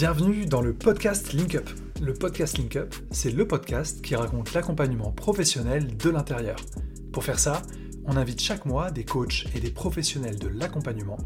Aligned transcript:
Bienvenue 0.00 0.46
dans 0.46 0.60
le 0.60 0.74
podcast 0.74 1.32
Link 1.32 1.56
Up. 1.56 1.68
Le 2.00 2.14
podcast 2.14 2.56
Link 2.56 2.76
Up, 2.76 2.94
c'est 3.10 3.32
le 3.32 3.48
podcast 3.48 4.00
qui 4.00 4.14
raconte 4.14 4.54
l'accompagnement 4.54 5.10
professionnel 5.10 5.96
de 5.96 6.08
l'intérieur. 6.08 6.54
Pour 7.12 7.24
faire 7.24 7.40
ça, 7.40 7.62
on 8.04 8.16
invite 8.16 8.40
chaque 8.40 8.64
mois 8.64 8.92
des 8.92 9.04
coachs 9.04 9.46
et 9.56 9.58
des 9.60 9.72
professionnels 9.72 10.38
de 10.38 10.46
l'accompagnement. 10.46 11.18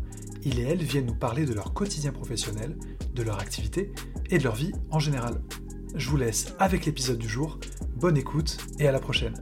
Ils 0.42 0.58
et 0.58 0.62
elles 0.62 0.82
viennent 0.82 1.04
nous 1.04 1.14
parler 1.14 1.44
de 1.44 1.52
leur 1.52 1.74
quotidien 1.74 2.12
professionnel, 2.12 2.74
de 3.14 3.22
leur 3.22 3.38
activité 3.40 3.92
et 4.30 4.38
de 4.38 4.44
leur 4.44 4.54
vie 4.54 4.72
en 4.90 5.00
général. 5.00 5.42
Je 5.94 6.08
vous 6.08 6.16
laisse 6.16 6.54
avec 6.58 6.86
l'épisode 6.86 7.18
du 7.18 7.28
jour. 7.28 7.58
Bonne 7.96 8.16
écoute 8.16 8.56
et 8.78 8.88
à 8.88 8.92
la 8.92 9.00
prochaine. 9.00 9.34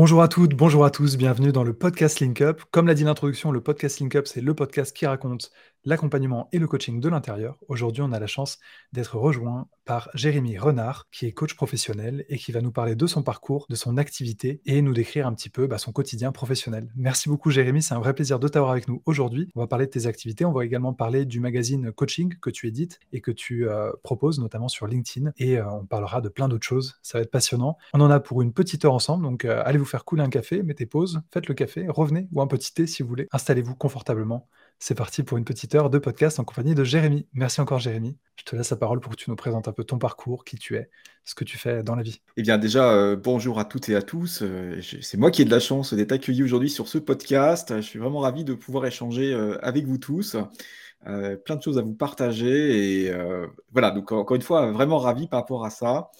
Bonjour 0.00 0.22
à 0.22 0.28
toutes, 0.28 0.54
bonjour 0.54 0.86
à 0.86 0.90
tous, 0.90 1.18
bienvenue 1.18 1.52
dans 1.52 1.62
le 1.62 1.74
podcast 1.74 2.20
Link 2.20 2.40
Up. 2.40 2.62
Comme 2.70 2.86
l'a 2.86 2.94
dit 2.94 3.04
l'introduction, 3.04 3.52
le 3.52 3.60
podcast 3.60 4.00
Link 4.00 4.14
Up, 4.14 4.26
c'est 4.26 4.40
le 4.40 4.54
podcast 4.54 4.96
qui 4.96 5.04
raconte 5.04 5.52
l'accompagnement 5.84 6.48
et 6.52 6.58
le 6.58 6.66
coaching 6.66 7.00
de 7.00 7.08
l'intérieur. 7.08 7.58
Aujourd'hui, 7.68 8.02
on 8.02 8.12
a 8.12 8.18
la 8.18 8.26
chance 8.26 8.58
d'être 8.92 9.16
rejoint 9.16 9.68
par 9.84 10.08
Jérémy 10.14 10.56
Renard, 10.56 11.08
qui 11.10 11.26
est 11.26 11.32
coach 11.32 11.54
professionnel 11.54 12.24
et 12.28 12.38
qui 12.38 12.52
va 12.52 12.60
nous 12.60 12.70
parler 12.70 12.94
de 12.94 13.06
son 13.06 13.22
parcours, 13.22 13.66
de 13.68 13.74
son 13.74 13.96
activité 13.96 14.60
et 14.64 14.82
nous 14.82 14.92
décrire 14.92 15.26
un 15.26 15.34
petit 15.34 15.50
peu 15.50 15.66
bah, 15.66 15.78
son 15.78 15.90
quotidien 15.90 16.30
professionnel. 16.32 16.92
Merci 16.94 17.28
beaucoup 17.28 17.50
Jérémy, 17.50 17.82
c'est 17.82 17.94
un 17.94 17.98
vrai 17.98 18.14
plaisir 18.14 18.38
de 18.38 18.46
t'avoir 18.46 18.70
avec 18.72 18.86
nous 18.86 19.02
aujourd'hui. 19.04 19.50
On 19.56 19.60
va 19.60 19.66
parler 19.66 19.86
de 19.86 19.90
tes 19.90 20.06
activités, 20.06 20.44
on 20.44 20.52
va 20.52 20.64
également 20.64 20.92
parler 20.92 21.24
du 21.24 21.40
magazine 21.40 21.90
Coaching 21.92 22.36
que 22.40 22.50
tu 22.50 22.68
édites 22.68 23.00
et 23.12 23.20
que 23.20 23.32
tu 23.32 23.68
euh, 23.68 23.90
proposes 24.02 24.38
notamment 24.38 24.68
sur 24.68 24.86
LinkedIn 24.86 25.32
et 25.38 25.58
euh, 25.58 25.68
on 25.68 25.86
parlera 25.86 26.20
de 26.20 26.28
plein 26.28 26.48
d'autres 26.48 26.66
choses. 26.66 26.98
Ça 27.02 27.18
va 27.18 27.22
être 27.22 27.30
passionnant. 27.30 27.76
On 27.92 28.00
en 28.00 28.10
a 28.10 28.20
pour 28.20 28.42
une 28.42 28.52
petite 28.52 28.84
heure 28.84 28.94
ensemble, 28.94 29.24
donc 29.24 29.44
euh, 29.44 29.62
allez 29.64 29.78
vous 29.78 29.84
faire 29.84 30.04
couler 30.04 30.22
un 30.22 30.30
café, 30.30 30.62
mettez 30.62 30.86
pause, 30.86 31.20
faites 31.32 31.48
le 31.48 31.54
café, 31.54 31.86
revenez 31.88 32.28
ou 32.32 32.40
un 32.40 32.46
petit 32.46 32.72
thé 32.72 32.86
si 32.86 33.02
vous 33.02 33.08
voulez. 33.08 33.26
Installez-vous 33.32 33.74
confortablement 33.74 34.48
c'est 34.82 34.94
parti 34.94 35.22
pour 35.22 35.36
une 35.36 35.44
petite 35.44 35.74
heure 35.74 35.90
de 35.90 35.98
podcast 35.98 36.40
en 36.40 36.44
compagnie 36.44 36.74
de 36.74 36.84
Jérémy. 36.84 37.26
Merci 37.34 37.60
encore 37.60 37.78
Jérémy. 37.80 38.16
Je 38.36 38.44
te 38.44 38.56
laisse 38.56 38.70
la 38.70 38.78
parole 38.78 38.98
pour 38.98 39.12
que 39.12 39.16
tu 39.16 39.28
nous 39.28 39.36
présentes 39.36 39.68
un 39.68 39.72
peu 39.72 39.84
ton 39.84 39.98
parcours, 39.98 40.42
qui 40.42 40.56
tu 40.56 40.76
es, 40.76 40.88
ce 41.26 41.34
que 41.34 41.44
tu 41.44 41.58
fais 41.58 41.82
dans 41.82 41.94
la 41.94 42.02
vie. 42.02 42.22
Eh 42.38 42.42
bien 42.42 42.56
déjà, 42.56 42.90
euh, 42.90 43.14
bonjour 43.14 43.58
à 43.58 43.66
toutes 43.66 43.90
et 43.90 43.94
à 43.94 44.00
tous. 44.00 44.40
Euh, 44.40 44.80
c'est 45.02 45.18
moi 45.18 45.30
qui 45.30 45.42
ai 45.42 45.44
de 45.44 45.50
la 45.50 45.60
chance 45.60 45.92
d'être 45.92 46.12
accueilli 46.12 46.42
aujourd'hui 46.42 46.70
sur 46.70 46.88
ce 46.88 46.96
podcast. 46.96 47.76
Je 47.76 47.82
suis 47.82 47.98
vraiment 47.98 48.20
ravi 48.20 48.42
de 48.42 48.54
pouvoir 48.54 48.86
échanger 48.86 49.34
euh, 49.34 49.58
avec 49.62 49.84
vous 49.84 49.98
tous. 49.98 50.34
plein 51.04 51.56
de 51.56 51.62
choses 51.62 51.76
à 51.76 51.82
vous 51.82 51.94
partager. 51.94 53.04
Et 53.04 53.12
voilà, 53.72 53.90
donc 53.90 54.12
encore 54.12 54.34
une 54.34 54.42
fois, 54.42 54.72
vraiment 54.72 54.98
ravi 54.98 55.28
par 55.28 55.40
rapport 55.40 55.66
à 55.66 55.70
ça. 55.70 56.10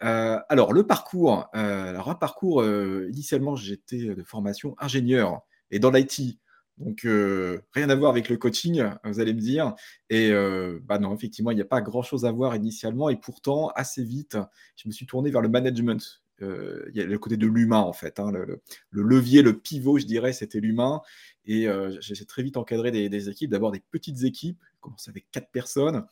alors, 0.00 0.72
le 0.72 0.84
parcours. 0.84 1.48
alors, 1.52 2.10
un 2.10 2.16
parcours, 2.16 2.64
initialement, 2.64 3.54
j'étais 3.54 4.14
de 4.16 4.22
formation 4.24 4.74
ingénieur 4.80 5.42
et 5.70 5.78
dans 5.78 5.92
l'IT. 5.92 6.40
Donc, 6.80 7.04
euh, 7.04 7.60
rien 7.74 7.90
à 7.90 7.94
voir 7.94 8.10
avec 8.10 8.30
le 8.30 8.38
coaching, 8.38 8.82
vous 9.04 9.20
allez 9.20 9.34
me 9.34 9.40
dire. 9.40 9.74
Et 10.08 10.30
euh, 10.30 10.80
bah 10.82 10.98
non, 10.98 11.14
effectivement, 11.14 11.50
il 11.50 11.56
n'y 11.56 11.60
a 11.60 11.66
pas 11.66 11.82
grand-chose 11.82 12.24
à 12.24 12.32
voir 12.32 12.56
initialement. 12.56 13.10
Et 13.10 13.16
pourtant, 13.16 13.68
assez 13.76 14.02
vite, 14.02 14.38
je 14.76 14.88
me 14.88 14.92
suis 14.92 15.06
tourné 15.06 15.30
vers 15.30 15.42
le 15.42 15.50
management. 15.50 16.22
Euh, 16.40 16.86
il 16.88 16.96
y 16.96 17.02
a 17.02 17.04
le 17.04 17.18
côté 17.18 17.36
de 17.36 17.46
l'humain, 17.46 17.80
en 17.80 17.92
fait. 17.92 18.18
Hein, 18.18 18.32
le, 18.32 18.62
levier, 18.92 19.42
le 19.42 19.58
pivot, 19.58 19.98
je 19.98 20.06
dirais, 20.06 20.32
c'était 20.32 20.58
l'humain. 20.58 21.02
Et 21.44 21.66
j'ai 22.00 22.24
très 22.24 22.42
vite 22.42 22.56
encadré 22.56 22.90
des, 22.90 23.28
équipes. 23.28 23.50
D'abord 23.50 23.72
des 23.72 23.82
petites 23.90 24.24
équipes, 24.24 24.62
commencé 24.80 25.10
avec 25.10 25.26
quatre 25.30 25.50
personnes. 25.50 26.06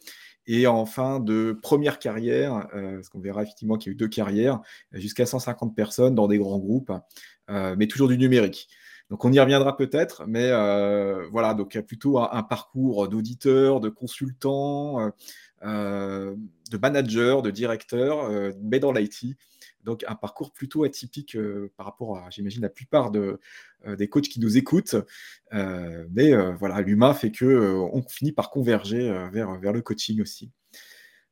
Et 0.47 0.67
enfin, 0.67 1.19
de 1.19 1.59
première 1.63 1.99
carrière, 1.99 2.69
parce 2.73 3.09
qu'on 3.09 3.21
verra 3.21 3.43
effectivement 3.43 3.79
qu'il 3.79 3.91
y 3.91 3.93
a 3.93 3.95
eu 3.95 3.97
deux 3.97 4.09
carrières, 4.09 4.61
jusqu'à 4.93 5.25
150 5.25 5.75
personnes 5.75 6.15
dans 6.15 6.29
des 6.29 6.37
grands 6.37 6.59
groupes, 6.59 6.93
mais 7.49 7.87
toujours 7.87 8.09
du 8.09 8.19
numérique. 8.19 8.69
Donc 9.11 9.25
on 9.25 9.33
y 9.33 9.41
reviendra 9.41 9.77
peut-être, 9.77 10.27
mais 10.27 10.51
euh, 10.51 11.27
voilà, 11.31 11.55
donc 11.55 11.75
il 11.75 11.79
y 11.79 11.81
a 11.81 11.83
plutôt 11.83 12.19
un, 12.19 12.43
parcours 12.43 13.09
d'auditeur, 13.09 13.81
de 13.81 13.89
consultant, 13.89 15.01
euh, 15.01 15.11
euh, 15.63 16.37
de 16.71 16.77
manager, 16.77 17.41
de 17.41 17.51
directeur, 17.51 18.31
mais 18.61 18.81
dans 18.81 18.93
l'IT. 18.93 19.37
Donc 19.85 20.05
un 20.07 20.15
parcours 20.15 20.53
plutôt 20.53 20.85
atypique 20.85 21.39
par 21.79 21.87
rapport 21.87 22.19
à, 22.19 22.29
j'imagine, 22.29 22.61
la 22.61 22.69
plupart 22.69 23.11
de, 23.11 23.41
des 23.87 24.09
coachs 24.09 24.29
qui 24.29 24.41
nous 24.41 24.59
écoutent. 24.59 24.97
mais 25.53 26.35
voilà, 26.59 26.83
l'humain 26.83 27.15
fait 27.15 27.31
que 27.31 27.75
on 27.91 28.03
finit 28.03 28.33
par 28.33 28.51
converger 28.51 29.11
vers, 29.33 29.59
vers 29.59 29.73
le 29.73 29.81
coaching 29.81 30.21
aussi. 30.21 30.51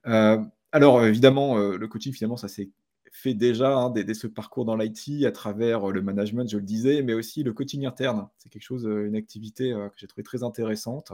alors 0.05 1.05
évidemment, 1.05 1.59
le 1.59 1.89
coaching 1.89 2.15
finalement, 2.15 2.39
ça 2.39 2.49
c'est 2.49 2.71
fait 3.17 3.35
déjà 3.35 3.75
hein, 3.79 3.95
ce 4.13 4.27
parcours 4.27 4.65
dans 4.67 4.77
l'IT 4.77 5.25
à 5.25 5.33
travers 5.33 5.89
euh, 5.89 5.93
le 5.93 6.03
management, 6.03 6.49
je 6.49 6.59
le 6.59 6.63
disais, 6.63 7.03
mais 7.03 7.15
aussi 7.15 7.43
le 7.43 7.53
coaching 7.53 7.87
interne. 7.87 8.29
C'est 8.37 8.51
quelque 8.51 8.63
chose, 8.63 8.87
euh, 8.87 9.07
une 9.07 9.17
activité 9.17 9.73
euh, 9.73 9.89
que 9.89 9.95
j'ai 9.97 10.07
trouvé 10.07 10.23
très 10.23 10.43
intéressante. 10.43 11.13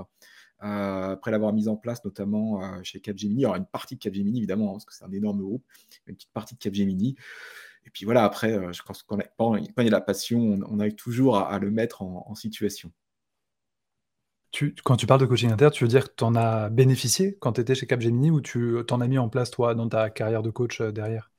après 0.59 1.31
l'avoir 1.31 1.53
mise 1.53 1.69
en 1.69 1.77
place, 1.77 2.05
notamment 2.05 2.61
chez 2.85 3.01
Capgemini. 3.01 3.45
Alors, 3.45 3.57
une 3.57 3.67
partie 3.67 3.97
de 3.97 4.01
Capgemini, 4.01 4.39
évidemment, 4.39 4.71
hein, 4.71 4.73
parce 4.75 4.85
que 4.85 4.95
c'est 4.95 5.05
un 5.05 5.13
énorme 5.13 5.41
groupe, 5.41 5.65
une 6.07 6.15
petite 6.15 6.33
partie 6.33 6.55
de 6.55 6.61
Capgemini. 6.61 7.17
Et 7.85 7.91
puis 7.91 8.05
voilà, 8.05 8.25
après, 8.25 8.73
je 8.73 8.83
pense 8.83 9.03
qu'on 9.03 9.19
quand 9.37 9.57
il 9.57 9.85
y 9.85 9.89
a 9.89 9.91
la 9.91 10.01
passion, 10.01 10.61
on, 10.69 10.79
a 10.79 10.89
toujours 10.93 11.39
à, 11.39 11.59
le 11.59 11.71
mettre 11.71 12.03
en, 12.03 12.35
situation. 12.37 12.93
Tu, 14.53 14.75
quand 14.85 14.97
tu 14.97 15.07
parles 15.07 15.21
de 15.21 15.27
coaching 15.27 15.51
interne, 15.51 15.73
tu 15.73 15.83
veux 15.83 15.89
dire 15.89 16.09
que 16.09 16.15
tu 16.17 16.25
en 16.25 16.37
as 16.37 16.71
bénéficié 16.71 17.37
quand 17.41 17.55
tu 17.55 17.61
étais 17.61 17.75
chez 17.75 17.87
Capgemini 17.87 18.31
ou 18.31 18.41
tu 18.41 18.77
t'en 18.87 19.01
as 19.01 19.09
mis 19.09 19.19
en 19.19 19.29
place, 19.29 19.51
toi, 19.51 19.75
dans 19.75 19.89
ta 19.89 20.11
carrière 20.11 20.43
de 20.43 20.51
coach 20.51 20.81
derrière? 20.81 21.32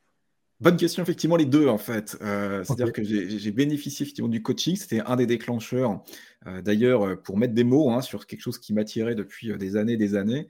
Bonne 0.64 0.78
question, 0.78 1.04
effectivement, 1.04 1.36
les 1.36 1.46
deux, 1.46 1.68
en 1.68 1.78
fait. 1.78 2.18
Euh, 2.22 2.64
c'est-à-dire 2.64 2.94
que 2.94 3.04
j'ai 3.04 3.52
bénéficié 3.52 4.06
effectivement 4.06 4.30
du 4.30 4.42
coaching, 4.42 4.78
c'était 4.78 5.02
un 5.02 5.18
des 5.18 5.26
déclencheurs. 5.26 6.02
Euh, 6.48 6.62
d'ailleurs, 6.62 7.06
euh, 7.06 7.16
pour 7.18 7.38
mettre 7.38 7.54
des 7.54 7.66
mots 7.66 7.92
hein, 7.92 8.00
sur 8.00 8.26
quelque 8.26 8.40
chose 8.40 8.60
qui 8.60 8.72
m'attirait 8.72 9.14
depuis 9.14 9.58
des 9.58 9.76
années 9.76 9.98
des 9.98 10.16
années, 10.16 10.48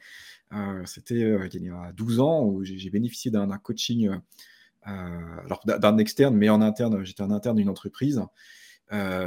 c'était 0.86 1.16
il 1.16 1.64
y 1.64 1.70
a 1.70 1.92
12 1.94 2.20
ans 2.20 2.44
où 2.44 2.64
j'ai 2.64 2.92
bénéficié 2.92 3.32
d'un 3.32 3.48
coaching, 3.58 4.12
alors 4.84 5.62
d'un 5.66 5.98
externe, 5.98 6.36
mais 6.38 6.48
en 6.50 6.62
interne, 6.62 7.04
j'étais 7.04 7.24
en 7.24 7.32
interne 7.32 7.58
d'une 7.58 7.70
entreprise. 7.70 8.22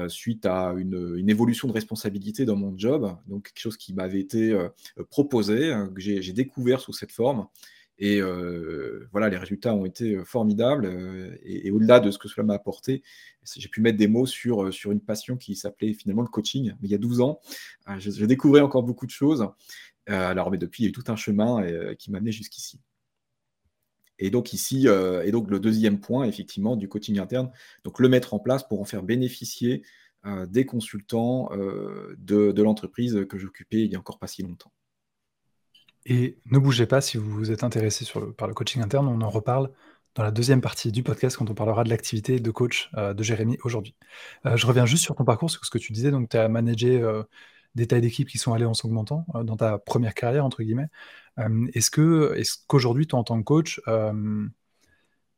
suite 0.07 0.47
à 0.47 0.73
une, 0.79 1.17
une, 1.17 1.29
évolution 1.29 1.67
de 1.67 1.73
responsabilité 1.73 2.45
dans 2.45 2.55
mon 2.55 2.79
job, 2.79 3.13
donc 3.27 3.49
quelque 3.49 3.59
chose 3.59 3.77
qui 3.77 3.93
m'avait 3.93 4.21
été 4.21 4.57
proposé, 5.11 5.75
que 5.93 6.01
j'ai 6.01 6.33
découvert 6.33 6.79
sous 6.79 6.93
cette 6.93 7.11
forme, 7.11 7.49
et 7.99 8.21
euh, 8.21 9.09
voilà, 9.11 9.29
les 9.29 9.39
résultats 9.39 9.75
ont 9.75 9.87
été 9.87 10.17
euh, 10.17 10.25
formidables. 10.25 10.87
Euh, 10.87 11.37
et, 11.43 11.71
au-delà 11.71 12.01
de 12.01 12.11
ce 12.11 12.19
que 12.19 12.29
cela 12.29 12.45
m'a 12.45 12.55
apporté, 12.55 13.03
j'ai 13.57 13.69
pu 13.69 13.81
mettre 13.81 13.97
des 13.97 14.09
mots 14.09 14.27
sur, 14.27 14.71
une 14.91 15.01
passion 15.01 15.37
qui 15.37 15.57
s'appelait 15.57 15.95
finalement 15.95 16.23
le 16.23 16.29
coaching. 16.29 16.73
Mais 16.81 16.89
il 16.89 16.91
y 16.91 16.95
a 16.95 16.99
12 16.99 17.21
ans, 17.21 17.41
j'ai 17.99 18.27
découvert 18.27 18.65
encore 18.65 18.83
beaucoup 18.83 19.07
de 19.07 19.11
choses. 19.11 19.49
alors, 20.07 20.51
mais 20.51 20.59
depuis, 20.59 20.83
il 20.83 20.87
y 20.87 20.89
a 20.89 20.91
eu 20.91 20.93
tout 20.93 21.05
un 21.09 21.17
chemin 21.17 21.65
qui 21.95 22.11
m'a 22.11 22.19
amené 22.19 22.33
jusqu'ici. 22.33 22.81
Et 24.19 24.31
donc 24.31 24.53
ici, 24.53 24.89
et 24.89 25.31
donc 25.31 25.51
le 25.51 25.61
deuxième 25.61 26.01
point, 26.01 26.25
effectivement, 26.25 26.77
du 26.77 26.89
coaching 26.89 27.19
interne, 27.19 27.51
donc 27.85 28.01
le 28.01 28.09
mettre 28.09 28.35
en 28.35 28.39
place 28.41 28.67
pour 28.67 28.81
en 28.81 28.85
faire 28.85 29.03
bénéficier 29.03 29.83
des 30.49 30.67
consultants 30.67 31.51
de, 31.53 32.53
de 32.53 32.63
l'entreprise 32.63 33.27
que 33.29 33.39
j'occupais 33.39 33.83
il 33.83 33.91
n'y 33.91 33.97
a 33.97 34.01
encore 34.01 34.19
pas 34.19 34.27
si 34.27 34.43
longtemps. 34.43 34.73
Et 36.09 36.39
ne 36.47 36.59
bougez 36.59 36.87
pas 36.87 37.01
si 37.01 37.19
vous 37.19 37.51
êtes 37.51 37.65
intéressé 37.65 38.07
par 38.39 38.47
le 38.47 38.55
coaching 38.55 38.81
interne, 38.81 39.09
on 39.09 39.21
en 39.23 39.29
reparle 39.29 39.73
dans 40.15 40.23
la 40.23 40.31
deuxième 40.31 40.61
partie 40.61 40.93
du 40.93 41.03
podcast 41.03 41.37
quand 41.37 41.51
on 41.51 41.55
parlera 41.55 41.83
de 41.83 41.91
l'activité 41.91 42.39
de 42.39 42.51
coach 42.53 42.91
euh, 42.97 43.13
de 43.13 43.23
Jérémy 43.25 43.59
aujourd'hui. 43.65 43.97
Euh, 44.47 44.57
je 44.57 44.67
reviens 44.69 44.87
juste 44.87 45.03
sur 45.03 45.17
ton 45.17 45.25
parcours, 45.25 45.51
sur 45.51 45.65
ce 45.65 45.71
que 45.71 45.79
tu 45.79 45.93
disais, 45.93 46.13
donc 46.13 46.29
tu 46.29 46.37
as 46.37 46.49
managé 46.49 47.01
euh, 47.03 47.25
des 47.75 47.89
tailles 47.89 48.03
d'équipe 48.03 48.29
qui 48.29 48.39
sont 48.39 48.53
allées 48.55 48.65
en 48.65 48.73
s'augmentant 48.73 49.27
dans 49.43 49.57
ta 49.57 49.79
première 49.79 50.15
carrière, 50.15 50.45
entre 50.45 50.63
guillemets. 50.63 50.89
est-ce 51.75 51.91
que, 51.91 52.35
est-ce 52.37 52.59
qu'aujourd'hui, 52.69 53.09
toi, 53.09 53.19
en 53.19 53.25
tant 53.25 53.39
que 53.39 53.45
coach, 53.45 53.81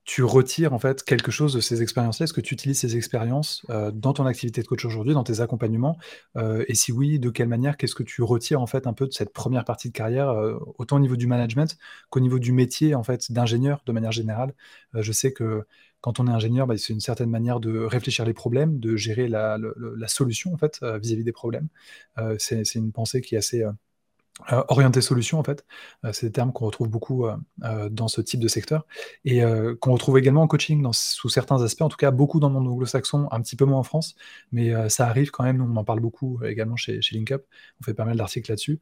tu 0.08 0.24
retires 0.24 0.72
en 0.72 0.78
fait 0.78 1.04
quelque 1.04 1.30
chose 1.30 1.52
de 1.52 1.60
ces 1.60 1.82
expériences-là? 1.82 2.24
Est-ce 2.24 2.32
que 2.32 2.40
tu 2.40 2.54
utilises 2.54 2.80
ces 2.80 2.96
expériences 2.96 3.66
euh, 3.68 3.90
dans 3.90 4.14
ton 4.14 4.24
activité 4.24 4.62
de 4.62 4.66
coach 4.66 4.86
aujourd'hui, 4.86 5.12
dans 5.12 5.22
tes 5.22 5.40
accompagnements? 5.40 5.98
Euh, 6.38 6.64
Et 6.66 6.74
si 6.74 6.92
oui, 6.92 7.18
de 7.18 7.28
quelle 7.28 7.48
manière? 7.48 7.76
Qu'est-ce 7.76 7.94
que 7.94 8.02
tu 8.02 8.22
retires 8.22 8.62
en 8.62 8.66
fait 8.66 8.86
un 8.86 8.94
peu 8.94 9.06
de 9.06 9.12
cette 9.12 9.34
première 9.34 9.66
partie 9.66 9.88
de 9.88 9.92
carrière, 9.92 10.30
euh, 10.30 10.58
autant 10.78 10.96
au 10.96 11.00
niveau 11.00 11.16
du 11.16 11.26
management 11.26 11.76
qu'au 12.08 12.20
niveau 12.20 12.38
du 12.38 12.52
métier 12.52 12.94
en 12.94 13.02
fait 13.02 13.30
d'ingénieur 13.30 13.82
de 13.84 13.92
manière 13.92 14.10
générale? 14.10 14.54
Je 14.94 15.12
sais 15.12 15.34
que 15.34 15.66
quand 16.00 16.20
on 16.20 16.26
est 16.26 16.30
ingénieur, 16.30 16.66
bah, 16.66 16.78
c'est 16.78 16.94
une 16.94 17.00
certaine 17.00 17.28
manière 17.28 17.60
de 17.60 17.78
réfléchir 17.78 18.24
les 18.24 18.32
problèmes, 18.32 18.80
de 18.80 18.96
gérer 18.96 19.28
la, 19.28 19.58
solution 20.06 20.54
en 20.54 20.56
fait 20.56 20.80
vis-à-vis 20.82 21.24
des 21.24 21.32
problèmes. 21.32 21.68
c'est 22.38 22.74
une 22.76 22.92
pensée 22.92 23.20
qui 23.20 23.34
est 23.34 23.38
assez 23.38 23.62
euh, 24.52 24.62
orienté 24.68 25.00
solution 25.00 25.38
en 25.38 25.44
fait, 25.44 25.64
euh, 26.04 26.12
c'est 26.12 26.26
des 26.26 26.32
termes 26.32 26.52
qu'on 26.52 26.66
retrouve 26.66 26.88
beaucoup 26.88 27.26
euh, 27.26 27.88
dans 27.90 28.08
ce 28.08 28.20
type 28.20 28.40
de 28.40 28.48
secteur. 28.48 28.86
Et 29.24 29.42
qu'on 29.80 29.92
retrouve 29.92 30.18
également 30.18 30.42
en 30.42 30.46
coaching 30.46 30.86
sous 30.92 31.28
certains 31.28 31.62
aspects, 31.62 31.82
en 31.82 31.88
tout 31.88 31.96
cas 31.96 32.10
beaucoup 32.10 32.40
dans 32.40 32.48
le 32.48 32.54
monde 32.54 32.68
anglo-saxon, 32.68 33.28
un 33.30 33.40
petit 33.40 33.56
peu 33.56 33.64
moins 33.64 33.78
en 33.78 33.82
France, 33.82 34.14
mais 34.52 34.72
ça 34.88 35.06
arrive 35.06 35.30
quand 35.30 35.44
même, 35.44 35.60
on 35.60 35.76
en 35.76 35.84
parle 35.84 36.00
beaucoup 36.00 36.42
également 36.44 36.76
chez, 36.76 37.00
chez 37.02 37.16
LinkUp, 37.16 37.44
on 37.80 37.84
fait 37.84 37.94
pas 37.94 38.04
mal 38.04 38.16
d'articles 38.16 38.50
là-dessus. 38.50 38.80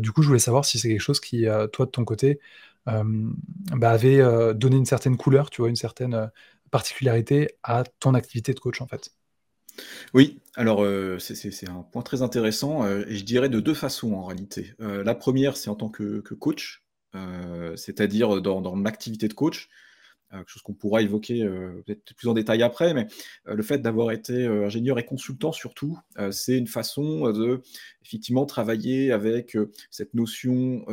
du 0.00 0.12
coup, 0.12 0.22
je 0.22 0.28
voulais 0.28 0.38
savoir 0.38 0.64
si 0.64 0.78
c'est 0.78 0.88
quelque 0.88 1.00
chose 1.00 1.20
qui, 1.20 1.46
toi 1.72 1.86
de 1.86 1.90
ton 1.90 2.04
côté, 2.04 2.40
bah, 2.86 3.90
avait 3.90 4.18
donné 4.54 4.76
une 4.76 4.86
certaine 4.86 5.16
couleur, 5.16 5.50
tu 5.50 5.62
vois, 5.62 5.68
une 5.70 5.76
certaine 5.76 6.30
particularité 6.70 7.56
à 7.62 7.84
ton 8.00 8.14
activité 8.14 8.52
de 8.54 8.60
coach, 8.60 8.80
en 8.80 8.86
fait? 8.86 9.10
Oui, 10.14 10.40
alors, 10.54 10.82
heu, 10.84 11.18
c'est 11.18 11.68
un 11.68 11.82
point 11.92 12.02
très 12.02 12.22
intéressant, 12.22 12.84
heu, 12.86 13.06
et 13.08 13.16
je 13.16 13.24
dirais 13.24 13.48
de 13.48 13.60
2 13.60 13.74
façons 13.74 14.12
en 14.14 14.24
réalité. 14.24 14.74
Heu, 14.80 15.02
la 15.02 15.14
première, 15.14 15.56
c'est 15.56 15.70
en 15.70 15.74
tant 15.76 15.88
que 15.88 16.20
coach, 16.34 16.84
c'est-à-dire 17.76 18.40
dans 18.42 18.60
dans 18.60 18.76
l'activité 18.76 19.28
de 19.28 19.34
coach. 19.34 19.68
Euh, 20.34 20.38
quelque 20.38 20.50
chose 20.50 20.62
qu'on 20.62 20.74
pourra 20.74 21.00
évoquer 21.00 21.42
euh, 21.42 21.82
peut-être 21.86 22.14
plus 22.14 22.28
en 22.28 22.34
détail 22.34 22.62
après, 22.62 22.92
mais 22.92 23.06
euh, 23.48 23.54
le 23.54 23.62
fait 23.62 23.78
d'avoir 23.78 24.10
été 24.10 24.46
ingénieur 24.46 24.98
et 24.98 25.04
consultant 25.04 25.52
surtout, 25.52 25.98
c'est 26.30 26.58
une 26.58 26.66
façon 26.66 27.30
de 27.30 27.62
effectivement 28.04 28.44
travailler 28.44 29.12
avec 29.12 29.56
cette 29.90 30.14
notion 30.14 30.84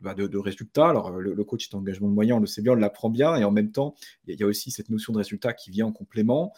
bah, 0.00 0.14
de, 0.14 0.38
résultat. 0.38 0.88
Alors 0.88 1.10
le, 1.10 1.44
coach 1.44 1.68
est 1.68 1.74
engagement 1.74 2.08
de 2.08 2.14
moyens, 2.14 2.38
on 2.38 2.40
le 2.40 2.46
sait 2.46 2.62
bien, 2.62 2.72
on 2.72 2.76
l'apprend 2.76 3.10
bien, 3.10 3.36
et 3.36 3.44
en 3.44 3.50
même 3.50 3.72
temps, 3.72 3.94
il 4.26 4.38
y, 4.38 4.42
a 4.42 4.46
aussi 4.46 4.70
cette 4.70 4.90
notion 4.90 5.12
de 5.12 5.18
résultat 5.18 5.52
qui 5.52 5.70
vient 5.70 5.86
en 5.86 5.92
complément. 5.92 6.52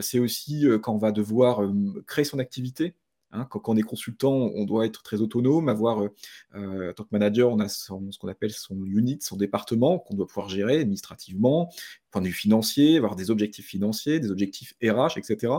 c'est 0.00 0.18
aussi 0.18 0.66
quand 0.82 0.94
on 0.94 0.98
va 0.98 1.12
devoir 1.12 1.62
créer 2.06 2.24
son 2.24 2.38
activité, 2.38 2.94
Hein, 3.32 3.46
quand, 3.50 3.68
on 3.68 3.76
est 3.76 3.82
consultant, 3.82 4.50
on 4.54 4.64
doit 4.64 4.86
être 4.86 5.02
très 5.02 5.20
autonome, 5.20 5.68
avoir, 5.68 6.02
euh, 6.02 6.08
euh, 6.54 6.90
en 6.90 6.94
tant 6.94 7.04
que 7.04 7.08
manager, 7.12 7.50
on 7.50 7.58
a 7.58 7.68
ce 7.68 7.88
qu'on 8.18 8.28
appelle 8.28 8.52
son 8.52 8.84
unit, 8.84 9.18
son 9.20 9.36
département, 9.36 9.98
qu'on 9.98 10.14
doit 10.14 10.26
pouvoir 10.26 10.48
gérer 10.48 10.80
administrativement, 10.80 11.70
point 12.10 12.22
de 12.22 12.28
vue 12.28 12.32
financier, 12.32 12.96
avoir 12.96 13.16
des 13.16 13.30
objectifs 13.30 13.66
financiers, 13.66 14.20
des 14.20 14.30
objectifs 14.30 14.74
RH, 14.82 15.18
etc. 15.18 15.52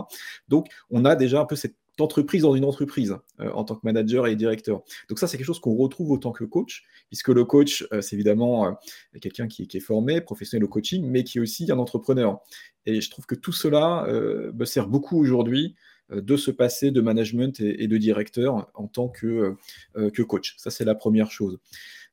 Donc, 0.48 0.68
on 0.90 1.04
a 1.04 1.14
déjà 1.14 1.40
un 1.40 1.44
peu 1.44 1.56
cette 1.56 1.76
entreprise 2.00 2.42
dans 2.42 2.54
une 2.54 2.64
entreprise 2.64 3.16
euh, 3.40 3.50
en 3.50 3.64
tant 3.64 3.74
que 3.74 3.80
manager 3.82 4.28
et 4.28 4.36
directeur. 4.36 4.82
Donc 5.08 5.18
ça, 5.18 5.26
c'est 5.26 5.36
quelque 5.36 5.46
chose 5.46 5.60
qu'on 5.60 5.74
retrouve 5.74 6.12
autant 6.12 6.30
que 6.32 6.44
coach, 6.44 6.84
puisque 7.08 7.28
le 7.28 7.44
coach, 7.44 7.86
c'est 8.00 8.14
évidemment 8.14 8.78
quelqu'un 9.20 9.48
qui, 9.48 9.68
est 9.72 9.80
formé, 9.80 10.20
professionnel 10.20 10.64
au 10.64 10.68
coaching, 10.68 11.04
mais 11.04 11.24
qui 11.24 11.38
est 11.38 11.40
aussi 11.40 11.70
un 11.70 11.78
entrepreneur. 11.78 12.40
Et 12.86 13.00
je 13.00 13.10
trouve 13.10 13.26
que 13.26 13.34
tout 13.34 13.52
cela 13.52 14.06
me 14.08 14.64
sert 14.64 14.86
beaucoup 14.86 15.18
aujourd'hui 15.18 15.74
de 16.10 16.36
se 16.36 16.50
passer 16.50 16.90
de 16.90 17.00
management 17.00 17.60
et, 17.60 17.86
de 17.86 17.96
directeur 17.98 18.70
en 18.74 18.86
tant 18.86 19.08
que, 19.08 19.26
euh, 19.26 19.56
euh, 19.96 20.10
que 20.10 20.22
coach. 20.22 20.54
Ça, 20.56 20.70
c'est 20.70 20.84
la 20.84 20.94
première 20.94 21.30
chose. 21.30 21.58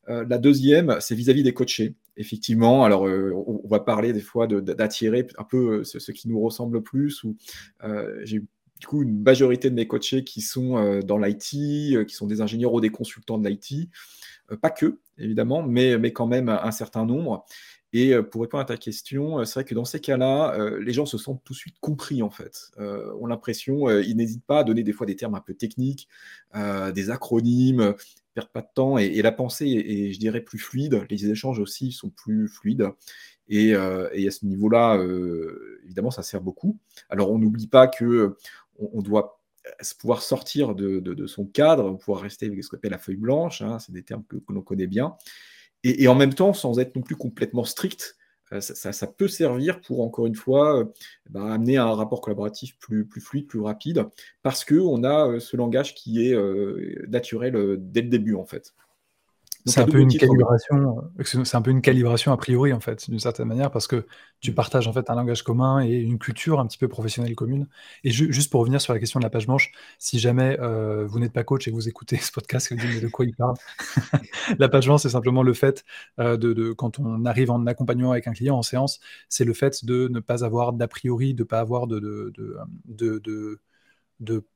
la 0.08 0.38
deuxième, 0.38 0.96
c'est 1.00 1.16
vis-à-vis 1.16 1.42
des 1.42 1.52
coachés. 1.52 1.96
Effectivement, 2.16 2.84
alors 2.84 3.02
on, 3.02 3.66
va 3.68 3.80
parler 3.80 4.12
des 4.12 4.20
fois 4.20 4.46
d'attirer 4.46 5.26
un 5.36 5.42
peu 5.42 5.82
ce, 5.82 6.12
qui 6.12 6.28
nous 6.28 6.40
ressemble 6.40 6.76
le 6.76 6.82
plus. 6.82 7.24
Ou 7.24 7.36
j'ai 8.22 8.38
du 8.38 8.86
coup 8.86 9.02
une 9.02 9.20
majorité 9.20 9.68
de 9.68 9.74
mes 9.74 9.88
coachés 9.88 10.22
qui 10.22 10.42
sont 10.42 11.00
dans 11.00 11.18
l'IT, 11.18 12.06
qui 12.06 12.14
sont 12.14 12.28
des 12.28 12.40
ingénieurs 12.40 12.72
ou 12.72 12.80
des 12.80 12.90
consultants 12.90 13.36
de 13.36 13.48
l'IT. 13.48 13.90
pas 14.62 14.70
que, 14.70 15.00
évidemment, 15.18 15.64
mais, 15.64 15.98
mais 15.98 16.12
quand 16.12 16.28
même 16.28 16.48
un 16.48 16.70
certain 16.70 17.04
nombre. 17.04 17.44
Et 17.96 18.12
euh, 18.12 18.22
pour 18.22 18.42
répondre 18.42 18.60
à 18.60 18.66
ta 18.66 18.76
question, 18.76 19.38
euh, 19.38 19.44
c'est 19.46 19.54
vrai 19.54 19.64
que 19.64 19.74
dans 19.74 19.86
ces 19.86 20.00
cas-là, 20.00 20.54
euh, 20.60 20.78
les 20.82 20.92
gens 20.92 21.06
se 21.06 21.16
sentent 21.16 21.40
tout 21.44 21.54
de 21.54 21.58
suite 21.58 21.76
compris 21.80 22.22
en 22.22 22.28
fait. 22.28 22.70
Ont 22.78 23.26
l'impression, 23.26 23.88
ils 24.00 24.14
n'hésitent 24.16 24.44
pas 24.44 24.58
à 24.58 24.64
donner 24.64 24.82
des 24.82 24.92
fois 24.92 25.06
des 25.06 25.16
termes 25.16 25.34
un 25.34 25.40
peu 25.40 25.54
techniques, 25.54 26.06
des 26.94 27.10
acronymes, 27.10 27.94
perdent 28.34 28.52
pas 28.52 28.60
de 28.60 28.68
temps 28.74 28.98
et, 28.98 29.22
la 29.22 29.32
pensée 29.32 29.66
est, 29.66 30.12
je 30.12 30.18
dirais, 30.18 30.42
plus 30.42 30.58
fluide. 30.58 31.06
Les 31.08 31.30
échanges 31.30 31.58
aussi 31.58 31.90
sont 31.90 32.10
plus 32.10 32.48
fluides. 32.48 32.90
Et, 33.48 33.74
à 33.74 34.30
ce 34.30 34.44
niveau-là, 34.44 35.02
évidemment, 35.84 36.10
ça 36.10 36.22
sert 36.22 36.42
beaucoup. 36.42 36.78
Alors, 37.08 37.30
on 37.30 37.38
n'oublie 37.38 37.66
pas 37.68 37.88
que 37.88 38.36
on, 38.78 39.00
doit 39.00 39.40
pouvoir 39.98 40.20
sortir 40.20 40.74
de, 40.74 41.26
son 41.26 41.46
cadre, 41.46 41.96
pouvoir 41.96 42.20
rester 42.20 42.46
avec 42.46 42.62
ce 42.62 42.68
qu'on 42.68 42.76
appelle 42.76 42.90
la 42.90 42.98
feuille 42.98 43.16
blanche. 43.16 43.62
Hein, 43.62 43.78
c'est 43.78 43.92
des 43.92 44.02
termes 44.02 44.24
que 44.28 44.36
l'on 44.50 44.62
connaît 44.62 44.86
bien 44.86 45.16
et, 45.86 46.08
en 46.08 46.14
même 46.14 46.34
temps, 46.34 46.52
sans 46.52 46.78
être 46.78 46.96
non 46.96 47.02
plus 47.02 47.16
complètement 47.16 47.64
strict, 47.64 48.16
euh, 48.52 48.60
ça, 48.60 49.06
peut 49.06 49.28
servir 49.28 49.80
pour, 49.80 50.02
encore 50.02 50.26
une 50.26 50.34
fois, 50.34 50.80
euh, 50.80 50.84
bah, 51.30 51.52
amener 51.52 51.76
un 51.76 51.92
rapport 51.92 52.20
collaboratif 52.20 52.78
plus, 52.78 53.08
fluide, 53.18 53.46
plus 53.46 53.60
rapide, 53.60 54.04
parce 54.42 54.64
qu'on 54.64 55.02
a 55.04 55.28
euh, 55.28 55.40
ce 55.40 55.56
langage 55.56 55.94
qui 55.94 56.26
est 56.26 56.36
naturel 57.08 57.76
dès 57.78 58.02
le 58.02 58.08
début, 58.08 58.34
en 58.34 58.44
fait. 58.44 58.74
C'est 59.66 59.80
un 59.80 59.86
peu 59.86 59.98
une 59.98 60.08
calibration, 60.08 61.10
euh, 61.18 61.24
c'est 61.24 61.56
un 61.56 61.62
peu 61.62 61.72
une 61.72 61.82
calibration 61.82 62.32
a 62.32 62.36
priori 62.36 62.72
en 62.72 62.78
fait, 62.78 63.10
d'une 63.10 63.18
certaine 63.18 63.48
manière, 63.48 63.70
parce 63.72 63.88
que 63.88 64.06
tu 64.40 64.52
partages 64.52 64.86
en 64.86 64.92
fait 64.92 65.10
un 65.10 65.16
langage 65.16 65.42
commun 65.42 65.80
et 65.84 65.94
une 65.96 66.18
culture 66.18 66.60
un 66.60 66.66
petit 66.66 66.78
peu 66.78 66.86
professionnelle 66.86 67.34
commune. 67.34 67.66
Et 68.04 68.10
juste 68.10 68.50
pour 68.50 68.60
revenir 68.60 68.80
sur 68.80 68.92
la 68.92 69.00
question 69.00 69.18
de 69.18 69.24
la 69.24 69.30
page 69.30 69.46
blanche, 69.46 69.72
si 69.98 70.20
jamais 70.20 70.56
euh, 70.60 71.04
vous 71.06 71.18
n'êtes 71.18 71.32
pas 71.32 71.42
coach 71.42 71.66
et 71.66 71.70
que 71.70 71.76
vous 71.76 71.88
écoutez 71.88 72.16
ce 72.18 72.30
podcast, 72.30 72.72
vous 72.72 72.78
dites 72.78 73.02
de 73.02 73.08
quoi 73.08 73.24
il 73.24 73.34
parle? 73.34 73.54
La 74.58 74.68
page 74.68 74.86
blanche, 74.86 75.02
c'est 75.02 75.10
simplement 75.10 75.42
le 75.42 75.52
fait 75.52 75.84
euh, 76.20 76.36
de, 76.36 76.72
quand 76.72 76.98
on 77.00 77.24
arrive 77.24 77.50
en 77.50 77.66
accompagnement 77.66 78.12
avec 78.12 78.28
un 78.28 78.32
client 78.32 78.56
en 78.56 78.62
séance, 78.62 79.00
c'est 79.28 79.44
le 79.44 79.52
fait 79.52 79.84
de 79.84 80.08
ne 80.08 80.20
pas 80.20 80.44
avoir 80.44 80.72
d'a 80.72 80.88
priori, 80.88 81.34
de 81.34 81.42
ne 81.42 81.46
pas 81.46 81.58
avoir 81.58 81.86
de, 81.88 81.98
de, 81.98 83.60
de 84.20 84.46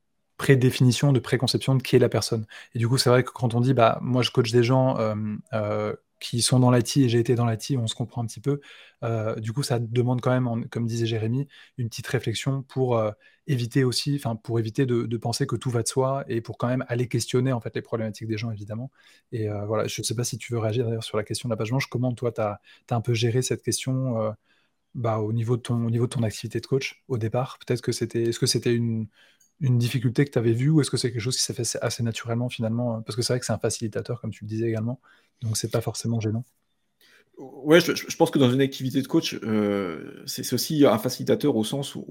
prédéfinition, 0.41 1.13
de 1.13 1.21
préconception 1.21 1.75
de 1.75 1.83
qui 1.83 1.97
est 1.97 1.99
la 1.99 2.09
personne. 2.09 2.47
Et 2.75 2.79
du 2.79 2.89
coup, 2.89 2.97
c'est 2.97 3.11
vrai 3.11 3.25
que 3.25 3.31
quand 3.31 3.55
on 3.55 3.61
dit, 3.61 3.75
bah, 3.75 3.99
moi, 4.01 4.23
je 4.23 4.31
coach 4.31 4.51
des 4.53 4.63
gens 4.63 4.99
euh, 4.99 5.15
euh, 5.53 5.95
qui 6.19 6.41
sont 6.41 6.59
dans 6.59 6.71
l'IT 6.71 6.97
et 6.97 7.09
j'ai 7.11 7.19
été 7.19 7.35
dans 7.35 7.45
l'IT, 7.45 7.75
on 7.77 7.87
se 7.87 7.95
comprend 7.95 8.23
un 8.23 8.27
petit 8.27 8.41
peu. 8.41 8.59
Euh, 9.05 9.35
du 9.37 9.53
coup, 9.53 9.63
ça 9.63 9.79
demande 9.79 10.23
quand 10.23 10.31
même, 10.31 10.67
comme 10.71 10.87
disait 10.87 11.05
Jérémy, 11.05 11.47
une 11.77 11.91
petite 11.91 12.07
réflexion 12.07 12.63
pour 12.63 12.99
éviter 13.47 13.85
aussi, 13.85 14.15
enfin, 14.17 14.35
pour 14.35 14.59
éviter 14.59 14.87
de, 14.87 15.17
penser 15.19 15.47
que 15.47 15.57
tout 15.57 15.69
va 15.69 15.83
de 15.83 15.89
soi 15.89 16.25
et 16.27 16.41
pour 16.41 16.57
quand 16.57 16.69
même 16.69 16.87
aller 16.89 17.07
questionner 17.07 17.53
en 17.53 17.61
fait 17.61 17.75
les 17.75 17.83
problématiques 17.83 18.27
des 18.27 18.39
gens, 18.39 18.51
évidemment. 18.51 18.91
Et 19.33 19.47
voilà, 19.67 19.89
je 19.89 20.01
ne 20.01 20.05
sais 20.05 20.15
pas 20.15 20.25
si 20.25 20.39
tu 20.39 20.55
veux 20.55 20.59
réagir 20.59 20.87
d'ailleurs 20.87 21.05
sur 21.05 21.19
la 21.19 21.25
question 21.25 21.51
de 21.51 21.53
la 21.53 21.59
page 21.59 21.69
blanche. 21.69 21.89
Comment 21.91 22.15
toi, 22.15 22.33
tu 22.33 22.41
as, 22.41 22.61
un 22.91 23.01
peu 23.03 23.13
géré 23.13 23.43
cette 23.43 23.63
question 23.63 24.35
bah, 24.95 25.19
au, 25.19 25.35
niveau 25.35 25.59
de 25.59 25.63
ton, 25.63 25.85
au 25.85 25.91
niveau 25.91 26.07
de 26.07 26.11
ton 26.11 26.23
activité 26.23 26.61
de 26.61 26.67
coach 26.67 27.03
au 27.09 27.19
départ? 27.19 27.59
Peut-être 27.59 27.83
que 27.83 27.93
c'était, 27.93 28.23
est-ce 28.25 28.39
que 28.39 28.47
c'était 28.47 28.75
une, 28.75 29.07
une 29.61 29.79
difficulté 29.79 30.25
que 30.25 30.31
tu 30.31 30.39
avais 30.39 30.53
vue 30.53 30.71
ou 30.71 30.81
est-ce 30.81 30.91
que 30.91 30.97
c'est 30.97 31.13
quelque 31.13 31.21
chose 31.21 31.37
qui 31.37 31.43
s'est 31.43 31.55
fait 31.55 31.79
assez 31.83 32.03
naturellement 32.03 32.49
finalement 32.49 32.97
euh, 32.97 33.01
Parce 33.01 33.17
que 33.17 33.23
c'est 33.23 33.33
vrai 33.33 33.41
que 33.41 33.47
c'est 33.47 33.53
un 33.53 33.59
facilitateur, 33.59 34.21
comme 34.21 34.31
tu 34.31 34.45
le 34.45 34.49
disais 34.49 34.69
également, 34.69 35.01
donc 35.43 35.57
c'est 35.57 35.71
pas 35.71 35.81
forcément 35.81 36.21
gênant. 36.21 36.45
Ouais, 37.39 37.81
je, 37.81 38.17
pense 38.17 38.31
que 38.31 38.39
dans 38.39 38.51
une 38.51 38.61
activité 38.61 39.01
de 39.01 39.07
coach, 39.07 39.35
euh, 39.45 40.23
c'est 40.27 40.53
aussi 40.53 40.85
un 40.85 40.99
facilitateur 40.99 41.57
au 41.57 41.65
sens 41.65 41.95
où 41.95 42.05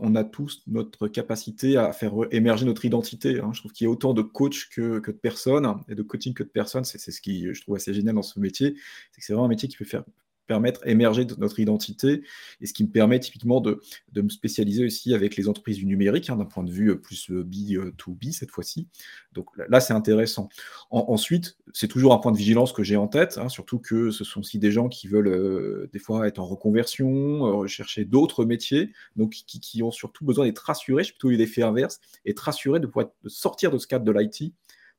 on, 0.00 0.14
a 0.16 0.24
tous 0.24 0.64
notre 0.66 1.06
capacité 1.06 1.76
à 1.76 1.92
faire 1.92 2.12
émerger 2.32 2.66
notre 2.66 2.84
identité. 2.84 3.38
Hein. 3.38 3.50
Je 3.52 3.60
trouve 3.60 3.70
qu'il 3.70 3.84
y 3.84 3.88
a 3.88 3.92
autant 3.92 4.12
de 4.12 4.22
coach 4.22 4.70
que, 4.70 4.98
que, 4.98 5.12
de 5.12 5.16
personnes 5.16 5.72
et 5.88 5.94
de 5.94 6.02
coaching 6.02 6.34
que 6.34 6.42
de 6.42 6.48
personnes. 6.48 6.82
C'est 6.82 6.98
ce 6.98 7.20
qui, 7.20 7.54
je 7.54 7.62
trouve, 7.62 7.76
assez 7.76 7.94
génial 7.94 8.16
dans 8.16 8.22
ce 8.22 8.40
métier. 8.40 8.74
C'est 9.12 9.20
que 9.20 9.24
c'est 9.24 9.34
vraiment 9.34 9.46
un 9.46 9.50
métier 9.50 9.68
qui 9.68 9.76
peut 9.76 9.84
faire 9.84 10.02
permettre 10.46 10.86
émerger 10.86 11.24
de 11.24 11.34
notre 11.38 11.60
identité 11.60 12.22
et 12.60 12.66
ce 12.66 12.72
qui 12.72 12.84
me 12.84 12.90
permet 12.90 13.20
typiquement 13.20 13.60
de, 13.60 13.80
me 14.14 14.28
spécialiser 14.28 14.84
aussi 14.84 15.14
avec 15.14 15.36
les 15.36 15.48
entreprises 15.48 15.76
du 15.78 15.86
numérique 15.86 16.30
hein, 16.30 16.36
d'un 16.36 16.44
point 16.44 16.64
de 16.64 16.70
vue 16.70 16.90
euh, 16.90 16.96
plus 16.96 17.30
B2B 17.30 18.28
euh, 18.28 18.32
cette 18.32 18.50
fois-ci. 18.50 18.88
Donc 19.32 19.46
là, 19.68 19.80
c'est 19.80 19.92
intéressant. 19.92 20.48
ensuite, 20.90 21.56
c'est 21.72 21.88
toujours 21.88 22.12
un 22.12 22.18
point 22.18 22.32
de 22.32 22.36
vigilance 22.36 22.72
que 22.72 22.82
j'ai 22.82 22.96
en 22.96 23.08
tête, 23.08 23.38
hein, 23.38 23.48
surtout 23.48 23.78
que 23.78 24.10
ce 24.10 24.24
sont 24.24 24.40
aussi 24.40 24.58
des 24.58 24.72
gens 24.72 24.88
qui 24.88 25.08
veulent 25.08 25.28
euh, 25.28 25.88
des 25.92 25.98
fois 25.98 26.26
être 26.26 26.38
en 26.38 26.46
reconversion, 26.46 27.40
rechercher 27.58 28.04
d'autres 28.04 28.44
métiers, 28.44 28.92
donc 29.16 29.32
qui, 29.32 29.82
ont 29.82 29.90
surtout 29.90 30.24
besoin 30.24 30.44
d'être 30.44 30.58
rassurés, 30.58 31.02
je 31.02 31.06
suis 31.06 31.14
plutôt 31.14 31.30
eu 31.30 31.36
l'effet 31.36 31.62
inverse, 31.62 32.00
être 32.26 32.40
rassurés 32.40 32.80
de 32.80 32.86
pouvoir 32.86 33.08
sortir 33.26 33.70
de 33.70 33.78
ce 33.78 33.86
cadre 33.86 34.04
de 34.04 34.12
l'IT 34.12 34.52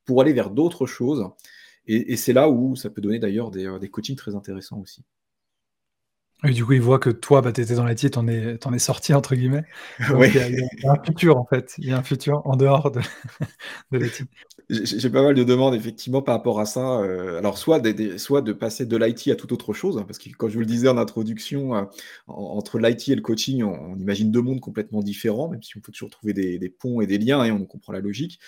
pour 0.05 0.21
aller 0.21 0.33
vers 0.33 0.49
d'autres 0.49 0.85
choses. 0.85 1.29
Et, 1.85 2.15
c'est 2.15 2.33
là 2.33 2.49
où 2.49 2.75
ça 2.75 2.89
peut 2.89 3.01
donner 3.01 3.19
d'ailleurs 3.19 3.51
des 3.51 3.89
coachings 3.89 4.15
très 4.15 4.35
intéressants 4.35 4.79
aussi. 4.79 5.03
Et 6.45 6.51
du 6.51 6.65
coup, 6.65 6.73
il 6.73 6.81
voit 6.81 6.99
que 6.99 7.09
toi, 7.09 7.41
bah, 7.41 7.53
tu 7.53 7.61
étais 7.61 7.75
dans 7.75 7.85
l'IT, 7.85 8.11
t'en 8.11 8.27
es, 8.27 8.57
es 8.73 8.79
sorti, 8.79 9.13
entre 9.13 9.35
guillemets. 9.35 9.63
Oui. 10.13 10.27
il, 10.33 10.67
y 10.83 10.87
a, 10.87 10.91
un 10.91 11.03
futur, 11.03 11.37
en 11.37 11.45
fait. 11.45 11.73
Il 11.77 11.87
y 11.87 11.91
a 11.91 11.97
un 11.97 12.03
futur 12.03 12.41
en 12.45 12.55
dehors 12.57 12.91
de, 12.91 12.99
de 13.91 13.97
l'IT. 13.97 14.23
J'ai 14.69 15.09
pas 15.09 15.21
mal 15.21 15.35
de 15.35 15.43
demandes, 15.43 15.75
effectivement, 15.75 16.21
par 16.21 16.35
rapport 16.35 16.59
à 16.59 16.65
ça. 16.65 16.99
Euh, 16.99 17.37
alors, 17.37 17.57
soit, 17.57 17.81
soit 18.17 18.41
de 18.41 18.53
passer 18.53 18.85
de 18.85 18.97
l'IT 18.97 19.27
à 19.27 19.35
toute 19.35 19.51
autre 19.51 19.73
chose, 19.73 19.97
hein, 19.97 20.03
parce 20.07 20.17
que, 20.17 20.29
comme 20.31 20.49
je 20.49 20.55
vous 20.55 20.61
le 20.61 20.65
disais 20.65 20.87
en 20.87 20.97
introduction, 20.97 21.75
euh, 21.75 21.83
entre 22.27 22.79
l'IT 22.79 23.09
et 23.09 23.15
le 23.15 23.21
coaching, 23.21 23.63
on, 23.63 23.97
imagine 23.97 24.31
deux 24.31 24.41
mondes 24.41 24.61
complètement 24.61 25.01
différents, 25.01 25.49
même 25.49 25.61
si 25.61 25.77
on 25.77 25.81
peut 25.81 25.91
toujours 25.91 26.09
trouver 26.09 26.33
des, 26.33 26.69
ponts 26.69 27.01
et 27.01 27.07
des 27.07 27.17
liens, 27.17 27.43
et 27.43 27.51
on 27.51 27.65
comprend 27.65 27.93
la 27.93 27.99
logique. 27.99 28.39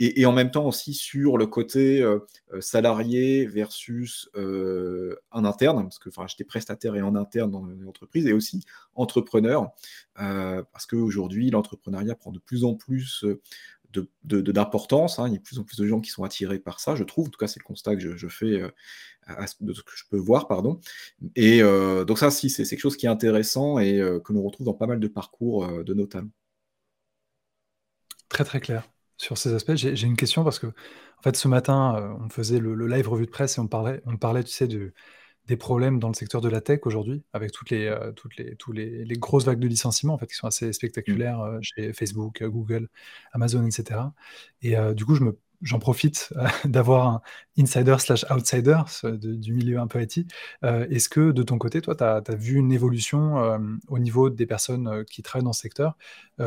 Et, 0.00 0.24
en 0.26 0.32
même 0.32 0.50
temps 0.50 0.66
aussi 0.66 0.94
sur 0.94 1.38
le 1.38 1.46
côté 1.46 2.00
euh, 2.00 2.20
salarié 2.60 3.46
versus 3.46 4.30
un 4.34 5.44
interne, 5.44 5.82
parce 5.82 5.98
que 5.98 6.10
j'étais 6.28 6.44
prestataire 6.44 6.96
et 6.96 7.02
en 7.02 7.14
interne 7.14 7.43
dans 7.46 7.64
l'entreprise, 7.64 8.26
et 8.26 8.32
aussi 8.32 8.64
entrepreneur, 8.94 9.70
parce 10.14 10.86
qu'aujourd'hui, 10.86 11.50
l'entrepreneuriat 11.50 12.14
prend 12.14 12.32
de 12.32 12.38
plus 12.38 12.64
en 12.64 12.74
plus 12.74 13.24
d'importance. 14.24 15.18
Hein. 15.18 15.28
Il 15.28 15.32
y 15.32 15.36
a 15.36 15.38
de 15.38 15.42
plus 15.42 15.58
en 15.58 15.64
plus 15.64 15.76
de 15.76 15.86
gens 15.86 16.00
qui 16.00 16.10
sont 16.10 16.24
attirés 16.24 16.58
par 16.58 16.80
ça, 16.80 16.96
je 16.96 17.04
trouve. 17.04 17.28
En 17.28 17.30
tout 17.30 17.38
cas, 17.38 17.46
c'est 17.46 17.60
le 17.60 17.64
constat 17.64 17.96
que 17.96 18.16
je, 18.16 18.28
fais 18.28 18.60
euh, 18.60 18.70
de 19.60 19.72
ce 19.72 19.82
que 19.82 19.92
je 19.94 20.04
peux 20.10 20.18
voir, 20.18 20.48
pardon. 20.48 20.80
Et 21.36 21.62
euh, 21.62 22.04
donc 22.04 22.18
ça, 22.18 22.30
si, 22.30 22.50
c'est 22.50 22.64
quelque 22.64 22.80
chose 22.80 22.96
qui 22.96 23.06
est 23.06 23.10
intéressant 23.10 23.78
et 23.78 24.00
euh, 24.00 24.20
que 24.20 24.32
l'on 24.32 24.42
retrouve 24.42 24.66
dans 24.66 24.74
pas 24.74 24.86
mal 24.86 25.00
de 25.00 25.08
parcours 25.08 25.66
de 25.84 25.94
nos 25.94 26.08
Très 28.28 28.44
très 28.44 28.60
clair 28.60 28.88
sur 29.16 29.38
ces 29.38 29.54
aspects. 29.54 29.74
J'ai 29.74 30.06
une 30.06 30.16
question 30.16 30.42
parce 30.42 30.58
que, 30.58 30.66
en 30.66 31.22
fait, 31.22 31.36
ce 31.36 31.46
matin, 31.46 32.18
on 32.20 32.28
faisait 32.28 32.58
le, 32.58 32.86
live 32.86 33.08
revue 33.08 33.26
de 33.26 33.30
presse 33.30 33.58
et 33.58 33.60
on 33.60 33.68
parlait, 33.68 34.02
on 34.06 34.16
parlait 34.16 34.42
tu 34.42 34.50
sais, 34.50 34.66
de, 34.66 34.92
des 35.46 35.56
problèmes 35.56 35.98
dans 35.98 36.08
le 36.08 36.14
secteur 36.14 36.40
de 36.40 36.48
la 36.48 36.60
tech 36.60 36.80
aujourd'hui, 36.84 37.22
avec 37.32 37.52
toutes 37.52 37.70
les, 37.70 37.86
euh, 37.86 38.12
toutes 38.12 38.36
les, 38.36 38.56
tous 38.56 38.72
les, 38.72 39.04
les 39.04 39.16
grosses 39.16 39.44
vagues 39.44 39.58
de 39.58 39.68
licenciements 39.68 40.14
en 40.14 40.18
fait, 40.18 40.26
qui 40.26 40.34
sont 40.36 40.46
assez 40.46 40.72
spectaculaires 40.72 41.40
euh, 41.40 41.58
chez 41.62 41.92
Facebook, 41.92 42.40
euh, 42.42 42.48
Google, 42.48 42.88
Amazon, 43.32 43.66
etc. 43.66 44.00
Et 44.62 44.76
euh, 44.76 44.94
du 44.94 45.04
coup, 45.04 45.14
je 45.14 45.24
me, 45.24 45.38
j'en 45.62 45.78
profite 45.78 46.32
euh, 46.36 46.46
d'avoir 46.64 47.06
un 47.06 47.22
insider 47.58 47.96
slash 47.98 48.24
outsider 48.30 48.80
du 49.02 49.52
milieu 49.52 49.78
un 49.78 49.86
peu 49.86 50.02
IT. 50.02 50.26
Euh, 50.64 50.86
Est-ce 50.90 51.08
que 51.08 51.32
de 51.32 51.42
ton 51.42 51.58
côté, 51.58 51.80
toi, 51.80 51.94
tu 51.94 52.04
as, 52.04 52.34
vu 52.34 52.56
une 52.56 52.72
évolution 52.72 53.38
euh, 53.38 53.58
au 53.88 53.98
niveau 53.98 54.30
des 54.30 54.46
personnes 54.46 55.04
qui 55.04 55.22
travaillent 55.22 55.44
dans 55.44 55.52
ce 55.52 55.62
secteur? 55.62 55.96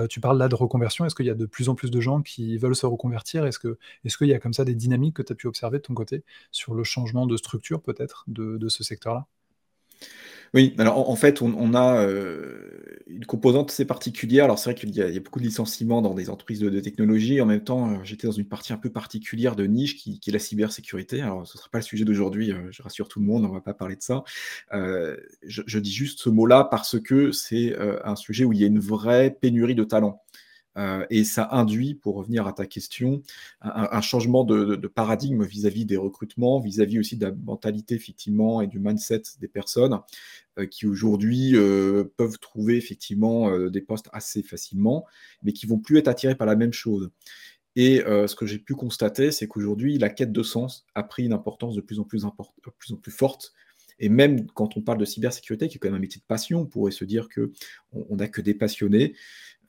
Tu 0.09 0.19
parles 0.19 0.37
là 0.37 0.49
de 0.49 0.55
reconversion. 0.55 1.05
Est-ce 1.05 1.15
qu'il 1.15 1.25
y 1.25 1.29
a 1.29 1.33
de 1.35 1.45
plus 1.45 1.69
en 1.69 1.75
plus 1.75 1.91
de 1.91 2.01
gens 2.01 2.21
qui 2.21 2.57
veulent 2.57 2.75
se 2.75 2.85
reconvertir? 2.85 3.45
Est-ce 3.45 3.59
qu'il 4.17 4.27
y 4.27 4.33
a 4.33 4.39
comme 4.39 4.53
ça 4.53 4.65
des 4.65 4.75
dynamiques 4.75 5.15
que 5.15 5.21
tu 5.21 5.31
as 5.31 5.35
pu 5.35 5.47
observer 5.47 5.77
de 5.77 5.83
ton 5.83 5.93
côté 5.93 6.23
sur 6.51 6.73
le 6.73 6.83
changement 6.83 7.25
de 7.25 7.37
structure 7.37 7.81
peut-être 7.81 8.25
de 8.27 8.67
ce 8.67 8.83
secteur-là? 8.83 9.27
Oui, 10.53 10.73
alors 10.77 11.09
en 11.09 11.15
fait, 11.15 11.41
on 11.41 11.73
a, 11.73 12.05
heu, 12.05 12.99
une 13.07 13.25
composante 13.25 13.71
assez 13.71 13.85
particulière. 13.85 14.45
Alors 14.45 14.59
c'est 14.59 14.71
vrai 14.71 14.75
qu'il 14.75 14.95
y 14.95 15.01
a 15.01 15.19
beaucoup 15.19 15.39
de 15.39 15.45
licenciements 15.45 16.01
dans 16.01 16.13
des 16.13 16.29
entreprises 16.29 16.59
de 16.59 16.79
technologie. 16.79 17.41
En 17.41 17.45
même 17.45 17.63
temps, 17.63 17.91
heu, 17.91 17.99
j'étais 18.03 18.27
dans 18.27 18.33
une 18.33 18.47
partie 18.47 18.73
un 18.73 18.77
peu 18.77 18.89
particulière 18.89 19.55
de 19.55 19.65
niche 19.65 19.97
qui 19.97 20.19
est 20.25 20.31
la 20.31 20.39
cybersécurité. 20.39 21.21
Alors 21.21 21.45
ce 21.47 21.57
ne 21.57 21.59
sera 21.59 21.69
pas 21.69 21.79
le 21.79 21.83
sujet 21.83 22.05
d'aujourd'hui, 22.05 22.51
heu, 22.51 22.67
je 22.71 22.81
rassure 22.81 23.07
tout 23.07 23.19
le 23.19 23.25
monde, 23.25 23.45
on 23.45 23.49
ne 23.49 23.53
va 23.53 23.61
pas 23.61 23.73
parler 23.73 23.95
de 23.95 24.01
ça. 24.01 24.23
Je 24.71 25.79
dis 25.79 25.91
juste 25.91 26.19
ce 26.19 26.29
mot-là 26.29 26.63
parce 26.69 26.99
que 26.99 27.31
c'est, 27.31 27.75
un 28.03 28.15
sujet 28.15 28.45
où 28.45 28.53
il 28.53 28.59
y 28.59 28.63
a 28.63 28.67
une 28.67 28.79
vraie 28.79 29.31
pénurie 29.31 29.75
de 29.75 29.83
talents. 29.83 30.23
Heu 30.77 31.05
et 31.09 31.23
ça 31.23 31.49
induit, 31.51 31.95
pour 31.95 32.15
revenir 32.15 32.47
à 32.47 32.53
ta 32.53 32.65
question, 32.65 33.21
un 33.61 34.01
changement 34.01 34.43
de 34.43 34.87
paradigme 34.87 35.43
vis-à-vis 35.45 35.85
des 35.85 35.97
recrutements, 35.97 36.59
vis-à-vis 36.59 36.99
aussi 36.99 37.17
de 37.17 37.25
la 37.25 37.31
mentalité 37.33 37.95
effectivement 37.95 38.61
et 38.61 38.67
du 38.67 38.79
mindset 38.79 39.23
des 39.41 39.47
personnes, 39.47 39.99
heu, 40.59 40.65
qui 40.65 40.87
aujourd'hui, 40.87 41.55
heu, 41.55 42.11
peuvent 42.17 42.39
trouver 42.39 42.77
effectivement, 42.77 43.57
des 43.69 43.81
postes 43.81 44.09
assez 44.13 44.43
facilement, 44.43 45.05
mais 45.43 45.53
qui 45.53 45.65
vont 45.67 45.79
plus 45.79 45.97
être 45.99 46.07
attirés 46.09 46.35
par 46.35 46.47
la 46.47 46.55
même 46.55 46.73
chose. 46.73 47.09
Et 47.75 48.01
ce 48.07 48.35
que 48.35 48.45
j'ai 48.47 48.59
pu 48.59 48.73
constater, 48.75 49.31
c'est 49.31 49.47
qu'aujourd'hui, 49.47 49.97
la 49.99 50.09
quête 50.09 50.31
de 50.31 50.43
sens 50.43 50.85
a 50.95 51.03
pris 51.03 51.25
une 51.25 51.33
importance 51.33 51.75
de 51.75 51.81
plus 51.81 51.99
en 51.99 52.03
plus 52.03 52.23
plus 52.79 52.93
en 52.93 52.97
plus 52.97 53.11
forte 53.11 53.53
et 53.99 54.09
même 54.09 54.45
quand 54.51 54.77
on 54.77 54.81
parle 54.81 54.99
de 54.99 55.05
cybersécurité, 55.05 55.67
qui 55.67 55.77
est 55.77 55.79
quand 55.79 55.87
même 55.89 55.95
un 55.97 55.99
métier 55.99 56.19
de 56.21 56.25
passion, 56.27 56.61
on 56.61 56.65
pourrait 56.67 56.91
se 56.91 57.03
dire 57.05 57.27
qu'on 57.33 57.49
on 58.09 58.15
n'a 58.17 58.27
que 58.27 58.41
des 58.41 58.53
passionnés, 58.53 59.15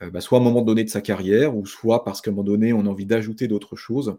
bah, 0.00 0.20
soit 0.20 0.38
à 0.38 0.40
un 0.40 0.44
moment 0.44 0.62
donné 0.62 0.84
de 0.84 0.90
sa 0.90 1.00
carrière 1.00 1.56
ou 1.56 1.66
soit 1.66 2.04
parce 2.04 2.20
qu'à 2.20 2.30
un 2.30 2.34
moment 2.34 2.44
donné, 2.44 2.72
on 2.72 2.80
a 2.86 2.88
envie 2.88 3.06
d'ajouter 3.06 3.48
d'autres 3.48 3.76
choses, 3.76 4.16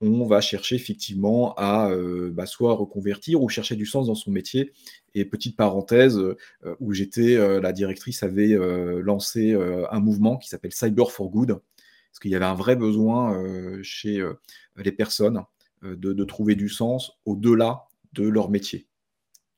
on 0.00 0.26
va 0.26 0.40
chercher 0.40 0.76
effectivement 0.76 1.54
à, 1.56 1.90
heu, 1.92 2.30
bah, 2.32 2.46
soit 2.46 2.74
reconvertir 2.74 3.42
ou 3.42 3.48
chercher 3.48 3.76
du 3.76 3.86
sens 3.86 4.06
dans 4.06 4.14
son 4.14 4.30
métier 4.30 4.72
et 5.14 5.24
petite 5.26 5.56
parenthèse, 5.56 6.18
heu, 6.18 6.36
où 6.80 6.92
j'étais, 6.92 7.36
la 7.60 7.72
directrice 7.72 8.22
avait, 8.22 8.56
lancé, 9.02 9.54
un 9.90 10.00
mouvement 10.00 10.38
qui 10.38 10.48
s'appelle 10.48 10.72
Cyber 10.72 11.10
for 11.12 11.30
Good. 11.30 11.48
Parce 12.12 12.18
qu'il 12.20 12.30
y 12.32 12.34
avait 12.36 12.44
un 12.46 12.54
vrai 12.54 12.76
besoin, 12.76 13.40
chez, 13.82 14.24
les 14.76 14.92
personnes, 14.92 15.44
de 15.82 16.24
trouver 16.24 16.54
du 16.56 16.68
sens 16.68 17.12
au-delà 17.26 17.84
de 18.14 18.26
leur 18.26 18.50
métier. 18.50 18.86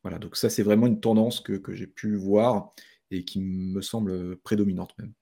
Voilà, 0.02 0.19
donc 0.19 0.37
ça, 0.37 0.50
c'est 0.50 0.62
vraiment 0.64 0.87
une 0.88 1.00
tendance 1.00 1.40
que 1.40 1.54
que 1.54 1.75
j'ai 1.75 1.87
pu 1.87 2.16
voir 2.16 2.73
et 3.11 3.25
qui 3.25 3.40
me 3.40 3.81
semble, 3.83 4.37
prédominante 4.38 4.95
même. 4.99 5.12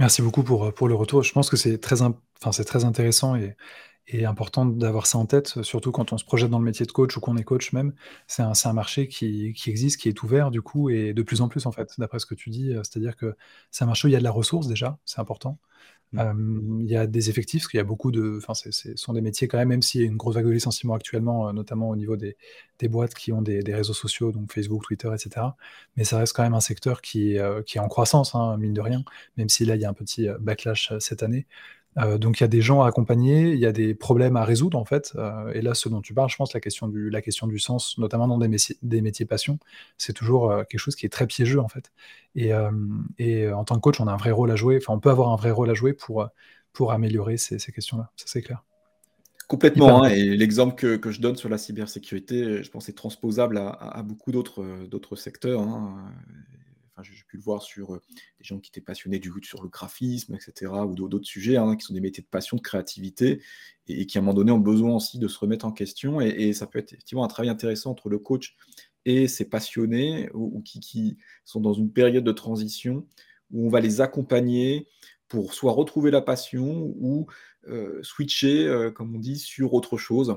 Merci 0.00 0.22
beaucoup 0.22 0.42
pour, 0.42 0.64
euh, 0.64 0.72
pour 0.72 0.88
le 0.88 0.94
retour. 0.94 1.22
Je 1.22 1.30
pense 1.32 1.50
que 1.50 1.56
c'est 1.56 1.78
très, 1.78 2.02
intéressant 2.84 3.36
et, 3.36 3.54
important 4.24 4.66
d'avoir 4.66 5.06
ça 5.06 5.18
en 5.18 5.26
tête, 5.26 5.62
surtout 5.62 5.92
quand 5.92 6.12
on 6.12 6.18
se 6.18 6.24
projette 6.24 6.50
dans 6.50 6.58
le 6.58 6.64
métier 6.64 6.84
de 6.84 6.90
coach 6.90 7.16
ou 7.16 7.20
qu'on 7.20 7.36
est 7.36 7.44
coach 7.44 7.72
même. 7.72 7.92
C'est 8.26 8.42
un, 8.42 8.54
c'est 8.54 8.68
un 8.68 8.72
marché 8.72 9.06
qui, 9.06 9.52
qui 9.52 9.70
existe, 9.70 10.00
qui 10.00 10.08
est 10.08 10.22
ouvert 10.24 10.50
du 10.50 10.62
coup, 10.62 10.90
et 10.90 11.12
de 11.12 11.22
plus 11.22 11.42
en 11.42 11.48
plus 11.48 11.66
en 11.66 11.70
fait, 11.70 11.92
d'après 11.98 12.18
ce 12.18 12.26
que 12.26 12.34
tu 12.34 12.50
dis. 12.50 12.72
euh, 12.72 12.82
C'est-à-dire 12.82 13.14
que 13.14 13.36
c'est 13.70 13.84
un 13.84 13.86
marché 13.86 14.06
où 14.06 14.08
il 14.08 14.12
y 14.12 14.16
a 14.16 14.18
de 14.18 14.24
la 14.24 14.32
ressource 14.32 14.66
déjà, 14.66 14.98
c'est 15.04 15.20
important. 15.20 15.58
Mmh. 16.12 16.80
Il 16.82 16.90
y 16.90 16.96
a 16.96 17.06
des 17.06 17.30
effectifs, 17.30 17.62
parce 17.62 17.70
qu'il 17.70 17.78
y 17.78 17.80
a 17.80 17.84
beaucoup 17.84 18.10
de. 18.10 18.38
Enfin, 18.38 18.54
ce 18.54 18.96
sont 18.96 19.12
des 19.12 19.20
métiers 19.20 19.46
quand 19.48 19.58
même, 19.58 19.68
même 19.68 19.82
s'il 19.82 20.00
y 20.00 20.04
a 20.04 20.06
une 20.08 20.16
grosse 20.16 20.34
vague 20.34 20.46
de 20.46 20.50
licenciements 20.50 20.94
actuellement, 20.94 21.48
euh, 21.48 21.52
notamment 21.52 21.88
au 21.88 21.96
niveau 21.96 22.16
des, 22.16 22.36
des 22.80 22.88
boîtes 22.88 23.14
qui 23.14 23.32
ont 23.32 23.42
des, 23.42 23.62
des 23.62 23.74
réseaux 23.74 23.92
sociaux, 23.92 24.32
donc 24.32 24.52
Facebook, 24.52 24.82
Twitter, 24.84 25.08
etc. 25.14 25.46
Mais 25.96 26.04
ça 26.04 26.18
reste 26.18 26.34
quand 26.34 26.42
même 26.42 26.54
un 26.54 26.60
secteur 26.60 27.00
qui, 27.00 27.38
euh, 27.38 27.62
qui 27.62 27.78
est 27.78 27.80
en 27.80 27.88
croissance, 27.88 28.34
hein, 28.34 28.56
mine 28.58 28.74
de 28.74 28.80
rien, 28.80 29.04
même 29.36 29.48
si 29.48 29.64
là, 29.64 29.76
il 29.76 29.82
y 29.82 29.84
a 29.84 29.88
un 29.90 29.94
petit 29.94 30.28
euh, 30.28 30.36
backlash 30.40 30.92
cette 30.98 31.22
année. 31.22 31.46
Euh, 31.98 32.18
donc 32.18 32.38
il 32.38 32.42
y 32.42 32.44
a 32.44 32.48
des 32.48 32.60
gens 32.60 32.82
à 32.82 32.88
accompagner, 32.88 33.50
il 33.52 33.58
y 33.58 33.66
a 33.66 33.72
des 33.72 33.94
problèmes 33.94 34.36
à 34.36 34.44
résoudre 34.44 34.78
en 34.78 34.84
fait. 34.84 35.12
Euh, 35.16 35.52
et 35.52 35.60
là, 35.60 35.74
ce 35.74 35.88
dont 35.88 36.00
tu 36.00 36.14
parles, 36.14 36.30
je 36.30 36.36
pense, 36.36 36.54
la 36.54 36.60
question 36.60 36.88
du, 36.88 37.10
la 37.10 37.20
question 37.20 37.46
du 37.46 37.58
sens, 37.58 37.98
notamment 37.98 38.28
dans 38.28 38.38
des 38.38 38.48
métiers, 38.48 38.76
des 38.82 39.02
métiers 39.02 39.26
passion, 39.26 39.58
c'est 39.98 40.12
toujours 40.12 40.50
euh, 40.50 40.62
quelque 40.64 40.80
chose 40.80 40.94
qui 40.94 41.06
est 41.06 41.10
très 41.10 41.26
piégeux 41.26 41.60
en 41.60 41.68
fait. 41.68 41.90
Et, 42.36 42.52
euh, 42.54 42.70
et 43.18 43.44
euh, 43.46 43.56
en 43.56 43.64
tant 43.64 43.74
que 43.74 43.80
coach, 43.80 44.00
on 44.00 44.06
a 44.06 44.12
un 44.12 44.16
vrai 44.16 44.30
rôle 44.30 44.50
à 44.50 44.56
jouer, 44.56 44.78
enfin 44.80 44.94
on 44.94 45.00
peut 45.00 45.10
avoir 45.10 45.30
un 45.30 45.36
vrai 45.36 45.50
rôle 45.50 45.70
à 45.70 45.74
jouer 45.74 45.92
pour, 45.92 46.28
pour 46.72 46.92
améliorer 46.92 47.36
ces, 47.36 47.58
ces 47.58 47.72
questions-là, 47.72 48.10
ça 48.16 48.26
c'est 48.28 48.42
clair. 48.42 48.64
Complètement, 49.48 50.04
hein, 50.04 50.10
et 50.10 50.36
l'exemple 50.36 50.76
que 50.76 50.94
que 50.94 51.10
je 51.10 51.20
donne 51.20 51.34
sur 51.34 51.48
la 51.48 51.58
cybersécurité, 51.58 52.62
je 52.62 52.70
pense 52.70 52.88
est 52.88 52.92
transposable 52.92 53.58
à 53.58 53.68
à 53.68 53.98
à 53.98 54.02
beaucoup 54.04 54.30
d'autres, 54.30 55.16
secteurs, 55.16 55.60
hein, 55.60 56.12
j'ai 57.02 57.14
pu 57.26 57.36
le 57.36 57.42
voir 57.42 57.62
sur, 57.62 57.94
heu, 57.94 58.00
des 58.38 58.44
gens 58.44 58.58
qui 58.60 58.70
étaient 58.70 58.80
passionnés 58.80 59.18
du 59.18 59.30
sur 59.42 59.62
le 59.62 59.68
graphisme 59.68 60.34
et 60.34 60.40
cetera 60.40 60.86
ou 60.86 60.94
d'au 60.94 61.08
d'autres 61.08 61.26
sujets, 61.26 61.56
hein, 61.56 61.76
qui 61.76 61.84
sont 61.84 61.94
des 61.94 62.00
métiers 62.00 62.22
de 62.22 62.28
passion, 62.28 62.56
de 62.56 62.62
créativité 62.62 63.42
et 63.88 64.06
qui, 64.06 64.18
à 64.18 64.20
un 64.20 64.24
moment 64.24 64.34
donné, 64.34 64.52
ont 64.52 64.58
besoin 64.58 64.94
aussi 64.96 65.18
de 65.18 65.28
se 65.28 65.38
remettre 65.38 65.64
en 65.66 65.72
question 65.72 66.20
et 66.20 66.52
ça 66.52 66.66
peut 66.66 66.78
être 66.78 66.92
effectivement 66.92 67.24
un 67.24 67.28
travail 67.28 67.48
intéressant 67.50 67.90
entre 67.92 68.08
le 68.08 68.18
coach 68.18 68.56
et 69.04 69.28
ses 69.28 69.48
passionnés 69.48 70.28
ou 70.34 70.60
qui 70.62 71.16
sont 71.44 71.60
dans 71.60 71.72
une 71.72 71.92
période 71.92 72.24
de 72.24 72.32
transition 72.32 73.06
où 73.50 73.66
on 73.66 73.68
va 73.70 73.80
les 73.80 74.00
accompagner 74.00 74.86
pour 75.28 75.54
soit 75.54 75.72
retrouver 75.72 76.10
la 76.10 76.20
passion 76.20 76.92
ou 76.98 77.26
heu, 77.68 78.00
switcher, 78.02 78.66
heu, 78.66 78.90
comme 78.90 79.14
on 79.14 79.18
dit, 79.18 79.38
sur 79.38 79.74
autre 79.74 79.96
chose 79.96 80.36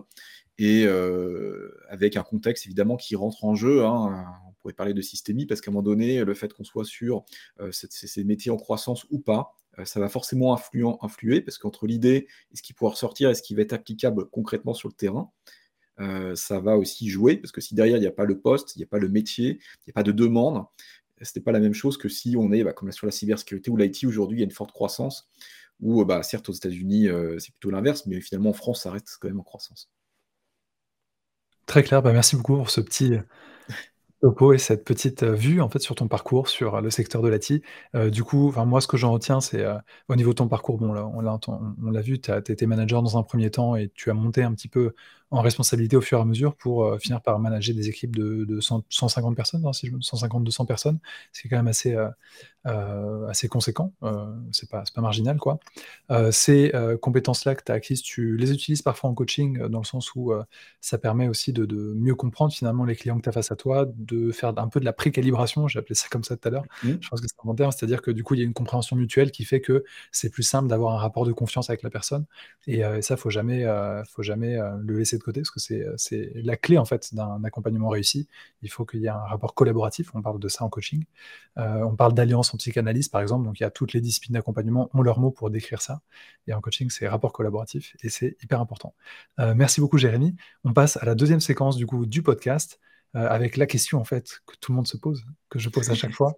et 0.60 0.86
heu, 0.86 1.76
avec 1.90 2.18
un 2.18 2.24
contexte 2.24 2.66
évidemment 2.66 2.98
qui 2.98 3.16
rentre 3.16 3.44
en 3.46 3.56
jeu, 3.56 3.84
hein. 3.86 4.26
On 4.50 4.54
pourrait 4.64 4.74
parler 4.74 4.94
de 4.94 5.02
systémie 5.02 5.46
parce 5.46 5.60
qu'à 5.62 5.72
un 5.72 5.74
moment 5.74 5.84
donné, 5.84 6.24
le 6.24 6.34
fait 6.34 6.54
qu'on 6.54 6.64
soit 6.64 6.86
sur, 6.86 7.26
cette 7.72 7.92
ces 7.92 8.24
métiers 8.24 8.52
en 8.52 8.56
croissance 8.58 9.06
ou 9.12 9.20
pas, 9.20 9.56
heu, 9.80 9.86
ça 9.86 10.00
va 10.00 10.08
forcément 10.10 10.58
influer 11.04 11.42
parce 11.42 11.58
qu'entre 11.58 11.86
l'idée 11.88 12.28
et 12.52 12.56
ce 12.58 12.62
qui 12.64 12.74
pourra 12.74 12.92
ressortir 12.92 13.30
et 13.30 13.36
ce 13.36 13.42
qui 13.44 13.56
va 13.56 13.62
être 13.64 13.74
applicable 13.74 14.30
concrètement 14.30 14.74
sur 14.74 14.88
le 14.90 14.94
terrain, 14.94 15.32
ça 16.36 16.60
va 16.60 16.78
aussi 16.78 17.10
jouer 17.10 17.38
parce 17.38 17.52
que 17.52 17.62
si 17.62 17.76
derrière 17.76 17.98
il 17.98 18.02
n'y 18.02 18.08
a 18.08 18.12
pas 18.12 18.26
le 18.26 18.40
poste, 18.40 18.76
il 18.76 18.80
n'y 18.80 18.84
a 18.84 18.88
pas 18.88 19.00
le 19.00 19.10
métier, 19.10 19.60
il 19.62 19.84
n'y 19.88 19.92
a 19.92 19.94
pas 19.94 20.04
de 20.04 20.12
demande, 20.12 20.66
ce 21.22 21.32
n'est 21.38 21.44
pas 21.44 21.52
la 21.54 21.60
même 21.60 21.74
chose 21.74 21.98
que 21.98 22.10
si 22.10 22.36
on 22.38 22.52
est, 22.52 22.64
bah, 22.64 22.74
comme 22.74 22.92
sur 22.92 23.06
la 23.08 23.12
cybersécurité 23.12 23.72
ou 23.72 23.78
l'IT 23.78 24.06
aujourd'hui, 24.08 24.38
il 24.38 24.42
y 24.42 24.44
a 24.44 24.46
une 24.46 24.52
forte 24.52 24.72
croissance 24.72 25.30
ou, 25.82 26.04
bah, 26.06 26.24
certes 26.24 26.50
aux 26.50 26.54
États-Unis, 26.54 27.08
c'est 27.40 27.52
plutôt 27.52 27.72
l'inverse, 27.72 28.06
mais 28.08 28.22
finalement 28.22 28.52
en 28.52 28.54
France, 28.54 28.84
ça 28.84 28.92
reste 28.92 29.18
quand 29.22 29.28
même 29.30 29.40
en 29.42 29.44
croissance. 29.44 29.88
Très 31.74 31.82
clair, 31.82 32.04
bah, 32.04 32.14
merci 32.14 32.36
beaucoup 32.36 32.56
pour 32.58 32.70
ce 32.70 32.82
petit, 32.82 33.14
topo 34.22 34.54
et 34.54 34.60
cette 34.60 34.86
petite, 34.86 35.24
heu, 35.24 35.34
vue 35.34 35.62
en 35.62 35.70
fait 35.70 35.80
sur 35.80 35.96
ton 35.96 36.08
parcours, 36.08 36.50
sur, 36.50 36.78
heu, 36.78 36.82
le 36.84 36.92
secteur 36.92 37.22
de. 37.24 37.32
Heu, 37.96 38.12
du 38.12 38.24
coup, 38.24 38.48
enfin 38.50 38.66
moi 38.66 38.82
ce 38.82 38.88
que 38.88 38.98
j'en 38.98 39.12
retiens 39.12 39.42
c'est, 39.42 39.66
au 40.10 40.16
niveau 40.16 40.32
de 40.32 40.36
ton 40.36 40.48
parcours, 40.50 40.78
bon 40.78 40.94
là 40.94 41.08
on 41.08 41.22
l'a 41.22 41.40
on 41.84 41.92
l'a 41.92 42.02
vu, 42.02 42.22
tu 42.22 42.32
as 42.32 42.40
été 42.40 42.68
manager 42.68 43.04
dans 43.04 43.18
un 43.18 43.24
premier 43.24 43.52
temps 43.52 43.76
et 43.76 43.90
tu 43.96 44.12
as 44.12 44.16
monté 44.16 44.44
un 44.44 44.54
petit 44.54 44.68
peu 44.70 44.94
en 45.34 45.42
responsabilité 45.42 45.96
au 45.98 46.02
fur 46.02 46.20
et 46.20 46.22
à 46.22 46.26
mesure 46.26 46.56
pour, 46.56 46.86
heu, 46.86 46.98
finir 47.00 47.22
par 47.22 47.40
manager 47.40 47.76
des 47.76 47.90
équipes 47.90 48.16
de 48.16 48.46
de 48.46 48.60
cent 48.62 48.84
150 48.90 49.36
personnes, 49.36 49.66
hein, 49.66 49.74
si 49.74 49.88
je 49.88 49.92
me 49.94 50.02
150-200 50.02 50.66
personnes. 50.66 51.00
C'est 51.32 51.50
quand 51.50 51.58
même 51.58 51.68
assez, 51.68 51.94
heu 51.94 52.08
heu, 52.68 53.28
assez 53.30 53.48
conséquent, 53.50 53.94
c'est 54.52 54.70
pas 54.70 54.84
pas 54.94 55.02
marginal 55.02 55.38
quoi. 55.38 55.60
Ces, 56.32 56.72
compétences-là 57.02 57.56
que 57.56 57.64
tu 57.64 57.72
as 57.72 57.76
acquises, 57.76 58.02
tu 58.02 58.38
les 58.38 58.52
utilises 58.52 58.82
parfois 58.82 59.10
en 59.10 59.14
coaching, 59.14 59.60
dans 59.68 59.80
le 59.80 59.86
sens 59.86 60.16
où, 60.16 60.34
ça 60.82 60.98
permet 60.98 61.28
aussi 61.28 61.54
de 61.54 61.66
de 61.66 61.94
mieux 61.96 62.16
comprendre 62.16 62.54
finalement 62.54 62.86
les 62.86 62.96
clients 62.96 63.18
que 63.18 63.24
tu 63.24 63.30
as 63.30 63.32
face 63.32 63.52
à 63.52 63.56
toi, 63.56 63.86
de 63.96 64.32
faire 64.32 64.54
un 64.58 64.68
peu 64.70 64.80
de 64.80 64.86
la 64.86 64.94
précalibration, 64.94 65.68
j'ai 65.68 65.80
appelé 65.80 65.96
ça 65.96 66.08
comme 66.10 66.24
ça 66.24 66.38
tout 66.38 66.48
à 66.48 66.52
l'heure. 66.52 66.66
Mmh. 66.84 66.92
Je 67.02 67.10
pense 67.10 67.22
que 67.22 67.28
c'est 67.28 67.36
un 67.44 67.48
bon 67.48 67.56
terme, 67.56 67.72
c'est-à-dire 67.72 68.02
que 68.02 68.12
du 68.12 68.24
coup, 68.24 68.36
il 68.36 68.40
y 68.40 68.44
a 68.44 68.46
une 68.46 68.54
compréhension 68.54 68.96
mutuelle 68.96 69.32
qui 69.32 69.46
fait 69.46 69.62
que 69.62 69.84
c'est 70.12 70.30
plus 70.30 70.44
simple 70.44 70.68
d'avoir 70.70 70.94
un 70.96 71.00
rapport 71.00 71.26
de 71.26 71.34
confiance 71.34 71.70
avec 71.70 71.84
la 71.84 71.90
personne 71.90 72.26
et 72.68 72.84
ça, 73.02 73.18
faut 73.18 73.30
jamais, 73.30 73.66
faut 74.10 74.24
jamais, 74.24 74.58
le 74.82 74.98
laisser 74.98 75.18
de 75.18 75.23
côté 75.24 75.42
parce 75.42 75.52
que 75.52 75.60
c'est, 75.60 75.82
heu, 75.82 75.94
c'est 75.98 76.32
la 76.36 76.58
clé 76.58 76.78
en 76.78 76.86
fait 76.86 77.14
d'un 77.14 77.44
accompagnement 77.44 77.90
réussi. 77.90 78.28
Il 78.62 78.70
faut 78.70 78.86
qu'il 78.86 79.02
y 79.02 79.06
ait 79.06 79.10
un 79.10 79.18
rapport 79.18 79.56
collaboratif, 79.56 80.12
on 80.16 80.22
parle 80.22 80.40
de 80.40 80.48
ça 80.50 80.64
en 80.66 80.70
coaching. 80.70 81.06
Heu, 81.58 81.86
on 81.86 81.96
parle 81.96 82.14
d'alliance 82.14 82.54
en 82.54 82.58
psychanalyse 82.58 83.10
par 83.10 83.22
exemple, 83.22 83.46
donc 83.46 83.60
il 83.60 83.64
y 83.64 83.66
a 83.66 83.72
toutes 83.72 83.94
les 83.94 84.02
disciplines 84.02 84.34
d'accompagnement 84.34 84.90
ont 84.94 85.02
leurs 85.02 85.20
mots 85.20 85.32
pour 85.32 85.50
décrire 85.50 85.82
ça 85.82 86.02
et 86.48 86.54
en 86.54 86.62
coaching, 86.62 86.90
c'est 86.90 87.08
rapport 87.08 87.34
collaboratif 87.34 87.96
et 88.04 88.10
c'est 88.10 88.38
hyper 88.44 88.62
important. 88.62 88.94
Heu, 89.40 89.54
merci 89.56 89.82
beaucoup 89.82 89.98
Jérémy. 89.98 90.36
On 90.64 90.74
passe 90.74 90.98
à 90.98 91.06
la 91.06 91.16
deuxième 91.16 91.42
séquence 91.42 91.76
du 91.78 91.86
coup 91.86 92.06
du 92.06 92.22
podcast, 92.24 92.80
avec 93.16 93.58
la 93.58 93.68
question 93.68 94.00
en 94.00 94.04
fait 94.06 94.42
que 94.48 94.56
tout 94.60 94.72
le 94.72 94.76
monde 94.78 94.88
se 94.88 94.98
pose, 94.98 95.24
que 95.50 95.60
je 95.60 95.70
pose 95.70 95.90
à 95.92 95.96
chaque 95.96 96.14
fois. 96.14 96.36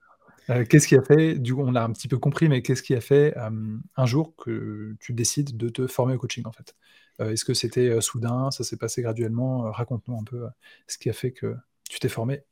Qu'est-ce 0.70 0.88
qui 0.88 0.96
a 0.96 1.02
fait 1.02 1.36
du 1.36 1.54
coup, 1.54 1.62
on 1.62 1.72
l'a 1.72 1.84
un 1.84 1.92
petit 1.92 2.08
peu 2.08 2.18
compris, 2.18 2.50
mais 2.50 2.62
qu'est-ce 2.62 2.84
qui 2.84 2.96
a 2.96 3.02
fait, 3.02 3.36
un 3.38 4.06
jour 4.06 4.36
que 4.36 4.96
tu 5.00 5.14
décides 5.14 5.58
de 5.58 5.70
te 5.70 5.88
former 5.88 6.16
au 6.16 6.18
coaching, 6.18 6.44
en 6.46 6.52
fait? 6.52 6.76
est-ce 7.20 7.46
que 7.46 7.54
c'était, 7.54 8.02
soudain? 8.02 8.52
Ça 8.52 8.64
s'est 8.64 8.78
passé 8.78 9.02
graduellement? 9.02 9.72
raconte-nous 9.72 10.18
un 10.18 10.24
peu, 10.24 10.46
ce 10.88 10.98
qui 10.98 11.10
a 11.10 11.14
fait 11.14 11.32
que 11.32 11.56
tu 11.90 12.00
t'es 12.00 12.10
formé 12.10 12.44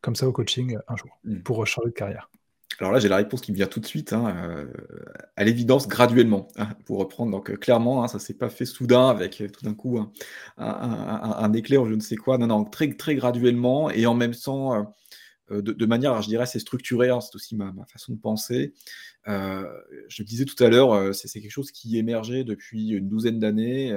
comme 0.00 0.16
ça 0.16 0.28
au 0.28 0.32
coaching, 0.32 0.78
un 0.88 0.96
jour, 0.96 1.18
mmh. 1.24 1.38
pour, 1.40 1.66
changer 1.66 1.88
de 1.88 1.94
carrière? 1.94 2.30
Alors 2.78 2.92
là, 2.92 2.98
j'ai 2.98 3.08
la 3.08 3.16
réponse 3.16 3.40
qui 3.40 3.52
me 3.52 3.56
vient 3.56 3.66
tout 3.66 3.80
de 3.80 3.86
suite, 3.86 4.12
hein, 4.12 4.66
à 5.36 5.44
l'évidence, 5.44 5.88
graduellement, 5.88 6.48
hein, 6.56 6.68
pour 6.84 6.98
reprendre. 6.98 7.30
Donc, 7.30 7.56
clairement, 7.58 8.04
hein, 8.04 8.08
ça 8.08 8.18
s'est 8.18 8.34
pas 8.34 8.50
fait 8.50 8.66
soudain 8.66 9.08
avec, 9.08 9.42
tout 9.52 9.64
d'un 9.64 9.74
coup 9.74 9.98
un 10.58 11.52
éclair 11.54 11.82
ou 11.82 11.88
je 11.88 11.94
ne 11.94 12.00
sais 12.00 12.16
quoi. 12.16 12.36
Non, 12.36 12.48
non, 12.48 12.64
très 12.64 12.92
très 12.92 13.14
graduellement 13.14 13.90
et 13.90 14.04
en 14.04 14.14
même 14.14 14.34
temps, 14.34 14.94
de 15.50 15.86
manière, 15.86 16.20
je 16.22 16.28
dirais, 16.28 16.42
assez 16.44 16.58
structurée, 16.58 17.10
c'est 17.20 17.34
aussi 17.34 17.54
ma 17.56 17.72
façon 17.86 18.12
de 18.12 18.18
penser. 18.18 18.74
je 19.26 20.22
le 20.22 20.24
disais 20.24 20.44
tout 20.44 20.62
à 20.62 20.68
l'heure, 20.68 21.14
c'est 21.14 21.40
quelque 21.40 21.50
chose 21.50 21.70
qui 21.70 21.98
émergeait 21.98 22.44
depuis 22.44 22.90
une 22.90 23.08
douzaine 23.08 23.38
d'années, 23.38 23.90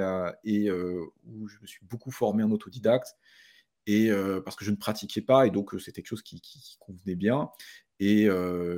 et 0.44 0.72
où 0.72 1.48
je 1.48 1.58
me 1.62 1.68
suis 1.68 1.86
beaucoup 1.86 2.12
formé 2.12 2.44
en 2.44 2.52
autodidacte 2.52 3.16
et 3.88 4.12
parce 4.44 4.56
que 4.56 4.66
je 4.66 4.72
ne 4.72 4.76
pratiquais 4.76 5.22
pas 5.22 5.48
et 5.48 5.52
donc, 5.52 5.72
c'était 5.80 6.02
quelque 6.02 6.10
chose 6.10 6.22
qui 6.22 6.42
convenait 6.80 7.16
bien. 7.16 7.50
Et 8.00 8.28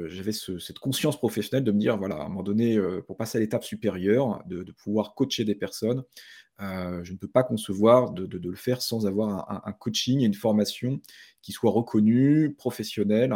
j'avais 0.08 0.32
cette 0.32 0.80
conscience 0.80 1.18
professionnelle 1.18 1.64
de 1.64 1.72
me 1.72 1.80
dire, 1.80 1.98
voilà, 1.98 2.16
à 2.16 2.26
un 2.26 2.30
moment 2.30 2.44
donné, 2.44 2.80
pour 3.06 3.18
passer 3.18 3.38
à 3.38 3.42
l'étape 3.42 3.64
supérieure, 3.64 4.42
de, 4.48 4.64
pouvoir 4.72 5.14
coacher 5.14 5.46
des 5.46 5.56
personnes, 5.56 6.04
je 6.60 7.12
ne 7.12 7.18
peux 7.18 7.28
pas 7.28 7.44
concevoir 7.44 8.12
de, 8.12 8.38
le 8.38 8.56
faire 8.56 8.82
sans 8.82 9.06
avoir 9.06 9.68
un, 9.68 9.72
coaching 9.74 10.22
et 10.22 10.26
une 10.26 10.34
formation 10.34 11.00
qui 11.42 11.52
soit 11.52 11.72
reconnue, 11.72 12.56
professionnelle. 12.56 13.36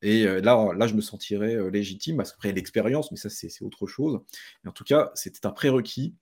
Et 0.00 0.24
là, 0.24 0.72
là, 0.76 0.86
je 0.86 0.94
me 0.94 1.00
sentirais 1.00 1.70
légitime, 1.70 2.18
parce 2.18 2.30
qu'après 2.30 2.52
l'expérience, 2.52 3.10
mais 3.10 3.16
ça, 3.16 3.28
c'est 3.28 3.62
autre 3.62 3.88
chose. 3.88 4.20
Mais 4.62 4.70
en 4.70 4.72
tout 4.72 4.84
cas, 4.84 5.10
c'était 5.14 5.44
un 5.46 5.50
prérequis. 5.50 6.14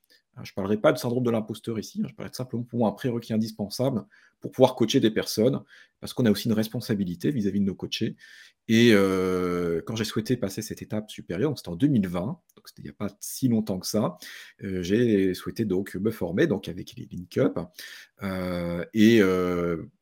Je 0.42 0.50
ne 0.50 0.54
parlerai 0.54 0.78
pas 0.78 0.92
de 0.92 0.98
syndrome 0.98 1.24
de 1.24 1.30
l'imposteur 1.30 1.78
ici, 1.78 2.00
hein, 2.02 2.06
je 2.08 2.14
parlerai 2.14 2.34
simplement 2.34 2.64
pour 2.64 2.80
moi 2.80 2.88
un 2.88 2.92
prérequis 2.92 3.32
indispensable 3.32 4.04
pour 4.40 4.50
pouvoir 4.50 4.74
coacher 4.74 5.00
des 5.00 5.10
personnes, 5.10 5.62
parce 6.00 6.12
qu'on 6.12 6.26
a 6.26 6.30
aussi 6.30 6.48
une 6.48 6.54
responsabilité 6.54 7.30
vis-à-vis 7.30 7.60
de 7.60 7.64
nos 7.64 7.74
coachés. 7.74 8.16
Et 8.68 8.90
euh, 8.92 9.80
quand 9.86 9.96
j'ai 9.96 10.04
souhaité 10.04 10.36
passer 10.36 10.60
cette 10.60 10.82
étape 10.82 11.10
supérieure, 11.10 11.56
c'était 11.56 11.70
en 11.70 11.76
2020, 11.76 12.20
donc 12.24 12.40
c'était 12.66 12.82
il 12.82 12.84
n'y 12.84 12.90
a 12.90 12.94
pas 12.94 13.08
si 13.20 13.48
longtemps 13.48 13.78
que 13.78 13.86
ça, 13.86 14.18
euh, 14.62 14.82
j'ai 14.82 15.34
souhaité 15.34 15.64
donc 15.64 15.94
me 15.94 16.10
former 16.10 16.46
donc 16.46 16.68
avec 16.68 16.94
les 16.96 17.06
Link 17.06 17.38
Up, 17.38 17.58
euh, 18.22 18.84
et 18.92 19.22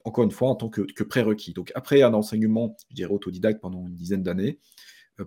encore 0.04 0.24
une 0.24 0.30
fois 0.30 0.48
en 0.48 0.56
tant 0.56 0.68
que, 0.68 1.02
prérequis. 1.02 1.52
Donc 1.52 1.72
après 1.74 2.02
un 2.02 2.14
enseignement, 2.14 2.76
je 2.96 3.04
autodidacte 3.04 3.60
pendant 3.60 3.86
une 3.86 3.94
dizaine 3.94 4.22
d'années, 4.22 4.58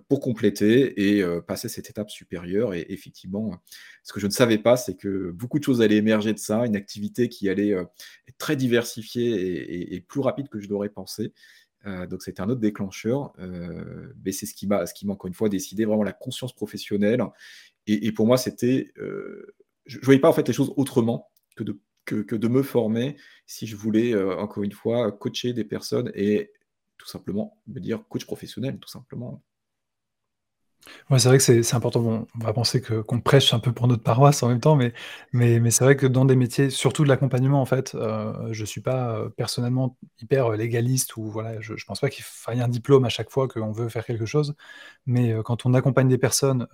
pour 0.08 0.20
compléter 0.20 1.18
et 1.18 1.24
passer 1.46 1.68
cette 1.68 1.90
étape 1.90 2.10
supérieure. 2.10 2.74
Et 2.74 2.86
effectivement, 2.88 3.60
ce 4.02 4.12
que 4.12 4.20
je 4.20 4.26
ne 4.26 4.32
savais 4.32 4.58
pas, 4.58 4.76
c'est 4.76 4.96
que 4.96 5.30
beaucoup 5.30 5.58
de 5.58 5.64
choses 5.64 5.82
allaient 5.82 5.96
émerger 5.96 6.32
de 6.32 6.38
ça, 6.38 6.66
une 6.66 6.76
activité 6.76 7.28
qui 7.28 7.48
allait 7.48 7.70
être 7.70 8.38
très 8.38 8.56
diversifiée 8.56 9.94
et, 9.94 10.00
plus 10.00 10.20
rapide 10.20 10.48
que 10.48 10.60
je 10.60 10.68
l'aurais 10.68 10.88
pensé. 10.88 11.32
donc 11.84 12.22
c'était 12.22 12.40
un 12.40 12.48
autre 12.48 12.60
déclencheur, 12.60 13.32
mais 14.24 14.32
c'est 14.32 14.46
ce 14.46 14.54
qui 14.54 14.66
m'a, 14.66 14.86
ce 14.86 14.94
qui 14.94 15.06
m'a 15.06 15.14
encore 15.14 15.28
une 15.28 15.34
fois 15.34 15.48
décidé 15.48 15.84
vraiment 15.84 16.04
la 16.04 16.12
conscience 16.12 16.54
professionnelle. 16.54 17.22
Et, 17.86 18.12
pour 18.12 18.26
moi, 18.26 18.36
c'était, 18.36 18.92
je 18.96 19.98
ne 19.98 20.04
voyais 20.04 20.20
pas 20.20 20.28
en 20.28 20.32
fait 20.32 20.46
les 20.48 20.54
choses 20.54 20.72
autrement 20.76 21.30
que, 21.56 21.64
que 22.04 22.36
de 22.36 22.48
me 22.48 22.62
former 22.62 23.16
si 23.46 23.66
je 23.66 23.76
voulais 23.76 24.14
encore 24.14 24.62
une 24.62 24.72
fois 24.72 25.12
coacher 25.12 25.52
des 25.52 25.64
personnes 25.64 26.10
et 26.14 26.52
tout 26.98 27.08
simplement 27.08 27.58
me 27.66 27.80
dire 27.80 28.04
coach 28.08 28.24
professionnel, 28.24 28.78
tout 28.78 28.88
simplement. 28.88 29.42
Ouais, 31.10 31.18
c'est 31.18 31.28
vrai 31.28 31.38
que 31.38 31.62
c'est 31.62 31.74
important. 31.74 32.26
on 32.34 32.44
va 32.44 32.52
penser 32.52 32.80
qu'on 32.80 33.20
prêche 33.20 33.52
un 33.54 33.58
peu 33.58 33.72
pour 33.72 33.88
notre 33.88 34.02
paroisse 34.02 34.42
en 34.42 34.48
même 34.48 34.60
temps, 34.60 34.76
mais 34.76 34.92
c'est 35.70 35.84
vrai 35.84 35.96
que 35.96 36.06
dans 36.06 36.24
des 36.24 36.36
métiers, 36.36 36.70
surtout 36.70 37.02
de 37.04 37.08
l'accompagnement, 37.08 37.60
en 37.60 37.64
fait, 37.66 37.94
euh, 37.94 38.48
je 38.52 38.64
suis 38.64 38.80
pas, 38.80 39.16
euh, 39.18 39.28
personnellement 39.28 39.96
hyper, 40.20 40.50
légaliste 40.52 41.16
ou 41.16 41.24
voilà, 41.30 41.60
je 41.60 41.74
je 41.76 41.84
pense 41.84 42.00
pas 42.00 42.08
qu'il 42.10 42.24
faille 42.24 42.60
un 42.60 42.68
diplôme 42.68 43.04
à 43.04 43.08
chaque 43.08 43.30
fois 43.30 43.48
qu'on 43.48 43.72
veut 43.72 43.88
faire 43.88 44.04
quelque 44.04 44.26
chose. 44.26 44.54
Mais, 45.06 45.32
euh, 45.32 45.42
quand 45.42 45.66
on 45.66 45.74
accompagne 45.74 46.08
des 46.08 46.18
personnes, 46.18 46.66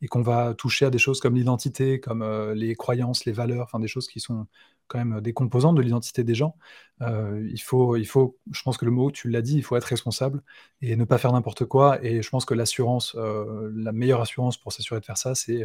et 0.00 0.08
qu'on 0.08 0.22
va 0.22 0.54
toucher 0.54 0.86
à 0.86 0.90
des 0.90 0.98
choses 0.98 1.20
comme 1.20 1.34
l'identité, 1.34 2.00
comme, 2.00 2.24
les 2.54 2.74
croyances, 2.74 3.24
les 3.24 3.32
valeurs, 3.32 3.64
enfin 3.64 3.80
des 3.80 3.88
choses 3.88 4.08
qui 4.08 4.20
sont 4.20 4.46
quand 4.92 4.98
même 4.98 5.20
des 5.22 5.32
composantes 5.32 5.76
de 5.76 5.80
l'identité 5.82 6.22
des 6.22 6.34
gens. 6.34 6.56
Euh, 7.00 7.48
il, 7.50 7.60
faut, 7.60 7.96
il 7.96 8.04
faut, 8.04 8.38
je 8.52 8.62
pense 8.62 8.76
que 8.76 8.84
le 8.84 8.90
mot, 8.90 9.10
tu 9.10 9.28
l'as 9.28 9.42
dit, 9.42 9.56
il 9.56 9.62
faut 9.62 9.74
être 9.76 9.84
responsable 9.84 10.42
et 10.82 10.94
ne 10.94 11.04
pas 11.04 11.18
faire 11.18 11.32
n'importe 11.32 11.64
quoi. 11.64 12.04
Et 12.04 12.22
je 12.22 12.28
pense 12.28 12.44
que 12.44 12.54
l'assurance, 12.54 13.16
euh, 13.16 13.72
la 13.74 13.92
meilleure 13.92 14.20
assurance 14.20 14.56
pour 14.58 14.72
s'assurer 14.72 15.00
de 15.00 15.04
faire 15.04 15.16
ça, 15.16 15.34
c'est, 15.34 15.64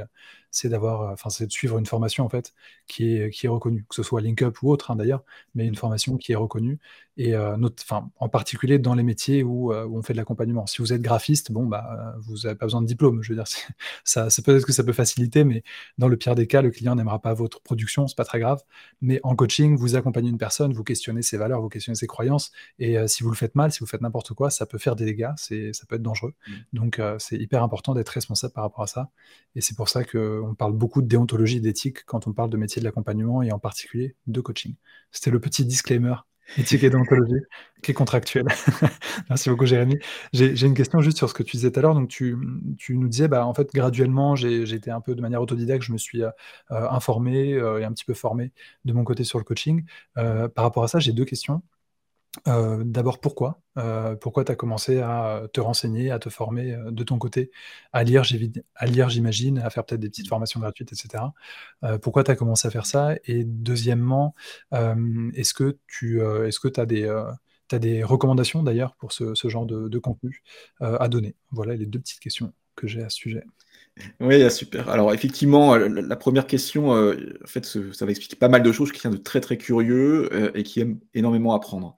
c'est 0.50 0.70
de 0.70 1.52
suivre 1.52 1.78
une 1.78 1.86
formation 1.86 2.26
en 2.26 2.30
fait 2.30 2.54
qui 2.88 3.18
est, 3.18 3.30
qui 3.32 3.46
est 3.46 3.50
reconnue, 3.50 3.86
que 3.90 3.96
ce 3.96 4.04
soit 4.04 4.22
LinkUp 4.22 4.64
ou 4.64 4.72
autre 4.72 4.90
hein, 4.90 4.96
d'ailleurs, 4.96 5.24
mais 5.54 5.68
une 5.68 5.76
formation 5.76 6.18
qui 6.18 6.32
est 6.32 6.36
reconnue 6.36 6.80
et 7.18 7.36
euh, 7.36 7.58
enfin, 7.82 8.10
en 8.20 8.30
particulier 8.30 8.80
dans 8.80 8.94
les 8.94 9.04
métiers 9.04 9.44
où, 9.44 9.74
on 9.74 10.02
fait 10.04 10.14
de 10.14 10.18
l'accompagnement. 10.18 10.68
Si 10.68 10.82
vous 10.82 10.94
êtes 10.94 11.02
graphiste, 11.02 11.52
bon 11.52 11.66
bah, 11.66 12.16
vous 12.20 12.38
n'avez 12.44 12.56
pas 12.56 12.66
besoin 12.66 12.82
de 12.82 12.88
diplôme. 12.88 13.22
Je 13.24 13.34
veux 13.34 13.36
dire, 13.36 13.48
ça, 14.04 14.28
peut-être 14.44 14.66
que 14.66 14.74
ça 14.74 14.84
peut 14.84 14.94
faciliter, 14.94 15.44
mais 15.44 15.64
dans 15.98 16.08
le 16.08 16.18
pire 16.18 16.36
des 16.36 16.48
cas, 16.48 16.62
le 16.62 16.72
client 16.72 16.96
n'aimera 16.96 17.20
pas 17.20 17.34
votre 17.34 17.62
production, 17.62 18.08
c'est 18.08 18.16
pas 18.18 18.26
très 18.26 18.40
grave. 18.40 18.62
Mais 19.02 19.17
en 19.24 19.36
coaching, 19.36 19.78
vous 19.78 19.96
accompagnez 19.96 20.30
une 20.30 20.38
personne, 20.38 20.74
vous 20.74 20.84
questionnez 20.84 21.22
ses 21.22 21.38
valeurs, 21.38 21.62
vous 21.62 21.70
questionnez 21.70 21.96
ses 21.96 22.08
croyances. 22.08 22.52
Et 22.80 22.98
euh, 22.98 23.08
si 23.08 23.24
vous 23.24 23.30
le 23.30 23.36
faites 23.36 23.56
mal, 23.56 23.72
si 23.72 23.80
vous 23.80 23.86
faites 23.86 24.02
n'importe 24.02 24.34
quoi, 24.34 24.50
ça 24.50 24.66
peut 24.66 24.78
faire 24.78 24.96
des 24.96 25.06
dégâts, 25.06 25.32
ça 25.38 25.86
peut 25.88 25.96
être 25.96 26.02
dangereux. 26.02 26.34
Mmh. 26.48 26.52
Donc 26.74 27.00
euh, 27.00 27.18
c'est 27.20 27.38
hyper 27.38 27.64
important 27.64 27.94
d'être 27.94 28.10
responsable 28.10 28.54
par 28.54 28.64
rapport 28.64 28.84
à 28.84 28.88
ça. 28.88 29.10
Et 29.56 29.62
c'est 29.62 29.76
pour 29.76 29.90
ça 29.90 30.04
qu'on 30.04 30.56
parle 30.58 30.74
beaucoup 30.74 31.02
de 31.02 31.08
déontologie 31.08 31.58
et 31.58 31.62
d'éthique 31.62 32.06
quand 32.06 32.28
on 32.28 32.34
parle 32.34 32.50
de 32.50 32.58
métier 32.58 32.80
de 32.80 32.86
l'accompagnement 32.86 33.42
et 33.42 33.52
en 33.52 33.60
particulier 33.60 34.16
de 34.28 34.42
coaching. 34.42 34.76
C'était 35.12 35.32
le 35.32 35.40
petit 35.40 35.66
disclaimer 35.66 36.16
Et 36.58 36.90
déontologie, 36.90 37.42
qui 37.82 37.92
est 37.92 37.94
contractuelle. 37.94 38.48
Merci 39.30 39.50
beaucoup, 39.50 39.66
Jérémy. 39.66 40.00
J'ai 40.34 40.66
une 40.66 40.74
question 40.74 41.02
juste 41.02 41.18
sur 41.18 41.30
ce 41.30 41.34
que 41.34 41.44
tu 41.44 41.58
disais 41.58 41.72
tout 41.72 41.80
à 41.80 41.82
l'heure. 41.82 41.94
Donc, 41.94 42.08
tu, 42.08 42.38
nous 42.90 43.08
disais, 43.08 43.28
bah, 43.28 43.46
en 43.46 43.54
fait, 43.54 43.74
graduellement, 43.74 44.36
j'ai 44.36 44.64
été 44.74 44.90
un 44.90 45.02
peu 45.02 45.14
de 45.16 45.22
manière 45.22 45.42
autodidacte, 45.42 45.84
je 45.84 45.92
me 45.92 45.98
suis 45.98 46.24
euh, 46.24 46.30
euh, 46.72 46.90
informé 46.90 47.54
euh, 47.54 47.80
et 47.80 47.84
un 47.84 47.92
petit 47.92 48.06
peu 48.06 48.14
formé 48.14 48.52
de 48.86 48.94
mon 48.94 49.04
côté 49.04 49.24
sur 49.24 49.40
le 49.40 49.44
coaching. 49.44 49.84
par 50.16 50.64
rapport 50.64 50.84
à 50.84 50.88
ça, 50.88 51.00
j'ai 51.00 51.12
deux 51.12 51.26
questions. 51.26 51.62
Euh, 52.48 52.84
d'abord, 52.84 53.20
pourquoi? 53.20 53.62
Euh, 53.78 54.16
pourquoi 54.16 54.44
tu 54.44 54.52
as 54.52 54.56
commencé 54.56 55.00
à 55.00 55.44
te 55.54 55.60
renseigner, 55.60 56.12
à 56.12 56.20
te 56.20 56.30
former, 56.30 56.74
euh, 56.74 56.92
de 56.92 57.04
ton 57.04 57.18
côté? 57.18 57.52
À 57.94 58.04
lire, 58.04 58.24
à 58.76 59.10
j'imagine, 59.10 59.60
à 59.60 59.70
faire 59.70 59.86
peut-être 59.86 60.02
des 60.02 60.10
petites 60.10 60.28
formations 60.28 60.60
gratuites 60.60 60.92
etc. 60.92 61.24
pourquoi 62.02 62.24
tu 62.24 62.32
as 62.32 62.36
commencé 62.36 62.68
à 62.68 62.72
faire 62.72 62.86
ça? 62.86 63.16
Et 63.26 63.44
deuxièmement, 63.44 64.36
est-ce 64.72 65.54
que 65.54 65.78
tu, 65.88 66.22
est-ce 66.22 66.60
que 66.60 66.68
tu 66.68 66.80
as 66.80 66.86
des, 66.86 67.24
des 67.72 68.04
recommandations 68.04 68.64
d'ailleurs 68.64 68.96
pour 68.96 69.12
ce 69.12 69.48
genre 69.48 69.66
de 69.66 70.00
contenu, 70.00 70.44
à 70.80 71.08
donner? 71.08 71.36
Voilà 71.52 71.76
les 71.76 71.86
deux 71.86 72.00
petites 72.00 72.20
questions 72.20 72.54
que 72.76 72.88
j'ai 72.88 73.04
à 73.04 73.10
ce 73.10 73.18
sujet. 73.18 73.44
Oui, 74.20 74.50
super. 74.52 74.90
Alors 74.90 75.14
effectivement, 75.14 75.76
la 75.76 76.16
première 76.16 76.46
question, 76.46 76.92
en 76.92 77.14
fait, 77.46 77.66
ça 77.66 78.06
va 78.06 78.12
expliquer 78.12 78.36
pas 78.36 78.50
mal 78.50 78.64
de 78.64 78.72
choses. 78.72 78.90
Je 78.90 78.94
suis 78.94 79.02
quelqu'un 79.02 79.18
de 79.18 79.24
très, 79.24 79.42
très 79.42 79.58
curieux, 79.58 80.52
et 80.56 80.64
qui 80.64 80.82
aime 80.82 81.00
énormément 81.14 81.54
apprendre. 81.54 81.98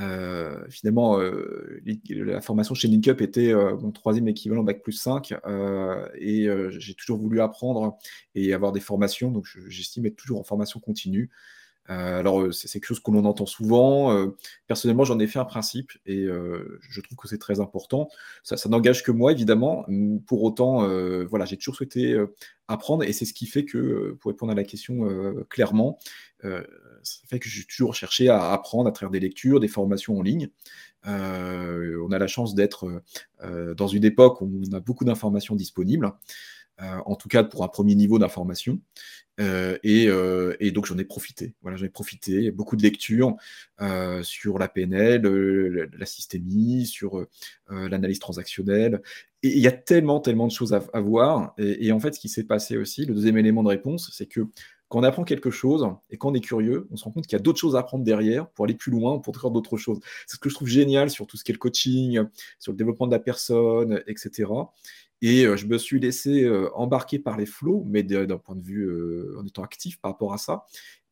Euh, 0.00 0.64
finalement, 0.70 1.20
euh, 1.20 1.80
la 2.08 2.40
formation 2.40 2.74
chez 2.74 2.88
LinkUp 2.88 3.20
était 3.20 3.52
euh, 3.52 3.76
mon 3.76 3.92
troisième 3.92 4.26
équivalent 4.26 4.64
Bac 4.64 4.82
plus 4.82 4.92
5 4.92 5.34
et 6.14 6.48
j'ai 6.70 6.94
toujours 6.94 7.18
voulu 7.18 7.40
apprendre 7.40 7.98
et 8.34 8.52
avoir 8.52 8.72
des 8.72 8.80
formations, 8.80 9.30
donc 9.30 9.46
j'estime 9.68 10.06
être 10.06 10.16
toujours 10.16 10.40
en 10.40 10.44
formation 10.44 10.80
continue. 10.80 11.30
alors 11.86 12.52
c'est 12.52 12.68
quelque 12.68 12.86
chose 12.86 13.00
que 13.00 13.10
l'on 13.10 13.24
entend 13.24 13.46
souvent. 13.46 14.32
personnellement, 14.66 15.04
j'en 15.04 15.18
ai 15.18 15.26
fait 15.26 15.38
un 15.38 15.44
principe 15.44 15.92
et 16.06 16.26
je 16.26 17.00
trouve 17.00 17.16
que 17.16 17.28
c'est 17.28 17.38
très 17.38 17.60
important. 17.60 18.08
Ça, 18.42 18.56
ça 18.56 18.68
n'engage 18.68 19.02
que 19.02 19.12
moi, 19.12 19.32
évidemment. 19.32 19.86
Pour 20.26 20.42
autant, 20.42 20.88
voilà, 21.26 21.44
j'ai 21.44 21.56
toujours 21.56 21.76
souhaité 21.76 22.16
apprendre 22.68 23.04
et 23.04 23.12
c'est 23.12 23.26
ce 23.26 23.34
qui 23.34 23.46
fait 23.46 23.64
que, 23.64 24.16
pour 24.20 24.30
répondre 24.30 24.52
à 24.52 24.54
la 24.54 24.64
question 24.64 25.06
clairement, 25.50 25.98
ça 26.44 27.20
fait 27.28 27.38
que 27.38 27.48
j'ai 27.48 27.64
toujours 27.64 27.94
cherché 27.94 28.28
à 28.28 28.52
apprendre 28.52 28.88
à 28.88 28.92
travers 28.92 29.10
des 29.10 29.20
lectures, 29.20 29.60
des 29.60 29.68
formations 29.68 30.18
en 30.18 30.22
ligne. 30.22 30.50
Euh, 31.06 32.02
on 32.06 32.12
a 32.12 32.18
la 32.18 32.26
chance 32.26 32.54
d'être 32.54 33.02
euh, 33.42 33.74
dans 33.74 33.88
une 33.88 34.04
époque 34.04 34.40
où 34.40 34.62
on 34.70 34.72
a 34.74 34.80
beaucoup 34.80 35.04
d'informations 35.04 35.54
disponibles, 35.54 36.12
euh, 36.80 36.98
en 37.04 37.14
tout 37.14 37.28
cas 37.28 37.44
pour 37.44 37.62
un 37.64 37.68
premier 37.68 37.94
niveau 37.94 38.18
d'information. 38.18 38.80
Et, 39.38 40.06
donc 40.72 40.86
j'en 40.86 40.98
ai 40.98 41.04
profité. 41.04 41.54
Voilà, 41.62 41.76
j'en 41.76 41.86
ai 41.86 41.90
profité. 41.90 42.50
Beaucoup 42.50 42.76
de 42.76 42.82
lectures 42.82 43.36
sur 44.22 44.58
la 44.58 44.68
PNL, 44.68 45.90
la 45.98 46.06
systémie, 46.06 46.86
sur 46.86 47.26
l'analyse 47.68 48.20
transactionnelle. 48.20 49.02
Et 49.42 49.48
il 49.48 49.58
y 49.58 49.66
a 49.66 49.72
tellement, 49.72 50.20
tellement 50.20 50.46
de 50.46 50.52
choses 50.52 50.72
à, 50.72 51.00
voir. 51.00 51.54
Et 51.58 51.90
en 51.92 52.00
fait, 52.00 52.14
ce 52.14 52.20
qui 52.20 52.28
s'est 52.28 52.44
passé 52.44 52.76
aussi, 52.76 53.04
le 53.04 53.14
deuxième 53.14 53.36
élément 53.36 53.62
de 53.62 53.68
réponse, 53.68 54.10
c'est 54.12 54.26
que 54.26 54.46
quand 54.88 55.00
on 55.00 55.02
apprend 55.02 55.24
quelque 55.24 55.50
chose 55.50 55.86
et 56.10 56.16
quand 56.16 56.30
on 56.30 56.34
est 56.34 56.40
curieux, 56.40 56.86
on 56.90 56.96
se 56.96 57.04
rend 57.04 57.10
compte 57.10 57.26
qu'il 57.26 57.36
y 57.36 57.40
a 57.40 57.42
d'autres 57.42 57.58
choses 57.58 57.76
à 57.76 57.80
apprendre 57.80 58.04
derrière 58.04 58.48
pour 58.50 58.64
aller 58.64 58.74
plus 58.74 58.92
loin, 58.92 59.18
pour 59.18 59.36
faire 59.36 59.50
d'autres 59.50 59.76
choses. 59.76 60.00
C'est 60.26 60.36
ce 60.36 60.40
que 60.40 60.48
je 60.48 60.54
trouve 60.54 60.68
génial 60.68 61.10
sur 61.10 61.26
tout 61.26 61.36
ce 61.36 61.44
qui 61.44 61.52
est 61.52 61.54
le 61.54 61.58
coaching, 61.58 62.20
sur 62.58 62.72
le 62.72 62.76
développement 62.76 63.06
de 63.06 63.12
la 63.12 63.18
personne, 63.18 64.02
etc. 64.06 64.50
Et 65.22 65.44
je 65.56 65.66
me 65.66 65.78
suis 65.78 66.00
laissé 66.00 66.48
embarquer 66.74 67.18
par 67.18 67.36
les 67.36 67.46
flots, 67.46 67.84
mais 67.88 68.02
d'un 68.02 68.38
point 68.38 68.56
de 68.56 68.62
vue 68.62 68.88
en 69.38 69.44
étant 69.46 69.62
actif 69.62 70.00
par 70.00 70.12
rapport 70.12 70.32
à 70.34 70.38
ça 70.38 70.64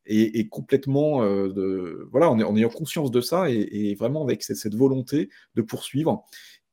et, 0.06 0.48
complètement, 0.48 1.22
euh, 1.22 2.08
voilà, 2.10 2.30
en, 2.30 2.56
ayant 2.56 2.68
conscience 2.68 3.10
de 3.10 3.20
ça 3.20 3.50
et, 3.50 3.94
vraiment 3.94 4.22
avec 4.22 4.42
cette, 4.42 4.74
volonté 4.74 5.30
de 5.54 5.62
poursuivre. 5.62 6.24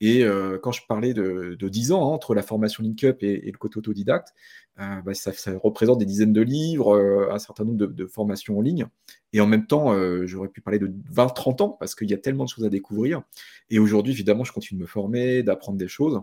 Et 0.01 0.23
euh, 0.23 0.57
quand 0.57 0.71
je 0.71 0.81
parlais 0.87 1.13
de, 1.13 1.55
10 1.59 1.91
ans 1.91 2.01
hein, 2.01 2.13
entre 2.13 2.33
la 2.33 2.41
formation 2.41 2.83
Link-Up 2.83 3.21
et, 3.21 3.51
le 3.51 3.57
côté 3.57 3.77
autodidacte, 3.77 4.33
euh, 4.79 5.01
bah, 5.01 5.13
ça, 5.13 5.31
représente 5.61 5.99
des 5.99 6.05
dizaines 6.05 6.33
de 6.33 6.41
livres, 6.41 6.97
un 7.31 7.39
certain 7.39 7.65
nombre 7.65 7.87
de, 7.87 8.05
formations 8.05 8.57
en 8.57 8.61
ligne. 8.61 8.87
Et 9.33 9.41
en 9.41 9.47
même 9.47 9.67
temps, 9.67 9.93
j'aurais 10.25 10.49
pu 10.49 10.61
parler 10.61 10.79
de 10.79 10.91
20-30 11.13 11.61
ans 11.61 11.69
parce 11.69 11.95
qu'il 11.95 12.09
y 12.09 12.13
a 12.13 12.17
tellement 12.17 12.45
de 12.45 12.49
choses 12.49 12.65
à 12.65 12.69
découvrir. 12.69 13.21
Et 13.69 13.79
aujourd'hui, 13.79 14.13
évidemment, 14.13 14.43
je 14.43 14.53
continue 14.53 14.79
de 14.79 14.83
me 14.83 14.87
former, 14.87 15.43
d'apprendre 15.43 15.77
des 15.77 15.87
choses. 15.87 16.21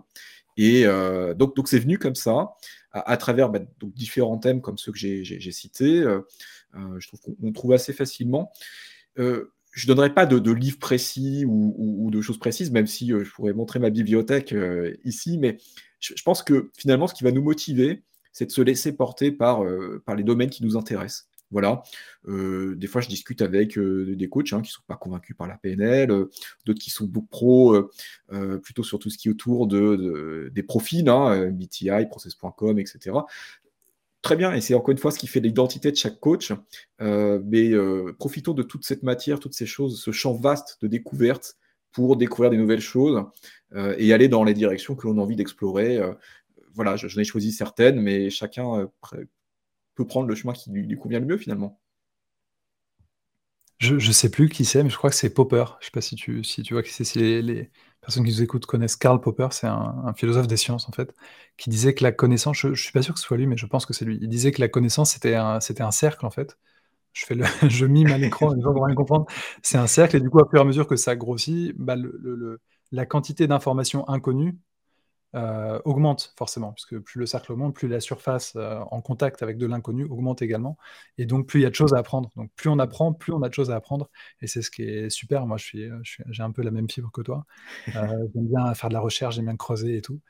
Et 0.57 0.85
donc, 1.37 1.69
c'est 1.69 1.79
venu 1.79 1.99
comme 1.99 2.15
ça, 2.15 2.55
à, 2.93 3.17
travers 3.17 3.51
bah, 3.51 3.61
donc, 3.79 3.93
différents 3.93 4.39
thèmes 4.39 4.61
comme 4.61 4.79
ceux 4.79 4.91
que 4.91 4.99
j'ai 4.99 5.53
cités. 5.53 6.05
Euh, 6.77 6.99
je 6.99 7.09
trouve 7.09 7.21
qu'on 7.21 7.53
trouve 7.53 7.73
assez 7.73 7.93
facilement. 7.93 8.53
Euh, 9.19 9.53
je 9.77 9.85
ne 9.85 9.89
donnerai 9.89 10.15
pas 10.15 10.25
de, 10.25 10.51
livres 10.51 10.79
précis 10.79 11.45
ou, 11.47 12.09
de 12.11 12.23
choses 12.23 12.39
précises, 12.39 12.71
même 12.71 12.87
si 12.87 13.13
euh, 13.13 13.25
je 13.25 13.31
pourrais 13.33 13.53
montrer 13.53 13.79
ma 13.79 13.91
bibliothèque 13.91 14.55
ici, 15.05 15.39
mais 15.39 15.59
je, 16.01 16.15
pense 16.25 16.43
que 16.43 16.71
finalement, 16.79 17.07
ce 17.07 17.15
qui 17.15 17.25
va 17.25 17.31
nous 17.31 17.43
motiver, 17.43 18.03
c'est 18.33 18.47
de 18.47 18.51
se 18.51 18.63
laisser 18.63 18.97
porter 18.97 19.31
par, 19.33 19.65
par 20.05 20.15
les 20.15 20.25
domaines 20.25 20.51
qui 20.51 20.65
nous 20.65 20.77
intéressent. 20.77 21.29
Voilà. 21.53 21.83
des 22.27 22.87
fois, 22.89 23.01
je 23.01 23.09
discute 23.09 23.41
avec 23.41 23.79
des 23.79 24.29
coachs 24.29 24.53
hein, 24.53 24.63
qui 24.63 24.71
ne 24.71 24.73
sont 24.73 24.83
pas 24.87 24.97
convaincus 24.97 25.37
par 25.37 25.47
la 25.47 25.57
PNL, 25.57 26.09
d'autres 26.65 26.81
qui 26.81 26.91
sont 26.91 27.05
beaucoup 27.05 27.29
pro, 27.31 27.91
plutôt 28.63 28.83
sur 28.83 28.99
tout 28.99 29.11
ce 29.11 29.19
qui 29.19 29.29
est 29.29 29.31
autour 29.31 29.67
de, 29.67 30.51
des 30.55 30.63
profils, 30.63 31.09
hein, 31.09 31.51
BTI, 31.51 32.07
process.com, 32.11 32.79
etc 32.79 33.13
très 34.23 34.37
bien, 34.37 34.53
et 34.55 34.61
c'est 34.61 34.75
encore 34.75 34.91
une 34.91 34.99
fois 34.99 35.11
ce 35.11 35.19
qui 35.19 35.27
fait 35.27 35.41
l'identité 35.41 35.91
de 35.91 35.97
chaque 35.97 36.21
coach. 36.21 36.53
Euh, 37.01 37.41
mais 37.45 37.71
euh, 37.71 38.15
profitons 38.19 38.55
de 38.55 38.63
toute 38.63 38.85
cette 38.85 39.03
matière, 39.03 39.41
toutes 39.41 39.55
ces 39.55 39.67
choses, 39.67 40.01
ce 40.01 40.11
champ 40.11 40.35
vaste 40.35 40.79
de 40.83 40.89
découverte 40.89 41.57
pour 41.93 42.17
découvrir 42.17 42.51
des 42.51 42.59
nouvelles 42.59 42.81
choses 42.81 43.25
euh, 43.75 43.95
et 43.99 44.13
aller 44.13 44.29
dans 44.29 44.45
les 44.45 44.55
directions 44.55 44.95
que 44.95 45.07
l'on 45.07 45.19
a 45.19 45.23
envie 45.23 45.37
d'explorer. 45.37 46.01
voilà, 46.75 46.97
j'en 46.97 47.21
ai 47.21 47.25
choisi 47.25 47.53
certaines, 47.53 48.01
mais 48.01 48.29
chacun 48.31 48.91
peut 49.95 50.07
prendre 50.07 50.29
le 50.29 50.35
chemin 50.35 50.53
qui 50.53 50.71
lui, 50.71 50.97
convient 50.97 51.21
le 51.21 51.27
mieux 51.27 51.39
finalement. 51.39 51.81
Je 53.79 53.95
ne 53.95 54.13
sais 54.13 54.31
plus 54.31 54.49
qui 54.49 54.65
c'est, 54.65 54.83
mais 54.83 54.91
je 54.91 54.97
crois 54.97 55.11
que 55.11 55.17
c'est 55.17 55.33
Popper. 55.33 55.65
Je 55.81 55.87
sais 55.87 55.91
pas 55.91 56.01
si 56.01 56.17
tu, 56.17 56.43
si 56.45 56.63
tu 56.63 56.75
vois 56.75 56.83
qui 56.83 56.93
c'est. 56.93 57.05
Si 57.05 57.19
les, 57.19 57.71
personnes 58.01 58.25
qui 58.25 58.31
nous 58.31 58.43
écoutent 58.43 58.67
connaissent 58.67 58.97
Karl 58.97 59.21
Popper, 59.21 59.49
c'est 59.51 59.67
un, 59.67 60.13
philosophe 60.15 60.47
des 60.47 60.57
sciences 60.57 60.89
en 60.89 60.93
fait, 60.93 61.15
qui 61.57 61.71
disait 61.71 61.93
que 61.93 62.05
la 62.05 62.13
connaissance, 62.13 62.57
je, 62.57 62.69
ne 62.69 62.75
suis 62.75 62.93
pas 62.93 63.03
sûr 63.03 63.15
que 63.15 63.21
ce 63.21 63.27
soit 63.27 63.37
lui, 63.37 63.47
mais 63.47 63.57
je 63.57 63.67
pense 63.67 63.85
que 63.85 63.93
c'est 63.93 64.05
lui. 64.05 64.19
Il 64.23 64.29
disait 64.29 64.53
que 64.53 64.61
la 64.61 64.69
connaissance 64.69 65.13
c'était 65.13 65.35
un, 65.35 65.61
c'était 65.61 65.83
un 65.83 65.91
cercle 65.91 66.25
en 66.25 66.31
fait. 66.31 66.57
Je 67.13 67.27
fais 67.27 67.35
le, 67.35 67.45
je 67.69 67.87
mime 67.87 68.13
à 68.13 68.19
l'écran, 68.19 68.53
les 68.55 68.63
gens 68.63 68.73
vont 68.73 68.83
rien 68.83 68.95
comprendre. 68.95 69.27
C'est 69.63 69.79
un 69.79 69.89
cercle 69.89 70.17
et 70.17 70.21
du 70.21 70.31
coup, 70.31 70.39
à 70.41 70.49
fur 70.49 70.59
et 70.59 70.63
à 70.63 70.65
mesure 70.65 70.87
que 70.87 70.97
ça 70.97 71.17
grossit, 71.17 71.75
bah, 71.77 71.97
la 72.93 73.07
quantité 73.07 73.47
d'informations 73.49 74.09
inconnues 74.09 74.57
euh, 75.37 75.79
augmente 75.85 76.33
forcément, 76.39 76.73
puisque 76.73 76.99
plus 76.99 77.19
le 77.19 77.27
cercle 77.27 77.53
augmente, 77.53 77.75
plus 77.75 77.89
la 77.89 78.01
surface 78.01 78.55
euh, 78.57 78.81
en 78.91 79.03
contact 79.03 79.43
avec 79.43 79.59
de 79.59 79.67
l'inconnu 79.67 80.05
augmente 80.05 80.41
également, 80.41 80.79
et 81.19 81.27
donc 81.27 81.47
plus 81.47 81.61
il 81.61 81.63
y 81.65 81.67
a 81.67 81.71
de 81.71 81.75
choses 81.75 81.93
à 81.93 81.99
apprendre. 81.99 82.31
Donc 82.37 82.51
plus 82.57 82.71
on 82.71 82.79
apprend, 82.79 83.13
plus 83.13 83.35
on 83.35 83.43
a 83.43 83.49
de 83.51 83.53
choses 83.53 83.71
à 83.71 83.77
apprendre, 83.77 84.09
et 84.41 84.47
c'est 84.47 84.63
ce 84.63 84.71
qui 84.71 84.83
est 84.83 85.11
super. 85.11 85.47
Moi, 85.47 85.59
je 85.59 85.65
suis, 85.65 85.89
j'ai 86.31 86.43
un 86.43 86.53
peu 86.53 86.63
la 86.63 86.71
même 86.71 86.89
fibre 86.89 87.11
que 87.13 87.21
toi. 87.21 87.45
Euh, 87.89 87.93
j'aime 88.35 88.47
bien 88.49 88.73
faire 88.75 88.89
de 88.89 88.95
la 88.95 89.01
recherche, 89.01 89.35
j'aime 89.35 89.45
bien 89.45 89.57
creuser 89.57 89.99
et 89.99 90.03
tout. 90.03 90.21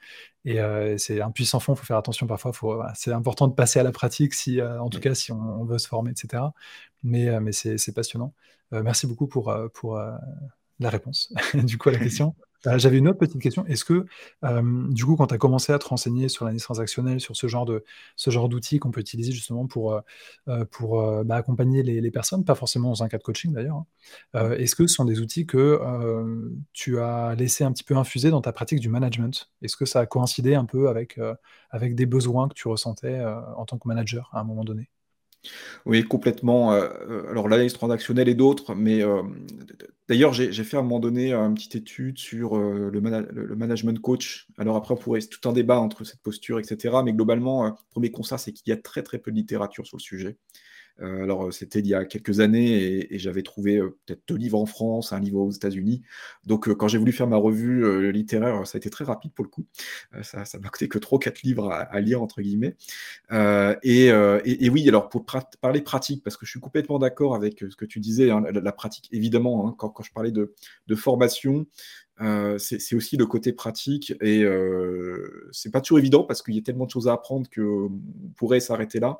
Et 0.45 0.59
c'est 0.99 1.21
un 1.21 1.31
puissant 1.31 1.61
fond. 1.61 1.75
Il 1.75 1.77
faut 1.77 1.85
faire 1.85 1.99
attention 1.99 2.27
parfois. 2.27 2.53
Faut, 2.53 2.83
c'est 2.95 3.13
important 3.13 3.49
de 3.49 3.55
passer 3.55 3.79
à 3.81 3.83
la 3.83 3.93
pratique, 3.93 4.35
si, 4.35 4.61
en 4.63 4.89
tout 4.91 5.01
cas, 5.01 5.15
si 5.15 5.33
on, 5.33 5.65
veut 5.65 5.79
se 5.79 5.89
former, 5.89 6.11
etc. 6.13 6.43
Mais, 7.03 7.41
mais 7.41 7.53
c'est, 7.53 7.95
passionnant. 7.95 8.33
merci 8.71 9.07
beaucoup 9.07 9.27
pour, 9.27 9.57
pour 9.75 10.01
la 10.79 10.91
réponse, 10.91 11.33
du 11.55 11.79
coup, 11.79 11.89
à 11.89 11.93
la 11.93 11.99
question. 11.99 12.35
Euh, 12.67 12.79
j'avais 12.79 12.99
une 12.99 13.09
autre 13.09 13.19
petite 13.19 13.41
question. 13.41 13.65
Est-ce 13.67 13.85
que, 13.85 14.07
du 14.93 15.05
coup, 15.05 15.17
quand 15.17 15.29
tu 15.29 15.35
as 15.35 15.39
commencé 15.39 15.73
à 15.73 15.79
te 15.79 15.87
renseigner 15.87 16.29
sur 16.29 16.45
l'analyse 16.45 16.63
transactionnelle, 16.63 17.21
sur 17.21 17.37
ce 17.37 17.47
genre 17.47 17.65
de 17.65 17.85
ce 18.17 18.31
genre 18.31 18.49
d'outils 18.49 18.79
qu'on 18.79 18.91
peut 18.91 19.01
utiliser 19.01 19.33
justement 19.33 19.67
pour, 19.67 19.93
euh, 19.93 20.01
euh, 20.49 20.65
pour 20.65 21.03
bah, 21.25 21.37
accompagner 21.37 21.83
les, 21.83 22.11
personnes, 22.11 22.45
pas 22.45 22.55
forcément 22.55 22.89
dans 22.89 23.03
un 23.03 23.09
cas 23.09 23.19
de 23.19 23.23
coaching 23.23 23.53
d'ailleurs, 23.53 23.85
hein, 24.35 24.53
est-ce 24.59 24.75
que 24.75 24.87
ce 24.87 24.95
sont 24.95 25.05
des 25.05 25.21
outils 25.21 25.47
que 25.47 25.81
tu 26.73 26.99
as 26.99 27.35
laissé 27.35 27.65
un 27.65 27.73
petit 27.73 27.85
peu 27.85 27.97
infuser 27.97 28.31
dans 28.31 28.41
ta 28.41 28.53
pratique 28.53 28.81
du 28.81 28.89
management? 28.89 29.51
Est-ce 29.63 29.77
que 29.77 29.85
ça 29.85 30.01
a 30.01 30.07
coïncidé 30.07 30.55
un 30.55 30.65
peu 30.65 30.89
avec, 30.89 31.19
avec 31.71 31.95
des 31.95 32.07
besoins 32.07 32.49
que 32.49 32.55
tu 32.55 32.69
ressentais 32.69 33.23
en 33.57 33.65
tant 33.67 33.79
que 33.79 33.89
manager 33.89 34.31
à 34.33 34.41
un 34.41 34.45
moment 34.45 34.65
donné? 34.65 34.89
Oui, 35.85 36.03
complètement. 36.03 36.73
Euh, 36.73 36.89
euh, 37.09 37.31
alors 37.31 37.49
l'analyse 37.49 37.73
transactionnelle 37.73 38.29
et 38.29 38.35
d'autres, 38.35 38.75
mais 38.75 39.03
euh, 39.03 39.23
d'ailleurs, 40.09 40.33
j'ai 40.33 40.53
fait 40.65 40.77
à 40.77 40.81
un 40.81 40.83
moment 40.83 41.01
donné 41.01 41.33
une 41.33 41.55
petite 41.55 41.77
étude 41.77 42.19
sur 42.19 42.57
le, 42.57 43.01
management 43.01 44.01
coach. 44.01 44.49
Alors 44.59 44.77
après, 44.77 44.95
on 44.95 44.97
pourrait 44.97 45.21
tout 45.21 45.49
un 45.49 45.53
débat 45.53 45.79
entre 45.79 46.05
cette 46.05 46.21
posture, 46.21 46.59
etc. 46.59 46.97
Mais 47.05 47.13
globalement, 47.13 47.67
le 47.67 47.73
premier 47.91 48.11
constat, 48.11 48.39
c'est 48.39 48.53
qu'il 48.53 48.69
y 48.71 48.73
a 48.73 48.77
très 48.77 49.03
très 49.03 49.19
peu 49.19 49.31
de 49.31 49.37
littérature 49.37 49.87
sur 49.87 49.97
le 49.97 50.03
sujet. 50.03 50.37
Euh, 51.01 51.23
alors, 51.25 51.47
euh, 51.47 51.51
c'était 51.51 51.81
il 51.81 51.87
y 51.87 51.95
a 51.95 52.05
quelques 52.05 52.41
années 52.41 53.13
et, 53.13 53.19
j'avais 53.19 53.43
trouvé 53.43 53.77
euh, 53.77 53.97
peut-être 54.07 54.23
deux 54.29 54.37
livres 54.37 54.59
en 54.59 54.67
France, 54.67 55.13
un 55.13 55.21
livre 55.21 55.41
aux 55.41 55.51
États-Unis. 55.51 56.03
Donc, 56.47 56.73
quand 56.75 56.89
j'ai 56.89 56.99
voulu 56.99 57.13
faire 57.13 57.27
ma 57.27 57.37
revue 57.37 58.13
littéraire, 58.13 58.67
ça 58.67 58.77
a 58.77 58.79
été 58.79 58.91
très 58.91 59.05
rapide 59.05 59.33
pour 59.33 59.45
le 59.45 59.51
coup. 59.51 59.67
ça, 60.23 60.45
ça 60.45 60.59
m'a 60.59 60.69
coûté 60.69 60.89
que 60.89 60.99
trois, 60.99 61.19
quatre 61.19 61.43
livres 61.43 61.71
à, 61.71 62.01
lire, 62.01 62.23
entre 62.23 62.41
guillemets. 62.41 62.77
Et, 63.83 64.69
oui, 64.69 64.89
alors 64.89 65.09
pour 65.09 65.25
parler 65.61 65.81
pratique, 65.83 66.23
parce 66.23 66.37
que 66.37 66.47
je 66.47 66.51
suis 66.51 66.61
complètement 66.61 66.99
d'accord 66.99 67.35
avec 67.35 67.65
ce 67.69 67.77
que 67.77 67.85
tu 67.85 68.01
disais, 68.01 68.31
hein, 68.31 68.43
la, 68.53 68.73
pratique, 68.73 69.09
évidemment, 69.13 69.69
hein, 69.69 69.75
quand, 69.77 70.03
je 70.03 70.13
parlais 70.13 70.33
de, 70.33 70.55
formation, 70.95 71.67
c'est 72.59 72.95
aussi 72.95 73.17
le 73.17 73.27
côté 73.27 73.53
pratique 73.53 74.15
et 74.21 74.43
euh, 74.43 75.49
c'est 75.53 75.71
pas 75.71 75.81
toujours 75.81 75.99
évident 75.99 76.25
parce 76.25 76.43
qu'il 76.43 76.55
y 76.55 76.59
a 76.59 76.63
tellement 76.63 76.87
de 76.87 76.91
choses 76.91 77.09
à 77.09 77.13
apprendre 77.13 77.49
qu'on 77.55 77.93
pourrait 78.37 78.61
s'arrêter 78.61 79.01
là 79.01 79.19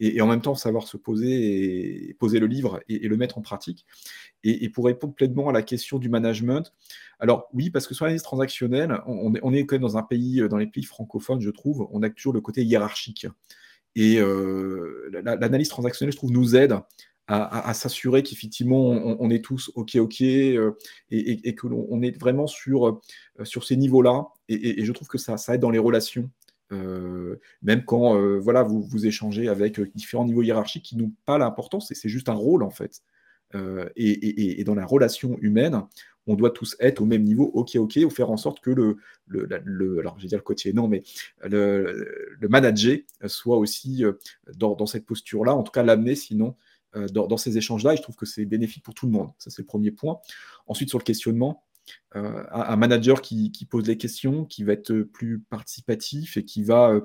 et, 0.00 0.20
en 0.20 0.26
même 0.26 0.40
temps 0.40 0.54
savoir 0.54 0.86
se 0.86 0.96
poser 0.96 2.08
et 2.10 2.14
poser 2.14 2.38
le 2.38 2.46
livre 2.46 2.80
et, 2.88 3.06
le 3.08 3.16
mettre 3.16 3.38
en 3.38 3.42
pratique. 3.42 3.86
Et, 4.44 4.68
pour 4.68 4.86
répondre 4.86 5.14
pleinement 5.14 5.48
à 5.48 5.52
la 5.52 5.62
question 5.62 5.98
du 5.98 6.08
management, 6.08 6.72
alors 7.18 7.48
oui, 7.52 7.70
parce 7.70 7.86
que 7.86 7.94
sur 7.94 8.04
l'analyse 8.04 8.22
transactionnelle, 8.22 9.00
on, 9.06 9.52
est 9.52 9.66
quand 9.66 9.74
même 9.74 9.82
dans 9.82 9.96
un 9.96 10.02
pays, 10.02 10.42
dans 10.48 10.58
les 10.58 10.66
pays 10.66 10.84
francophones, 10.84 11.40
je 11.40 11.50
trouve, 11.50 11.88
on 11.90 12.02
a 12.02 12.10
toujours 12.10 12.32
le 12.32 12.40
côté 12.40 12.64
hiérarchique. 12.64 13.26
Et 13.96 14.18
euh, 14.18 15.10
l'analyse 15.24 15.68
transactionnelle, 15.68 16.12
je 16.12 16.18
trouve, 16.18 16.32
nous 16.32 16.54
aide 16.54 16.78
à, 17.28 17.74
s'assurer 17.74 18.22
qu'effectivement 18.22 18.88
on, 18.88 19.28
est 19.28 19.44
tous 19.44 19.70
ok 19.74 19.96
ok 19.96 20.22
euh, 20.22 20.72
et, 21.10 21.54
que 21.54 21.66
l'on 21.66 22.00
est 22.00 22.18
vraiment 22.18 22.46
sur, 22.46 22.88
euh, 22.88 23.00
sur 23.44 23.64
ces 23.64 23.76
niveaux-là 23.76 24.28
et, 24.48 24.82
je 24.82 24.92
trouve 24.92 25.08
que 25.08 25.18
ça, 25.18 25.36
ça 25.36 25.54
aide 25.54 25.60
dans 25.60 25.68
les 25.68 25.78
relations 25.78 26.30
euh, 26.72 27.40
même 27.62 27.84
quand 27.84 28.16
euh, 28.16 28.38
voilà, 28.38 28.62
vous, 28.62 29.06
échangez 29.06 29.48
avec 29.48 29.78
euh, 29.78 29.90
différents 29.94 30.24
niveaux 30.24 30.42
hiérarchiques 30.42 30.84
qui 30.84 30.96
n'ont 30.96 31.12
pas 31.24 31.38
l'importance, 31.38 31.92
c'est 31.92 32.08
juste 32.08 32.28
un 32.28 32.34
rôle 32.34 32.62
en 32.62 32.70
fait. 32.70 33.02
Et, 33.96 34.62
dans 34.64 34.74
la 34.74 34.84
relation 34.84 35.38
humaine, 35.40 35.82
on 36.26 36.34
doit 36.34 36.50
tous 36.50 36.76
être 36.80 37.00
au 37.00 37.06
même 37.06 37.22
niveau, 37.22 37.44
ok, 37.54 37.76
ok, 37.76 37.98
ou 38.04 38.10
faire 38.10 38.30
en 38.30 38.36
sorte 38.36 38.60
que 38.60 38.70
le, 38.70 38.98
alors 39.98 40.18
je 40.18 40.28
vais 40.28 40.36
le 40.36 40.72
non, 40.72 40.86
mais 40.86 41.02
le 41.44 42.48
manager 42.48 42.98
soit 43.26 43.56
aussi 43.56 44.04
dans, 44.54 44.84
cette 44.84 45.06
posture-là, 45.06 45.54
en 45.54 45.62
tout 45.62 45.72
cas 45.72 45.82
l'amener, 45.82 46.14
sinon 46.14 46.56
dans, 46.94 47.26
dans, 47.26 47.38
ces 47.38 47.56
échanges-là, 47.56 47.94
et 47.94 47.96
je 47.96 48.02
trouve 48.02 48.16
que 48.16 48.26
c'est 48.26 48.44
bénéfique 48.44 48.84
pour 48.84 48.92
tout 48.92 49.06
le 49.06 49.12
monde. 49.12 49.30
Ça, 49.38 49.48
c'est 49.48 49.62
le 49.62 49.66
premier 49.66 49.92
point. 49.92 50.20
Ensuite, 50.66 50.90
sur 50.90 50.98
le 50.98 51.04
questionnement, 51.04 51.64
euh, 52.16 52.42
un 52.50 52.76
manager 52.76 53.20
qui, 53.20 53.50
pose 53.68 53.86
les 53.86 53.98
questions, 53.98 54.44
qui 54.44 54.64
va 54.64 54.72
être 54.72 54.94
plus 55.00 55.40
participatif 55.40 56.36
et 56.36 56.44
qui 56.44 56.62
va 56.62 56.90
euh, 56.90 57.00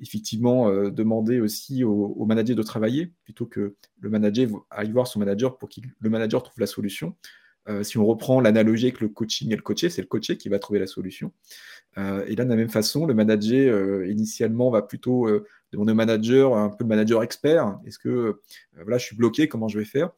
effectivement 0.00 0.68
euh, 0.68 0.90
demander 0.90 1.40
aussi 1.40 1.84
au, 1.84 2.24
manager 2.24 2.56
de 2.56 2.62
travailler 2.62 3.12
plutôt 3.24 3.44
que 3.46 3.74
le 4.00 4.10
manager 4.10 4.48
aille 4.70 4.92
voir 4.92 5.06
son 5.06 5.18
manager 5.18 5.58
pour 5.58 5.68
que 5.68 5.80
le 6.00 6.10
manager 6.10 6.42
trouve 6.42 6.58
la 6.58 6.66
solution. 6.66 7.14
si 7.82 7.98
on 7.98 8.06
reprend 8.06 8.40
l'analogie 8.40 8.86
avec 8.86 9.00
le 9.00 9.08
coaching 9.08 9.52
et 9.52 9.56
le 9.56 9.62
coaché, 9.62 9.90
c'est 9.90 10.00
le 10.00 10.06
coaché 10.06 10.36
qui 10.36 10.48
va 10.48 10.58
trouver 10.58 10.78
la 10.78 10.86
solution. 10.86 11.32
et 11.96 12.36
là, 12.36 12.44
de 12.44 12.50
la 12.50 12.56
même 12.56 12.70
façon, 12.70 13.06
le 13.06 13.14
manager 13.14 14.04
initialement 14.04 14.70
va 14.70 14.82
plutôt 14.82 15.28
demander 15.72 15.92
au 15.92 15.96
manager 15.96 16.56
un 16.56 16.70
peu 16.70 16.84
le 16.84 16.88
manager 16.88 17.22
expert. 17.22 17.78
Est-ce 17.84 17.98
que 17.98 18.40
voilà, 18.74 18.98
je 18.98 19.06
suis 19.06 19.16
bloqué, 19.16 19.48
comment 19.48 19.68
je 19.68 19.78
vais 19.78 19.84
faire? 19.84 20.12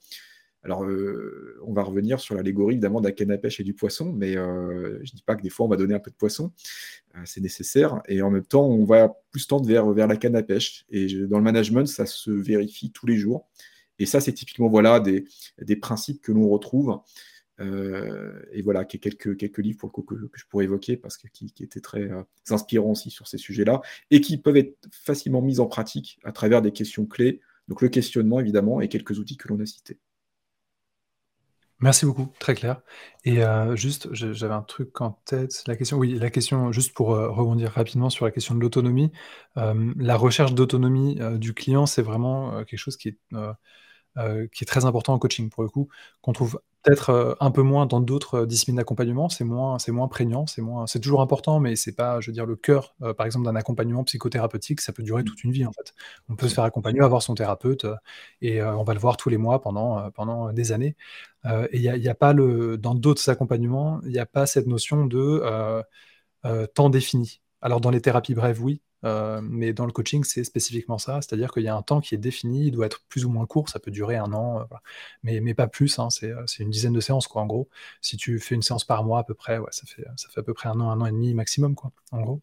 Alors, 0.68 0.85
euh, 0.85 1.59
on 1.66 1.72
va 1.72 1.83
revenir 1.83 2.20
sur 2.20 2.35
l'allégorie 2.35 2.74
évidemment 2.74 3.00
de 3.00 3.07
la 3.07 3.12
canne 3.12 3.31
à 3.31 3.38
pêche 3.38 3.59
et 3.59 3.64
du 3.64 3.72
poisson, 3.72 4.12
mais 4.12 4.37
euh, 4.37 4.98
je 5.02 5.12
ne 5.12 5.16
dis 5.16 5.22
pas 5.24 5.35
que 5.35 5.40
des 5.40 5.48
fois 5.48 5.64
on 5.64 5.68
va 5.70 5.76
donner 5.76 5.94
un 5.94 5.98
peu 5.98 6.11
de 6.11 6.16
poisson, 6.16 6.52
c'est 7.24 7.40
nécessaire, 7.40 8.02
et 8.07 8.20
en 8.20 8.31
même 8.31 8.44
temps 8.44 8.66
on 8.66 8.85
va 8.85 9.16
plus 9.31 9.46
tendre 9.46 9.66
vers, 9.66 9.90
vers 9.92 10.07
la 10.07 10.18
canne 10.18 10.37
à 10.37 10.42
pêche. 10.42 10.85
Et 10.90 11.07
dans 11.26 11.38
le 11.38 11.42
management, 11.42 11.87
ça 11.87 12.04
se 12.04 12.31
vérifie 12.31 12.92
tous 12.92 13.07
les 13.07 13.16
jours. 13.16 13.48
Et 13.98 14.04
ça, 14.04 14.20
c'est 14.20 14.35
typiquement 14.35 14.68
voilà, 14.68 15.00
des, 15.00 15.24
des 15.59 15.74
principes 15.74 16.20
que 16.20 16.33
l'on 16.33 16.50
retrouve. 16.50 17.00
et 17.59 18.61
voilà, 18.62 18.85
quelques, 18.85 19.38
quelques 19.38 19.59
livres 19.59 19.78
pour 19.78 19.90
que, 19.90 20.02
que, 20.02 20.28
je 20.35 20.44
pourrais 20.50 20.64
évoquer 20.64 20.98
parce 20.98 21.16
que 21.16 21.28
qui, 21.28 21.50
étaient 21.61 21.81
très 21.81 22.11
inspirants 22.50 22.90
aussi 22.90 23.09
sur 23.09 23.26
ces 23.26 23.38
sujets-là 23.38 23.81
et 24.11 24.20
qui 24.20 24.37
peuvent 24.37 24.59
être 24.59 24.76
facilement 24.92 25.40
mis 25.40 25.61
en 25.61 25.66
pratique 25.66 26.20
à 26.24 26.33
travers 26.33 26.61
des 26.61 26.72
questions 26.72 27.07
clés 27.07 27.40
donc 27.68 27.83
le 27.83 27.88
questionnement, 27.88 28.40
évidemment, 28.40 28.81
et 28.81 28.88
quelques 28.88 29.18
outils 29.18 29.37
que 29.37 29.48
l'on 29.48 29.61
a 29.61 29.66
cités. 29.66 29.98
Merci 31.80 32.06
beaucoup, 32.06 32.32
très 32.40 32.54
clair. 32.56 32.80
Et 33.24 33.44
euh, 33.44 33.76
juste, 33.76 34.12
j'avais 34.12 34.54
un 34.54 34.62
truc 34.62 35.00
en 35.00 35.12
tête. 35.24 35.62
La 35.68 35.76
question, 35.76 35.96
oui, 35.96 36.18
la 36.18 36.28
question, 36.28 36.72
juste 36.72 36.92
pour 36.92 37.14
euh, 37.14 37.30
rebondir 37.30 37.70
rapidement 37.70 38.10
sur 38.10 38.24
la 38.24 38.32
question 38.32 38.56
de 38.56 38.60
l'autonomie. 38.60 39.12
Euh, 39.58 39.92
la 39.96 40.16
recherche 40.16 40.54
d'autonomie 40.54 41.20
du 41.38 41.54
client, 41.54 41.86
c'est 41.86 42.02
vraiment 42.02 42.64
quelque 42.64 42.80
chose 42.80 42.96
qui 42.96 43.10
est, 43.10 43.18
qui 44.52 44.64
est 44.64 44.66
très 44.66 44.85
important 44.85 45.14
en 45.14 45.18
coaching, 45.18 45.50
pour 45.50 45.62
le 45.62 45.68
coup, 45.68 45.88
qu'on 46.22 46.33
trouve 46.33 46.61
peut-être 46.83 47.11
euh, 47.11 47.35
un 47.40 47.50
peu 47.50 47.62
moins 47.62 47.87
dans 47.87 48.00
d'autres 48.00 48.42
euh, 48.42 48.46
disciplines 48.46 48.76
d'accompagnement, 48.76 49.28
c'est 49.28 49.44
moins, 49.44 49.78
c'est 49.78 49.92
moins 49.92 50.09
prégnant, 50.09 50.46
c'est 50.46 50.62
moins, 50.62 50.87
c'est 50.87 51.00
toujours 51.00 51.20
important, 51.20 51.61
mais 51.61 51.76
c'est 51.76 51.92
pas, 51.94 52.20
je 52.20 52.31
veux 52.31 52.33
dire, 52.33 52.46
le 52.46 52.57
cœur, 52.57 52.94
euh, 53.02 53.14
par 53.14 53.26
exemple, 53.26 53.44
d'un 53.44 53.57
accompagnement 53.57 54.04
psychothérapeutique, 54.04 54.81
ça 54.81 54.92
peut 54.92 55.02
durer 55.02 55.24
toute 55.24 55.42
une 55.44 55.52
vie 55.52 55.66
en 55.66 55.72
fait. 55.72 55.94
On 56.28 56.37
peut 56.37 56.48
se 56.48 56.54
faire 56.54 56.64
accompagner, 56.64 57.00
avoir 57.00 57.22
son 57.22 57.35
thérapeute, 57.35 57.87
et 58.40 58.62
on 58.62 58.85
va 58.85 58.94
le 58.94 59.00
voir 59.00 59.16
tous 59.16 59.28
les 59.28 59.38
mois 59.38 59.61
pendant, 59.61 60.11
pendant 60.12 60.52
des 60.52 60.72
années. 60.72 60.96
et 61.46 61.76
il 61.76 61.83
y 61.83 62.09
a, 62.09 62.14
pas 62.14 62.33
le, 62.33 62.78
dans 62.78 62.94
d'autres 62.94 63.28
accompagnements, 63.28 64.00
il 64.04 64.11
n'y 64.11 64.18
a 64.18 64.26
pas 64.26 64.46
cette 64.46 64.66
notion 64.66 65.07
de 65.07 65.42
temps 66.74 66.90
défini. 66.90 67.40
Alors 67.61 67.81
dans 67.81 67.90
les 67.90 68.00
thérapies 68.00 68.35
brèves, 68.35 68.62
oui, 68.62 68.83
euh, 69.04 69.40
mais 69.42 69.72
dans 69.72 69.87
le 69.87 69.92
coaching, 69.92 70.24
c'est 70.24 70.44
spécifiquement 70.44 70.98
ça, 70.98 71.20
c'est-à-dire 71.22 71.52
qu'il 71.52 71.62
y 71.62 71.68
a 71.68 71.76
un 71.76 71.82
temps 71.82 72.00
qui 72.00 72.14
est 72.14 72.18
défini, 72.18 72.66
il 72.66 72.70
doit 72.72 72.87
être 72.87 73.02
plus 73.08 73.24
ou 73.24 73.30
moins 73.30 73.46
court, 73.46 73.68
ça 73.68 73.78
peut 73.78 73.90
durer 73.90 74.16
un 74.16 74.32
an, 74.32 74.61
euh, 74.61 74.64
mais, 75.22 75.40
mais 75.40 75.54
pas 75.54 75.68
plus, 75.68 75.98
hein, 75.98 76.08
euh, 76.22 76.42
c'est 76.46 76.62
une 76.62 76.70
dizaine 76.70 76.92
de 76.92 77.00
séances, 77.00 77.28
quoi, 77.28 77.42
en 77.42 77.46
gros. 77.46 77.68
Si 78.00 78.16
tu 78.16 78.38
fais 78.40 78.54
une 78.54 78.62
séance 78.62 78.84
par 78.84 79.04
mois 79.04 79.20
à 79.20 79.24
peu 79.24 79.34
près, 79.34 79.58
ouais, 79.58 79.70
ça, 79.70 79.87
fait, 79.87 80.04
ça 80.16 80.28
fait 80.28 80.40
à 80.40 80.42
peu 80.42 80.54
près 80.54 80.68
un 80.68 80.80
an, 80.80 80.90
un 80.90 81.00
an 81.00 81.06
et 81.06 81.12
demi 81.12 81.34
maximum, 81.34 81.74
quoi, 81.74 81.92
en 82.11 82.22
gros. 82.22 82.40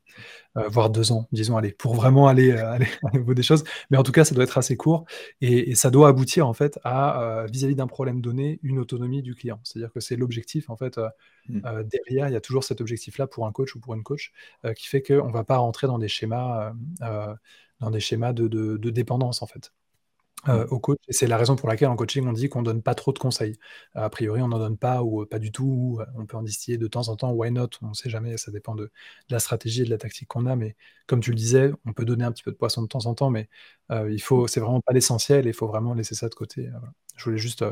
voire 0.56 0.90
deux 0.90 1.12
ans, 1.12 1.28
disons, 1.32 1.58
allez, 1.58 1.72
pour 1.72 1.96
vraiment 1.96 2.28
aller, 2.28 2.52
aller 2.58 2.88
au 3.14 3.20
bout 3.20 3.34
des 3.34 3.44
choses. 3.44 3.64
Mais 3.90 3.98
en 3.98 4.04
tout 4.04 4.12
cas, 4.12 4.24
ça 4.24 4.34
doit 4.34 4.44
être 4.44 4.58
assez 4.58 4.78
court, 4.78 5.06
et, 5.42 5.76
ça 5.76 5.90
doit 5.90 6.08
aboutir, 6.08 6.48
en 6.48 6.54
fait, 6.54 6.80
à, 6.84 7.46
vis-à-vis 7.52 7.76
d'un 7.76 7.88
problème 7.88 8.22
donné, 8.22 8.60
une 8.64 8.80
autonomie 8.80 9.22
du 9.22 9.36
client. 9.36 9.60
C'est-à-dire 9.64 9.92
que 9.92 10.00
c'est 10.00 10.16
l'objectif, 10.16 10.70
en 10.70 10.78
fait, 10.78 11.00
mmh. 11.50 11.60
derrière, 11.84 12.30
il 12.30 12.34
y 12.34 12.38
a 12.38 12.42
toujours 12.42 12.64
cet 12.64 12.80
objectif-là 12.80 13.28
pour 13.28 13.46
un 13.46 13.52
coach 13.52 13.76
ou 13.76 13.80
pour 13.80 13.94
une 13.94 14.04
coach, 14.04 14.32
qui 14.76 14.88
fait 14.88 15.02
qu'on 15.02 15.28
ne 15.28 15.34
va 15.34 15.44
pas 15.44 15.58
rentrer 15.58 15.88
dans 15.88 16.00
des 16.00 16.08
schémas 16.08 16.45
euh, 16.46 16.72
euh, 17.02 17.36
dans 17.80 17.92
des 17.92 18.00
schémas 18.00 18.34
de, 18.34 18.78
dépendance 18.78 19.42
en 19.42 19.48
fait. 19.48 19.74
Euh, 20.48 20.64
mmh. 20.66 20.68
au 20.70 20.80
coach. 20.80 21.00
Et 21.08 21.14
c'est 21.14 21.26
la 21.26 21.38
raison 21.38 21.56
pour 21.56 21.68
laquelle 21.68 21.88
en 21.88 21.96
coaching, 21.96 22.28
on 22.28 22.34
dit 22.34 22.50
qu'on 22.50 22.62
donne 22.62 22.84
pas 22.84 22.94
trop 22.94 23.12
de 23.12 23.18
conseils. 23.18 23.58
A 23.96 24.10
priori, 24.12 24.44
on 24.44 24.48
n'en 24.48 24.60
donne 24.60 24.78
pas 24.78 25.02
ou 25.02 25.26
pas 25.26 25.40
du 25.40 25.52
tout. 25.52 26.00
on 26.16 26.28
peut 26.28 26.38
en 26.38 26.44
distiller 26.44 26.78
de 26.78 26.86
temps 26.86 27.10
en 27.10 27.16
temps. 27.16 27.32
Why 27.32 27.52
not? 27.52 27.70
On 27.82 27.90
ne 27.90 27.94
sait 27.94 28.12
jamais. 28.12 28.38
Ça 28.38 28.52
dépend 28.52 28.76
de, 28.76 28.92
la 29.30 29.40
stratégie 29.40 29.82
et 29.82 29.86
de 29.86 29.90
la 29.90 29.98
tactique 29.98 30.28
qu'on 30.28 30.46
a. 30.46 30.56
Mais 30.56 30.76
comme 31.08 31.20
tu 31.20 31.32
le 31.32 31.36
disais, 31.36 31.72
on 31.86 31.94
peut 31.94 32.06
donner 32.06 32.26
un 32.26 32.32
petit 32.32 32.44
peu 32.44 32.52
de 32.52 32.58
poisson 32.58 32.84
de 32.84 32.88
temps 32.88 33.08
en 33.08 33.16
temps, 33.16 33.32
mais 33.32 33.50
il 33.92 34.22
faut. 34.22 34.48
C'est 34.48 34.60
vraiment 34.60 34.82
pas 34.82 34.94
l'essentiel. 34.94 35.48
Il 35.48 35.54
faut 35.54 35.68
vraiment 35.68 35.96
laisser 35.96 36.14
ça 36.14 36.30
de 36.30 36.36
côté. 36.36 36.70
Je 37.16 37.24
voulais 37.24 37.40
juste 37.40 37.66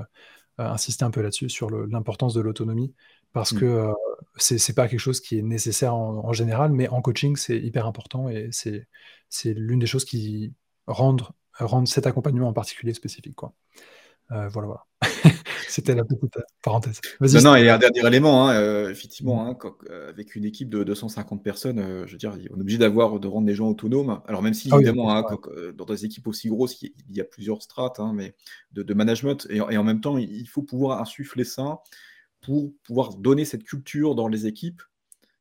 insister 0.57 1.05
un 1.05 1.11
peu 1.11 1.21
là-dessus 1.21 1.49
sur 1.49 1.69
l'importance 1.69 2.33
de 2.33 2.41
l'autonomie 2.41 2.95
parce 3.33 3.51
mmh. 3.51 3.59
que 3.59 3.91
ce 4.37 4.57
c'est 4.57 4.73
pas 4.73 4.87
quelque 4.87 4.99
chose 4.99 5.19
qui 5.19 5.37
est 5.37 5.41
nécessaire 5.41 5.95
en, 5.95 6.33
général, 6.33 6.71
mais 6.71 6.87
en 6.87 7.01
coaching, 7.01 7.35
c'est 7.35 7.57
hyper 7.57 7.85
important 7.85 8.29
et 8.29 8.49
c'est 8.51 9.53
l'une 9.53 9.79
des 9.79 9.87
choses 9.87 10.05
qui 10.05 10.53
rendent, 10.87 11.27
rendent 11.59 11.87
cet 11.87 12.07
accompagnement 12.07 12.47
en 12.47 12.53
particulier 12.53 12.93
spécifique. 12.93 13.35
Quoi. 13.35 13.53
voilà, 14.29 14.49
voilà. 14.49 14.85
C'était 15.67 15.95
la 15.95 16.03
petite 16.03 16.37
parenthèse. 16.61 17.01
Non, 17.19 17.41
non, 17.41 17.55
et 17.55 17.67
un 17.67 17.79
dernier 17.79 18.05
élément, 18.05 18.47
hein, 18.47 18.89
effectivement, 18.89 19.45
mmh. 19.45 19.57
hein, 19.65 19.73
avec 20.09 20.35
une 20.35 20.45
équipe 20.45 20.69
de 20.69 20.83
250 20.83 21.43
personnes, 21.43 22.05
je 22.05 22.11
veux 22.11 22.17
dire, 22.17 22.37
on 22.51 22.57
est 22.57 22.61
obligé 22.61 22.77
d'avoir, 22.77 23.19
de 23.19 23.27
rendre 23.27 23.47
les 23.47 23.55
gens 23.55 23.69
autonomes. 23.69 24.21
Alors, 24.27 24.43
même 24.43 24.53
si, 24.53 24.69
ah 24.71 24.75
évidemment, 24.75 25.15
hein, 25.15 25.25
dans 25.75 25.85
des 25.85 26.05
équipes 26.05 26.27
aussi 26.27 26.49
grosses, 26.49 26.79
il 26.83 26.93
y 27.09 27.21
a 27.21 27.23
plusieurs 27.23 27.63
strates 27.63 27.99
mais 28.13 28.35
de, 28.73 28.93
management, 28.93 29.47
et, 29.49 29.57
et, 29.57 29.77
en 29.77 29.83
même 29.83 30.01
temps, 30.01 30.19
il 30.19 30.47
faut 30.47 30.61
pouvoir 30.61 31.01
insuffler 31.01 31.43
ça 31.43 31.81
pour 32.43 32.73
pouvoir 32.83 33.15
donner 33.15 33.45
cette 33.45 33.63
culture 33.63 34.13
dans 34.13 34.27
les 34.27 34.45
équipes. 34.45 34.83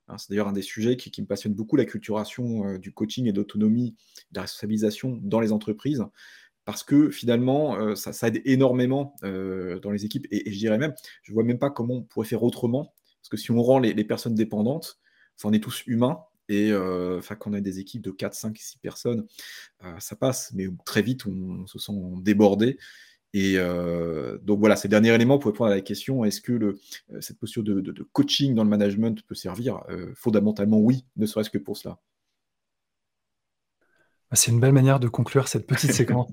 Hein, 0.09 0.17
c'est 0.19 0.31
d'ailleurs 0.31 0.49
un 0.49 0.53
des 0.53 0.63
sujets 0.63 0.97
qui, 0.97 1.21
me 1.21 1.27
passionne 1.27 1.53
beaucoup, 1.53 1.77
la 1.77 1.85
culturation 1.85 2.67
euh, 2.67 2.79
du 2.79 2.93
coaching 2.93 3.27
et 3.27 3.33
d'autonomie, 3.33 3.95
de 4.31 4.37
la 4.37 4.43
responsabilisation 4.43 5.19
dans 5.23 5.41
les 5.41 5.53
entreprises, 5.53 6.05
parce 6.65 6.85
que 6.85 7.11
finalement, 7.11 7.77
euh, 7.77 7.95
ça, 7.95 8.29
aide 8.29 8.41
énormément 8.45 9.15
euh, 9.25 9.81
dans 9.81 9.91
les 9.91 10.05
équipes. 10.05 10.27
Et, 10.31 10.51
je 10.51 10.59
dirais 10.59 10.79
même, 10.79 10.95
je 11.23 11.33
ne 11.33 11.35
vois 11.35 11.45
même 11.45 11.59
pas 11.59 11.71
comment 11.71 11.95
on 11.95 12.03
pourrait 12.03 12.27
faire 12.27 12.43
autrement, 12.43 12.95
parce 13.21 13.29
que 13.29 13.37
si 13.37 13.51
on 13.51 13.61
rend 13.63 13.79
les, 13.79 14.05
personnes 14.05 14.35
dépendantes, 14.35 14.99
on 15.45 15.53
est 15.53 15.63
tous 15.63 15.83
humains, 15.87 16.21
et 16.49 16.73
enfin 16.75 17.35
qu'on 17.35 17.53
a 17.53 17.61
des 17.61 17.81
équipes 17.81 18.03
de 18.03 18.11
4, 18.11 18.35
5, 18.35 18.59
6 18.59 18.79
personnes, 18.79 19.27
ça 19.99 20.15
passe, 20.15 20.53
mais 20.55 20.69
très 20.85 21.03
vite 21.03 21.27
on 21.27 21.67
se 21.67 21.79
sent 21.79 21.93
débordé 22.21 22.79
et 23.35 23.55
euh, 23.57 24.39
donc 24.43 24.59
voilà, 24.61 24.77
c'est 24.77 24.89
le 24.89 24.91
dernier 24.91 25.15
élément 25.15 25.39
pour 25.39 25.51
répondre 25.51 25.71
à 25.71 25.75
la 25.75 25.81
question 25.81 26.25
est-ce 26.25 26.41
que 26.41 26.53
le, 26.53 26.79
euh, 27.13 27.21
cette 27.21 27.39
posture 27.39 27.63
de, 27.63 28.03
coaching 28.13 28.55
dans 28.55 28.65
le 28.65 28.71
management 28.71 29.23
peut 29.23 29.35
servir? 29.35 29.83
Euh, 29.89 30.13
Fondamentalement, 30.15 30.79
oui, 30.79 31.07
ne 31.17 31.25
serait-ce 31.25 31.49
que 31.49 31.59
pour 31.59 31.77
cela. 31.77 31.99
Bah, 34.31 34.37
c'est 34.37 34.51
une 34.51 34.61
belle 34.61 34.73
manière 34.73 35.01
de 35.01 35.09
conclure 35.09 35.49
cette 35.49 35.67
petite 35.67 35.93
séquence. 35.93 36.31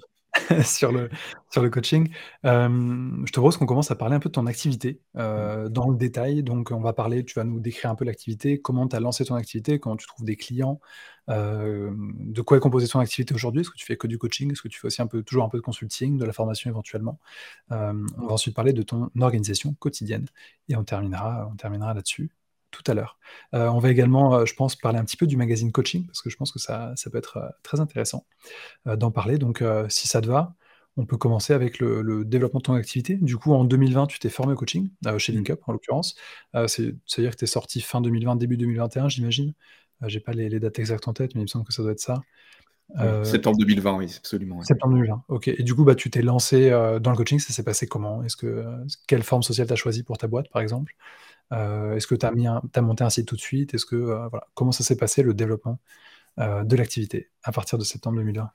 sur, 0.64 0.92
le, 0.92 1.10
sur 1.50 1.62
le 1.62 1.70
coaching. 1.70 2.10
je 2.44 3.26
te 3.26 3.40
propose 3.40 3.58
qu'on 3.58 3.66
commence 3.66 3.92
à 3.92 3.96
parler 3.96 4.16
un 4.16 4.20
peu 4.20 4.30
de 4.30 4.34
ton 4.34 4.48
activité 4.48 5.02
mmh. 5.16 5.70
dans 5.70 5.90
le 5.90 5.98
détail. 5.98 6.44
Donc, 6.44 6.72
on 6.72 6.80
va 6.80 6.94
parler, 6.94 7.24
tu 7.24 7.36
vas 7.36 7.44
nous 7.44 7.60
décrire 7.60 7.92
un 7.92 7.96
peu 7.96 8.06
l'activité, 8.06 8.62
comment 8.62 8.88
tu 8.88 8.96
as 8.96 9.00
lancé 9.00 9.26
ton 9.26 9.36
activité, 9.36 9.80
comment 9.80 9.96
tu 9.96 10.08
trouves 10.08 10.26
des 10.26 10.36
clients, 10.36 10.80
de 11.28 12.42
quoi 12.42 12.58
est 12.58 12.62
composée 12.62 12.88
ton 12.88 13.00
activité 13.00 13.34
aujourd'hui. 13.34 13.62
Est-ce 13.62 13.70
que 13.70 13.78
tu 13.78 13.86
fais 13.86 13.98
que 13.98 14.08
du 14.08 14.18
coaching? 14.18 14.52
Est-ce 14.52 14.62
que 14.62 14.68
tu 14.68 14.80
fais 14.80 14.88
aussi 14.88 15.02
un 15.02 15.08
peu, 15.08 15.24
toujours 15.24 15.44
un 15.44 15.50
peu 15.50 15.58
de 15.58 15.64
consulting, 15.64 16.18
de 16.18 16.26
la 16.26 16.34
formation 16.34 16.70
éventuellement? 16.70 17.20
On 17.70 18.06
va 18.18 18.34
ensuite 18.34 18.56
parler 18.56 18.74
de 18.74 18.82
ton 18.82 19.10
organisation 19.20 19.74
quotidienne 19.76 20.26
et 20.68 20.76
on 20.76 20.84
terminera, 20.84 21.50
on 21.52 21.56
terminera 21.56 21.94
là-dessus 21.94 22.32
tout 22.72 22.84
à 22.88 22.94
l'heure. 22.94 23.18
on 23.54 23.80
va 23.80 23.90
également, 23.90 24.46
je 24.46 24.54
pense, 24.54 24.76
parler 24.76 25.00
un 25.00 25.06
petit 25.06 25.18
peu 25.18 25.28
du 25.28 25.38
magazine 25.38 25.72
coaching, 25.72 26.06
parce 26.06 26.22
que 26.22 26.30
je 26.30 26.38
pense 26.38 26.52
que 26.52 26.60
ça, 26.60 26.94
ça 26.96 27.10
peut 27.10 27.18
être 27.18 27.40
très 27.64 27.80
intéressant 27.80 28.26
d'en 28.86 29.12
parler. 29.12 29.38
Donc, 29.38 29.64
si 29.90 30.08
ça 30.08 30.22
te 30.22 30.28
va, 30.28 30.56
on 31.00 31.06
peut 31.06 31.18
commencer 31.18 31.54
avec 31.54 31.80
le, 31.80 32.26
développement 32.26 32.60
de 32.60 32.64
ton 32.64 32.74
activité. 32.74 33.16
Du 33.16 33.38
coup, 33.38 33.54
en 33.54 33.64
2020, 33.64 34.08
tu 34.08 34.20
t'es 34.20 34.30
formé 34.30 34.54
au 34.54 34.56
coaching, 34.56 34.90
chez 35.18 35.32
mmh. 35.32 35.36
LinkUp 35.36 35.60
en 35.68 35.72
l'occurrence. 35.72 36.16
C'est-à-dire 36.54 37.32
que 37.32 37.38
tu 37.38 37.46
es 37.46 37.48
sorti 37.48 37.82
fin 37.82 38.02
2020, 38.02 38.36
début 38.36 38.58
2021, 38.58 39.10
j'imagine. 39.10 39.54
J'ai 40.08 40.20
pas 40.20 40.34
les, 40.34 40.60
dates 40.60 40.80
exactes 40.80 41.08
en 41.08 41.14
tête, 41.14 41.36
mais 41.36 41.42
il 41.42 41.44
me 41.44 41.48
semble 41.48 41.66
que 41.66 41.74
ça 41.74 41.84
doit 41.84 41.94
être 41.94 42.00
ça. 42.00 42.22
septembre 43.24 43.58
2020, 43.60 43.98
oui, 43.98 44.14
absolument. 44.18 44.62
Septembre 44.64 44.94
2020, 44.96 45.24
ok. 45.30 45.48
Et 45.48 45.64
du 45.64 45.74
coup, 45.74 45.86
bah, 45.86 45.96
tu 45.96 46.10
t'es 46.10 46.22
lancé 46.22 46.70
dans 46.70 47.12
le 47.12 47.18
coaching, 47.18 47.40
ça 47.40 47.54
s'est 47.54 47.64
passé 47.64 47.88
comment? 47.88 48.24
Est-ce 48.24 48.36
que 48.36 48.66
quelle 49.08 49.24
forme 49.24 49.44
sociale 49.44 49.68
tu 49.68 49.74
as 49.74 49.78
choisi 49.78 50.04
pour 50.04 50.18
ta 50.18 50.28
boîte, 50.28 50.50
par 50.50 50.62
exemple? 50.62 50.96
Euh, 51.52 51.96
est-ce 51.96 52.08
que 52.08 52.16
tu 52.16 52.26
as, 52.26 52.82
monté 52.82 53.04
un 53.04 53.10
site 53.10 53.28
tout 53.28 53.36
de 53.36 53.42
suite? 53.42 53.74
Est-ce 53.74 53.86
que 53.86 53.96
euh, 53.96 54.28
voilà, 54.28 54.48
comment 54.54 54.72
ça 54.72 54.84
s'est 54.84 54.98
passé 54.98 55.24
le 55.24 55.34
développement 55.34 55.80
euh, 56.40 56.64
de 56.64 56.76
l'activité 56.76 57.30
à 57.44 57.52
partir 57.52 57.78
de 57.78 57.84
septembre 57.84 58.18
2020 58.18 58.50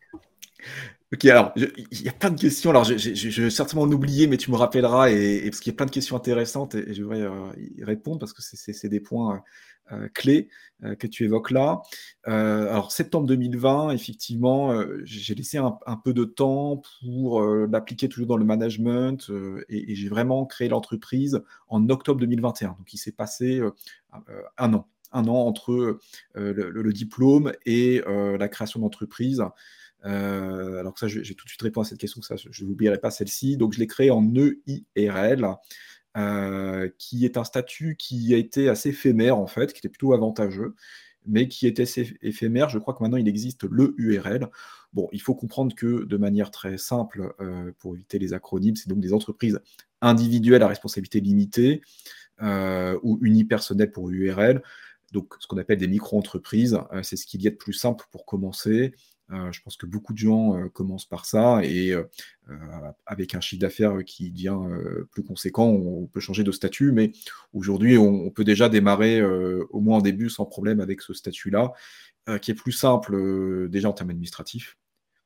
Ok, 1.13 1.25
alors 1.27 1.53
il 1.57 2.03
y 2.03 2.09
a 2.09 2.13
plein 2.13 2.31
de 2.31 2.41
questions. 2.41 2.71
Alors 2.71 2.85
je, 2.85 3.43
vais 3.43 3.51
certainement 3.51 3.83
en 3.85 3.93
oublier, 3.93 4.27
mais 4.27 4.37
tu 4.37 4.51
me 4.51 4.57
rappelleras 4.57 5.11
et, 5.11 5.49
parce 5.51 5.61
qu'il 5.61 5.73
y 5.73 5.75
a 5.75 5.77
plein 5.77 5.87
de 5.87 5.91
questions 5.91 6.17
intéressantes 6.17 6.75
et, 6.75 6.95
je 6.95 7.03
voudrais 7.03 7.29
y 7.77 7.85
répondre 7.85 8.19
parce 8.19 8.33
que 8.33 8.43
c'est 8.43 8.89
des 8.89 9.01
points 9.01 9.43
euh, 9.93 10.09
clé 10.15 10.49
euh, 10.83 10.95
que 10.95 11.07
tu 11.07 11.25
évoques 11.25 11.51
là. 11.51 11.83
Euh, 12.27 12.71
alors, 12.71 12.91
septembre 12.91 13.27
2020, 13.27 13.91
effectivement, 13.91 14.83
j'ai 15.05 15.35
laissé 15.35 15.59
un, 15.59 15.97
peu 16.03 16.15
de 16.15 16.25
temps 16.25 16.81
pour 17.03 17.43
l'appliquer 17.43 18.09
toujours 18.09 18.29
dans 18.29 18.37
le 18.39 18.47
management 18.47 19.31
et, 19.69 19.95
j'ai 19.95 20.09
vraiment 20.09 20.47
créé 20.47 20.69
l'entreprise 20.69 21.43
en 21.69 21.89
octobre 21.91 22.19
2021. 22.21 22.69
Donc, 22.79 22.95
il 22.95 22.99
s'est 22.99 23.13
passé 23.13 23.61
un 24.59 24.75
an 24.75 24.89
un 25.17 25.29
an 25.29 25.47
entre 25.47 26.01
le, 26.35 26.93
diplôme 26.93 27.53
et 27.67 28.03
la 28.07 28.49
création 28.49 28.81
d'entreprise. 28.81 29.45
alors 30.03 30.95
que 30.95 31.01
ça, 31.01 31.09
j'ai 31.09 31.35
tout 31.35 31.45
de 31.45 31.51
suite 31.51 31.63
répondu 31.63 31.87
à 31.87 31.89
cette 31.91 31.99
question, 31.99 32.23
ça, 32.23 32.37
je 32.37 32.65
n'oublierai 32.65 32.99
pas 32.99 33.11
celle-ci. 33.11 33.57
Donc, 33.57 33.75
je 33.75 33.81
l'ai 33.81 33.87
créé 33.87 34.11
en 34.11 34.27
EIRL. 34.97 35.57
Euh, 36.17 36.89
qui 36.97 37.25
est 37.25 37.37
un 37.37 37.43
statut 37.43 37.97
qui 37.97 38.33
a 38.35 38.37
été 38.37 38.69
assez 38.69 38.91
éphémère 38.91 39.37
en 39.37 39.49
fait, 39.49 39.73
qui 39.73 39.79
était 39.79 39.89
plutôt 39.89 40.13
avantageux, 40.13 40.77
mais 41.27 41.49
qui 41.49 41.67
était 41.67 41.83
assez 41.83 42.17
éphémère. 42.23 42.69
Je 42.69 42.79
crois 42.79 42.95
que 42.95 43.03
maintenant 43.03 43.17
il 43.17 43.27
existe 43.27 43.65
le 43.65 43.95
URL. 43.99 44.49
Bon, 44.93 45.09
il 45.11 45.21
faut 45.21 45.35
comprendre 45.35 45.75
que 45.75 46.05
de 46.05 46.17
manière 46.17 46.53
très 46.53 46.79
simple, 46.79 47.35
euh, 47.41 47.73
pour 47.81 47.97
éviter 47.97 48.21
les 48.21 48.33
acronymes, 48.33 48.77
c'est 48.77 48.89
donc 48.89 49.01
des 49.01 49.13
entreprises 49.13 49.59
individuel 50.03 50.63
à 50.63 50.69
responsabilité 50.69 51.21
limitée 51.21 51.83
ou 52.41 53.19
unipersonnel 53.23 53.91
pour 53.91 54.11
URL. 54.11 54.63
Donc, 55.13 55.35
ce 55.41 55.47
qu'on 55.47 55.57
appelle 55.57 55.79
des 55.79 55.89
micro-entreprises, 55.89 56.79
c'est 57.03 57.17
ce 57.17 57.27
qu'il 57.27 57.43
y 57.43 57.47
a 57.47 57.51
de 57.51 57.57
plus 57.57 57.73
simple 57.73 58.05
pour 58.11 58.27
commencer. 58.27 58.93
Je 59.31 59.61
pense 59.63 59.77
que 59.77 59.87
beaucoup 59.87 60.13
de 60.13 60.19
gens 60.19 60.69
commencent 60.73 61.09
par 61.09 61.25
ça 61.25 61.61
et 61.65 61.95
avec 63.07 63.35
un 63.35 63.41
chiffre 63.41 63.61
d'affaires 63.61 64.05
qui 64.05 64.31
devient 64.31 64.59
plus 65.11 65.23
conséquent, 65.23 65.67
on, 65.67 66.07
peut 66.07 66.21
changer 66.21 66.45
de 66.45 66.53
statut. 66.53 66.93
Mais 66.93 67.13
aujourd'hui, 67.53 67.97
on, 67.97 68.31
peut 68.31 68.45
déjà 68.45 68.69
démarrer 68.69 69.23
au 69.23 69.81
moins 69.81 69.99
en 69.99 70.03
début 70.03 70.29
sans 70.31 70.45
problème 70.45 70.81
avec 70.81 71.01
ce 71.01 71.15
statut-là, 71.15 71.73
qui 72.41 72.51
est 72.51 72.55
plus 72.55 72.73
simple 72.73 73.69
déjà 73.69 73.89
en 73.89 73.93
termes 73.93 74.11
administratifs 74.11 74.77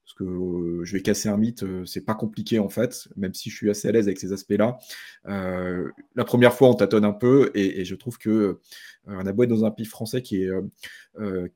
parce 0.08 0.14
que 0.16 0.24
euh, 0.24 0.84
je 0.84 0.92
vais 0.94 1.02
casser 1.02 1.28
un 1.28 1.36
mythe, 1.36 1.64
euh, 1.64 1.84
c'est 1.84 2.00
pas 2.00 2.14
compliqué 2.14 2.58
en 2.58 2.70
fait, 2.70 3.08
même 3.16 3.34
si 3.34 3.50
je 3.50 3.56
suis 3.56 3.68
assez 3.68 3.88
à 3.88 3.92
l'aise 3.92 4.06
avec 4.06 4.18
ces 4.18 4.32
aspects-là. 4.32 4.78
Euh, 5.26 5.90
la 6.14 6.24
première 6.24 6.54
fois, 6.54 6.70
on 6.70 6.74
tâtonne 6.74 7.04
un 7.04 7.12
peu, 7.12 7.50
et, 7.54 7.84
je 7.84 7.94
trouve 7.94 8.16
que 8.16 8.58
on 9.06 9.26
a 9.26 9.32
beau 9.32 9.42
être 9.42 9.50
dans 9.50 9.66
un 9.66 9.70
pays 9.70 9.84
français 9.84 10.22
qui 10.22 10.42
est, 10.42 10.50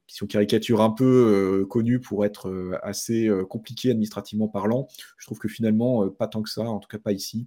qui 0.06 0.16
sont 0.16 0.26
caricature 0.26 0.80
un 0.80 0.90
peu 0.90 1.66
connu 1.68 2.00
pour 2.00 2.24
être 2.24 2.78
assez 2.82 3.30
compliqué 3.50 3.90
administrativement 3.90 4.48
parlant. 4.48 4.88
Je 5.18 5.26
trouve 5.26 5.38
que 5.38 5.48
finalement, 5.48 6.08
pas 6.08 6.28
tant 6.28 6.42
que 6.42 6.48
ça, 6.48 6.62
en 6.62 6.78
tout 6.78 6.88
cas 6.88 6.98
pas 6.98 7.12
ici. 7.12 7.46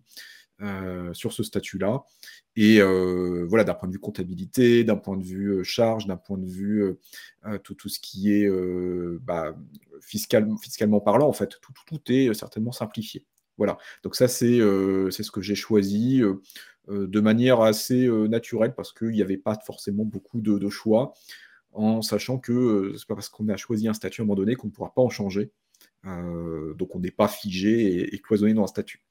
Sur 1.13 1.33
ce 1.33 1.43
statut-là. 1.43 2.03
Et 2.55 2.81
voilà, 2.81 3.63
d'un 3.63 3.73
point 3.73 3.87
de 3.87 3.93
vue 3.93 3.99
comptabilité, 3.99 4.83
d'un 4.83 4.95
point 4.95 5.17
de 5.17 5.23
vue 5.23 5.63
charge, 5.63 6.07
d'un 6.07 6.17
point 6.17 6.37
de 6.37 6.47
vue 6.47 6.95
tout, 7.63 7.73
tout, 7.73 7.89
ce 7.89 7.99
qui 7.99 8.31
est 8.31 8.49
bah, 9.21 9.55
fiscalement 10.01 10.99
parlant, 11.01 11.27
en 11.27 11.33
fait, 11.33 11.57
tout, 11.61 11.73
tout, 11.85 12.11
est 12.11 12.33
certainement 12.33 12.71
simplifié. 12.71 13.25
Voilà, 13.57 13.77
donc 14.03 14.15
ça 14.15 14.27
c'est 14.27 14.59
ce 14.59 15.31
que 15.31 15.41
j'ai 15.41 15.55
choisi 15.55 16.21
de 16.89 17.19
manière 17.19 17.61
assez 17.61 18.07
naturelle 18.07 18.73
parce 18.75 18.91
qu'il 18.91 19.11
n'y 19.11 19.21
avait 19.21 19.37
pas 19.37 19.57
forcément 19.65 20.03
beaucoup 20.05 20.41
de, 20.41 20.69
choix, 20.69 21.13
en 21.71 22.01
sachant 22.01 22.37
que 22.37 22.93
c'est 22.97 23.07
pas 23.07 23.15
parce 23.15 23.29
qu'on 23.29 23.47
a 23.49 23.57
choisi 23.57 23.87
un 23.87 23.93
statut 23.93 24.21
à 24.21 24.23
un 24.23 24.27
moment 24.27 24.35
donné 24.35 24.55
qu'on 24.55 24.67
ne 24.67 24.71
pourra 24.71 24.93
pas 24.93 25.01
en 25.01 25.09
changer. 25.09 25.51
donc 26.03 26.95
on 26.95 26.99
n'est 26.99 27.11
pas 27.11 27.27
figé 27.27 28.13
et, 28.13 28.19
cloisonné 28.19 28.53
dans 28.53 28.63
un 28.63 28.67
statut. 28.67 29.03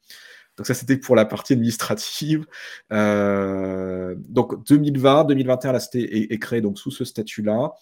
Donc 0.57 0.67
ça, 0.67 0.75
c'était 0.75 0.97
pour 0.97 1.17
la 1.17 1.25
partie 1.25 1.55
administrative. 1.55 2.47
Euh, 2.93 4.15
donc 4.29 4.67
2020, 4.67 5.25
2021, 5.25 5.73
là, 5.73 5.81
c'était 5.81 6.33
est, 6.33 6.39
créé 6.39 6.61
donc 6.61 6.79
sous 6.79 6.91
ce 6.91 7.05
statut-là. 7.05 7.73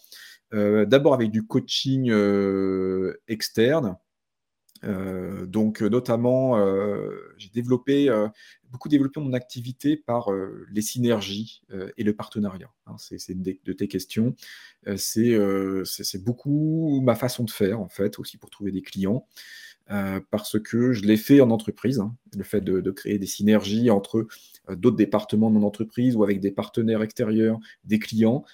Euh, 0.55 0.85
d'abord 0.85 1.15
avec 1.15 1.31
du 1.31 1.47
coaching 1.47 2.11
euh, 2.11 3.21
externe. 3.29 3.97
donc 4.83 5.81
notamment, 5.83 6.57
j'ai 7.37 7.51
développé 7.51 8.11
beaucoup 8.71 8.89
développé 8.89 9.21
mon 9.21 9.33
activité 9.33 9.97
par 9.97 10.29
les 10.73 10.83
synergies 10.83 11.63
et 11.97 12.03
le 12.03 12.15
partenariat. 12.15 12.71
Hein. 12.87 12.97
c'est 12.99 13.29
une 13.29 13.43
de 13.43 13.73
tes 13.73 13.87
questions. 13.87 14.35
c'est 14.97 16.25
beaucoup 16.25 17.01
ma 17.03 17.15
façon 17.15 17.45
de 17.45 17.51
faire 17.51 17.81
en 17.81 17.89
fait 17.89 18.19
aussi 18.19 18.39
pour 18.39 18.51
trouver 18.51 18.73
des 18.73 18.83
clients. 18.83 19.25
Euh, 19.93 20.21
parce 20.31 20.59
que 20.59 20.93
je 20.93 21.03
l'ai 21.03 21.17
fait 21.17 21.41
en 21.41 21.51
entreprise, 21.51 22.01
hein, 22.01 22.15
le 22.37 22.45
fait 22.45 22.63
de, 22.63 22.91
créer 22.91 23.19
des 23.19 23.27
synergies 23.27 23.91
entre 23.91 24.27
euh, 24.71 24.77
d'autres 24.77 24.97
départements 24.97 25.51
de 25.51 25.55
mon 25.59 25.67
entreprise 25.67 26.17
ou 26.17 26.25
avec 26.25 26.41
des 26.41 26.51
partenaires 26.51 27.03
extérieurs, 27.03 27.59
des 27.85 27.99
clients. 27.99 28.45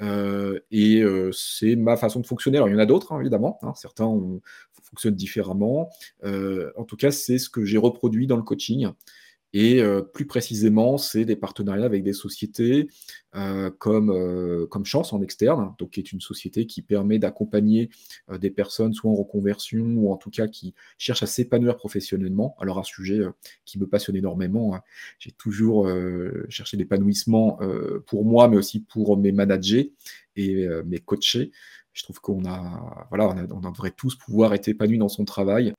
Euh, 0.00 0.58
et 0.70 1.02
c'est 1.32 1.76
ma 1.76 1.96
façon 1.96 2.20
de 2.20 2.26
fonctionner. 2.26 2.58
Alors, 2.58 2.68
il 2.68 2.72
y 2.72 2.74
en 2.74 2.80
a 2.80 2.86
d'autres, 2.86 3.12
hein, 3.12 3.20
évidemment. 3.20 3.58
Hein. 3.62 3.72
certains 3.76 4.08
fonctionnent 4.82 5.14
différemment. 5.14 5.90
en 6.24 6.84
tout 6.84 6.96
cas, 6.96 7.10
c'est 7.10 7.38
ce 7.38 7.50
que 7.50 7.64
j'ai 7.64 7.78
reproduit 7.78 8.26
dans 8.26 8.36
le 8.36 8.42
coaching. 8.42 8.88
Et 9.60 9.82
euh, 9.82 10.02
plus 10.02 10.24
précisément, 10.24 10.98
c'est 10.98 11.24
des 11.24 11.34
partenariats 11.34 11.84
avec 11.84 12.04
des 12.04 12.12
sociétés 12.12 12.86
euh, 13.34 13.72
comme, 13.76 14.08
euh, 14.08 14.68
comme 14.68 14.84
Chance 14.84 15.12
en 15.12 15.20
externe, 15.20 15.74
donc 15.80 15.90
qui 15.90 15.98
est 15.98 16.12
une 16.12 16.20
société 16.20 16.64
qui 16.64 16.80
permet 16.80 17.18
d'accompagner 17.18 17.90
des 18.38 18.50
personnes 18.50 18.92
soit 18.92 19.10
en 19.10 19.16
reconversion 19.16 19.84
ou 19.96 20.12
en 20.12 20.16
tout 20.16 20.30
cas 20.30 20.46
qui 20.46 20.74
cherchent 20.96 21.24
à 21.24 21.26
s'épanouir 21.26 21.74
professionnellement. 21.74 22.54
Alors 22.60 22.78
un 22.78 22.84
sujet 22.84 23.18
qui 23.64 23.80
me 23.80 23.88
passionne 23.88 24.14
énormément. 24.14 24.76
Hein. 24.76 24.82
J'ai 25.18 25.32
toujours 25.32 25.90
cherché 26.48 26.76
l'épanouissement 26.76 27.58
pour 28.06 28.24
moi, 28.24 28.46
mais 28.46 28.56
aussi 28.56 28.78
pour 28.78 29.16
mes 29.16 29.32
managers 29.32 29.92
et 30.36 30.68
mes 30.86 30.98
coachés 30.98 31.50
je 31.92 32.04
trouve 32.04 32.20
qu'on 32.20 32.44
a, 32.44 33.06
voilà, 33.08 33.34
on, 33.50 33.60
devrait 33.60 33.90
tous 33.90 34.14
pouvoir 34.14 34.54
être 34.54 34.68
épanouis 34.68 34.98
dans 34.98 35.08
son 35.08 35.24
travail. 35.24 35.74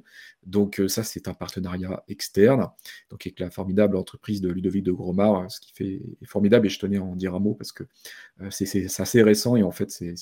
Donc 0.46 0.80
euh, 0.80 0.88
ça, 0.88 1.04
c'est 1.04 1.28
un 1.30 1.34
partenariat 1.34 2.04
externe, 2.10 2.68
donc 3.10 3.26
avec 3.26 3.40
la 3.40 3.50
formidable 3.50 3.96
entreprise 3.96 4.42
de 4.42 4.50
Ludovic 4.50 4.84
de 4.84 4.92
Gromard, 4.92 5.50
ce 5.50 5.62
qui 5.62 5.72
fait 5.74 6.02
est 6.22 6.26
formidable. 6.26 6.68
Et 6.68 6.70
je 6.70 6.80
tenais 6.80 6.98
à 6.98 7.04
en 7.04 7.16
dire 7.16 7.36
un 7.36 7.40
mot 7.40 7.54
parce 7.54 7.72
que 7.72 7.84
euh, 8.42 8.50
c'est 8.50 8.86
assez 9.00 9.24
récent 9.24 9.56
et 9.56 9.64
en 9.64 9.72
fait, 9.72 9.92
c'est 9.92 10.14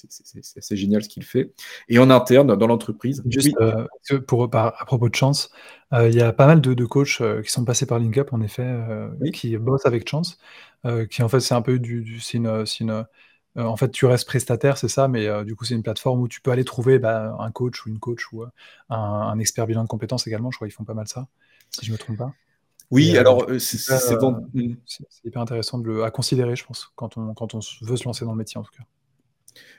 assez 0.57 0.75
génial 0.75 1.03
ce 1.03 1.09
qu'il 1.09 1.23
fait. 1.23 1.51
Et 1.89 1.97
en 1.97 2.09
interne, 2.09 2.55
dans 2.55 2.67
l'entreprise. 2.67 3.23
Juste 3.25 3.55
euh, 3.59 3.87
pour 4.27 4.43
à 4.55 4.85
propos 4.85 5.09
de 5.09 5.15
chance, 5.15 5.51
il 5.93 6.13
y 6.13 6.21
a 6.21 6.33
pas 6.33 6.47
mal 6.47 6.61
de, 6.61 6.85
coachs 6.85 7.21
qui 7.43 7.51
sont 7.51 7.65
passés 7.65 7.85
par 7.85 7.97
LinkUp, 7.97 8.33
en 8.33 8.41
effet, 8.41 8.71
qui 9.33 9.57
bossent 9.57 9.85
avec 9.85 10.07
Chance, 10.07 10.37
qui 11.09 11.23
en 11.23 11.29
fait 11.29 11.39
c'est 11.39 11.55
un 11.55 11.61
peu 11.61 11.79
du, 11.79 12.19
c'est 12.19 12.37
une 12.37 13.05
euh, 13.57 13.63
en 13.63 13.75
fait, 13.75 13.89
tu 13.89 14.05
restes 14.05 14.27
prestataire, 14.27 14.77
c'est 14.77 14.87
ça, 14.87 15.07
mais 15.07 15.27
euh, 15.27 15.43
du 15.43 15.55
coup, 15.55 15.65
c'est 15.65 15.73
une 15.73 15.83
plateforme 15.83 16.21
où 16.21 16.27
tu 16.27 16.41
peux 16.41 16.51
aller 16.51 16.63
trouver 16.63 16.99
bah, 16.99 17.35
un 17.39 17.51
coach 17.51 17.85
ou 17.85 17.89
une 17.89 17.99
coach 17.99 18.31
ou 18.31 18.43
euh, 18.43 18.47
un, 18.89 19.37
expert 19.39 19.65
bilan 19.65 19.83
de 19.83 19.87
compétences 19.87 20.27
également. 20.27 20.51
Je 20.51 20.57
crois 20.57 20.67
qu'ils 20.67 20.75
font 20.75 20.83
pas 20.83 20.93
mal 20.93 21.07
ça, 21.07 21.27
si 21.71 21.85
je 21.85 21.91
me 21.91 21.97
trompe 21.97 22.17
pas. 22.17 22.33
Oui, 22.89 23.17
alors 23.17 23.47
c'est 23.59 24.13
hyper 25.25 25.41
intéressant 25.41 25.79
de 25.79 25.87
le, 25.87 26.03
à 26.03 26.11
considérer, 26.11 26.55
je 26.55 26.65
pense, 26.65 26.89
quand 26.95 27.17
on, 27.17 27.33
quand 27.33 27.53
on 27.53 27.59
veut 27.81 27.97
se 27.97 28.05
lancer 28.05 28.23
dans 28.23 28.31
le 28.31 28.37
métier 28.37 28.57
en 28.57 28.63
tout 28.63 28.71
cas. 28.71 28.83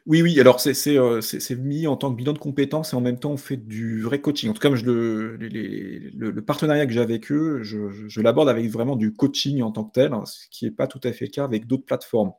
Oui, 0.04 0.20
oui, 0.20 0.38
alors 0.40 0.60
c'est 0.60 1.56
mis 1.56 1.86
en 1.86 1.96
tant 1.96 2.10
que 2.10 2.16
bilan 2.16 2.34
de 2.34 2.38
compétences 2.38 2.92
et 2.92 2.96
en 2.96 3.00
même 3.00 3.18
temps 3.18 3.30
on 3.30 3.38
fait 3.38 3.56
du 3.56 4.02
vrai 4.02 4.20
coaching. 4.20 4.50
En 4.50 4.52
tout 4.52 4.60
cas, 4.60 4.74
je 4.74 4.84
le, 4.84 5.36
le, 5.36 6.42
partenariat 6.42 6.84
que 6.84 6.92
j'ai 6.92 7.00
avec 7.00 7.32
eux, 7.32 7.62
je, 7.62 8.08
je 8.08 8.20
l'aborde 8.20 8.50
avec 8.50 8.68
vraiment 8.68 8.96
du 8.96 9.14
coaching 9.14 9.62
en 9.62 9.70
tant 9.70 9.84
que 9.84 9.92
tel, 9.92 10.12
hein, 10.12 10.24
ce 10.26 10.46
qui 10.50 10.66
n'est 10.66 10.70
pas 10.70 10.86
tout 10.86 11.00
à 11.04 11.12
fait 11.12 11.26
le 11.26 11.30
cas 11.30 11.44
avec 11.44 11.66
d'autres 11.66 11.86
plateformes. 11.86 12.32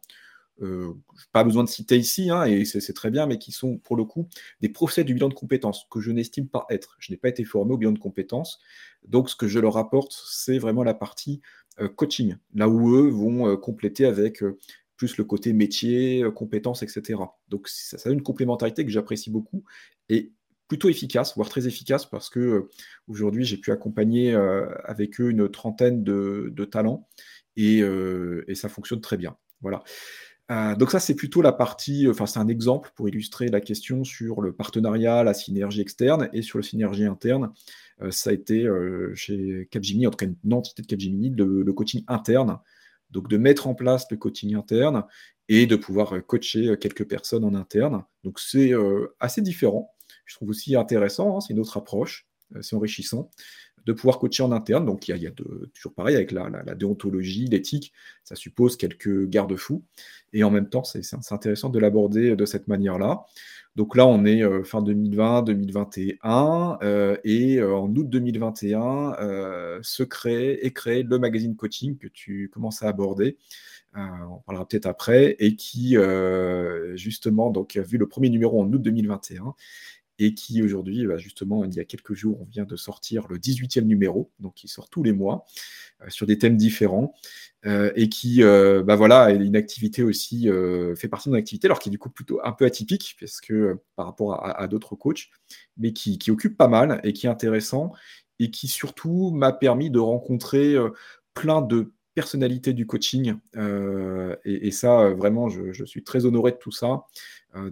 Euh, 0.61 0.93
pas 1.31 1.43
besoin 1.43 1.63
de 1.63 1.69
citer 1.69 1.97
ici, 1.97 2.29
hein, 2.29 2.43
et 2.43 2.65
c'est 2.65 2.93
très 2.93 3.11
bien, 3.11 3.25
mais 3.27 3.37
qui 3.37 3.51
sont 3.51 3.77
pour 3.77 3.95
le 3.95 4.03
coup 4.03 4.27
des 4.61 4.69
procès 4.69 5.03
du 5.03 5.13
bilan 5.13 5.29
de 5.29 5.33
compétences 5.33 5.85
que 5.89 6.01
je 6.01 6.11
n'estime 6.11 6.47
pas 6.47 6.65
être. 6.69 6.97
Je 6.99 7.11
n'ai 7.11 7.17
pas 7.17 7.29
été 7.29 7.43
formé 7.45 7.73
au 7.73 7.77
bilan 7.77 7.93
de 7.93 7.99
compétences, 7.99 8.59
donc 9.07 9.29
ce 9.29 9.35
que 9.35 9.47
je 9.47 9.59
leur 9.59 9.77
apporte, 9.77 10.13
c'est 10.29 10.57
vraiment 10.57 10.83
la 10.83 10.93
partie 10.93 11.41
euh, 11.79 11.87
coaching, 11.87 12.35
là 12.53 12.67
où 12.67 12.95
eux 12.95 13.09
vont 13.09 13.47
euh, 13.47 13.55
compléter 13.55 14.05
avec 14.05 14.43
plus 14.97 15.17
le 15.17 15.23
côté 15.23 15.53
métier, 15.53 16.25
compétences, 16.35 16.83
etc. 16.83 17.21
Donc 17.47 17.69
ça, 17.69 17.97
a 18.09 18.11
une 18.11 18.23
complémentarité 18.23 18.83
que 18.83 18.91
j'apprécie 18.91 19.29
beaucoup 19.29 19.63
et 20.09 20.33
plutôt 20.67 20.89
efficace, 20.89 21.35
voire 21.35 21.49
très 21.49 21.67
efficace, 21.67 22.05
parce 22.05 22.29
que 22.29 22.67
aujourd'hui 23.07 23.45
j'ai 23.45 23.57
pu 23.57 23.71
accompagner 23.71 24.35
avec 24.83 25.21
eux 25.21 25.29
une 25.29 25.49
trentaine 25.49 26.03
de, 26.03 26.65
talents 26.69 27.07
et, 27.55 27.77
et, 27.79 28.55
ça 28.55 28.67
fonctionne 28.67 28.99
très 28.99 29.15
bien. 29.15 29.37
Voilà. 29.61 29.83
Euh, 30.51 30.75
donc 30.75 30.91
ça, 30.91 30.99
c'est 30.99 31.15
plutôt 31.15 31.41
la 31.41 31.51
partie, 31.51 32.07
enfin 32.09 32.25
c'est 32.25 32.39
un 32.39 32.47
exemple 32.47 32.91
pour 32.95 33.07
illustrer 33.07 33.49
la 33.49 33.61
question 33.61 34.03
sur 34.03 34.41
le 34.41 34.51
partenariat, 34.51 35.23
la 35.23 35.33
synergie 35.33 35.81
externe 35.81 36.29
et 36.33 36.41
sur 36.41 36.57
la 36.57 36.63
synergie 36.63 37.05
interne. 37.05 37.51
Euh, 38.01 38.09
ça 38.11 38.31
a 38.31 38.33
été 38.33 38.63
euh, 38.63 39.13
chez 39.13 39.67
Capgemini, 39.69 40.07
en 40.07 40.11
tout 40.11 40.17
cas 40.17 40.25
une 40.43 40.53
entité 40.53 40.81
de 40.81 40.87
Capgemini, 40.87 41.29
le, 41.29 41.71
coaching 41.73 42.03
interne. 42.07 42.59
Donc 43.11 43.27
de 43.27 43.37
mettre 43.37 43.67
en 43.67 43.75
place 43.75 44.05
le 44.11 44.17
coaching 44.17 44.55
interne 44.55 45.03
et 45.47 45.65
de 45.65 45.75
pouvoir 45.75 46.13
coacher 46.27 46.77
quelques 46.79 47.07
personnes 47.07 47.43
en 47.43 47.55
interne. 47.55 48.03
Donc 48.23 48.39
c'est 48.39 48.71
assez 49.19 49.41
différent. 49.41 49.95
Je 50.25 50.35
trouve 50.35 50.49
aussi 50.49 50.75
intéressant, 50.75 51.37
hein, 51.37 51.41
c'est 51.41 51.53
une 51.53 51.59
autre 51.59 51.75
approche, 51.77 52.27
c'est 52.61 52.75
enrichissant 52.75 53.31
de 53.89 53.93
pouvoir 53.93 54.19
coacher 54.19 54.43
en 54.43 54.51
interne. 54.51 54.85
Donc 54.85 55.07
il 55.07 55.17
y 55.17 55.25
a, 55.25 55.31
toujours 55.31 55.93
pareil 55.95 56.15
avec 56.15 56.31
la, 56.31 56.75
déontologie, 56.75 57.45
l'éthique, 57.45 57.91
ça 58.23 58.35
suppose 58.35 58.77
quelques 58.77 59.27
garde-fous. 59.27 59.83
Et 60.31 60.43
en 60.43 60.51
même 60.51 60.69
temps, 60.69 60.83
c'est 60.83 61.01
intéressant 61.31 61.69
de 61.69 61.79
l'aborder 61.79 62.35
de 62.35 62.45
cette 62.45 62.67
manière-là. 62.67 63.25
Donc 63.75 63.95
là, 63.95 64.05
on 64.05 64.25
est 64.25 64.43
euh, 64.43 64.63
fin 64.63 64.83
2020, 64.83 65.41
2021, 65.43 66.79
euh, 66.83 67.17
et 67.23 67.57
euh, 67.57 67.75
en 67.75 67.87
août 67.95 68.07
2021, 68.07 69.79
se 69.81 70.03
crée 70.03 70.59
et 70.61 70.71
créé 70.71 71.01
le 71.01 71.17
magazine 71.17 71.55
coaching 71.55 71.97
que 71.97 72.07
tu 72.07 72.49
commences 72.53 72.83
à 72.83 72.89
aborder. 72.89 73.37
on 73.95 74.37
parlera 74.45 74.67
peut-être 74.67 74.85
après, 74.85 75.35
et 75.39 75.55
qui 75.55 75.95
justement 76.95 77.49
donc 77.49 77.77
vu 77.77 77.97
le 77.97 78.07
premier 78.07 78.29
numéro 78.29 78.61
en 78.61 78.71
août 78.71 78.81
2021 78.81 79.55
et 80.19 80.33
qui 80.33 80.61
aujourd'hui, 80.61 81.07
bah, 81.07 81.17
justement, 81.17 81.63
il 81.63 81.73
y 81.73 81.79
a 81.79 81.85
quelques 81.85 82.13
jours, 82.13 82.41
on 82.41 82.45
vient 82.45 82.65
de 82.65 82.75
sortir 82.75 83.25
le 83.29 83.37
18e 83.37 83.85
numéro, 83.85 84.29
donc 84.39 84.53
qui 84.53 84.67
sort 84.67 84.89
tous 84.89 85.01
les 85.01 85.13
mois, 85.13 85.45
euh, 86.01 86.09
sur 86.09 86.27
des 86.27 86.37
thèmes 86.37 86.57
différents, 86.57 87.13
euh, 87.65 87.91
et 87.95 88.09
qui, 88.09 88.43
euh, 88.43 88.83
bah 88.83 88.97
voilà, 88.97 89.31
une 89.31 89.55
activité 89.55 90.03
aussi, 90.03 90.49
fait 90.97 91.07
partie 91.07 91.29
mon 91.29 91.35
activité, 91.35 91.67
alors 91.67 91.79
qui 91.79 91.87
est 91.89 91.91
du 91.91 91.97
coup 91.97 92.09
plutôt 92.09 92.41
un 92.43 92.51
peu 92.51 92.65
atypique, 92.65 93.15
parce 93.19 93.39
que 93.39 93.79
par 93.95 94.05
rapport 94.05 94.45
à, 94.45 94.67
d'autres 94.67 94.95
coachs, 94.95 95.29
mais 95.77 95.93
qui, 95.93 96.17
qui, 96.19 96.31
occupe 96.31 96.57
pas 96.57 96.67
mal 96.67 96.99
et 97.03 97.13
qui 97.13 97.25
est 97.25 97.29
intéressant, 97.29 97.93
et 98.39 98.51
qui 98.51 98.67
surtout 98.67 99.31
m'a 99.31 99.53
permis 99.53 99.89
de 99.89 99.99
rencontrer 99.99 100.75
plein 101.33 101.61
de 101.61 101.93
personnalités 102.13 102.73
du 102.73 102.85
coaching. 102.85 103.35
et, 104.45 104.71
ça, 104.71 105.09
vraiment, 105.11 105.47
je, 105.49 105.85
suis 105.85 106.03
très 106.03 106.25
honoré 106.25 106.51
de 106.51 106.57
tout 106.57 106.71
ça. 106.71 107.05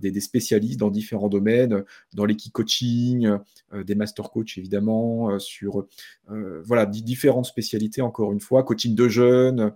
Des, 0.02 0.20
spécialistes 0.20 0.80
dans 0.80 0.90
différents 0.90 1.30
domaines, 1.30 1.84
dans 2.14 2.26
l'équipe 2.26 2.52
coaching, 2.52 3.30
des 3.74 3.94
master 3.94 4.32
coach 4.32 4.58
évidemment, 4.58 5.38
sur 5.38 5.86
voilà, 6.28 6.88
différentes 6.88 7.46
spécialités, 7.46 8.02
encore 8.02 8.34
une 8.34 8.40
fois, 8.40 8.64
coaching 8.64 8.96
de 8.96 9.08
jeunes 9.08 9.74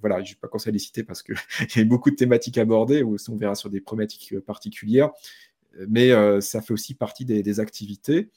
voilà, 0.00 0.22
je 0.22 0.30
ne 0.30 0.34
vais 0.34 0.38
pas 0.40 0.48
commencer 0.48 0.68
à 0.68 0.72
les 0.72 0.78
citer 0.78 1.02
parce 1.02 1.22
qu'il 1.22 1.34
y 1.76 1.80
a 1.80 1.84
beaucoup 1.84 2.10
de 2.10 2.16
thématiques 2.16 2.58
abordées, 2.58 3.02
ou 3.02 3.16
on 3.28 3.36
verra 3.36 3.56
sur 3.56 3.70
des 3.70 3.80
problématiques 3.80 4.38
particulières, 4.40 5.10
mais 5.88 6.10
ça 6.40 6.62
fait 6.62 6.72
aussi 6.72 6.94
partie 6.94 7.24
des 7.24 7.60
activités. 7.60 8.30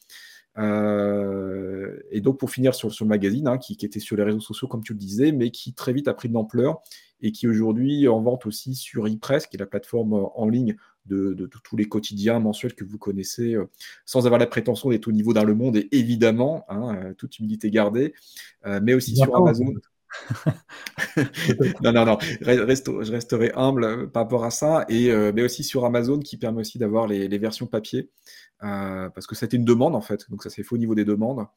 Euh, 0.58 1.98
et 2.12 2.22
donc, 2.22 2.40
pour 2.40 2.50
finir 2.50 2.74
sur, 2.74 2.90
le 2.90 3.06
magazine, 3.06 3.48
hein, 3.48 3.58
qui, 3.58 3.74
était 3.74 4.00
sur 4.00 4.16
les 4.16 4.24
réseaux 4.24 4.40
sociaux, 4.40 4.68
comme 4.68 4.84
tu 4.84 4.94
le 4.94 5.00
disais, 5.00 5.32
mais 5.32 5.52
qui 5.52 5.74
très 5.74 5.94
vite 5.94 6.08
a 6.08 6.14
pris 6.14 6.30
de 6.30 6.34
l'ampleur 6.34 6.82
et 7.22 7.32
qui 7.34 7.48
aujourd'hui 7.48 8.08
en 8.08 8.22
vente 8.22 8.46
aussi 8.46 8.76
sur 8.76 9.08
ePress, 9.08 9.48
qui 9.48 9.58
est 9.58 9.60
la 9.60 9.66
plateforme 9.66 10.14
euh, 10.14 10.26
en 10.36 10.48
ligne 10.48 10.76
de, 11.06 11.50
tous 11.64 11.76
les 11.76 11.86
quotidiens 11.86 12.40
mensuels 12.40 12.76
que 12.76 12.84
vous 12.84 13.00
connaissez, 13.00 13.56
euh, 13.56 13.66
sans 14.06 14.26
avoir 14.26 14.40
la 14.40 14.46
prétention 14.46 14.90
d'être 14.90 15.08
au 15.08 15.12
niveau 15.12 15.34
d'un 15.34 15.44
Le 15.44 15.56
Monde, 15.56 15.78
et 15.78 15.90
évidemment, 15.92 16.66
hein, 16.70 17.14
toute 17.18 17.40
humilité 17.40 17.72
gardée, 17.72 18.14
mais 18.84 18.94
aussi 18.94 19.16
sur 19.16 19.36
Amazon. 19.36 19.74
non, 21.84 21.94
non, 21.94 22.06
non, 22.06 22.18
je 22.42 23.12
resterai 23.12 23.52
humble 23.56 24.12
par 24.12 24.24
rapport 24.24 24.44
à 24.44 24.52
ça, 24.52 24.86
et, 24.88 25.12
mais 25.34 25.42
aussi 25.42 25.64
sur 25.64 25.84
Amazon 25.84 26.20
qui 26.20 26.38
permet 26.38 26.62
aussi 26.62 26.78
d'avoir 26.78 27.08
les, 27.08 27.28
les, 27.28 27.38
versions 27.40 27.66
papier. 27.66 28.12
Euh, 28.64 29.10
parce 29.10 29.26
que 29.26 29.36
c'était 29.36 29.56
une 29.56 29.64
demande 29.64 29.96
en 29.96 30.02
fait, 30.02 30.30
donc 30.30 30.44
ça 30.44 30.50
s'est 30.50 30.64
fait 30.64 30.74
au 30.74 30.78
niveau 30.78 30.96
des 30.96 31.06
demandes. 31.06 31.48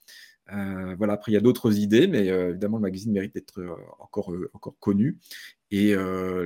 Euh, 0.52 0.94
voilà, 0.96 1.14
après 1.14 1.32
il 1.32 1.34
y 1.34 1.38
a 1.38 1.40
d'autres 1.40 1.78
idées, 1.78 2.06
mais 2.06 2.28
euh, 2.30 2.50
évidemment 2.50 2.76
le 2.76 2.82
magazine 2.82 3.12
mérite 3.12 3.34
d'être 3.34 3.60
encore, 3.98 4.32
encore 4.52 4.78
connu. 4.78 5.18
Et 5.70 5.94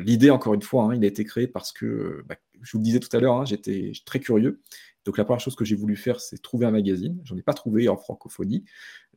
l'idée, 0.05 0.31
encore 0.31 0.55
une 0.55 0.63
fois, 0.63 0.85
hein, 0.85 0.95
il 0.95 1.05
a 1.05 1.09
été 1.09 1.25
créé 1.25 1.49
parce 1.49 1.73
que, 1.73 2.23
bah, 2.27 2.37
je 2.63 2.73
vous 2.73 2.79
le 2.79 2.85
disais 2.85 3.01
tout 3.01 3.15
à 3.15 3.21
l'heure, 3.21 3.35
hein, 3.35 3.45
j'étais 3.45 3.93
très 4.05 4.21
curieux. 4.21 4.61
Donc 5.05 5.19
la 5.19 5.25
première 5.25 5.41
chose 5.41 5.57
que 5.57 5.65
j'ai 5.65 5.77
voulu 5.77 5.97
faire, 5.97 6.21
c'est 6.21 6.41
trouver 6.41 6.67
un 6.67 6.71
magazine. 6.71 7.21
J'en 7.25 7.37
ai 7.37 7.43
pas 7.43 7.55
trouvé 7.55 7.89
en 7.89 7.97
francophonie. 7.97 8.65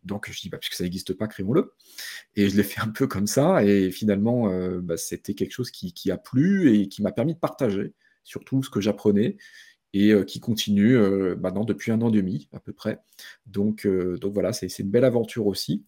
Donc 0.04 0.30
je 0.32 0.42
dis, 0.42 0.50
bah, 0.50 0.58
puisque 0.58 0.74
ça 0.74 0.84
n'existe 0.84 1.14
pas, 1.14 1.28
créons-le. 1.28 1.74
Et 2.36 2.50
je 2.50 2.58
l'ai 2.58 2.64
fait 2.64 2.82
un 2.82 2.88
peu 2.88 3.06
comme 3.08 3.28
ça. 3.28 3.64
Et 3.64 3.92
finalement, 3.92 4.50
bah, 4.82 4.98
c'était 4.98 5.36
quelque 5.36 5.52
chose 5.52 5.70
qui, 5.72 5.94
qui, 5.94 6.10
a 6.10 6.18
plu 6.18 6.76
et 6.76 6.90
qui 6.90 7.04
m'a 7.04 7.12
permis 7.12 7.36
de 7.36 7.40
partager 7.40 7.94
surtout 8.24 8.64
ce 8.64 8.70
que 8.70 8.82
j'apprenais 8.82 9.38
et 9.94 10.12
euh, 10.12 10.24
qui 10.24 10.40
continue 10.40 10.96
euh, 10.96 11.36
maintenant 11.38 11.66
depuis 11.66 11.92
un 11.92 12.02
an 12.02 12.10
et 12.10 12.12
demi 12.12 12.50
à 12.54 12.60
peu 12.60 12.74
près. 12.74 13.00
Donc, 13.46 13.86
euh, 13.86 14.18
donc 14.18 14.34
voilà, 14.34 14.54
c'est 14.54 14.80
une 14.80 14.90
belle 14.90 15.06
aventure 15.06 15.48
aussi. 15.48 15.86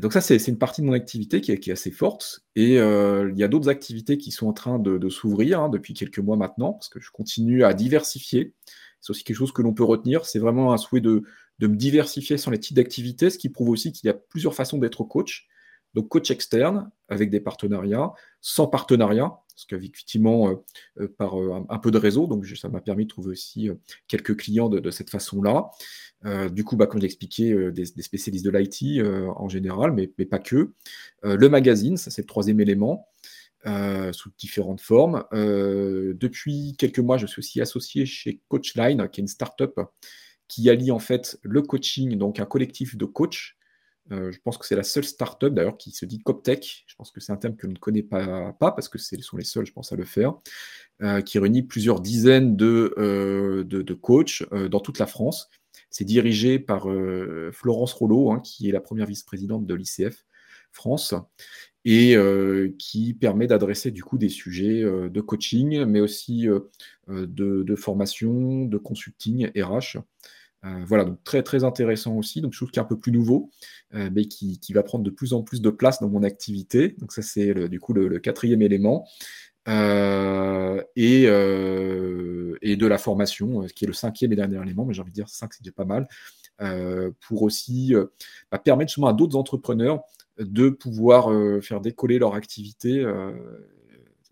Donc 0.00 0.12
ça, 0.12 0.20
c'est 0.20 0.44
une 0.48 0.58
partie 0.58 0.80
de 0.80 0.86
mon 0.86 0.92
activité 0.92 1.40
qui 1.40 1.52
est, 1.52 1.68
assez 1.70 1.92
forte. 1.92 2.40
Et 2.56 2.78
il 2.78 3.34
y 3.36 3.44
a 3.44 3.48
d'autres 3.48 3.68
activités 3.68 4.18
qui 4.18 4.32
sont 4.32 4.48
en 4.48 4.52
train 4.52 4.80
de, 4.80 5.08
s'ouvrir 5.08 5.60
hein, 5.60 5.68
depuis 5.68 5.94
quelques 5.94 6.18
mois 6.18 6.36
maintenant, 6.36 6.72
parce 6.72 6.88
que 6.88 6.98
je 6.98 7.12
continue 7.12 7.62
à 7.62 7.74
diversifier. 7.74 8.54
C'est 9.00 9.10
aussi 9.10 9.22
quelque 9.22 9.36
chose 9.36 9.52
que 9.52 9.62
l'on 9.62 9.72
peut 9.72 9.84
retenir. 9.84 10.26
C'est 10.26 10.40
vraiment 10.40 10.72
un 10.72 10.78
souhait 10.78 11.00
de, 11.00 11.22
de, 11.60 11.66
me 11.68 11.76
diversifier 11.76 12.38
sur 12.38 12.50
les 12.50 12.58
types 12.58 12.74
d'activités, 12.74 13.30
ce 13.30 13.38
qui 13.38 13.50
prouve 13.50 13.68
aussi 13.68 13.92
qu'il 13.92 14.08
y 14.08 14.10
a 14.10 14.14
plusieurs 14.14 14.56
façons 14.56 14.78
d'être 14.78 15.04
coach. 15.04 15.46
Donc 15.94 16.08
coach 16.08 16.32
externe 16.32 16.90
avec 17.08 17.30
des 17.30 17.38
partenariats, 17.38 18.12
sans 18.40 18.66
partenariat, 18.66 19.43
parce 19.54 19.66
qu'effectivement, 19.66 20.50
euh, 20.50 20.54
euh, 21.00 21.08
par 21.16 21.40
euh, 21.40 21.64
un, 21.68 21.78
peu 21.78 21.90
de 21.90 21.98
réseau, 21.98 22.26
donc 22.26 22.46
ça 22.46 22.68
m'a 22.68 22.80
permis 22.80 23.04
de 23.04 23.10
trouver 23.10 23.30
aussi 23.30 23.70
quelques 24.08 24.36
clients 24.36 24.68
de, 24.68 24.90
cette 24.90 25.10
façon-là. 25.10 25.70
du 26.50 26.64
coup, 26.64 26.76
bah, 26.76 26.86
comme 26.86 27.00
j'ai 27.00 27.06
expliqué, 27.06 27.70
des, 27.72 27.84
spécialistes 27.84 28.44
de 28.44 28.50
l'IT 28.50 29.02
en 29.36 29.48
général, 29.48 29.92
mais, 29.92 30.08
pas 30.26 30.38
que. 30.38 30.72
le 31.22 31.48
magazine, 31.48 31.96
ça 31.96 32.10
c'est 32.10 32.22
le 32.22 32.26
troisième 32.26 32.60
élément. 32.60 33.08
sous 34.12 34.30
différentes 34.38 34.80
formes. 34.80 35.24
depuis 35.32 36.74
quelques 36.78 37.00
mois, 37.00 37.18
je 37.18 37.26
suis 37.26 37.40
aussi 37.40 37.60
associé 37.60 38.06
chez 38.06 38.40
Coachline, 38.48 39.08
qui 39.08 39.20
est 39.20 39.22
une 39.22 39.28
startup 39.28 39.80
qui 40.48 40.68
allie 40.68 40.90
en 40.90 40.98
fait 40.98 41.38
le 41.42 41.62
coaching, 41.62 42.16
donc 42.16 42.38
un 42.38 42.44
collectif 42.44 42.96
de 42.96 43.04
coachs, 43.06 43.54
euh, 44.12 44.30
je 44.32 44.38
pense 44.40 44.58
que 44.58 44.66
c'est 44.66 44.76
la 44.76 44.82
seule 44.82 45.04
startup 45.04 45.52
d'ailleurs 45.54 45.78
qui 45.78 45.90
se 45.90 46.04
dit 46.04 46.18
CopTech. 46.18 46.84
Je 46.86 46.94
pense 46.94 47.10
que 47.10 47.20
c'est 47.20 47.32
un 47.32 47.36
terme 47.36 47.56
que 47.56 47.66
l'on 47.66 47.72
ne 47.72 47.78
connaît 47.78 48.02
pas, 48.02 48.54
parce 48.58 48.88
que 48.88 48.98
ce 48.98 49.20
sont 49.20 49.36
les 49.36 49.44
seuls, 49.44 49.66
je 49.66 49.72
pense, 49.72 49.92
à 49.92 49.96
le 49.96 50.04
faire, 50.04 50.34
euh, 51.02 51.22
qui 51.22 51.38
réunit 51.38 51.62
plusieurs 51.62 52.00
dizaines 52.00 52.56
de, 52.56 52.94
euh, 52.98 53.64
de, 53.64 53.94
coachs 53.94 54.42
dans 54.70 54.80
toute 54.80 54.98
la 54.98 55.06
France. 55.06 55.48
C'est 55.90 56.04
dirigé 56.04 56.58
par 56.58 56.88
Florence 57.52 57.92
Rollo, 57.92 58.32
hein, 58.32 58.40
qui 58.40 58.68
est 58.68 58.72
la 58.72 58.80
première 58.80 59.06
vice-présidente 59.06 59.64
de 59.64 59.74
l'ICF 59.74 60.24
France, 60.72 61.14
et 61.84 62.16
qui 62.78 63.14
permet 63.14 63.46
d'adresser 63.46 63.92
du 63.92 64.02
coup 64.02 64.18
des 64.18 64.28
sujets 64.28 64.82
de 64.82 65.20
coaching, 65.20 65.84
mais 65.84 66.00
aussi 66.00 66.46
de, 67.06 67.62
de, 67.62 67.76
formation, 67.76 68.64
de 68.64 68.76
consulting 68.76 69.50
RH. 69.56 69.98
Euh, 70.64 70.84
voilà, 70.86 71.04
donc 71.04 71.22
très 71.24 71.42
très 71.42 71.64
intéressant 71.64 72.16
aussi, 72.16 72.40
donc 72.40 72.52
chose 72.52 72.70
qui 72.70 72.78
est 72.78 72.82
un 72.82 72.86
peu 72.86 72.98
plus 72.98 73.12
nouveau, 73.12 73.50
euh, 73.94 74.08
mais 74.12 74.26
qui, 74.26 74.58
va 74.72 74.82
prendre 74.82 75.04
de 75.04 75.10
plus 75.10 75.32
en 75.34 75.42
plus 75.42 75.60
de 75.60 75.70
place 75.70 76.00
dans 76.00 76.08
mon 76.08 76.22
activité. 76.22 76.96
Donc 76.98 77.12
ça 77.12 77.22
c'est 77.22 77.68
du 77.68 77.80
coup 77.80 77.92
le, 77.92 78.18
quatrième 78.18 78.62
élément. 78.62 79.06
Euh, 79.66 80.82
et, 80.96 81.22
et, 81.22 82.76
de 82.76 82.86
la 82.86 82.98
formation, 82.98 83.66
qui 83.74 83.84
est 83.84 83.86
le 83.86 83.94
cinquième 83.94 84.32
et 84.32 84.36
dernier 84.36 84.60
élément, 84.60 84.84
mais 84.84 84.94
j'ai 84.94 85.00
envie 85.02 85.10
de 85.10 85.14
dire 85.14 85.28
cinq 85.28 85.54
c'est 85.54 85.62
déjà 85.62 85.72
pas 85.72 85.84
mal, 85.84 86.06
pour 87.20 87.42
aussi 87.42 87.94
bah, 88.50 88.58
permettre 88.58 88.90
justement 88.90 89.08
à 89.08 89.12
d'autres 89.12 89.36
entrepreneurs 89.36 90.02
de 90.38 90.68
pouvoir 90.68 91.30
faire 91.62 91.80
décoller 91.80 92.18
leur 92.18 92.34
activité. 92.34 93.04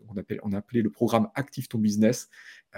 on, 0.09 0.17
appelle, 0.19 0.41
on 0.43 0.53
a 0.53 0.59
appelé 0.59 0.83
le 0.83 0.91
programme 0.91 1.29
Active 1.35 1.69
ton 1.69 1.79
business, 1.79 2.29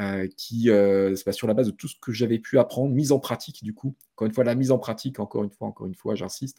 euh, 0.01 0.27
qui, 0.37 0.71
euh, 0.71 1.15
sur 1.15 1.47
la 1.47 1.55
base 1.55 1.67
de 1.67 1.73
tout 1.73 1.87
ce 1.87 1.95
que 2.01 2.11
j'avais 2.13 2.41
pu 2.41 2.59
apprendre, 2.59 2.93
mise 2.93 3.13
en 3.13 3.21
pratique 3.21 3.63
du 3.63 3.75
coup, 3.75 3.95
encore 4.15 4.27
une 4.27 4.35
fois, 4.35 4.43
la 4.43 4.57
mise 4.57 4.73
en 4.73 4.79
pratique, 4.79 5.21
encore 5.21 5.45
une 5.45 5.51
fois, 5.51 5.69
encore 5.69 5.87
une 5.87 5.95
fois, 5.95 6.15
j'insiste, 6.17 6.59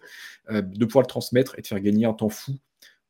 euh, 0.50 0.62
de 0.62 0.86
pouvoir 0.86 1.04
le 1.04 1.08
transmettre 1.08 1.58
et 1.60 1.62
de 1.62 1.68
faire 1.68 1.80
gagner 1.82 2.06
un 2.06 2.14
temps 2.14 2.30
fou 2.30 2.54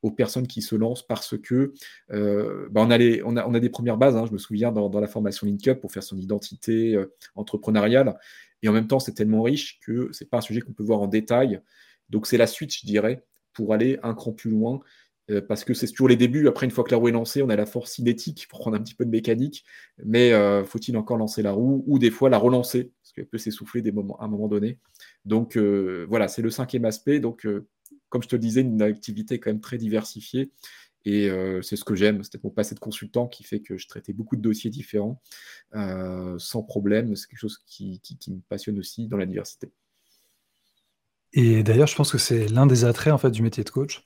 aux 0.02 0.10
personnes 0.10 0.48
qui 0.48 0.64
se 0.64 0.76
lancent 0.76 1.06
parce 1.06 1.38
que 1.38 1.74
bah, 2.10 2.82
on, 2.82 2.92
a 2.92 2.98
on, 3.24 3.38
a, 3.38 3.48
on, 3.48 3.54
a 3.54 3.60
des 3.60 3.70
premières 3.70 3.98
bases, 3.98 4.16
hein, 4.16 4.26
je 4.28 4.32
me 4.32 4.38
souviens 4.38 4.72
dans, 4.72 5.00
la 5.00 5.08
formation 5.08 5.48
Link 5.48 5.68
Up 5.68 5.80
pour 5.80 5.92
faire 5.92 6.04
son 6.04 6.18
identité 6.18 6.96
entrepreneuriale, 7.36 8.18
et 8.62 8.70
en 8.70 8.74
même 8.74 8.88
temps 8.88 9.00
c'est 9.00 9.14
tellement 9.14 9.42
riche 9.42 9.80
que 9.80 10.10
c'est 10.12 10.30
pas 10.30 10.38
un 10.38 10.42
sujet 10.42 10.62
qu'on 10.62 10.74
peut 10.74 10.84
voir 10.84 11.02
en 11.02 11.08
détail, 11.08 11.60
donc 12.10 12.28
c'est 12.28 12.38
la 12.38 12.46
suite, 12.46 12.76
je 12.76 12.86
dirais, 12.86 13.26
pour 13.54 13.74
aller 13.74 13.98
un 14.04 14.14
cran 14.14 14.32
plus 14.32 14.52
loin 14.52 14.80
euh, 15.32 15.42
parce 15.42 15.64
que 15.64 15.74
c'est 15.74 15.88
toujours 15.88 16.08
les 16.08 16.16
débuts. 16.16 16.48
Après, 16.48 16.66
une 16.66 16.72
fois 16.72 16.84
que 16.84 16.92
la 16.92 16.98
roue 16.98 17.08
est 17.08 17.12
lancée, 17.12 17.42
on 17.42 17.50
a 17.50 17.56
la 17.56 17.66
force 17.66 17.92
cinétique 17.94 18.48
pour 18.50 18.60
prendre 18.60 18.78
un 18.78 18.82
petit 18.82 18.94
peu 18.94 19.06
de 19.06 19.10
mécanique. 19.10 19.66
Mais 20.04 20.34
euh, 20.34 20.64
faut-il 20.64 20.96
encore 20.98 21.18
lancer 21.18 21.42
la 21.42 21.52
roue 21.52 21.84
ou 21.88 21.98
des 21.98 22.12
fois 22.12 22.30
la 22.30 22.38
relancer? 22.38 22.92
Parce 23.02 23.14
qu'elle 23.14 23.28
peut 23.28 23.38
s'essouffler 23.38 23.82
à 23.82 24.24
un 24.24 24.28
moment 24.28 24.48
donné. 24.48 24.78
Donc 25.26 25.58
euh, 25.58 26.06
voilà, 26.10 26.28
c'est 26.28 26.42
le 26.42 26.52
cinquième 26.52 26.86
aspect. 26.86 27.20
Donc, 27.20 27.48
comme 28.10 28.22
je 28.22 28.28
te 28.28 28.36
le 28.36 28.40
disais, 28.40 28.62
une 28.62 28.82
activité 28.82 29.40
quand 29.40 29.50
même 29.50 29.62
très 29.62 29.78
diversifiée. 29.78 30.52
Et 31.08 31.30
c'est 31.62 31.76
ce 31.76 31.84
que 31.84 31.94
j'aime. 31.94 32.24
C'était 32.24 32.40
mon 32.44 32.50
passé 32.50 32.74
de 32.74 32.80
consultant 32.80 33.28
qui 33.28 33.44
fait 33.44 33.60
que 33.60 33.78
je 33.78 33.88
traitais 33.88 34.12
beaucoup 34.12 34.36
de 34.36 34.42
dossiers 34.42 34.72
différents 34.72 35.22
sans 36.40 36.64
problème. 36.64 37.16
C'est 37.16 37.28
quelque 37.28 37.40
chose 37.40 37.60
qui, 37.68 38.00
qui, 38.00 38.32
me 38.32 38.40
passionne 38.50 38.80
aussi 38.80 39.08
dans 39.08 39.18
la 39.18 39.28
diversité. 39.28 39.72
Et 41.34 41.62
d'ailleurs, 41.62 41.86
je 41.86 41.96
pense 41.96 42.12
que 42.12 42.18
c'est 42.18 42.48
l'un 42.48 42.66
des 42.66 42.86
attraits 42.86 43.14
en 43.14 43.20
fait 43.20 43.30
du 43.30 43.44
métier 43.44 43.64
de 43.64 43.70
coach 43.70 44.04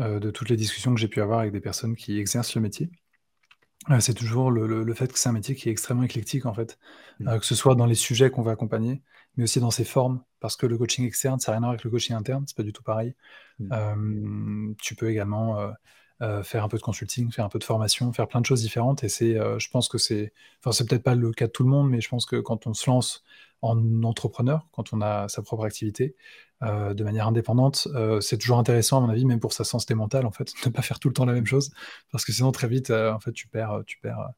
euh, 0.00 0.20
de 0.20 0.30
toutes 0.30 0.48
les 0.48 0.56
discussions 0.56 0.94
que 0.94 1.00
j'ai 1.00 1.08
pu 1.08 1.20
avoir 1.20 1.40
avec 1.40 1.52
des 1.52 1.60
personnes 1.60 1.96
qui 1.96 2.18
exercent 2.18 2.54
le 2.54 2.60
métier. 2.60 2.88
Euh, 3.90 3.98
c'est 4.00 4.14
toujours 4.14 4.50
le, 4.50 4.94
fait 4.94 5.12
que 5.12 5.18
c'est 5.18 5.28
un 5.28 5.32
métier 5.32 5.54
qui 5.54 5.68
est 5.68 5.72
extrêmement 5.72 6.04
éclectique, 6.04 6.46
en 6.46 6.54
fait, 6.54 6.78
mmh. 7.18 7.28
euh, 7.28 7.38
que 7.38 7.44
ce 7.44 7.54
soit 7.54 7.74
dans 7.74 7.86
les 7.86 7.94
sujets 7.94 8.30
qu'on 8.30 8.42
va 8.42 8.52
accompagner, 8.52 9.02
mais 9.36 9.44
aussi 9.44 9.58
dans 9.58 9.70
ses 9.70 9.84
formes, 9.84 10.22
parce 10.40 10.56
que 10.56 10.66
le 10.66 10.78
coaching 10.78 11.04
externe, 11.04 11.40
ça 11.40 11.50
n'a 11.50 11.58
rien 11.58 11.62
à 11.62 11.66
voir 11.66 11.70
avec 11.70 11.84
le 11.84 11.90
coaching 11.90 12.14
interne, 12.14 12.44
c'est 12.46 12.56
pas 12.56 12.62
du 12.62 12.72
tout 12.72 12.82
pareil. 12.82 13.14
Mmh. 13.58 14.74
tu 14.80 14.94
peux 14.94 15.10
également 15.10 15.72
faire 16.44 16.62
un 16.62 16.68
peu 16.68 16.76
de 16.76 16.82
consulting, 16.82 17.32
faire 17.32 17.44
un 17.44 17.48
peu 17.48 17.58
de 17.58 17.64
formation, 17.64 18.12
faire 18.12 18.28
plein 18.28 18.40
de 18.40 18.46
choses 18.46 18.62
différentes, 18.62 19.02
et 19.02 19.08
c'est, 19.08 19.34
je 19.34 19.70
pense 19.70 19.88
que 19.88 19.98
c'est, 19.98 20.32
enfin, 20.60 20.70
c'est 20.70 20.88
peut-être 20.88 21.02
pas 21.02 21.16
le 21.16 21.32
cas 21.32 21.48
de 21.48 21.52
tout 21.52 21.64
le 21.64 21.70
monde, 21.70 21.90
mais 21.90 22.00
je 22.00 22.08
pense 22.08 22.24
que 22.24 22.36
quand 22.36 22.68
on 22.68 22.74
se 22.74 22.88
lance 22.88 23.24
en 23.62 24.02
entrepreneur, 24.04 24.68
quand 24.70 24.92
on 24.92 25.00
a 25.00 25.28
sa 25.28 25.42
propre 25.42 25.64
activité, 25.64 26.14
euh, 26.62 26.92
de 26.92 27.04
manière 27.04 27.28
indépendante. 27.28 27.86
Euh, 27.94 28.20
c'est 28.20 28.36
toujours 28.36 28.58
intéressant, 28.58 28.98
à 28.98 29.00
mon 29.00 29.10
avis, 29.10 29.24
même 29.24 29.38
pour 29.38 29.52
sa 29.52 29.62
santé 29.64 29.94
mentale, 29.94 30.26
en 30.26 30.32
fait, 30.32 30.52
de 30.64 30.68
ne 30.68 30.72
pas 30.74 30.82
faire 30.82 30.98
tout 30.98 31.08
le 31.08 31.14
temps 31.14 31.24
la 31.24 31.32
même 31.32 31.46
chose, 31.46 31.70
parce 32.10 32.24
que 32.24 32.32
sinon, 32.32 32.50
très 32.52 32.68
vite, 32.68 32.90
euh, 32.90 33.12
en 33.12 33.20
fait, 33.20 33.32
tu 33.32 33.46
perds, 33.48 33.82
tu 33.86 33.98
perds, 34.00 34.30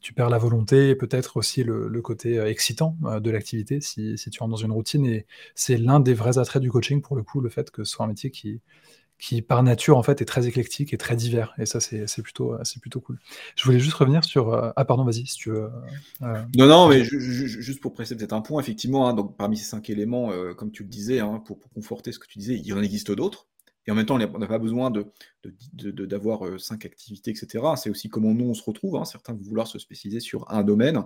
tu 0.00 0.12
perds 0.12 0.30
la 0.30 0.38
volonté 0.38 0.88
et 0.90 0.96
peut-être 0.96 1.36
aussi 1.36 1.62
le, 1.62 1.88
côté 2.02 2.38
excitant 2.40 2.96
de 3.02 3.30
l'activité 3.30 3.80
si, 3.80 4.16
si, 4.18 4.30
tu 4.30 4.40
rentres 4.40 4.52
dans 4.52 4.56
une 4.56 4.72
routine. 4.72 5.04
Et 5.06 5.26
c'est 5.54 5.76
l'un 5.76 6.00
des 6.00 6.14
vrais 6.14 6.38
attraits 6.38 6.62
du 6.62 6.70
coaching, 6.70 7.02
pour 7.02 7.16
le 7.16 7.22
coup, 7.22 7.40
le 7.40 7.50
fait 7.50 7.70
que 7.70 7.84
ce 7.84 7.92
soit 7.92 8.04
un 8.04 8.08
métier 8.08 8.30
qui, 8.30 8.62
qui 9.20 9.42
par 9.42 9.62
nature 9.62 9.98
en 9.98 10.02
fait 10.02 10.22
est 10.22 10.24
très 10.24 10.46
éclectique 10.46 10.92
et 10.94 10.98
très 10.98 11.14
divers. 11.14 11.54
Et 11.58 11.66
ça, 11.66 11.78
c'est 11.80 12.22
plutôt, 12.22 12.56
c'est 12.64 12.80
plutôt 12.80 13.00
cool. 13.00 13.18
Je 13.54 13.64
voulais 13.64 13.78
juste 13.78 13.94
revenir 13.94 14.24
sur. 14.24 14.52
Euh, 14.52 14.70
ah, 14.76 14.84
pardon, 14.84 15.04
vas-y, 15.04 15.26
si 15.26 15.36
tu 15.36 15.50
veux. 15.50 15.70
Euh, 16.22 16.42
non, 16.56 16.66
non, 16.66 16.88
mais 16.88 17.04
juste 17.04 17.80
pour 17.80 17.92
préciser 17.92 18.16
peut-être 18.16 18.32
un 18.32 18.40
point, 18.40 18.60
effectivement, 18.60 19.08
hein, 19.08 19.14
donc 19.14 19.36
parmi 19.36 19.56
ces 19.56 19.64
cinq 19.64 19.90
éléments, 19.90 20.32
euh, 20.32 20.54
comme 20.54 20.72
tu 20.72 20.82
le 20.82 20.88
disais, 20.88 21.20
hein, 21.20 21.42
pour, 21.44 21.58
conforter 21.74 22.12
ce 22.12 22.18
que 22.18 22.26
tu 22.26 22.38
disais, 22.38 22.60
il 22.64 22.72
en 22.74 22.82
existe 22.82 23.12
d'autres. 23.12 23.46
Et 23.86 23.90
en 23.90 23.94
même 23.94 24.06
temps, 24.06 24.16
on 24.16 24.38
n'a 24.38 24.46
pas 24.46 24.58
besoin 24.58 24.90
de, 24.90 25.06
d'avoir 25.82 26.46
euh, 26.46 26.58
cinq 26.58 26.84
activités, 26.84 27.30
etc. 27.30 27.64
C'est 27.76 27.88
aussi 27.88 28.08
comment 28.08 28.34
nous, 28.34 28.44
on 28.44 28.54
se 28.54 28.62
retrouve. 28.62 28.96
Hein. 28.96 29.04
Certains 29.04 29.32
vont 29.32 29.42
vouloir 29.42 29.66
se 29.66 29.78
spécialiser 29.78 30.20
sur 30.20 30.50
un 30.50 30.62
domaine. 30.62 31.02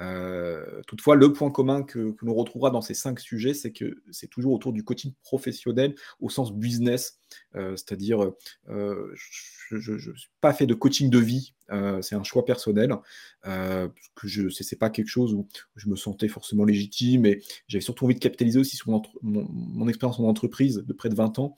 Euh, 0.00 0.82
toutefois, 0.86 1.14
le 1.14 1.32
point 1.32 1.50
commun 1.50 1.82
que, 1.82 2.16
l'on 2.22 2.34
retrouvera 2.34 2.70
dans 2.70 2.80
ces 2.80 2.94
cinq 2.94 3.20
sujets, 3.20 3.54
c'est 3.54 3.72
que 3.72 4.02
c'est 4.10 4.28
toujours 4.28 4.52
autour 4.52 4.72
du 4.72 4.84
coaching 4.84 5.12
professionnel 5.22 5.94
au 6.20 6.28
sens 6.28 6.52
business. 6.52 7.20
Euh, 7.54 7.76
c'est-à-dire, 7.76 8.32
je 8.68 9.92
ne 9.92 9.98
suis 9.98 10.30
pas 10.40 10.52
fait 10.52 10.66
de 10.66 10.74
coaching 10.74 11.10
de 11.10 11.18
vie, 11.18 11.54
c'est 12.00 12.14
un 12.14 12.24
choix 12.24 12.44
personnel. 12.44 12.94
que 13.42 14.28
je 14.28 14.48
c'est 14.48 14.78
pas 14.78 14.90
quelque 14.90 15.08
chose 15.08 15.34
où 15.34 15.46
je 15.76 15.88
me 15.88 15.96
sentais 15.96 16.28
forcément 16.28 16.64
légitime 16.64 17.26
et 17.26 17.42
j'avais 17.66 17.82
surtout 17.82 18.04
envie 18.04 18.14
de 18.14 18.20
capitaliser 18.20 18.58
aussi 18.58 18.76
sur 18.76 18.90
mon, 19.22 19.88
expérience 19.88 20.18
en 20.18 20.24
entreprise 20.24 20.84
de 20.86 20.92
près 20.92 21.08
de 21.08 21.14
20 21.14 21.38
ans 21.38 21.56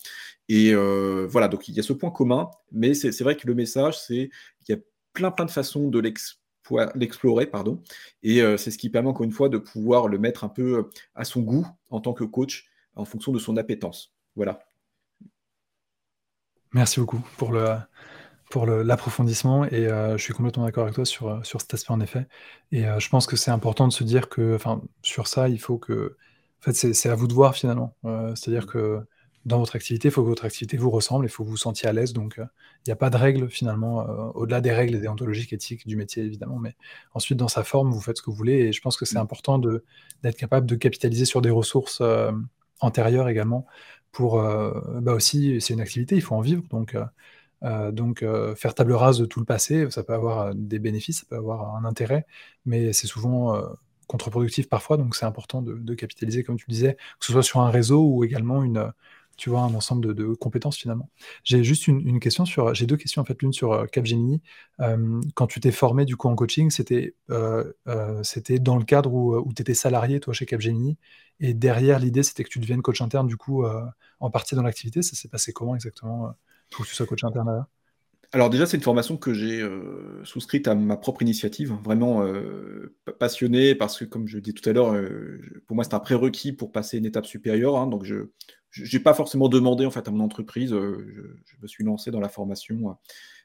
et 0.51 0.75
euh, 0.75 1.29
voilà, 1.31 1.47
donc 1.47 1.69
il 1.69 1.77
y 1.77 1.79
a 1.79 1.85
ce 1.85 1.93
point 1.93 2.11
commun, 2.11 2.51
mais 2.73 2.93
c'est 2.93 3.23
vrai 3.23 3.37
que 3.37 3.47
le 3.47 3.55
message, 3.55 3.97
c'est 4.01 4.31
qu'il 4.65 4.75
y 4.75 4.79
a 4.79 4.83
plein 5.13 5.31
plein 5.31 5.45
de 5.45 5.51
façons 5.53 5.89
de 5.89 6.01
l'explorer, 6.01 7.47
pardon, 7.47 7.81
et 8.25 8.43
euh, 8.43 8.57
c'est 8.57 8.73
ce 8.73 8.79
qui 8.79 8.91
permet 8.91 9.09
encore 9.09 9.23
une 9.23 9.31
fois 9.31 9.49
de 9.49 9.59
pouvoir 9.59 10.09
le 10.09 10.19
mettre 10.19 10.43
un 10.43 10.49
peu 10.49 10.79
euh, 10.79 10.83
à 11.15 11.25
son 11.25 11.43
goût 11.43 11.69
en 11.89 12.01
tant 12.01 12.15
que 12.15 12.25
coach, 12.25 12.69
en 12.97 13.05
fonction 13.05 13.31
de 13.31 13.39
son 13.39 13.57
appétence. 13.57 14.13
Voilà. 14.35 14.59
Merci 16.73 17.01
beaucoup 17.01 17.21
pour 17.37 17.53
le 17.53 17.77
pour 18.51 18.67
l'approfondissement 18.67 19.65
et 19.65 19.85
je 19.85 20.17
suis 20.19 20.35
complètement 20.35 20.65
d'accord 20.65 20.83
avec 20.83 20.97
toi 20.97 21.05
sur, 21.05 21.47
sur 21.47 21.61
cet 21.61 21.73
aspect 21.73 21.93
en 21.93 22.01
effet. 22.01 22.27
Et 22.73 22.83
je 22.83 23.09
pense 23.09 23.27
que 23.27 23.37
c'est 23.37 23.53
important 23.53 23.87
de 23.87 23.93
se 23.93 24.03
dire 24.03 24.29
que, 24.29 24.57
enfin, 24.57 24.83
sur 25.03 25.29
ça, 25.29 25.49
il 25.49 25.61
faut 25.61 25.79
que, 25.79 26.17
en 26.61 26.65
fait, 26.65 26.73
c'est 26.73 27.09
à 27.09 27.15
vous 27.15 27.29
de 27.29 27.33
voir 27.33 27.55
finalement. 27.55 27.95
C'est-à-dire 28.35 28.65
mmh. 28.65 28.67
que 28.67 29.07
dans 29.47 29.59
votre 29.59 29.77
activité, 29.77 30.09
il 30.09 30.11
faut 30.11 30.23
que 30.23 30.29
votre 30.29 30.45
activité 30.45 30.77
vous 30.77 30.91
ressemble, 30.91 31.25
il 31.25 31.29
faut 31.29 31.43
que 31.45 31.49
vous 31.49 31.53
vous 31.53 31.57
sentiez 31.57 31.89
à 31.89 31.93
l'aise. 31.93 32.13
Donc, 32.13 32.39
euh, 32.39 32.45
il 32.85 32.89
n'y 32.89 32.93
a 32.93 32.97
pas 32.97 33.11
de 33.11 33.17
règles 33.17 33.49
finalement, 33.49 34.03
euh, 34.03 34.31
au-delà 34.35 34.61
des 34.61 34.73
règles 34.73 35.01
déontologiques, 35.01 35.53
éthiques 35.53 35.87
du 35.87 35.97
métier 35.97 36.25
évidemment, 36.25 36.59
mais 36.59 36.77
ensuite 37.15 37.39
dans 37.39 37.49
sa 37.49 37.65
forme, 37.65 37.91
vous 37.91 38.01
faites 38.01 38.19
ce 38.19 38.23
que 38.23 38.31
vous 38.31 38.37
voulez. 38.37 38.59
Et 38.59 38.73
je 38.73 38.81
pense 38.81 38.97
que 38.97 39.05
c'est 39.05 39.19
mmh. 39.19 39.23
important 39.23 39.59
d'être 39.59 40.37
capable 40.37 40.67
de 40.67 40.75
capitaliser 40.75 41.25
sur 41.25 41.41
des 41.41 41.51
ressources 41.51 42.01
euh, 42.03 42.33
antérieures 42.81 43.29
également. 43.29 43.67
Pour 44.13 44.43
bah 44.43 45.13
aussi, 45.15 45.61
c'est 45.61 45.75
une 45.75 45.81
activité, 45.81 46.17
il 46.17 46.23
faut 46.23 46.35
en 46.35 46.41
vivre. 46.41 46.63
Donc, 46.71 46.97
donc 47.93 48.25
faire 48.57 48.75
table 48.75 48.93
rase 48.93 49.19
de 49.19 49.27
tout 49.27 49.41
le 49.41 49.47
passé, 49.47 49.91
ça 49.91 50.03
peut 50.03 50.15
avoir 50.15 50.55
des 50.55 50.79
bénéfices, 50.79 51.21
ça 51.21 51.27
peut 51.29 51.37
avoir 51.37 51.77
un 51.77 51.85
intérêt, 51.85 52.27
mais 52.67 52.93
c'est 52.93 53.07
souvent 53.07 53.61
contre-productif 54.09 54.69
parfois. 54.69 54.97
Donc, 54.97 55.15
c'est 55.15 55.27
important 55.27 55.63
de, 55.63 55.75
de, 55.75 55.95
capitaliser, 55.95 56.43
comme 56.43 56.57
tu 56.57 56.67
disais, 56.69 56.95
que 56.95 57.27
ce 57.27 57.33
soit 57.33 57.43
sur 57.43 57.61
un 57.61 57.71
réseau 57.71 58.05
ou 58.05 58.25
également 58.25 58.65
une 58.65 58.93
tu 59.41 59.49
vois, 59.49 59.61
un 59.61 59.75
ensemble 59.75 60.15
de, 60.15 60.35
compétences 60.35 60.77
finalement. 60.77 61.09
J'ai 61.45 61.65
juste 61.65 61.89
une, 61.89 62.21
question 62.21 62.45
sur, 62.45 62.75
j'ai 62.75 62.87
deux 62.87 62.99
questions 62.99 63.23
en 63.23 63.25
fait, 63.25 63.41
l'une 63.41 63.55
sur 63.55 63.73
euh, 63.73 63.87
Capgemini. 63.87 64.43
Euh, 64.81 65.21
quand 65.35 65.47
tu 65.47 65.61
t'es 65.61 65.73
formé 65.73 66.05
du 66.05 66.15
coup 66.17 66.29
en 66.29 66.35
coaching, 66.35 66.71
c'était 66.71 67.15
euh, 67.31 67.65
c'était 68.23 68.59
dans 68.59 68.77
le 68.77 68.85
cadre 68.85 69.13
où, 69.13 69.51
tu 69.55 69.63
étais 69.63 69.73
salarié 69.73 70.21
toi 70.21 70.35
chez 70.35 70.45
Capgemini, 70.45 70.99
et 71.41 71.55
derrière 71.55 71.99
l'idée 71.99 72.23
c'était 72.23 72.45
que 72.45 72.51
tu 72.51 72.59
deviennes 72.59 72.83
coach 72.83 73.01
interne 73.01 73.27
du 73.27 73.39
coup 73.39 73.65
en 74.21 74.31
partie 74.31 74.55
dans 74.55 74.63
l'activité. 74.63 75.01
Ça 75.01 75.17
s'est 75.17 75.29
passé 75.29 75.53
comment 75.53 75.75
exactement 75.75 76.35
pour 76.71 76.85
que 76.85 76.91
tu 76.91 76.95
sois 76.95 77.07
coach 77.07 77.25
interne 77.25 77.49
là 77.49 77.67
alors 78.33 78.49
déjà, 78.49 78.65
c'est 78.65 78.77
une 78.77 78.83
formation 78.85 79.17
que 79.17 79.35
j'ai 79.35 79.69
souscrite 80.23 80.69
à 80.69 80.77
ma 80.77 80.97
propre 80.97 81.23
initiative, 81.23 81.73
vraiment 81.83 82.25
passionné 83.19 83.75
parce 83.75 83.99
que, 83.99 84.05
comme 84.05 84.29
je 84.29 84.39
dis 84.39 84.55
tout 84.55 84.69
à 84.69 84.73
l'heure, 84.73 84.95
pour 85.67 85.75
moi 85.75 85.83
c'est 85.83 85.95
un 85.95 85.99
prérequis 85.99 86.53
pour 86.53 86.71
passer 86.71 86.99
une 86.99 87.07
étape 87.07 87.27
supérieure. 87.27 87.77
Hein, 87.77 87.89
donc 87.89 88.05
je, 88.05 88.31
n'ai 88.79 89.01
pas 89.01 89.15
forcément 89.15 89.49
demandé 89.49 89.85
en 89.87 89.91
fait 89.91 90.07
à 90.07 90.11
mon 90.11 90.25
entreprise, 90.25 90.73
euh, 90.73 91.39
je, 91.45 91.57
me 91.61 91.67
suis 91.67 91.85
lancé 91.85 92.11
dans 92.11 92.21
la 92.21 92.29
formation. 92.29 92.97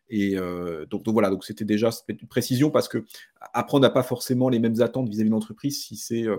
Et 0.08 0.38
euh, 0.38 0.86
donc, 0.86 1.02
voilà, 1.08 1.32
donc 1.32 1.44
c'était 1.44 1.66
déjà 1.66 1.90
une 2.08 2.28
précision 2.28 2.70
parce 2.70 2.88
que 2.88 3.06
apprendre 3.54 3.82
n'a 3.82 3.90
pas 3.90 4.04
forcément 4.04 4.50
les 4.50 4.60
mêmes 4.60 4.80
attentes 4.82 5.10
vis-à-vis 5.10 5.30
de 5.30 5.34
l'entreprise 5.34 5.84
si 5.84 5.96
c'est 5.96 6.28
euh, 6.28 6.38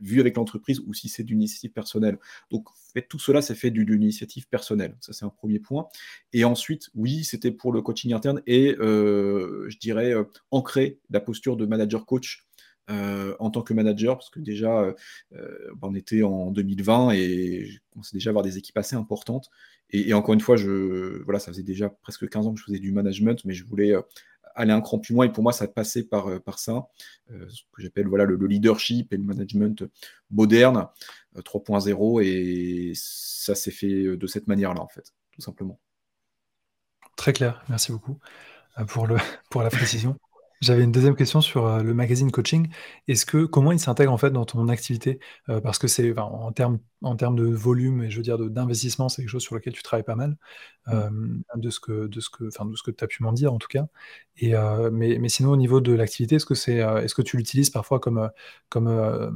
vu 0.00 0.18
avec 0.18 0.36
l'entreprise 0.36 0.80
ou 0.80 0.94
si 0.94 1.08
c'est 1.08 1.22
d'une 1.22 1.38
initiative 1.38 1.70
personnelle. 1.70 2.18
Donc 2.50 2.66
tout 3.08 3.20
cela, 3.20 3.40
c'est 3.40 3.54
fait 3.54 3.70
d'une 3.70 4.02
initiative 4.02 4.48
personnelle. 4.48 4.96
Ça, 5.00 5.12
c'est 5.12 5.24
un 5.24 5.30
premier 5.30 5.60
point. 5.60 5.86
Et 6.32 6.44
ensuite, 6.44 6.90
oui, 6.96 7.22
c'était 7.22 7.52
pour 7.52 7.72
le 7.72 7.82
coaching 7.82 8.12
interne 8.14 8.42
et 8.48 8.74
je 8.80 9.78
dirais 9.78 10.12
ancrer 10.50 10.98
la 11.10 11.20
posture 11.20 11.56
de 11.56 11.66
manager-coach 11.66 12.43
euh, 12.90 13.34
en 13.38 13.50
tant 13.50 13.62
que 13.62 13.72
manager, 13.72 14.18
parce 14.18 14.28
que 14.28 14.40
déjà, 14.40 14.80
euh, 14.80 14.92
euh, 15.32 15.70
on 15.80 15.94
était 15.94 16.22
en 16.22 16.50
2020 16.50 17.12
et 17.12 17.64
je 17.64 17.78
commençais 17.90 18.14
déjà 18.14 18.28
à 18.28 18.32
avoir 18.32 18.44
des 18.44 18.58
équipes 18.58 18.76
assez 18.76 18.94
importantes. 18.94 19.48
Et, 19.90 20.12
encore 20.12 20.34
une 20.34 20.40
fois, 20.40 20.56
voilà, 21.24 21.38
ça 21.38 21.52
faisait 21.52 21.62
déjà 21.62 21.88
presque 21.88 22.28
15 22.28 22.46
ans 22.46 22.52
que 22.52 22.60
je 22.60 22.64
faisais 22.64 22.80
du 22.80 22.92
management, 22.92 23.42
mais 23.44 23.54
je 23.54 23.64
voulais 23.64 23.94
aller 24.54 24.72
un 24.72 24.80
cran 24.80 24.98
plus 24.98 25.14
loin. 25.14 25.24
Et 25.24 25.32
pour 25.32 25.42
moi, 25.42 25.52
ça 25.52 25.68
passait 25.68 26.02
par, 26.02 26.28
ça, 26.56 26.88
ce 27.28 27.62
que 27.72 27.82
j'appelle 27.82 28.08
voilà, 28.08 28.24
le, 28.24 28.36
leadership 28.46 29.12
et 29.12 29.16
le 29.16 29.22
management 29.22 29.84
moderne 30.30 30.88
3.0. 31.36 32.22
Et 32.24 32.92
ça 32.96 33.54
s'est 33.54 33.70
fait 33.70 34.16
de 34.16 34.26
cette 34.26 34.48
manière-là, 34.48 34.80
en 34.80 34.88
fait, 34.88 35.12
tout 35.30 35.42
simplement. 35.42 35.78
Très 37.16 37.32
clair, 37.32 37.64
merci 37.68 37.92
beaucoup 37.92 38.18
pour, 38.88 39.06
le, 39.06 39.16
pour 39.50 39.62
la 39.62 39.70
précision. 39.70 40.18
J'avais 40.64 40.82
une 40.84 40.92
deuxième 40.92 41.14
question 41.14 41.42
sur, 41.42 41.66
euh, 41.66 41.82
le 41.82 41.92
magazine 41.92 42.30
coaching. 42.30 42.68
Est-ce 43.06 43.26
que 43.26 43.44
comment 43.44 43.70
il 43.70 43.78
s'intègre, 43.78 44.12
en 44.12 44.16
fait, 44.16 44.30
dans 44.30 44.46
ton 44.46 44.68
activité? 44.68 45.20
Euh, 45.50 45.60
parce 45.60 45.78
que 45.78 45.88
c'est 45.88 46.18
en 46.18 46.52
termes 46.52 46.78
en 47.02 47.16
termes 47.16 47.36
de 47.36 47.44
volume 47.44 48.02
et 48.02 48.10
je 48.10 48.16
veux 48.16 48.22
dire 48.22 48.38
d'investissement, 48.38 49.10
c'est 49.10 49.20
quelque 49.20 49.30
chose 49.30 49.42
sur 49.42 49.54
lequel 49.54 49.74
tu 49.74 49.82
travailles 49.82 50.04
pas 50.04 50.14
mal, 50.16 50.38
mmh. 50.86 51.42
de 51.56 51.68
ce 51.68 51.78
que 51.78 52.06
de 52.06 52.18
ce 52.18 52.30
que 52.30 52.48
enfin, 52.48 52.64
de 52.64 52.74
ce 52.76 52.82
que 52.82 52.90
tu 52.90 53.04
as 53.04 53.06
pu 53.06 53.22
m'en 53.22 53.32
dire, 53.32 53.52
en 53.52 53.58
tout 53.58 53.68
cas 53.68 53.88
et 54.38 54.54
mais 54.90 55.18
mais 55.20 55.28
sinon 55.28 55.50
au 55.50 55.56
niveau 55.56 55.80
de 55.80 55.92
l'activité, 55.92 56.36
est-ce 56.36 56.46
que 56.46 56.54
c'est, 56.54 56.76
est-ce 56.76 57.14
que 57.14 57.22
tu 57.22 57.36
l'utilises 57.36 57.70
parfois 57.70 58.00
comme, 58.00 58.30
comme, 58.68 59.34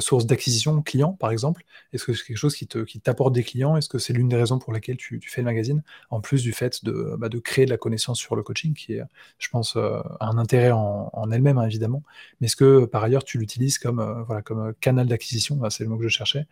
source 0.00 0.26
d'acquisition 0.26 0.80
client, 0.82 1.12
par 1.12 1.30
exemple? 1.32 1.64
Est-ce 1.92 2.04
que 2.04 2.14
c'est 2.14 2.24
quelque 2.24 2.36
chose 2.36 2.54
qui 2.54 2.66
te 2.66 2.78
qui 2.78 3.00
t'apporte 3.00 3.34
des 3.34 3.42
clients? 3.42 3.76
Est-ce 3.76 3.88
que 3.88 3.98
c'est 3.98 4.12
l'une 4.12 4.28
des 4.28 4.36
raisons 4.36 4.58
pour 4.58 4.72
lesquelles 4.72 4.96
tu 4.96 5.18
tu 5.20 5.28
fais 5.28 5.40
le 5.40 5.46
magazine? 5.46 5.82
En 6.10 6.20
plus 6.20 6.42
du 6.42 6.52
fait 6.52 6.84
de, 6.84 7.16
bah, 7.18 7.28
de 7.28 7.38
créer 7.38 7.64
de 7.66 7.70
la 7.70 7.78
connaissance 7.78 8.18
sur 8.18 8.36
le 8.36 8.42
coaching 8.42 8.74
qui 8.74 8.94
est, 8.94 9.02
je 9.38 9.48
pense, 9.48 9.76
un 9.76 10.38
intérêt 10.38 10.67
en 10.70 11.30
elle-même, 11.30 11.58
hein, 11.58 11.66
évidemment. 11.66 12.02
Mais 12.40 12.46
est-ce 12.46 12.56
que 12.56 12.84
par 12.84 13.02
ailleurs 13.04 13.24
tu 13.24 13.38
l'utilises 13.38 13.78
comme, 13.78 14.24
voilà, 14.26 14.42
comme, 14.42 14.74
canal 14.80 15.06
d'acquisition? 15.06 15.56
Bah, 15.56 15.70
c'est 15.70 15.84
le 15.84 15.90
mot 15.90 15.96
que 15.96 16.04
je 16.04 16.08
cherchais, 16.08 16.46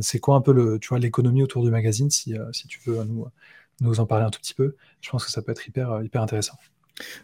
c'est 0.00 0.18
quoi 0.18 0.36
un 0.36 0.40
peu 0.40 0.52
le, 0.52 0.78
tu 0.78 0.88
vois, 0.88 0.98
l'économie 0.98 1.42
autour 1.42 1.62
du 1.62 1.70
magazine, 1.70 2.10
si, 2.10 2.36
euh, 2.36 2.50
si 2.52 2.66
tu 2.66 2.80
veux 2.86 3.04
nous, 3.04 3.26
nous 3.80 4.00
en 4.00 4.06
parler 4.06 4.24
un 4.24 4.30
tout 4.30 4.40
petit 4.40 4.54
peu? 4.54 4.76
Je 5.00 5.10
pense 5.10 5.24
que 5.24 5.30
ça 5.30 5.42
peut 5.42 5.52
être 5.52 5.66
hyper, 5.66 5.92
euh, 5.92 6.04
hyper 6.04 6.22
intéressant. 6.22 6.54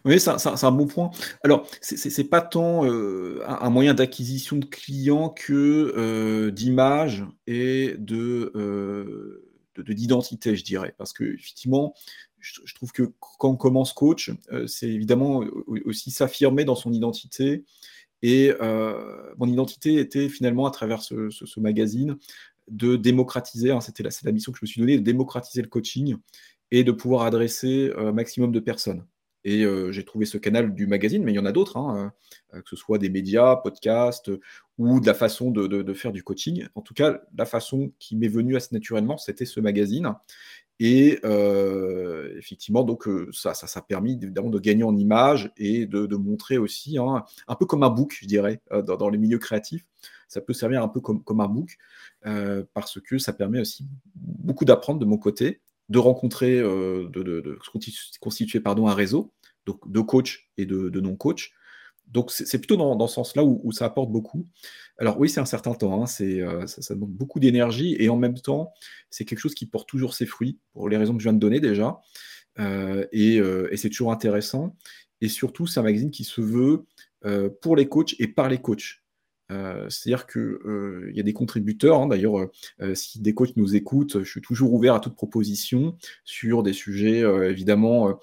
Oui, 0.05 0.18
c'est 0.18 0.31
un, 0.31 0.72
bon 0.72 0.87
point. 0.87 1.11
Alors, 1.45 1.68
c'est 1.83 2.24
pas 2.24 2.41
tant 2.41 2.87
euh, 2.87 3.43
un 3.47 3.68
moyen 3.68 3.93
d'acquisition 3.95 4.57
de 4.57 4.64
clients 4.64 5.29
que 5.29 6.49
d'image 6.51 7.24
et 7.47 7.95
de 7.99 9.45
d'identité, 9.76 10.57
je 10.57 10.64
dirais. 10.64 10.95
Parce 10.97 11.12
que, 11.12 11.22
effectivement, 11.22 11.95
je, 12.41 12.74
trouve 12.74 12.93
que 12.93 13.03
quand 13.20 13.51
on 13.51 13.57
commence 13.57 13.93
coach, 13.93 14.30
c'est 14.66 14.89
évidemment 14.89 15.45
aussi 15.84 16.11
s'affirmer 16.11 16.64
dans 16.64 16.76
son 16.76 16.93
identité 16.93 17.64
et 18.22 18.53
euh, 18.61 19.32
mon 19.36 19.47
identité 19.47 19.99
était 19.99 20.28
finalement, 20.28 20.66
à 20.66 20.70
travers 20.70 21.03
ce, 21.03 21.61
magazine, 21.61 22.16
de 22.68 22.97
démocratiser, 22.97 23.70
hein, 23.70 23.80
c'était 23.80 24.03
la, 24.03 24.11
la, 24.24 24.32
mission 24.32 24.53
que 24.53 24.59
je 24.59 24.64
me 24.64 24.66
suis 24.66 24.80
donnée, 24.80 24.99
de 24.99 25.03
démocratiser 25.03 25.62
le 25.62 25.68
coaching 25.68 26.16
et 26.70 26.84
de 26.84 26.93
pouvoir 26.93 27.22
adresser 27.22 27.93
un 27.97 28.12
maximum 28.12 28.53
de 28.53 28.61
personnes. 28.61 29.07
Et 29.45 29.64
euh, 29.64 29.93
j'ai 29.93 30.05
trouvé 30.05 30.26
ce 30.26 30.36
canal 30.36 30.74
du 30.74 30.86
magazine, 30.86 31.22
mais 31.22 31.32
il 31.32 31.36
y 31.36 31.39
en 31.39 31.47
a 31.47 31.53
d'autres, 31.53 31.76
hein, 31.76 32.12
euh, 32.55 32.61
que 32.61 32.68
ce 32.68 32.76
soit 32.76 32.99
des 32.99 33.09
médias, 33.09 33.57
podcasts, 33.57 34.30
ou 34.76 35.01
de 35.01 35.07
la 35.07 35.14
façon 35.14 35.51
de, 35.51 35.66
de, 35.66 35.95
faire 35.95 36.12
du 36.12 36.22
coaching. 36.22 36.66
En 36.74 36.82
tout 36.82 36.95
cas, 36.95 37.20
la 37.36 37.47
façon 37.47 37.93
qui 37.99 38.16
m'est 38.16 38.28
venue 38.28 38.57
assez 38.57 38.68
naturellement, 38.72 39.16
c'était 39.16 39.47
ce 39.47 39.61
magazine. 39.61 40.12
Et 40.81 41.18
euh, 41.24 42.37
effectivement, 42.39 42.85
donc 42.85 43.09
euh, 43.09 43.29
ça, 43.33 43.55
ça, 43.55 43.66
a 43.79 43.83
permis 43.83 44.18
évidemment 44.22 44.51
de 44.51 44.61
gagner 44.61 44.85
en 44.85 44.97
image 44.97 45.51
et 45.57 45.87
de, 45.87 46.16
montrer 46.16 46.57
aussi, 46.57 46.99
hein, 46.99 47.24
un 47.49 47.55
peu 47.57 47.66
comme 47.66 47.83
un 47.83 47.91
book, 47.91 48.16
je 48.20 48.26
dirais, 48.26 48.61
euh, 48.72 48.83
dans, 48.83 49.09
les 49.09 49.18
milieux 49.18 49.39
créatifs. 49.39 49.85
Ça 50.29 50.41
peut 50.41 50.53
servir 50.53 50.83
un 50.83 50.89
peu 50.89 51.01
comme, 51.01 51.41
un 51.41 51.49
book, 51.49 51.79
parce 52.74 53.01
que 53.01 53.18
ça 53.18 53.33
permet 53.33 53.61
aussi 53.61 53.87
beaucoup 54.14 54.66
d'apprendre 54.66 55.01
de 55.01 55.07
mon 55.07 55.16
côté, 55.16 55.62
de 55.89 55.99
rencontrer, 55.99 56.59
de, 56.59 57.09
de, 57.09 57.59
constituer 58.20 58.61
un 58.64 58.95
réseau 58.95 59.33
de 59.66 60.01
coach 60.01 60.51
et 60.59 60.66
de, 60.66 60.91
de 60.91 61.01
non-coach, 61.01 61.55
donc 62.11 62.31
c'est 62.31 62.59
plutôt 62.59 62.77
dans, 62.77 63.07
ce 63.07 63.15
sens-là 63.15 63.45
où, 63.45 63.71
ça 63.73 63.87
apporte 63.87 64.11
beaucoup. 64.11 64.47
Alors 64.99 65.19
oui, 65.19 65.29
c'est 65.29 65.41
un 65.41 65.47
certain 65.47 65.75
temps, 65.75 66.03
hein, 66.03 66.07
euh, 66.23 66.67
ça, 66.67 66.95
demande 66.95 67.13
beaucoup 67.13 67.39
d'énergie, 67.39 67.97
et 67.99 68.09
en 68.09 68.17
même 68.17 68.39
temps, 68.39 68.73
c'est 69.11 69.25
quelque 69.25 69.39
chose 69.39 69.55
qui 69.55 69.67
porte 69.67 69.89
toujours 69.89 70.15
ses 70.15 70.27
fruits, 70.27 70.59
pour 70.73 70.89
les 70.89 70.97
raisons 70.97 71.15
que 71.15 71.21
je 71.21 71.25
viens 71.25 71.35
de 71.35 71.39
donner 71.39 71.61
déjà, 71.61 72.01
euh, 72.59 73.07
euh, 73.15 73.69
et, 73.71 73.77
c'est 73.77 73.91
toujours 73.91 74.13
intéressant. 74.13 74.77
Et 75.21 75.29
surtout, 75.29 75.67
c'est 75.67 75.81
un 75.81 75.85
magazine 75.85 76.11
qui 76.11 76.25
se 76.25 76.41
veut 76.41 76.87
pour 77.61 77.77
les 77.77 77.89
coachs 77.89 78.15
et 78.19 78.29
par 78.29 78.49
les 78.49 78.59
coachs. 78.59 79.03
Euh, 79.51 79.88
c'est-à-dire 79.88 80.26
qu'il 80.26 80.40
euh, 80.40 81.11
y 81.14 81.20
a 81.20 81.22
des 81.22 81.32
contributeurs, 81.32 82.01
hein, 82.01 82.07
d'ailleurs, 82.07 82.49
euh, 82.80 82.94
si 82.94 83.20
des 83.20 83.34
coachs 83.34 83.57
nous 83.57 83.76
écoutent, 83.76 84.22
je 84.22 84.30
suis 84.30 84.42
toujours 84.42 84.72
ouvert 84.74 84.94
à 84.94 85.01
toute 85.01 85.14
proposition 85.14 85.96
sur 86.24 86.62
des 86.62 86.72
sujets, 86.72 87.20
évidemment, 87.49 88.18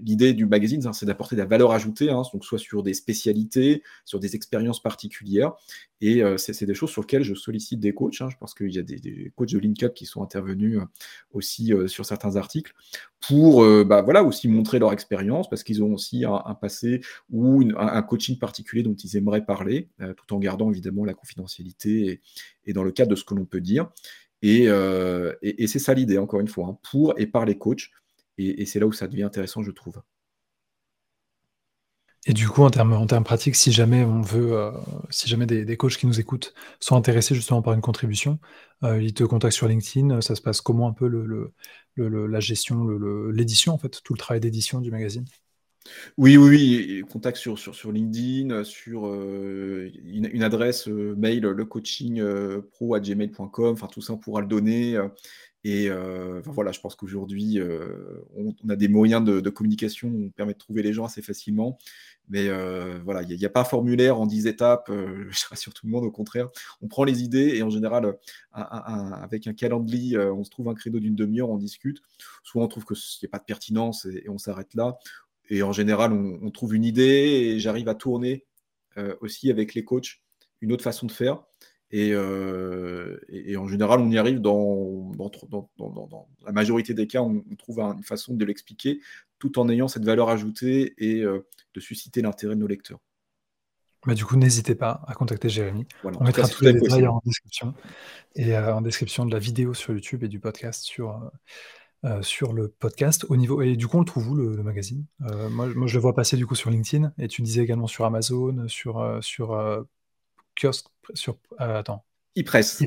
l'idée 0.00 0.32
du 0.32 0.46
magazine, 0.46 0.86
hein, 0.86 0.92
c'est 0.92 1.06
d'apporter 1.06 1.36
de 1.36 1.40
la 1.40 1.46
valeur 1.46 1.72
ajoutée, 1.72 2.10
hein, 2.10 2.22
donc 2.32 2.44
soit 2.44 2.58
sur 2.58 2.82
des 2.82 2.94
spécialités, 2.94 3.82
sur 4.04 4.20
des 4.20 4.36
expériences 4.36 4.82
particulières, 4.82 5.54
et 6.00 6.22
c'est 6.36 6.66
des 6.66 6.74
choses 6.74 6.90
sur 6.90 7.02
lesquelles 7.02 7.22
je 7.22 7.34
sollicite 7.34 7.80
des 7.80 7.94
coachs, 7.94 8.18
parce 8.38 8.54
qu'il 8.54 8.74
y 8.74 8.78
a 8.78 8.82
des, 8.82 9.32
coachs 9.34 9.52
de 9.52 9.58
LinkUp 9.58 9.94
qui 9.94 10.04
sont 10.04 10.22
intervenus 10.22 10.78
aussi 11.32 11.72
sur 11.86 12.04
certains 12.04 12.36
articles, 12.36 12.74
pour 13.26 13.64
bah, 13.86 14.02
voilà, 14.02 14.22
aussi 14.22 14.48
montrer 14.48 14.78
leur 14.78 14.92
expérience, 14.92 15.48
parce 15.48 15.62
qu'ils 15.62 15.82
ont 15.82 15.94
aussi 15.94 16.24
un, 16.24 16.54
passé 16.54 17.00
ou 17.30 17.62
un, 17.78 18.02
coaching 18.02 18.38
particulier 18.38 18.82
dont 18.82 18.94
ils 18.94 19.16
aimeraient 19.16 19.44
parler, 19.44 19.88
tout 20.16 20.34
en 20.34 20.38
gardant 20.38 20.70
évidemment 20.70 21.04
la 21.04 21.14
confidentialité 21.14 22.20
et, 22.66 22.72
dans 22.72 22.84
le 22.84 22.92
cadre 22.92 23.10
de 23.10 23.16
ce 23.16 23.24
que 23.24 23.34
l'on 23.34 23.46
peut 23.46 23.62
dire. 23.62 23.90
Et, 24.42 24.66
c'est 25.66 25.78
ça 25.78 25.94
l'idée, 25.94 26.18
encore 26.18 26.40
une 26.40 26.48
fois, 26.48 26.78
pour 26.90 27.18
et 27.18 27.26
par 27.26 27.46
les 27.46 27.56
coachs. 27.56 27.90
et 28.38 28.66
c'est 28.66 28.80
là 28.80 28.86
où 28.86 28.92
ça 28.92 29.08
devient 29.08 29.22
intéressant, 29.22 29.62
je 29.62 29.70
trouve. 29.70 30.02
Et 32.28 32.32
du 32.32 32.48
coup, 32.48 32.64
en 32.64 32.70
termes, 32.70 32.92
en 32.92 33.06
termes 33.06 33.22
pratiques, 33.22 33.54
si 33.54 33.70
jamais 33.70 34.04
on 34.04 34.20
veut, 34.20 34.52
euh, 34.52 34.72
si 35.10 35.28
jamais 35.28 35.46
des, 35.46 35.64
des, 35.64 35.76
coachs 35.76 35.96
qui 35.96 36.08
nous 36.08 36.18
écoutent 36.18 36.54
sont 36.80 36.96
intéressés 36.96 37.36
justement 37.36 37.62
par 37.62 37.72
une 37.72 37.80
contribution, 37.80 38.40
euh, 38.82 39.00
ils 39.00 39.14
te 39.14 39.22
contactent 39.22 39.54
sur 39.54 39.68
LinkedIn. 39.68 40.20
Ça 40.20 40.34
se 40.34 40.42
passe 40.42 40.60
comment 40.60 40.88
un 40.88 40.92
peu 40.92 41.06
le, 41.06 41.52
le, 41.94 42.26
la 42.26 42.40
gestion, 42.40 42.84
l'édition 43.30 43.74
en 43.74 43.78
fait, 43.78 44.00
tout 44.02 44.12
le 44.12 44.18
travail 44.18 44.40
d'édition 44.40 44.80
du 44.80 44.90
magazine? 44.90 45.24
Oui, 46.18 46.36
oui, 46.36 46.48
oui, 46.48 47.04
contact 47.08 47.36
sur, 47.36 47.60
sur, 47.60 47.76
sur 47.76 47.92
LinkedIn, 47.92 48.64
sur 48.64 49.06
euh, 49.06 49.88
une, 50.04 50.42
adresse 50.42 50.88
mail, 50.88 51.42
le 51.42 51.64
gmail.com, 53.00 53.72
enfin 53.72 53.86
tout 53.86 54.00
ça 54.00 54.14
on 54.14 54.18
pourra 54.18 54.40
le 54.40 54.48
donner. 54.48 54.98
Et 55.62 55.88
voilà, 56.44 56.72
je 56.72 56.80
pense 56.80 56.96
qu'aujourd'hui, 56.96 57.60
on, 58.36 58.68
a 58.68 58.74
des 58.74 58.88
moyens 58.88 59.24
de, 59.24 59.38
de 59.40 59.50
communication, 59.50 60.08
on 60.08 60.30
permet 60.30 60.54
de 60.54 60.58
trouver 60.58 60.82
les 60.82 60.92
gens 60.92 61.04
assez 61.04 61.22
facilement. 61.22 61.78
Mais 62.28 62.48
euh, 62.48 62.98
voilà, 63.04 63.22
il 63.22 63.36
n'y 63.36 63.44
a, 63.44 63.50
pas 63.50 63.60
un 63.60 63.64
formulaire 63.64 64.18
en 64.18 64.26
10 64.26 64.46
étapes, 64.46 64.88
euh, 64.90 65.26
je 65.30 65.46
rassure 65.48 65.72
tout 65.72 65.86
le 65.86 65.92
monde, 65.92 66.04
au 66.04 66.10
contraire. 66.10 66.48
On 66.82 66.88
prend 66.88 67.04
les 67.04 67.22
idées 67.22 67.56
et 67.56 67.62
en 67.62 67.70
général, 67.70 68.16
avec 68.52 69.46
un 69.46 69.54
calendrier, 69.54 70.16
euh, 70.16 70.32
on 70.32 70.44
se 70.44 70.50
trouve 70.50 70.68
un 70.68 70.74
credo 70.74 70.98
d'une 70.98 71.14
demi-heure, 71.14 71.50
on 71.50 71.58
discute. 71.58 72.02
Soit 72.42 72.62
on 72.62 72.68
trouve 72.68 72.84
qu'il 72.84 72.96
n'y 73.22 73.28
a 73.28 73.30
pas 73.30 73.38
de 73.38 73.44
pertinence 73.44 74.06
et, 74.06 74.28
on 74.28 74.38
s'arrête 74.38 74.74
là. 74.74 74.98
Et 75.48 75.62
en 75.62 75.72
général, 75.72 76.12
on, 76.12 76.50
trouve 76.50 76.74
une 76.74 76.84
idée 76.84 77.02
et 77.02 77.60
j'arrive 77.60 77.88
à 77.88 77.94
tourner 77.94 78.44
aussi 79.20 79.50
avec 79.50 79.74
les 79.74 79.84
coachs 79.84 80.22
une 80.60 80.72
autre 80.72 80.82
façon 80.82 81.06
de 81.06 81.12
faire. 81.12 81.44
Et, 81.92 82.16
en 82.16 83.68
général, 83.68 84.00
on 84.00 84.10
y 84.10 84.18
arrive 84.18 84.40
dans, 84.40 85.12
la 86.44 86.52
majorité 86.52 86.94
des 86.94 87.06
cas, 87.06 87.22
on, 87.22 87.44
trouve 87.56 87.78
une 87.78 88.02
façon 88.02 88.34
de 88.34 88.44
l'expliquer 88.44 89.00
tout 89.38 89.58
en 89.58 89.68
ayant 89.68 89.88
cette 89.88 90.04
valeur 90.04 90.28
ajoutée 90.28 90.94
et 90.98 91.22
de 91.22 91.80
susciter 91.80 92.22
l'intérêt 92.22 92.54
de 92.54 92.60
nos 92.60 92.66
lecteurs. 92.66 92.98
Bah, 94.06 94.14
du 94.14 94.24
coup, 94.24 94.36
n'hésitez 94.36 94.74
pas 94.74 95.02
à 95.06 95.14
contacter 95.14 95.48
Jérémy. 95.48 95.86
on 96.04 96.22
mettra 96.22 96.48
tous 96.48 96.64
les 96.64 96.72
détails 96.72 97.06
en 97.08 97.20
description 97.24 97.74
et 98.36 98.56
en 98.56 98.80
description 98.80 99.26
de 99.26 99.32
la 99.32 99.38
vidéo 99.38 99.74
sur 99.74 99.92
YouTube 99.92 100.22
et 100.22 100.28
du 100.28 100.38
podcast 100.38 100.84
sur, 100.84 101.30
sur 102.22 102.52
le 102.52 102.68
podcast. 102.68 103.26
Au 103.28 103.36
niveau 103.36 103.62
et 103.62 103.76
du 103.76 103.88
coup, 103.88 103.96
on 103.96 104.00
le 104.00 104.06
trouve 104.06 104.30
où 104.30 104.34
le, 104.36 104.62
magazine? 104.62 105.04
Moi, 105.18 105.66
moi, 105.74 105.86
je 105.86 105.94
le 105.94 106.00
vois 106.00 106.14
passer 106.14 106.36
du 106.36 106.46
coup 106.46 106.54
sur 106.54 106.70
LinkedIn 106.70 107.12
et 107.18 107.28
tu 107.28 107.42
disais 107.42 107.62
également 107.62 107.88
sur 107.88 108.04
Amazon, 108.04 108.68
sur 108.68 109.18
sur 109.22 109.86
kiosque, 110.54 110.86
sur 111.14 111.36
attends. 111.58 112.04
E-Press. 112.38 112.82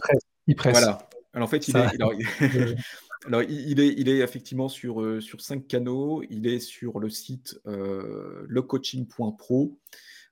E-Press. 0.49 0.71
Voilà. 0.71 1.09
Alors 1.33 1.47
en 1.47 1.49
fait, 1.49 1.67
il 1.67 1.77
est, 1.77 1.79
Alors, 1.79 2.13
il 3.27 3.79
est, 3.79 3.93
il 3.97 4.09
est 4.09 4.19
effectivement 4.19 4.69
sur, 4.69 5.01
euh, 5.01 5.19
sur 5.19 5.41
cinq 5.41 5.67
canaux. 5.67 6.23
Il 6.29 6.47
est 6.47 6.59
sur 6.59 6.99
le 6.99 7.09
site 7.09 7.59
euh, 7.67 8.45
lecoaching.pro. 8.47 9.77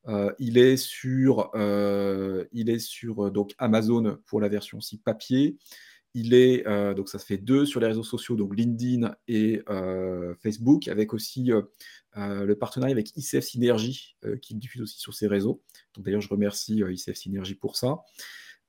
Euh, 0.08 0.32
il 0.40 0.58
est 0.58 0.78
sur, 0.78 1.52
il 1.56 2.70
est 2.70 2.80
sur 2.80 3.30
donc 3.32 3.54
Amazon 3.58 4.18
pour 4.26 4.40
la 4.40 4.48
version 4.48 4.78
aussi 4.78 4.98
papier. 4.98 5.58
Il 6.14 6.34
est, 6.34 6.64
donc 6.96 7.10
ça 7.10 7.20
fait 7.20 7.38
deux 7.38 7.66
sur 7.66 7.80
les 7.80 7.88
réseaux 7.88 8.04
sociaux, 8.04 8.36
donc 8.36 8.56
LinkedIn 8.56 9.14
et 9.28 9.62
Facebook, 10.42 10.88
avec 10.88 11.14
aussi 11.14 11.52
le 12.16 12.54
partenariat 12.54 12.94
avec 12.94 13.16
ICF 13.18 13.44
Synergie, 13.44 14.16
qui 14.42 14.56
diffuse 14.56 14.82
aussi 14.82 15.00
sur 15.00 15.14
ces 15.14 15.28
réseaux. 15.28 15.62
D'ailleurs, 15.98 16.22
je 16.22 16.30
remercie 16.30 16.82
ICF 16.90 17.16
Synergie 17.16 17.56
pour 17.56 17.76
ça. 17.76 17.98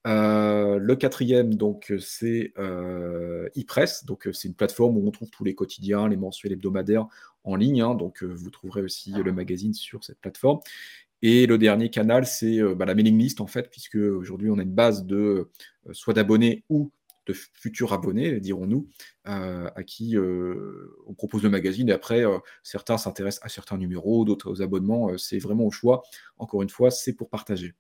Euh, 0.07 0.79
le 0.79 0.97
quatrième, 0.97 1.55
donc, 1.55 1.93
c'est 2.01 2.53
euh, 2.59 3.49
ePress. 3.57 4.05
Donc, 4.05 4.27
euh, 4.27 4.33
c'est 4.33 4.49
une 4.49 4.55
plateforme 4.55 4.97
où 4.97 5.07
on 5.07 5.11
trouve 5.11 5.31
tous 5.31 5.45
les 5.45 5.55
quotidiens, 5.55 6.09
les 6.09 6.17
mensuels 6.17 6.53
hebdomadaires 6.53 7.07
en 7.45 7.57
ligne. 7.57 7.83
Hein. 7.83 7.95
donc, 7.95 8.23
vous 8.23 8.51
trouverez 8.51 8.83
aussi 8.83 9.13
le 9.13 9.33
magazine 9.33 9.75
sur 9.75 10.05
cette 10.05 10.21
plateforme. 10.21 10.61
Et 11.23 11.47
le 11.47 11.59
dernier 11.59 11.91
canal, 11.91 12.27
c'est 12.27 12.63
bah, 12.77 12.85
la 12.85 12.95
mailing 12.95 13.19
list, 13.19 13.41
en 13.41 13.47
fait, 13.47 13.71
puisque 13.71 13.97
aujourd'hui, 13.97 14.51
on 14.51 14.59
a 14.59 14.63
une 14.63 14.75
base 14.75 15.05
de 15.05 15.51
soit 15.93 16.15
d'abonnés 16.15 16.65
ou 16.69 16.93
de 17.27 17.33
futurs 17.33 17.93
abonnés, 17.93 18.41
dirons-nous, 18.41 18.89
à 19.25 19.83
qui 19.85 20.17
on 20.17 21.15
propose 21.15 21.43
le 21.43 21.51
magazine. 21.51 21.89
Et 21.89 21.93
après, 21.93 22.23
certains 22.63 22.99
s'intéressent 22.99 23.45
à 23.45 23.49
certains 23.49 23.79
numéros, 23.79 24.25
d'autres 24.25 24.51
aux 24.51 24.63
abonnements. 24.63 25.19
c'est 25.19 25.39
vraiment 25.39 25.65
au 25.65 25.71
choix. 25.71 26.03
Encore 26.39 26.63
une 26.63 26.71
fois, 26.71 26.91
c'est 26.91 27.15
pour 27.15 27.29
partager. 27.31 27.75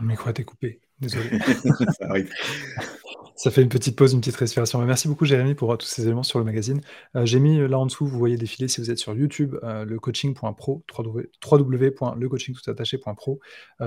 Mon 0.00 0.08
micro 0.08 0.28
a 0.28 0.30
été 0.30 0.44
coupé, 0.44 0.80
désolé. 1.00 1.38
ça 1.98 2.08
arrive. 2.08 2.30
Ça 3.36 3.50
fait 3.50 3.60
une 3.60 3.68
petite 3.68 3.96
pause, 3.96 4.14
une 4.14 4.20
petite 4.20 4.36
respiration. 4.36 4.80
Merci 4.86 5.08
beaucoup, 5.08 5.26
Jérémy, 5.26 5.54
pour 5.54 5.70
euh, 5.70 5.76
tous 5.76 5.86
ces 5.86 6.06
éléments 6.06 6.22
sur 6.22 6.38
le 6.38 6.44
magazine. 6.46 6.80
Euh, 7.16 7.26
j'ai 7.26 7.38
mis 7.38 7.60
euh, 7.60 7.68
là 7.68 7.78
en 7.78 7.84
dessous, 7.84 8.06
vous 8.06 8.18
voyez 8.18 8.38
défiler 8.38 8.66
si 8.66 8.80
vous 8.80 8.90
êtes 8.90 8.96
sur 8.96 9.14
YouTube, 9.14 9.56
le 9.62 9.98
coaching.pro, 9.98 10.82
www.lecoachingtoutattaché.pro. 11.52 13.40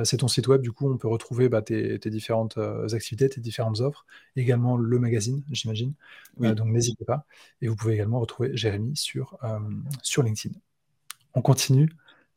c'est 0.04 0.18
ton 0.18 0.28
site 0.28 0.48
web, 0.48 0.62
du 0.62 0.72
coup, 0.72 0.88
on 0.92 0.98
peut 0.98 1.08
retrouver 1.08 1.50
bah, 1.50 1.64
tes, 1.64 1.98
différentes 1.98 2.60
activités, 2.94 3.28
tes 3.28 3.42
différentes 3.42 3.80
offres, 3.80 4.06
également 4.36 4.78
le 4.78 5.00
magazine, 5.00 5.44
j'imagine. 5.52 5.94
donc 6.38 6.68
n'hésitez 6.68 7.06
pas. 7.06 7.26
Et 7.62 7.68
vous 7.68 7.76
pouvez 7.76 7.96
également 7.96 8.20
retrouver 8.20 8.52
Jérémy 8.56 8.96
sur, 8.96 9.40
sur 10.04 10.22
LinkedIn. 10.22 10.54
On 11.34 11.42
continue 11.42 11.90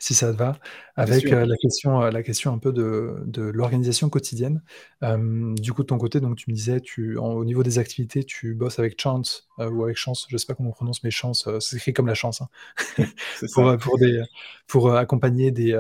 si 0.03 0.15
ça 0.15 0.33
te 0.33 0.37
va, 0.37 0.59
avec 0.97 1.27
euh, 1.27 1.47
la, 1.47 1.57
question, 1.57 2.03
euh, 2.03 2.11
la 2.11 2.25
question 2.25 2.53
un 2.53 2.59
peu 2.59 2.73
de, 2.73 3.23
de 3.25 3.43
l'organisation 3.43 4.11
quotidienne. 4.11 4.61
du 5.01 5.73
coup, 5.73 5.83
de 5.83 5.87
ton 5.87 5.97
côté, 5.97 6.19
donc, 6.19 6.35
tu 6.35 6.51
me 6.51 6.57
disais, 6.57 6.81
tu, 6.81 7.17
au 7.17 7.45
niveau 7.45 7.63
des 7.63 7.79
activités, 7.79 8.25
tu 8.25 8.55
bosses 8.55 8.81
avec 8.81 9.01
Chance 9.01 9.49
euh, 9.61 9.71
ou 9.71 9.85
avec 9.85 9.97
Chance, 9.97 10.27
je 10.29 10.35
ne 10.35 10.39
sais 10.39 10.47
pas 10.47 10.55
comment 10.55 10.71
on 10.71 10.73
prononce, 10.73 11.05
mais 11.05 11.13
Chance, 11.13 11.49
c'est 11.61 11.77
écrit 11.77 11.93
comme 11.93 12.09
la 12.09 12.15
chance, 12.15 12.43
hein. 12.43 12.49
pour, 13.55 13.77
pour, 13.79 13.97
des, 13.97 14.21
pour 14.67 14.93
accompagner 14.93 15.53
des, 15.53 15.73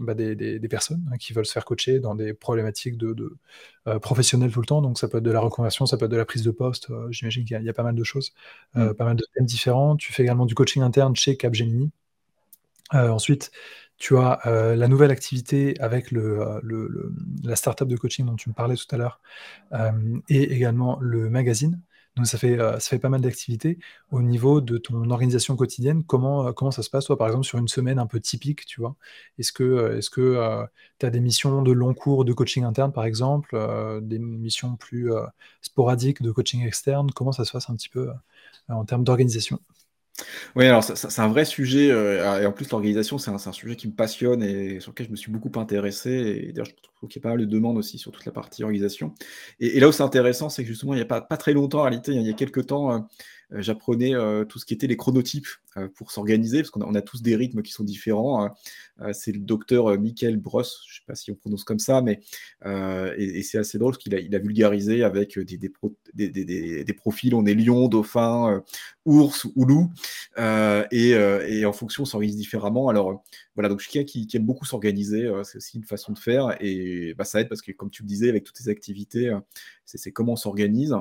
bah, 0.00 0.14
des, 0.14 0.34
des, 0.34 0.68
personnes 0.68 1.06
hein, 1.12 1.18
qui 1.18 1.34
veulent 1.34 1.44
se 1.44 1.52
faire 1.52 1.66
coacher 1.66 2.00
dans 2.00 2.14
des 2.14 2.32
problématiques 2.32 2.96
de, 2.96 3.12
de 3.12 3.98
professionnelles 3.98 4.52
tout 4.52 4.62
le 4.62 4.66
temps. 4.66 4.80
Donc, 4.80 4.98
ça 4.98 5.06
peut 5.06 5.18
être 5.18 5.24
de 5.24 5.30
la 5.30 5.40
reconversion, 5.40 5.84
ça 5.84 5.98
peut 5.98 6.06
être 6.06 6.12
de 6.12 6.16
la 6.16 6.24
prise 6.24 6.44
de 6.44 6.50
poste. 6.50 6.88
J'imagine 7.10 7.44
qu'il 7.44 7.62
y, 7.62 7.68
a 7.68 7.74
pas 7.74 7.82
mal 7.82 7.94
de 7.94 8.04
choses, 8.04 8.32
mmh. 8.74 8.94
pas 8.94 9.04
mal 9.04 9.16
de 9.16 9.24
thèmes 9.34 9.44
différents. 9.44 9.96
Tu 9.96 10.14
fais 10.14 10.22
également 10.22 10.46
du 10.46 10.54
coaching 10.54 10.80
interne 10.80 11.14
chez 11.14 11.36
Capgemini. 11.36 11.90
Euh, 12.94 13.08
ensuite, 13.10 13.50
tu 13.98 14.16
as 14.16 14.40
euh, 14.46 14.76
la 14.76 14.88
nouvelle 14.88 15.10
activité 15.10 15.78
avec 15.80 16.12
euh, 16.12 16.60
la 17.44 17.56
startup 17.56 17.86
de 17.88 17.96
coaching 17.96 18.26
dont 18.26 18.36
tu 18.36 18.48
me 18.48 18.54
parlais 18.54 18.76
tout 18.76 18.86
à 18.94 18.96
l'heure, 18.96 19.20
et 20.28 20.42
également 20.54 20.98
le 21.00 21.30
magazine. 21.30 21.80
Donc 22.16 22.26
ça 22.26 22.38
fait, 22.38 22.58
ça 22.58 22.80
fait 22.80 22.98
pas 22.98 23.08
mal 23.08 23.20
d'activités. 23.20 23.78
Au 24.10 24.20
niveau 24.22 24.60
de 24.60 24.78
ton 24.78 25.08
organisation 25.10 25.54
quotidienne, 25.56 26.02
comment, 26.04 26.70
ça 26.72 26.82
se 26.82 26.90
passe, 26.90 27.06
toi, 27.06 27.16
par 27.16 27.28
exemple, 27.28 27.46
sur 27.46 27.58
une 27.58 27.68
semaine 27.68 27.98
un 27.98 28.06
peu 28.06 28.20
typique, 28.20 28.66
tu 28.66 28.80
vois? 28.80 28.96
Est-ce 29.38 29.52
que 29.52 30.00
tu 30.98 31.06
as 31.06 31.10
des 31.10 31.20
missions 31.20 31.62
de 31.62 31.72
long 31.72 31.94
cours 31.94 32.24
de 32.24 32.32
coaching 32.32 32.64
interne, 32.64 32.92
par 32.92 33.04
exemple, 33.04 33.56
des 34.02 34.18
missions 34.18 34.76
plus 34.76 35.12
sporadiques 35.62 36.22
de 36.22 36.32
coaching 36.32 36.66
externe? 36.66 37.10
Comment 37.12 37.32
ça 37.32 37.44
se 37.44 37.52
passe 37.52 37.70
un 37.70 37.76
petit 37.76 37.88
peu 37.88 38.10
en 38.68 38.84
termes 38.84 39.04
d'organisation? 39.04 39.60
Oui, 40.56 40.66
alors 40.66 40.82
c'est 40.84 41.20
un 41.20 41.28
vrai 41.28 41.44
sujet, 41.44 41.90
euh, 41.90 42.42
et 42.42 42.46
en 42.46 42.52
plus 42.52 42.70
l'organisation, 42.70 43.18
c'est 43.18 43.30
un, 43.30 43.38
sujet 43.52 43.76
qui 43.76 43.88
me 43.88 43.92
passionne 43.92 44.42
et 44.42 44.80
sur 44.80 44.92
lequel 44.92 45.06
je 45.06 45.10
me 45.12 45.16
suis 45.16 45.30
beaucoup 45.30 45.58
intéressé. 45.58 46.10
Et 46.10 46.52
d'ailleurs, 46.52 46.66
je 46.66 46.72
trouve 46.94 47.08
qu'il 47.08 47.20
y 47.20 47.22
a 47.22 47.28
pas 47.28 47.36
mal 47.36 47.40
de 47.40 47.44
demandes 47.50 47.78
aussi 47.78 47.98
sur 47.98 48.12
toute 48.12 48.24
la 48.24 48.32
partie 48.32 48.62
organisation. 48.62 49.14
Et, 49.60 49.80
là 49.80 49.88
où 49.88 49.92
c'est 49.92 50.02
intéressant, 50.02 50.48
c'est 50.48 50.62
que 50.62 50.68
justement, 50.68 50.94
il 50.94 50.96
n'y 50.96 51.02
a 51.02 51.20
pas, 51.20 51.36
très 51.36 51.52
longtemps, 51.52 51.80
en 51.80 51.82
réalité, 51.84 52.12
il 52.12 52.22
y 52.22 52.30
a 52.30 52.34
quelques 52.34 52.66
temps, 52.66 52.92
euh, 52.92 52.98
j'apprenais 53.52 54.12
tout 54.48 54.58
ce 54.58 54.64
qui 54.64 54.74
était 54.74 54.86
les 54.86 54.96
chronotypes 54.96 55.46
pour 55.94 56.10
s'organiser, 56.10 56.58
parce 56.58 56.70
qu'on 56.70 56.94
a, 56.94 57.02
tous 57.02 57.22
des 57.22 57.36
rythmes 57.36 57.62
qui 57.62 57.72
sont 57.72 57.84
différents. 57.84 58.44
Hein. 58.44 59.12
c'est 59.12 59.32
le 59.32 59.38
docteur 59.40 59.98
Michael 59.98 60.36
Bross, 60.36 60.82
je 60.86 60.92
ne 60.92 60.94
sais 60.96 61.04
pas 61.06 61.14
si 61.14 61.30
on 61.30 61.34
prononce 61.34 61.64
comme 61.64 61.78
ça, 61.78 62.02
mais 62.02 62.20
et, 62.64 63.42
c'est 63.42 63.58
assez 63.58 63.78
drôle 63.78 63.92
parce 63.92 64.02
qu'il 64.02 64.14
a, 64.14 64.20
il 64.20 64.34
a 64.34 64.38
vulgarisé 64.38 65.02
avec 65.02 65.38
des, 65.38 65.58
des, 66.14 66.84
des, 66.84 66.94
profils, 66.94 67.34
on 67.34 67.46
est 67.46 67.54
lion, 67.54 67.88
dauphin, 67.88 68.62
ours 69.04 69.46
ou 69.56 69.64
loup, 69.64 69.90
et, 70.38 71.10
et, 71.10 71.64
en 71.64 71.72
fonction 71.72 72.02
on 72.02 72.06
s'organise 72.06 72.36
différemment. 72.36 72.88
Alors 72.88 73.22
voilà, 73.60 73.68
donc 73.68 73.80
je 73.80 73.84
suis 73.88 73.92
quelqu'un 73.92 74.26
qui, 74.26 74.36
aime 74.36 74.46
beaucoup 74.46 74.64
s'organiser, 74.64 75.30
c'est 75.44 75.58
aussi 75.58 75.76
une 75.76 75.84
façon 75.84 76.12
de 76.12 76.18
faire, 76.18 76.56
et 76.60 77.12
bah, 77.14 77.24
ça 77.24 77.40
aide 77.40 77.48
parce 77.48 77.60
que 77.60 77.72
comme 77.72 77.90
tu 77.90 78.02
le 78.02 78.08
disais, 78.08 78.30
avec 78.30 78.44
toutes 78.44 78.56
ces 78.56 78.70
activités, 78.70 79.30
c'est 79.84 80.12
comment 80.12 80.32
on 80.32 80.36
s'organise. 80.36 80.94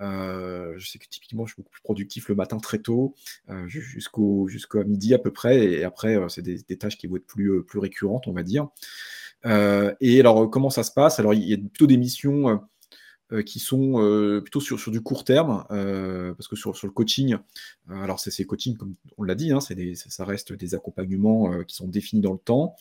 Euh, 0.00 0.74
je 0.76 0.90
sais 0.90 0.98
que 0.98 1.06
typiquement, 1.08 1.46
je 1.46 1.54
suis 1.54 1.62
beaucoup 1.62 1.70
plus 1.70 1.82
productif 1.82 2.28
le 2.28 2.34
matin 2.34 2.58
très 2.58 2.78
tôt, 2.78 3.14
euh, 3.48 3.66
jusqu'au 3.68 4.48
jusqu'à 4.48 4.84
midi 4.84 5.14
à 5.14 5.18
peu 5.18 5.32
près, 5.32 5.64
et 5.64 5.84
après, 5.84 6.16
euh, 6.16 6.28
c'est 6.28 6.42
des, 6.42 6.62
tâches 6.76 6.98
qui 6.98 7.06
vont 7.06 7.16
être 7.16 7.26
plus, 7.26 7.64
plus 7.64 7.78
récurrentes, 7.78 8.26
on 8.26 8.32
va 8.32 8.42
dire. 8.42 8.68
et 9.44 10.20
alors, 10.20 10.50
comment 10.50 10.70
ça 10.70 10.82
se 10.82 10.92
passe? 10.92 11.18
Alors, 11.18 11.34
il 11.34 11.44
y 11.44 11.54
a 11.54 11.56
plutôt 11.56 11.86
des 11.86 11.96
missions 11.96 12.60
euh, 13.32 13.42
qui 13.42 13.58
sont 13.58 13.94
euh, 14.02 14.42
plutôt 14.42 14.60
sur, 14.60 14.78
sur, 14.78 14.92
du 14.92 15.00
court 15.00 15.24
terme, 15.24 15.64
euh, 15.70 16.34
parce 16.34 16.46
que 16.46 16.56
sur, 16.56 16.76
sur 16.76 16.86
le 16.86 16.92
coaching, 16.92 17.38
alors 17.88 18.20
c'est 18.20 18.30
ces 18.30 18.44
coachings, 18.44 18.76
comme 18.76 18.96
on 19.16 19.22
l'a 19.22 19.34
dit, 19.34 19.50
hein, 19.50 19.60
des, 19.70 19.94
ça 19.94 20.26
reste 20.26 20.52
des 20.52 20.74
accompagnements 20.74 21.64
qui 21.64 21.74
sont 21.74 21.88
définis 21.88 22.20
dans 22.20 22.34
le 22.34 22.38
temps, 22.38 22.76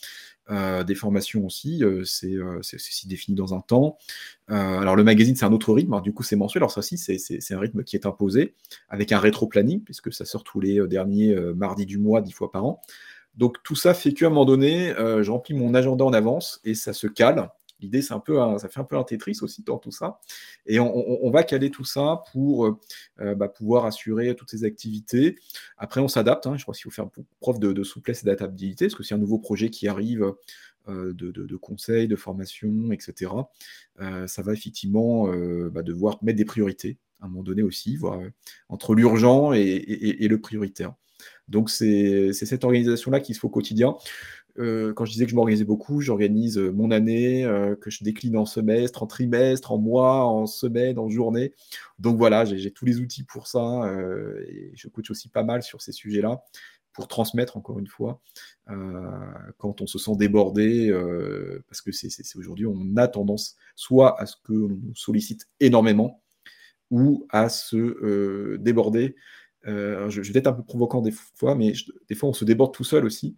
des 0.50 0.96
formations 0.96 1.46
aussi, 1.46 1.82
c'est 2.04 2.38
aussi 2.39 3.08
défini 3.08 3.38
dans 3.38 3.54
un 3.54 3.62
temps. 3.62 3.98
alors 4.48 4.98
le 4.98 5.04
magazine, 5.06 5.36
c'est 5.36 5.46
un 5.46 5.54
autre 5.54 5.72
rythme, 5.72 6.02
du 6.02 6.14
coup 6.14 6.24
c'est 6.24 6.36
mensuel, 6.36 6.62
alors 6.62 6.72
ça 6.72 6.80
aussi, 6.80 6.98
c'est 6.98 7.54
un 7.54 7.60
rythme 7.60 7.84
qui 7.84 7.96
est 7.96 8.06
imposé, 8.06 8.54
avec 8.89 9.14
un 9.14 9.20
rétro-planning, 9.20 9.82
puisque 9.82 10.12
ça 10.12 10.26
sort 10.26 10.44
tous 10.44 10.60
les 10.60 10.86
derniers 10.88 11.34
mardis 11.56 11.86
du 11.86 11.98
mois, 11.98 12.22
dix 12.22 12.34
fois 12.34 12.52
par 12.52 12.66
an. 12.66 12.82
Donc 13.36 13.64
tout 13.64 13.76
ça 13.76 13.94
fait 13.94 14.14
qu'à 14.14 14.28
un 14.28 14.30
moment 14.30 14.46
donné, 14.46 14.94
je 14.98 15.32
remplis 15.32 15.54
mon 15.54 15.74
agenda 15.74 16.04
en 16.04 16.14
avance 16.14 16.60
et 16.66 16.76
ça 16.76 16.91
se 16.91 17.08
cale. 17.08 17.50
L'idée, 17.84 18.02
c'est 18.02 18.14
un 18.14 18.22
peu, 18.22 18.38
ça 18.60 18.70
fait 18.70 18.80
un 18.80 18.86
peu 18.86 18.96
un 18.96 19.04
Tetris 19.04 19.40
aussi 19.42 19.62
dans 19.62 19.78
tout 19.78 19.92
ça. 19.92 20.22
Et 20.66 20.80
on, 20.80 21.30
va 21.32 21.44
caler 21.44 21.70
tout 21.70 21.84
ça 21.84 22.24
pour 22.32 22.66
euh, 22.66 22.80
euh, 23.20 23.36
bah, 23.36 23.50
pouvoir 23.50 23.86
assurer 23.86 24.34
toutes 24.36 24.50
ces 24.50 24.64
activités. 24.64 25.38
Après, 25.78 26.00
on 26.00 26.08
s'adapte. 26.08 26.48
Hein. 26.48 26.56
je 26.56 26.64
crois 26.64 26.74
qu'il 26.74 26.84
faut 26.84 26.92
faire 26.92 27.10
preuve 27.42 27.60
de, 27.60 27.84
souplesse 27.84 28.24
et 28.24 28.26
d'adaptabilité, 28.26 28.86
parce 28.86 28.96
que 28.96 29.04
c'est 29.04 29.16
un 29.16 29.18
nouveau 29.18 29.38
projet 29.38 29.70
qui 29.70 29.90
arrive 29.90 30.34
euh, 30.88 31.14
de, 31.14 31.32
de, 31.32 31.56
conseils, 31.58 32.08
de 32.08 32.16
formation, 32.16 32.92
etc. 32.94 33.32
ça 34.28 34.42
va 34.42 34.54
effectivement 34.54 35.28
bah, 35.70 35.84
devoir 35.84 36.24
mettre 36.24 36.38
des 36.38 36.46
priorités 36.46 36.98
à 37.20 37.26
un 37.26 37.28
moment 37.28 37.44
donné 37.44 37.64
aussi, 37.64 37.98
voir 37.98 38.20
entre 38.70 38.96
l'urgent 38.96 39.52
et, 39.52 40.28
le 40.28 40.42
prioritaire. 40.42 40.94
Donc 41.50 41.70
c'est 41.70 42.32
cette 42.34 42.64
organisation-là 42.64 43.20
qui 43.20 43.34
se 43.34 43.40
fait 43.42 43.48
au 43.48 43.50
quotidien. 43.50 43.96
Euh, 44.60 44.93
quand 44.93 45.06
je 45.06 45.12
disais 45.12 45.26
que 45.26 45.32
je 45.32 45.36
m'organisais 45.36 45.66
beaucoup, 45.66 46.01
j'organise 46.01 46.58
euh, 46.58 46.72
mon 46.72 46.91
année, 46.91 47.43
euh, 47.43 47.76
que 47.76 47.89
je 47.89 48.04
décline 48.04 48.38
en 48.38 48.45
semestre, 48.45 49.01
en 49.01 49.08
trimestre, 49.08 49.72
en 49.72 49.80
mois, 49.80 50.26
en 50.26 50.45
semaine, 50.45 50.99
en 50.99 51.10
journée. 51.10 51.54
Donc 51.99 52.18
voilà, 52.18 52.45
j'ai 52.45 52.72
tous 52.72 52.86
les 52.86 52.99
outils 52.99 53.24
pour 53.24 53.47
ça 53.47 53.64
je 54.74 54.88
coach 54.89 55.10
aussi 55.12 55.30
pas 55.30 55.43
mal 55.43 55.64
sur 55.64 55.82
ces 55.82 55.91
sujets-là 55.91 56.43
pour 56.93 57.08
transmettre 57.08 57.58
encore 57.58 57.80
une 57.80 57.88
fois 57.88 58.22
quand 59.58 59.82
on 59.82 59.88
se 59.88 59.97
sent 59.97 60.16
débordé, 60.18 60.91
parce 61.68 61.82
que 61.82 61.91
c'est 61.91 62.10
aujourd'hui 62.36 62.66
on 62.66 62.97
a 62.97 63.08
tendance 63.08 63.56
soit 63.76 64.20
à 64.20 64.26
ce 64.26 64.36
que 64.43 64.54
l'on 64.54 64.80
sollicite 64.95 65.47
énormément 65.60 66.22
ou 66.91 67.26
à 67.30 67.49
se 67.49 68.58
déborder 68.58 69.16
euh, 69.68 70.09
je, 70.09 70.22
vais 70.22 70.39
être 70.39 70.47
un 70.47 70.53
peu 70.53 70.64
provocant 70.64 71.01
des 71.01 71.11
fois, 71.11 71.55
mais 71.55 71.74
des 72.09 72.16
fois 72.16 72.30
on 72.30 72.34
se 72.34 72.43
déborde 72.43 72.74
tout 72.74 72.84
seul 72.84 73.05
aussi. 73.05 73.38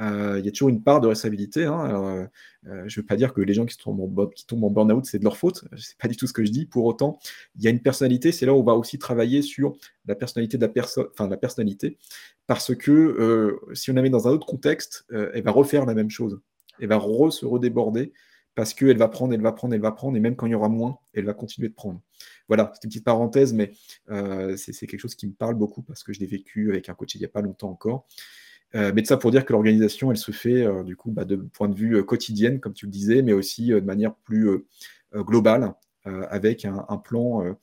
Euh, 0.00 0.36
il 0.38 0.44
y 0.44 0.48
a 0.48 0.52
toujours 0.52 0.68
une 0.68 0.82
part 0.82 1.00
de 1.00 1.08
responsabilité. 1.08 1.64
Hein. 1.64 2.28
Euh, 2.66 2.84
je 2.86 2.98
ne 2.98 3.02
veux 3.02 3.06
pas 3.06 3.16
dire 3.16 3.34
que 3.34 3.40
les 3.40 3.54
gens 3.54 3.66
qui 3.66 3.76
tombent 3.76 4.18
en, 4.18 4.26
qui 4.28 4.46
burn-out, 4.48 5.04
c'est 5.04 5.18
de 5.18 5.24
leur 5.24 5.36
faute. 5.36 5.64
C'est 5.76 5.98
pas 5.98 6.08
du 6.08 6.16
tout 6.16 6.26
ce 6.26 6.32
que 6.32 6.44
je 6.44 6.50
dis. 6.50 6.66
Pour 6.66 6.84
autant, 6.84 7.18
il 7.56 7.62
y 7.62 7.66
a 7.66 7.70
une 7.70 7.80
personnalité. 7.80 8.30
C'est 8.30 8.46
là 8.46 8.54
où 8.54 8.58
on 8.58 8.62
va 8.62 8.74
aussi 8.74 8.98
travailler 8.98 9.42
sur 9.42 9.76
la 10.06 10.14
personnalité 10.14 10.58
de 10.58 10.62
la 10.62 10.72
personne, 10.72 11.06
enfin 11.12 11.28
la 11.28 11.36
personnalité, 11.36 11.98
parce 12.46 12.74
que 12.74 13.58
si 13.72 13.90
on 13.90 13.94
la 13.94 14.02
met 14.02 14.10
dans 14.10 14.28
un 14.28 14.32
autre 14.32 14.46
contexte, 14.46 15.06
elle 15.10 15.42
va 15.42 15.50
refaire 15.50 15.86
la 15.86 15.94
même 15.94 16.10
chose. 16.10 16.40
Elle 16.80 16.88
va 16.88 17.00
se 17.30 17.46
redéborder 17.46 18.12
parce 18.54 18.74
qu'elle 18.74 18.96
va 18.96 19.08
prendre, 19.08 19.34
elle 19.34 19.42
va 19.42 19.52
prendre, 19.52 19.74
elle 19.74 19.80
va 19.80 19.92
prendre, 19.92 20.16
et 20.16 20.20
même 20.20 20.36
quand 20.36 20.46
il 20.46 20.52
y 20.52 20.54
aura 20.54 20.68
moins, 20.68 20.98
elle 21.12 21.24
va 21.24 21.34
continuer 21.34 21.68
de 21.68 21.74
prendre. 21.74 22.00
Voilà, 22.48 22.72
c'est 22.74 22.84
une 22.84 22.90
petite 22.90 23.04
parenthèse, 23.04 23.52
mais 23.52 23.72
euh, 24.10 24.56
c'est 24.56 24.86
quelque 24.86 25.00
chose 25.00 25.14
qui 25.14 25.26
me 25.26 25.32
parle 25.32 25.54
beaucoup 25.54 25.82
parce 25.82 26.04
que 26.04 26.12
je 26.12 26.20
l'ai 26.20 26.26
vécu 26.26 26.70
avec 26.70 26.88
un 26.88 26.94
coach 26.94 27.14
il 27.14 27.18
n'y 27.18 27.24
a 27.24 27.28
pas 27.28 27.42
longtemps 27.42 27.70
encore. 27.70 28.06
Euh, 28.74 28.92
mais 28.94 29.02
de 29.02 29.06
ça 29.06 29.16
pour 29.16 29.30
dire 29.30 29.44
que 29.44 29.52
l'organisation, 29.52 30.10
elle 30.10 30.18
se 30.18 30.32
fait 30.32 30.64
euh, 30.64 30.82
du 30.82 30.96
coup 30.96 31.12
bah, 31.12 31.24
de 31.24 31.36
point 31.36 31.68
de 31.68 31.74
vue 31.74 32.04
quotidien, 32.04 32.58
comme 32.58 32.74
tu 32.74 32.86
le 32.86 32.92
disais, 32.92 33.22
mais 33.22 33.32
aussi 33.32 33.68
de 33.68 33.80
manière 33.80 34.14
plus 34.14 34.64
globale, 35.14 35.74
avec 36.04 36.64
un, 36.64 36.98
plan 36.98 37.56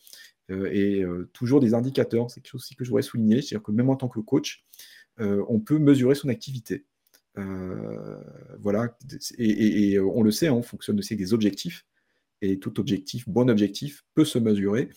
et 0.50 1.04
toujours 1.34 1.60
des 1.60 1.74
indicateurs. 1.74 2.32
C'est 2.32 2.42
quelque 2.42 2.54
chose 2.54 2.68
que 2.78 2.84
je 2.84 2.90
voudrais 2.90 3.04
souligner, 3.04 3.42
c'est-à-dire 3.42 3.64
que 3.64 3.72
même 3.72 3.90
en 3.90 3.96
tant 3.98 4.08
que 4.08 4.20
coach, 4.22 4.66
on 5.20 5.60
peut 5.60 5.78
mesurer 5.78 6.16
son 6.16 6.30
activité. 6.30 6.86
Euh, 7.38 8.18
voilà, 8.60 8.98
et, 9.38 10.00
on 10.00 10.24
le 10.24 10.32
sait, 10.32 10.48
hein, 10.48 10.54
on 10.54 10.62
fonctionne 10.62 11.00
aussi 11.00 11.14
avec 11.14 11.26
des 11.26 11.34
objectifs, 11.34 11.86
et 12.42 12.60
tout 12.60 12.80
objectif, 12.80 13.28
bon 13.30 13.50
objectif, 13.50 14.04
peut 14.14 14.26
se 14.26 14.40
mesurer. 14.40 14.90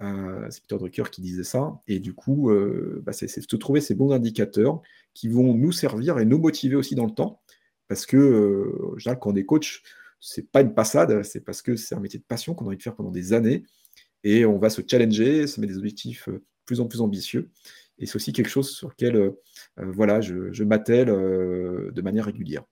Euh, 0.00 0.46
c'est 0.50 0.62
Peter 0.62 0.76
Drucker 0.76 1.10
qui 1.10 1.20
disait 1.22 1.44
ça, 1.44 1.80
et 1.86 2.00
du 2.00 2.14
coup, 2.14 2.50
euh, 2.50 3.02
bah, 3.04 3.12
c'est 3.12 3.26
de 3.26 3.56
trouver 3.56 3.80
ces 3.80 3.94
bons 3.94 4.12
indicateurs 4.12 4.80
qui 5.14 5.28
vont 5.28 5.54
nous 5.54 5.72
servir 5.72 6.18
et 6.18 6.24
nous 6.24 6.38
motiver 6.38 6.76
aussi 6.76 6.94
dans 6.94 7.06
le 7.06 7.14
temps, 7.14 7.42
parce 7.88 8.06
que, 8.06 8.72
général, 8.96 9.18
quand 9.20 9.32
on 9.32 9.36
est 9.36 9.44
coach, 9.44 9.82
c'est 10.20 10.50
pas 10.50 10.60
une 10.62 10.74
passade, 10.74 11.22
c'est 11.22 11.40
parce 11.40 11.62
que 11.62 11.76
c'est 11.76 11.94
un 11.94 12.00
métier 12.00 12.18
de 12.18 12.24
passion 12.24 12.54
qu'on 12.54 12.64
a 12.64 12.68
envie 12.68 12.76
de 12.76 12.82
faire 12.82 12.96
pendant 12.96 13.10
des 13.10 13.32
années, 13.32 13.64
et 14.24 14.44
on 14.44 14.58
va 14.58 14.70
se 14.70 14.82
challenger, 14.86 15.46
se 15.46 15.60
mettre 15.60 15.72
des 15.72 15.78
objectifs 15.78 16.28
plus 16.64 16.80
en 16.80 16.86
plus 16.86 17.00
ambitieux, 17.00 17.50
et 17.98 18.06
c'est 18.06 18.16
aussi 18.16 18.32
quelque 18.32 18.48
chose 18.48 18.70
sur 18.70 18.88
lequel 18.88 19.16
euh, 19.16 19.40
euh, 19.80 19.90
voilà, 19.90 20.20
je, 20.20 20.52
je 20.52 20.64
euh, 20.64 21.90
de 21.92 22.02
manière 22.02 22.24
régulière. 22.24 22.62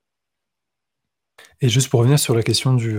Et 1.61 1.68
juste 1.68 1.89
pour 1.89 2.01
revenir 2.01 2.18
sur 2.18 2.35
la 2.35 2.43
question 2.43 2.74
du, 2.74 2.99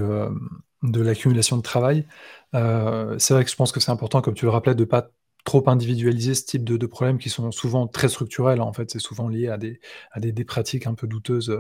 de 0.84 1.02
l'accumulation 1.02 1.58
de 1.58 1.62
travail, 1.62 2.06
c'est 2.54 3.34
vrai 3.34 3.44
que 3.44 3.52
je 3.52 3.56
pense 3.56 3.72
que 3.72 3.80
c'est 3.80 3.92
important, 3.92 4.22
comme 4.22 4.34
tu 4.34 4.46
le 4.46 4.52
rappelais, 4.52 4.76
de 4.76 4.82
ne 4.82 4.86
pas 4.86 5.12
trop 5.44 5.68
individualiser 5.70 6.36
ce 6.36 6.46
type 6.46 6.64
de, 6.64 6.76
de, 6.78 6.86
problèmes 6.86 7.20
qui 7.20 7.30
sont 7.30 7.52
souvent 7.52 7.88
très 7.88 8.10
structurels. 8.10 8.62
En 8.62 8.74
fait, 8.74 8.92
c'est 8.92 9.00
souvent 9.00 9.28
lié 9.28 9.48
à 9.48 9.58
des, 9.58 9.80
à 10.12 10.20
des, 10.20 10.32
des, 10.32 10.44
pratiques 10.44 10.88
un 10.88 10.94
peu 10.94 11.08
douteuses 11.08 11.58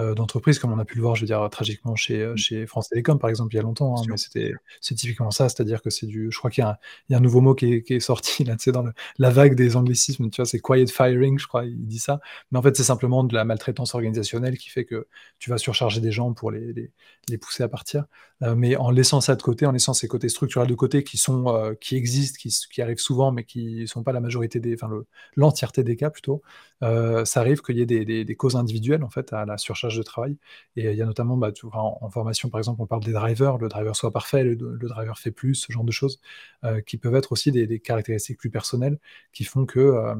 euh, 0.00 0.14
d'entreprise, 0.14 0.58
comme 0.58 0.72
on 0.72 0.78
a 0.78 0.86
pu 0.86 0.96
le 0.96 1.02
voir, 1.02 1.16
je 1.16 1.20
veux 1.20 1.26
dire, 1.26 1.46
tragiquement 1.50 1.96
chez, 1.96 2.22
euh, 2.22 2.32
mmh. 2.32 2.36
chez 2.38 2.66
France 2.66 2.88
Télécom, 2.88 3.18
par 3.18 3.28
exemple, 3.28 3.52
il 3.52 3.56
y 3.56 3.60
a 3.60 3.62
longtemps. 3.62 3.94
Hein, 3.98 4.04
mais 4.08 4.16
c'était, 4.16 4.54
c'est 4.80 4.94
typiquement 4.94 5.30
ça, 5.30 5.50
c'est-à-dire 5.50 5.82
que 5.82 5.90
c'est 5.90 6.06
du. 6.06 6.30
Je 6.30 6.38
crois 6.38 6.50
qu'il 6.50 6.64
y 6.64 6.66
a 6.66 6.78
un, 7.10 7.20
nouveau 7.20 7.42
mot 7.42 7.54
qui 7.54 7.74
est, 7.74 7.82
qui 7.82 7.94
est 7.94 8.00
sorti 8.00 8.44
là, 8.44 8.56
tu 8.56 8.64
sais, 8.64 8.72
dans 8.72 8.84
la 9.18 9.30
vague 9.30 9.54
des 9.54 9.76
anglicismes, 9.76 10.30
tu 10.30 10.36
vois, 10.40 10.46
c'est 10.46 10.60
quiet 10.60 10.86
firing, 10.86 11.38
je 11.38 11.46
crois, 11.46 11.66
il 11.66 11.86
dit 11.86 11.98
ça. 11.98 12.20
Mais 12.50 12.58
en 12.58 12.62
fait, 12.62 12.74
c'est 12.74 12.84
simplement 12.84 13.22
de 13.22 13.34
la 13.34 13.44
maltraitance 13.44 13.94
organisationnelle 13.94 14.56
qui 14.56 14.70
fait 14.70 14.86
que 14.86 15.06
tu 15.38 15.50
vas 15.50 15.58
surcharger 15.58 16.00
des 16.00 16.12
gens 16.12 16.32
pour 16.32 16.50
les, 16.50 16.72
les, 16.72 16.90
les 17.28 17.38
pousser 17.38 17.62
à 17.62 17.68
partir. 17.68 18.06
Euh, 18.42 18.54
mais 18.56 18.76
en 18.76 18.90
laissant 18.90 19.20
ça 19.20 19.36
de 19.36 19.42
côté, 19.42 19.66
en 19.66 19.72
laissant 19.72 19.92
ces 19.92 20.08
côtés 20.08 20.30
structurels 20.30 20.68
de 20.68 20.74
côté 20.74 21.04
qui 21.04 21.18
sont, 21.18 21.76
qui 21.80 21.96
existent, 21.96 22.38
qui, 22.40 22.48
qui, 22.72 22.80
arrivent 22.80 22.98
souvent, 22.98 23.30
mais 23.30 23.44
qui 23.44 23.82
ne 23.82 23.86
sont 23.86 24.02
pas 24.02 24.12
la 24.12 24.20
majorité 24.20 24.58
des, 24.58 24.74
enfin, 24.74 24.90
l'entièreté 25.36 25.84
des 25.84 25.96
cas 25.96 26.10
plutôt, 26.10 26.42
ça 26.80 27.40
arrive 27.40 27.60
qu'il 27.60 27.76
y 27.76 27.82
ait 27.82 27.86
des, 27.86 28.04
des, 28.04 28.24
des, 28.24 28.34
causes 28.36 28.56
individuelles 28.56 29.04
en 29.04 29.10
fait 29.10 29.32
à 29.32 29.44
la 29.44 29.58
surcharge 29.58 29.81
de 29.96 30.02
travail. 30.02 30.36
Et 30.76 30.90
il 30.90 30.96
y 30.96 31.02
a 31.02 31.06
notamment, 31.06 31.36
bah, 31.36 31.52
en, 31.72 32.10
formation 32.10 32.48
par 32.50 32.58
exemple, 32.60 32.80
on 32.82 32.86
parle 32.86 33.04
des 33.04 33.12
drivers, 33.12 33.58
le 33.58 33.68
driver 33.68 33.94
soit 33.96 34.10
parfait, 34.12 34.44
le, 34.44 34.56
driver 34.56 35.18
fait 35.18 35.30
plus, 35.30 35.54
ce 35.54 35.72
genre 35.72 35.84
de 35.84 35.92
choses, 35.92 36.20
euh, 36.64 36.80
qui 36.80 36.96
peuvent 36.98 37.14
être 37.14 37.32
aussi 37.32 37.52
des, 37.52 37.80
caractéristiques 37.80 38.38
plus 38.38 38.50
personnelles 38.50 38.98
qui 39.32 39.44
font 39.44 39.66
que 39.66 39.80
euh, 39.80 40.14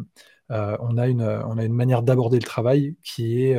euh, 0.51 0.77
on, 0.81 0.99
a 0.99 1.09
une, 1.09 1.23
on 1.23 1.59
a 1.59 1.65
une 1.65 1.73
manière 1.75 2.03
d'aborder 2.03 2.39
le 2.39 2.45
travail 2.45 2.97
qui 3.03 3.45
est 3.45 3.57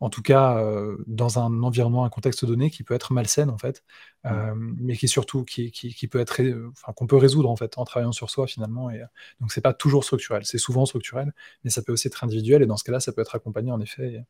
en 0.00 0.10
tout 0.10 0.22
cas 0.22 0.58
euh, 0.58 0.96
dans 1.06 1.38
un 1.38 1.62
environnement, 1.62 2.04
un 2.04 2.10
contexte 2.10 2.44
donné 2.44 2.70
qui 2.70 2.82
peut 2.82 2.94
être 2.94 3.12
malsaine 3.12 3.48
en 3.48 3.56
fait, 3.56 3.82
mmh. 4.24 4.28
euh, 4.28 4.54
mais 4.56 4.96
qui 4.96 5.08
surtout 5.08 5.44
qui, 5.44 5.70
qui, 5.70 6.08
peut 6.08 6.20
être, 6.20 6.40
enfin, 6.72 6.92
qu'on 6.92 7.06
peut 7.06 7.16
résoudre 7.16 7.48
en 7.48 7.56
fait 7.56 7.78
en 7.78 7.84
travaillant 7.84 8.12
sur 8.12 8.28
soi 8.28 8.46
finalement. 8.46 8.90
Et, 8.90 9.00
donc 9.40 9.52
c'est 9.52 9.62
pas 9.62 9.72
toujours 9.72 10.04
structurel, 10.04 10.44
c'est 10.44 10.58
souvent 10.58 10.84
structurel, 10.84 11.32
mais 11.64 11.70
ça 11.70 11.82
peut 11.82 11.92
aussi 11.92 12.08
être 12.08 12.22
individuel 12.24 12.62
et 12.62 12.66
dans 12.66 12.76
ce 12.76 12.84
cas-là, 12.84 13.00
ça 13.00 13.12
peut 13.12 13.22
être 13.22 13.34
accompagné 13.34 13.72
en 13.72 13.80
effet. 13.80 14.24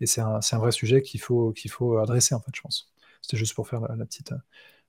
Et, 0.00 0.06
c'est 0.06 0.22
un, 0.22 0.40
un, 0.50 0.58
vrai 0.58 0.72
sujet 0.72 1.02
qu'il 1.02 1.20
faut 1.20 1.52
qu'il 1.52 1.70
faut 1.70 1.98
adresser 1.98 2.34
en 2.34 2.40
fait, 2.40 2.52
je 2.54 2.62
pense. 2.62 2.92
C'était 3.20 3.36
juste 3.36 3.54
pour 3.54 3.68
faire 3.68 3.80
la, 3.82 4.06
petite, 4.06 4.32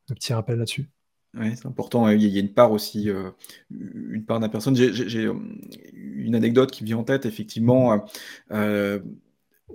le 0.09 0.15
petit 0.15 0.33
rappel 0.33 0.57
là-dessus. 0.57 0.89
Oui, 1.35 1.51
c'est 1.55 1.65
important. 1.65 2.09
Il 2.09 2.21
y 2.21 2.37
a 2.37 2.39
une 2.39 2.53
part 2.53 2.71
aussi, 2.71 3.09
euh, 3.09 3.31
une 3.71 4.23
part 4.23 4.39
d'un 4.39 4.49
personne. 4.49 4.75
J'ai 4.75 5.27
une 5.93 6.35
anecdote 6.35 6.71
qui 6.71 6.83
vient 6.83 6.97
en 6.97 7.03
tête, 7.03 7.25
effectivement 7.25 8.05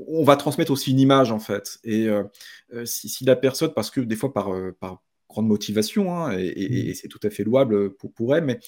on 0.07 0.25
va 0.25 0.37
transmettre 0.37 0.71
aussi 0.71 0.91
une 0.91 1.01
image 1.01 1.33
en 1.33 1.39
fait. 1.39 1.79
Et 1.85 2.07
euh, 2.07 2.25
euh, 2.73 2.85
si, 2.85 3.25
la 3.25 3.37
personne, 3.37 3.73
parce 3.75 3.91
que 3.91 4.01
des 4.01 4.17
fois 4.17 4.33
par, 4.33 4.53
euh, 4.53 4.77
par 4.79 5.03
grande 5.29 5.47
motivation, 5.47 6.15
hein, 6.15 6.37
Mmh. 6.37 6.39
et, 6.39 6.95
c'est 6.95 7.09
tout 7.09 7.21
à 7.23 7.31
fait 7.31 7.45
louable 7.45 7.95
pour, 7.95 8.13
pour 8.13 8.35
elle, 8.35 8.45
mais 8.45 8.59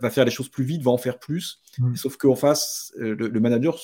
va, 0.00 0.10
faire 0.10 0.24
les 0.24 0.30
choses 0.30 0.48
plus 0.48 0.64
vite, 0.64 0.82
va 0.82 0.90
en 0.90 0.98
faire 0.98 1.18
plus. 1.18 1.60
Mmh. 1.78 1.96
Sauf 1.96 2.16
qu'en 2.16 2.34
face, 2.34 2.92
le, 2.96 3.14
le, 3.14 3.40
manager, 3.40 3.78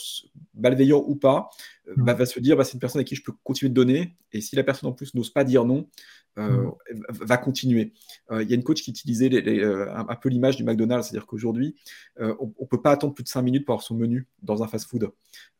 malveillant 0.54 1.02
ou 1.06 1.16
pas, 1.16 1.50
mmh. 1.96 2.10
va 2.12 2.26
se 2.26 2.40
dire 2.40 2.56
bah, 2.56 2.64
c'est 2.64 2.74
une 2.74 2.80
personne 2.80 3.00
à 3.00 3.04
qui 3.04 3.14
je 3.14 3.22
peux 3.22 3.32
continuer 3.42 3.70
de 3.70 3.74
donner. 3.74 4.16
Et 4.32 4.40
si 4.40 4.56
la 4.56 4.64
personne 4.64 4.88
en 4.88 4.92
plus 4.92 5.14
n'ose 5.14 5.30
pas 5.30 5.44
dire 5.44 5.64
non, 5.64 5.88
euh, 6.36 6.70
va 7.08 7.36
continuer. 7.36 7.92
Euh, 8.32 8.42
il 8.42 8.50
y 8.50 8.52
a 8.52 8.56
une 8.56 8.64
coach 8.64 8.82
qui 8.82 8.90
utilisait 8.90 9.30
euh, 9.32 9.94
un, 9.94 10.16
peu 10.16 10.28
l'image 10.28 10.56
du 10.56 10.64
McDonald's, 10.64 11.08
c'est-à-dire 11.08 11.26
qu'aujourd'hui, 11.26 11.76
on 12.18 12.52
ne 12.60 12.66
peut 12.66 12.82
pas 12.82 12.90
attendre 12.90 13.14
plus 13.14 13.24
de 13.24 13.28
5 13.28 13.42
minutes 13.42 13.64
pour 13.64 13.74
avoir 13.74 13.84
son 13.84 13.94
menu 13.94 14.26
dans 14.42 14.62
un 14.62 14.68
fast-food. 14.68 15.10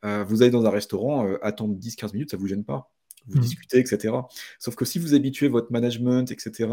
vous 0.03 0.41
allez 0.41 0.51
dans 0.51 0.65
un 0.65 0.69
restaurant, 0.69 1.33
attendre 1.41 1.75
10-15 1.75 2.13
minutes, 2.13 2.31
ça 2.31 2.37
ne 2.37 2.41
vous 2.41 2.47
gêne 2.47 2.65
pas. 2.65 2.91
Vous 3.27 3.39
discutez, 3.39 3.79
etc. 3.79 4.13
Sauf 4.59 4.75
que 4.75 4.85
si 4.85 4.99
vous 4.99 5.13
habituez 5.13 5.47
votre 5.47 5.71
management, 5.71 6.31
etc., 6.31 6.69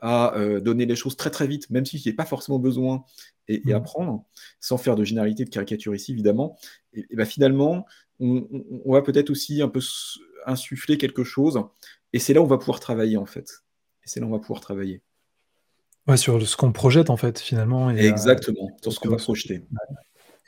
à 0.00 0.34
donner 0.60 0.86
les 0.86 0.96
choses 0.96 1.16
très 1.16 1.30
très 1.30 1.46
vite, 1.46 1.70
même 1.70 1.86
s'il 1.86 2.00
n'y 2.04 2.10
a 2.10 2.14
pas 2.14 2.26
forcément 2.26 2.58
besoin, 2.58 3.04
et, 3.48 3.72
apprendre, 3.72 4.24
sans 4.58 4.78
faire 4.78 4.96
de 4.96 5.04
généralité, 5.04 5.44
de 5.44 5.50
caricature 5.50 5.94
ici, 5.94 6.12
évidemment, 6.12 6.56
et, 6.94 7.06
ben 7.14 7.24
finalement, 7.24 7.86
on, 8.20 8.46
on 8.84 8.92
va 8.92 9.02
peut-être 9.02 9.30
aussi 9.30 9.62
un 9.62 9.68
peu 9.68 9.80
insuffler 10.46 10.98
quelque 10.98 11.24
chose 11.24 11.62
et 12.14 12.20
c'est 12.20 12.32
là 12.32 12.40
où 12.40 12.44
on 12.44 12.46
va 12.46 12.58
pouvoir 12.58 12.78
travailler, 12.78 13.16
en 13.16 13.26
fait. 13.26 13.64
Et 14.04 14.06
c'est 14.06 14.20
là 14.20 14.26
où 14.26 14.28
on 14.28 14.32
va 14.32 14.38
pouvoir 14.38 14.60
travailler. 14.60 15.02
Ouais, 16.06 16.16
sur 16.16 16.46
ce 16.46 16.56
qu'on 16.56 16.70
projette, 16.70 17.10
en 17.10 17.16
fait, 17.16 17.40
finalement. 17.40 17.90
Et, 17.90 18.06
Exactement, 18.06 18.70
sur 18.80 18.92
ce 18.92 19.00
qu'on 19.00 19.08
va 19.08 19.16
projeter. 19.16 19.64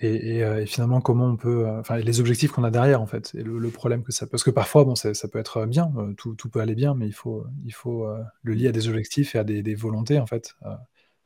Et, 0.00 0.38
et, 0.38 0.66
finalement, 0.66 1.00
comment 1.00 1.26
on 1.26 1.36
peut. 1.36 1.66
Enfin, 1.66 1.96
les 1.98 2.20
objectifs 2.20 2.52
qu'on 2.52 2.64
a 2.64 2.70
derrière, 2.70 3.00
en 3.00 3.06
fait. 3.06 3.34
Et 3.34 3.42
le, 3.42 3.70
problème 3.70 4.02
que 4.02 4.12
ça. 4.12 4.26
Parce 4.26 4.44
que 4.44 4.50
parfois, 4.50 4.84
bon, 4.84 4.94
ça, 4.94 5.14
ça 5.14 5.28
peut 5.28 5.38
être 5.38 5.66
bien, 5.66 5.90
tout, 6.18 6.34
tout, 6.34 6.48
peut 6.50 6.60
aller 6.60 6.74
bien, 6.74 6.94
mais 6.94 7.06
il 7.06 7.14
faut, 7.14 7.46
il 7.64 7.72
faut 7.72 8.06
le 8.42 8.54
lier 8.54 8.68
à 8.68 8.72
des 8.72 8.88
objectifs 8.88 9.34
et 9.34 9.38
à 9.38 9.44
des, 9.44 9.62
des 9.62 9.74
volontés, 9.74 10.18
en 10.18 10.26
fait, 10.26 10.54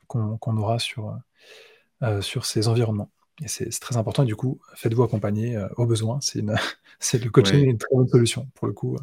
qu'on 0.07 0.57
aura 0.57 0.79
sur, 0.79 1.17
sur 2.21 2.45
ces 2.45 2.67
environnements. 2.69 3.11
Et 3.43 3.47
c'est 3.47 3.69
très 3.79 3.97
important. 3.97 4.23
Et 4.23 4.27
du 4.27 4.35
coup, 4.35 4.61
faites-vous 4.75 5.03
accompagner 5.03 5.61
au 5.75 5.85
besoin. 5.85 6.19
C'est 6.21 6.41
le 7.23 7.29
coaching 7.29 7.59
est 7.59 7.71
une 7.71 7.77
très 7.77 7.93
bonne 7.93 8.07
solution, 8.07 8.47
pour 8.55 8.67
le 8.67 8.73
coup. 8.73 8.95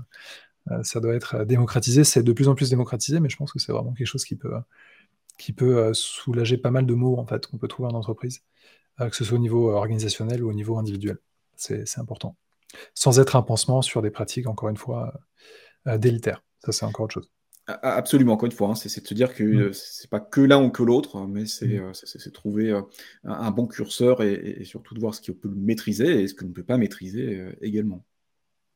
Euh, 0.70 0.82
ça 0.82 1.00
doit 1.00 1.14
être 1.14 1.36
euh, 1.36 1.44
démocratisé. 1.44 2.04
C'est 2.04 2.22
de 2.22 2.32
plus 2.32 2.48
en 2.48 2.54
plus 2.54 2.70
démocratisé, 2.70 3.20
mais 3.20 3.28
je 3.28 3.36
pense 3.36 3.52
que 3.52 3.58
c'est 3.58 3.72
vraiment 3.72 3.92
quelque 3.92 4.06
chose 4.06 4.24
qui 4.24 4.36
peut, 4.36 4.54
qui 5.38 5.52
peut 5.52 5.78
euh, 5.78 5.94
soulager 5.94 6.58
pas 6.58 6.70
mal 6.70 6.86
de 6.86 6.94
mots 6.94 7.18
en 7.18 7.26
fait, 7.26 7.46
qu'on 7.46 7.58
peut 7.58 7.68
trouver 7.68 7.88
en 7.88 7.94
entreprise, 7.94 8.42
que 8.98 9.16
ce 9.16 9.24
soit 9.24 9.36
au 9.36 9.40
niveau 9.40 9.70
organisationnel 9.70 10.42
ou 10.42 10.50
au 10.50 10.52
niveau 10.52 10.78
individuel. 10.78 11.18
C'est 11.56 11.98
important. 11.98 12.36
Sans 12.94 13.20
être 13.20 13.36
un 13.36 13.42
pansement 13.42 13.82
sur 13.82 14.02
des 14.02 14.10
pratiques, 14.10 14.46
encore 14.46 14.68
une 14.68 14.76
fois, 14.76 15.12
délitaires. 15.86 16.42
Ça, 16.64 16.72
c'est 16.72 16.84
encore 16.84 17.04
autre 17.04 17.14
chose. 17.14 17.30
Absolument, 17.66 18.32
encore 18.32 18.46
une 18.46 18.52
fois, 18.52 18.70
hein, 18.70 18.74
c'est 18.74 19.02
de 19.02 19.06
se 19.06 19.14
dire 19.14 19.34
que 19.34 19.68
mmh. 19.68 19.72
c'est 19.74 20.08
pas 20.08 20.20
que 20.20 20.40
l'un 20.40 20.64
ou 20.64 20.70
que 20.70 20.82
l'autre, 20.82 21.26
mais 21.26 21.44
c'est 21.44 21.78
mmh. 21.78 22.30
trouver 22.32 22.80
un, 23.24 23.50
bon 23.50 23.66
curseur 23.66 24.22
et, 24.22 24.64
surtout 24.64 24.94
de 24.94 25.00
voir 25.00 25.14
ce 25.14 25.20
qu'on 25.20 25.36
peut 25.36 25.50
maîtriser 25.54 26.22
et 26.22 26.28
ce 26.28 26.34
que 26.34 26.44
l'on 26.44 26.48
ne 26.48 26.54
peut 26.54 26.64
pas 26.64 26.78
maîtriser 26.78 27.46
également. 27.60 28.04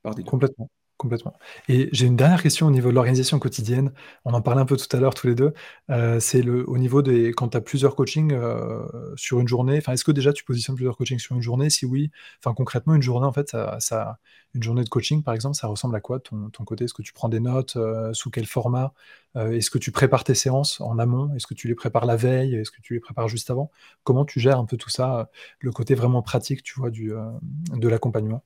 Par 0.02 0.14
des 0.14 0.24
Complètement. 0.24 0.70
Complètement. 1.02 1.34
Et 1.68 1.88
j'ai 1.90 2.06
une 2.06 2.14
dernière 2.14 2.40
question 2.40 2.68
au 2.68 2.70
niveau 2.70 2.90
de 2.90 2.94
l'organisation 2.94 3.40
quotidienne. 3.40 3.92
On 4.24 4.34
en 4.34 4.40
parlait 4.40 4.60
un 4.60 4.66
peu 4.66 4.76
tout 4.76 4.96
à 4.96 5.00
l'heure 5.00 5.14
tous 5.14 5.26
les 5.26 5.34
deux. 5.34 5.52
Euh, 5.90 6.20
c'est 6.20 6.42
le 6.42 6.64
au 6.70 6.78
niveau 6.78 7.02
des 7.02 7.30
quand 7.32 7.48
tu 7.48 7.56
as 7.56 7.60
plusieurs 7.60 7.96
coachings, 7.96 8.32
euh, 8.32 8.86
sur 9.16 9.40
une 9.40 9.48
journée, 9.48 9.78
enfin, 9.78 9.94
est-ce 9.94 10.04
que 10.04 10.12
déjà 10.12 10.32
tu 10.32 10.44
positionnes 10.44 10.76
plusieurs 10.76 10.96
coachings 10.96 11.18
sur 11.18 11.34
une 11.34 11.42
journée? 11.42 11.70
Si 11.70 11.86
oui, 11.86 12.12
enfin, 12.38 12.54
concrètement, 12.54 12.94
une 12.94 13.02
journée, 13.02 13.26
en 13.26 13.32
fait, 13.32 13.48
ça 13.80 14.18
une 14.54 14.62
journée 14.62 14.84
de 14.84 14.88
coaching, 14.88 15.24
par 15.24 15.34
exemple, 15.34 15.56
ça 15.56 15.66
ressemble 15.66 15.96
à 15.96 16.00
quoi 16.00 16.20
ton 16.20 16.50
côté? 16.64 16.84
Est-ce 16.84 16.94
que 16.94 17.02
tu 17.02 17.12
prends 17.12 17.28
des 17.28 17.40
notes? 17.40 17.74
Euh, 17.76 18.12
sous 18.12 18.30
quel 18.30 18.46
format? 18.46 18.92
est-ce 19.34 19.70
que 19.70 19.78
tu 19.78 19.90
prépares 19.92 20.24
tes 20.24 20.34
séances 20.34 20.80
en 20.82 20.98
amont? 20.98 21.34
Est-ce 21.34 21.46
que 21.48 21.54
tu 21.54 21.66
les 21.66 21.74
prépares 21.74 22.04
la 22.06 22.16
veille? 22.16 22.54
Est-ce 22.54 22.70
que 22.70 22.80
tu 22.82 22.94
les 22.94 23.00
prépares 23.00 23.28
juste 23.28 23.50
avant? 23.50 23.70
Comment 24.04 24.24
tu 24.24 24.38
gères 24.40 24.58
un 24.58 24.66
peu 24.66 24.76
tout 24.76 24.90
ça, 24.90 25.30
le 25.60 25.72
côté 25.72 25.94
vraiment 25.94 26.22
pratique, 26.22 26.62
tu 26.62 26.74
vois, 26.78 26.90
de 26.90 27.88
l'accompagnement? 27.88 28.44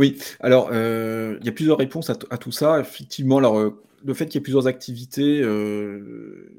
Oui, 0.00 0.16
alors 0.40 0.70
euh, 0.72 1.36
il 1.40 1.46
y 1.46 1.50
a 1.50 1.52
plusieurs 1.52 1.76
réponses 1.76 2.08
à, 2.08 2.14
tout 2.14 2.52
ça. 2.52 2.80
Effectivement, 2.80 3.36
alors, 3.36 3.58
euh, 3.58 3.82
le 4.02 4.14
fait 4.14 4.24
qu'il 4.24 4.36
y 4.36 4.38
ait 4.38 4.40
plusieurs 4.40 4.66
activités, 4.66 5.42
euh, 5.42 6.58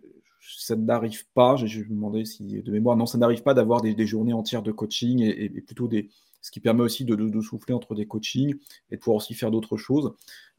ça 0.59 0.75
n'arrive 0.75 1.25
pas. 1.33 1.55
Je, 1.55 1.79
me 1.79 1.89
demandais 1.89 2.23
si 2.23 2.61
de 2.61 2.71
mémoire, 2.71 2.95
non, 2.97 3.07
ça 3.07 3.17
n'arrive 3.17 3.41
pas 3.41 3.55
d'avoir 3.55 3.81
des, 3.81 4.05
journées 4.05 4.33
entières 4.33 4.61
de 4.61 4.71
coaching 4.71 5.23
et 5.23 5.49
plutôt 5.61 5.87
des, 5.87 6.11
ce 6.41 6.51
qui 6.51 6.59
permet 6.59 6.81
aussi 6.81 7.05
de, 7.05 7.41
souffler 7.41 7.73
entre 7.73 7.95
des 7.95 8.05
coachings 8.05 8.55
et 8.89 8.95
de 8.95 8.99
pouvoir 8.99 9.17
aussi 9.17 9.33
faire 9.33 9.51
d'autres 9.51 9.77
choses. 9.77 10.13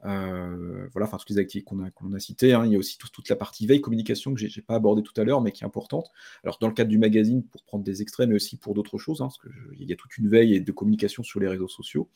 Euh, 0.05 0.89
voilà, 0.93 1.07
enfin, 1.07 1.17
toutes 1.17 1.31
les 1.31 1.39
activités 1.39 1.65
qu'on 1.65 1.83
a, 1.83 1.91
qu'on 1.91 2.13
a 2.13 2.19
citées. 2.19 2.55
Hein. 2.55 2.67
Il 2.67 2.73
y 2.73 2.77
a 2.77 2.79
aussi 2.79 2.99
toute 2.99 3.29
la 3.29 3.37
partie 3.37 3.67
veille 3.67 3.81
communication 3.81 4.35
que 4.35 4.41
je 4.41 4.47
n'ai 4.47 4.63
pas 4.63 4.75
abordée 4.75 5.03
tout 5.03 5.19
à 5.21 5.25
l'heure, 5.25 5.41
mais 5.41 5.53
qui 5.53 5.63
est 5.63 5.67
importante. 5.67 6.11
Alors, 6.43 6.59
dans 6.61 6.69
le 6.69 6.75
cadre 6.75 6.91
du 6.91 6.99
magazine, 6.99 7.43
pour 7.45 7.63
prendre 7.63 7.85
des 7.85 8.03
extraits, 8.03 8.29
mais 8.29 8.35
aussi 8.35 8.57
pour 8.57 8.75
d'autres 8.75 8.99
choses, 8.99 9.21
hein, 9.21 9.27
parce 9.27 9.39
qu'il 9.39 9.89
y 9.89 9.93
a 9.93 9.97
toute 9.97 10.17
une 10.19 10.29
veille 10.29 10.61
de 10.61 10.73
communication 10.73 11.23
sur 11.23 11.41
les 11.41 11.49
réseaux 11.49 11.69
sociaux. 11.69 12.09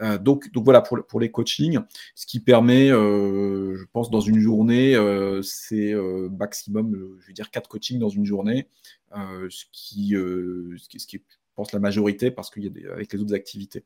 Euh, 0.00 0.18
donc, 0.18 0.50
donc, 0.52 0.64
voilà, 0.64 0.80
pour, 0.80 1.04
pour, 1.06 1.20
les 1.20 1.30
coachings, 1.30 1.78
ce 2.14 2.26
qui 2.26 2.40
permet, 2.40 2.90
euh, 2.90 3.76
je 3.76 3.84
pense, 3.92 4.10
dans 4.10 4.20
une 4.20 4.38
journée, 4.38 4.94
c'est 5.42 5.94
maximum, 6.38 7.16
je 7.20 7.26
veux 7.26 7.32
dire, 7.32 7.50
quatre 7.50 7.68
coachings 7.68 7.98
dans 7.98 8.08
une 8.08 8.24
journée, 8.24 8.68
ce, 9.12 9.64
qui, 9.72 10.10
ce, 10.10 10.88
qui, 10.88 11.00
ce 11.00 11.06
qui 11.06 11.16
est 11.16 11.22
pense, 11.58 11.72
la 11.72 11.80
majorité, 11.80 12.30
parce 12.30 12.50
qu'il 12.50 12.62
y 12.62 12.66
a 12.68 12.70
des, 12.70 12.86
avec 12.86 13.12
les 13.12 13.20
autres 13.20 13.34
activités. 13.34 13.84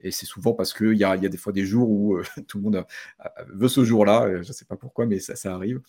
Et 0.00 0.10
c'est 0.10 0.26
souvent 0.26 0.54
parce 0.54 0.74
qu'il 0.74 0.94
y 0.94 1.04
a, 1.04 1.14
y 1.16 1.24
a 1.24 1.28
des 1.28 1.36
fois 1.36 1.52
des 1.52 1.64
jours 1.64 1.88
où 1.88 2.16
euh, 2.16 2.24
tout 2.48 2.58
le 2.58 2.64
monde 2.64 2.84
veut 3.48 3.68
ce 3.68 3.84
jour-là, 3.84 4.24
euh, 4.24 4.42
je 4.42 4.48
ne 4.48 4.52
sais 4.52 4.64
pas 4.64 4.76
pourquoi, 4.76 5.06
mais 5.06 5.20
ça, 5.20 5.36
ça 5.36 5.54
arrive. 5.54 5.80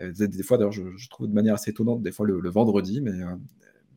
Euh, 0.00 0.12
des, 0.12 0.42
fois, 0.42 0.58
d'ailleurs, 0.58 0.72
je, 0.72 1.08
trouve 1.08 1.28
de 1.28 1.32
manière 1.32 1.54
assez 1.54 1.70
étonnante, 1.70 2.02
des 2.02 2.12
fois 2.12 2.26
le, 2.26 2.50
vendredi, 2.50 3.00
mais, 3.00 3.12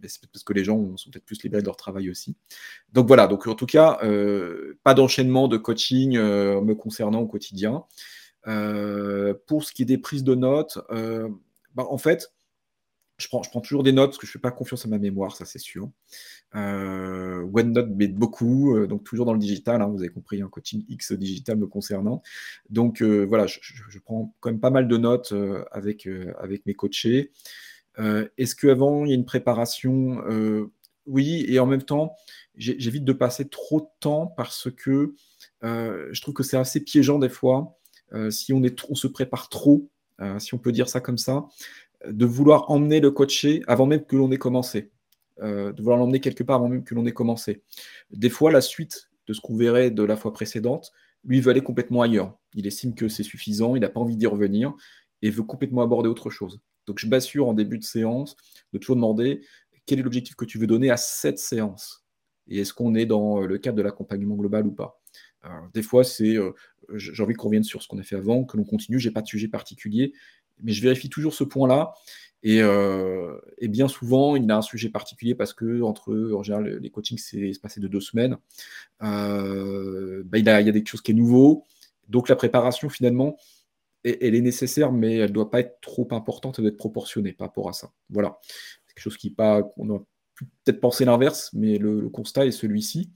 c'est 0.08 0.26
parce 0.32 0.44
que 0.44 0.54
les 0.54 0.64
gens 0.64 0.96
sont 0.96 1.10
peut-être 1.10 1.26
plus 1.26 1.44
libérés 1.44 1.62
de 1.62 1.66
leur 1.66 1.76
travail 1.76 2.10
aussi. 2.10 2.38
Donc 2.94 3.08
voilà, 3.08 3.28
donc 3.28 3.48
en 3.48 3.56
tout 3.56 3.66
cas, 3.66 4.00
pas 4.84 4.94
d'enchaînement 4.94 5.48
de 5.48 5.58
coaching 5.58 6.18
me 6.18 6.74
concernant 6.74 7.20
au 7.20 7.28
quotidien. 7.28 7.84
pour 8.44 9.64
ce 9.64 9.74
qui 9.74 9.82
est 9.82 9.86
des 9.86 9.98
prises 9.98 10.24
de 10.24 10.36
notes, 10.36 10.78
bah, 11.74 11.86
en 11.90 11.98
fait, 11.98 12.32
je 13.18 13.28
prends, 13.28 13.41
toujours 13.61 13.84
des 13.84 13.91
notes 13.91 14.11
parce 14.11 14.18
que 14.20 14.28
je 14.28 14.32
ne 14.32 14.34
fais 14.34 14.39
pas 14.39 14.51
confiance 14.51 14.86
à 14.86 14.89
ma 14.89 14.99
mémoire, 14.99 15.36
ça 15.36 15.45
c'est 15.45 15.59
sûr. 15.59 15.89
Euh, 16.55 17.47
OneNote 17.51 17.89
m'aide 17.89 18.15
beaucoup, 18.15 18.76
euh, 18.76 18.88
donc 18.88 19.03
toujours 19.03 19.26
dans 19.26 19.34
le 19.34 19.39
digital, 19.39 19.82
hein, 19.82 19.88
vous 19.88 19.99
avez 19.99 20.09
compris, 20.09 20.41
un 20.41 20.47
coaching 20.47 20.86
X 20.88 21.13
digital 21.13 21.57
me 21.57 21.65
concernant. 21.65 22.22
Donc 22.70 23.01
euh, 23.01 23.26
voilà, 23.26 23.47
je, 23.47 23.59
prends 24.05 24.36
quand 24.39 24.51
même 24.51 24.59
pas 24.59 24.70
mal 24.70 24.88
de 24.88 24.97
notes 24.97 25.34
avec, 25.72 26.07
mes 26.65 26.74
coachés. 26.76 27.32
Est-ce 27.97 28.55
qu'avant, 28.55 29.05
il 29.05 29.09
y 29.09 29.11
a 29.13 29.15
une 29.15 29.26
préparation? 29.26 30.22
Oui, 31.07 31.45
et 31.47 31.59
en 31.59 31.65
même 31.65 31.82
temps, 31.82 32.15
j'évite 32.55 33.03
de 33.03 33.13
passer 33.13 33.47
trop 33.47 33.82
de 33.82 33.88
temps 33.99 34.28
parce 34.28 34.70
que 34.70 35.15
je 35.63 36.22
trouve 36.22 36.36
que 36.36 36.43
c'est 36.43 36.57
assez 36.57 36.84
piégeant 36.84 37.18
des 37.18 37.30
fois. 37.30 37.80
si 38.30 38.53
on 38.53 38.61
se 38.95 39.07
prépare 39.07 39.49
trop, 39.49 39.89
si 40.38 40.53
on 40.53 40.59
peut 40.59 40.72
dire 40.72 40.89
ça 40.89 41.01
comme 41.01 41.18
ça, 41.18 41.47
de 42.06 42.26
vouloir 42.26 42.70
emmener 42.70 43.00
le 43.00 43.12
coaché 43.12 43.62
avant 43.68 43.86
même 43.86 44.06
que 44.06 44.16
l'on 44.16 44.32
ait 44.32 44.38
commencé, 44.38 44.91
euh, 45.39 45.72
de 45.72 45.82
vouloir 45.82 45.98
l'emmener 45.98 46.20
quelque 46.20 46.43
part 46.43 46.58
avant 46.58 46.70
même 46.70 46.84
que 46.84 46.95
l'on 46.95 47.06
ait 47.06 47.14
commencé. 47.14 47.64
Des 48.12 48.30
fois, 48.30 48.52
la 48.52 48.62
suite 48.62 49.10
de 49.28 49.34
ce 49.34 49.41
qu'on 49.41 49.56
verrait 49.56 49.91
de 49.91 50.04
la 50.04 50.16
fois 50.16 50.32
précédente, 50.34 50.91
lui 51.24 51.41
veut 51.41 51.52
aller 51.52 51.62
complètement 51.62 52.02
ailleurs. 52.02 52.38
Il 52.54 52.68
estime 52.68 52.95
que 52.95 53.10
c'est 53.10 53.24
suffisant, 53.24 53.76
il 53.76 53.82
n'a 53.82 53.89
pas 53.89 54.00
envie 54.00 54.16
d'y 54.16 54.28
revenir 54.28 54.74
et 55.22 55.30
veut 55.30 55.43
complètement 55.43 55.82
aborder 55.82 56.08
autre 56.08 56.30
chose. 56.30 56.62
Donc 56.86 57.00
je 57.00 57.08
m'assure 57.08 57.48
en 57.48 57.54
début 57.54 57.78
de 57.78 57.84
séance 57.84 58.38
de 58.72 58.78
toujours 58.78 58.95
demander 58.95 59.41
quel 59.86 60.00
est 60.00 60.04
l'objectif 60.04 60.36
que 60.36 60.45
tu 60.45 60.58
veux 60.58 60.68
donner 60.68 60.89
à 60.89 60.98
cette 60.98 61.39
séance? 61.39 62.06
Et 62.48 62.60
est-ce 62.60 62.74
qu'on 62.74 62.95
est 62.95 63.06
dans 63.06 63.41
le 63.41 63.58
cadre 63.58 63.78
de 63.78 63.82
l'accompagnement 63.82 64.36
global 64.36 64.68
ou 64.68 64.72
pas? 64.72 65.02
des 65.74 65.82
fois, 65.82 66.04
c'est 66.04 66.36
euh, 66.36 66.52
j'ai 66.95 67.24
envie 67.24 67.34
qu'on 67.34 67.48
revienne 67.48 67.64
sur 67.64 67.82
ce 67.82 67.88
qu'on 67.88 67.98
a 68.00 68.04
fait 68.04 68.18
avant, 68.18 68.43
que 68.43 68.58
l'on 68.58 68.66
continue, 68.66 69.00
j'ai 69.00 69.12
pas 69.12 69.22
de 69.22 69.28
sujet 69.28 69.48
particulier, 69.48 70.12
mais 70.64 70.72
je 70.72 70.82
vérifie 70.82 71.10
toujours 71.10 71.34
ce 71.34 71.43
point-là. 71.43 71.93
Euh, 72.45 73.39
et, 73.58 73.68
bien 73.68 73.88
souvent, 73.88 74.36
il 74.36 74.49
a 74.51 74.58
un 74.58 74.62
sujet 74.62 74.89
particulier 74.89 75.36
parce 75.36 75.53
que 75.53 75.82
entre 75.82 76.34
en 76.34 76.43
général, 76.43 76.78
les 76.78 76.89
coachings 76.89 77.18
c'est 77.18 77.51
passé 77.62 77.80
de 77.80 77.88
deux 77.88 77.99
semaines. 77.99 78.38
Euh, 79.03 80.24
bah, 80.26 80.38
il, 80.38 80.45
y 80.45 80.49
a 80.49 80.62
des 80.64 80.86
choses 80.86 81.01
qui 81.01 81.12
est 81.12 81.16
nouveau. 81.16 81.64
Donc 82.08 82.30
la 82.30 82.36
préparation, 82.36 82.89
finalement, 82.89 83.38
elle, 84.03 84.36
est 84.36 84.41
nécessaire, 84.41 84.91
mais 84.91 85.16
elle 85.16 85.30
ne 85.30 85.34
doit 85.34 85.49
pas 85.49 85.60
être 85.60 85.82
trop 85.82 86.08
importante, 86.12 86.58
elle 86.58 86.64
doit 86.64 86.72
être 86.72 86.78
proportionnée 86.78 87.34
par 87.34 87.47
rapport 87.47 87.70
à 87.70 87.74
ça. 87.74 87.91
Voilà. 88.10 88.39
C'est 88.88 88.93
quelque 88.93 89.03
chose 89.03 89.18
qui 89.18 89.30
pas. 89.32 89.64
On 89.78 89.93
a 89.95 89.99
peut-être 90.64 90.80
pensé 90.80 91.03
l'inverse, 91.03 91.49
mais 91.53 91.78
le, 91.78 92.10
constat 92.10 92.45
est 92.45 92.51
celui-ci. 92.51 93.12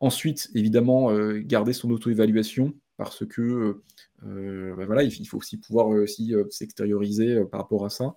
Ensuite, 0.00 0.50
évidemment, 0.54 1.10
euh, 1.10 1.40
garder 1.44 1.72
son 1.72 1.90
auto-évaluation 1.90 2.74
parce 2.98 3.24
que 3.24 3.80
euh, 4.24 4.74
ben 4.76 4.84
voilà, 4.84 5.04
il 5.04 5.26
faut 5.26 5.38
aussi 5.38 5.56
pouvoir 5.56 5.94
euh, 5.94 6.02
aussi 6.02 6.34
euh, 6.34 6.44
s'extérioriser 6.50 7.44
par 7.50 7.60
rapport 7.60 7.86
à 7.86 7.90
ça 7.90 8.16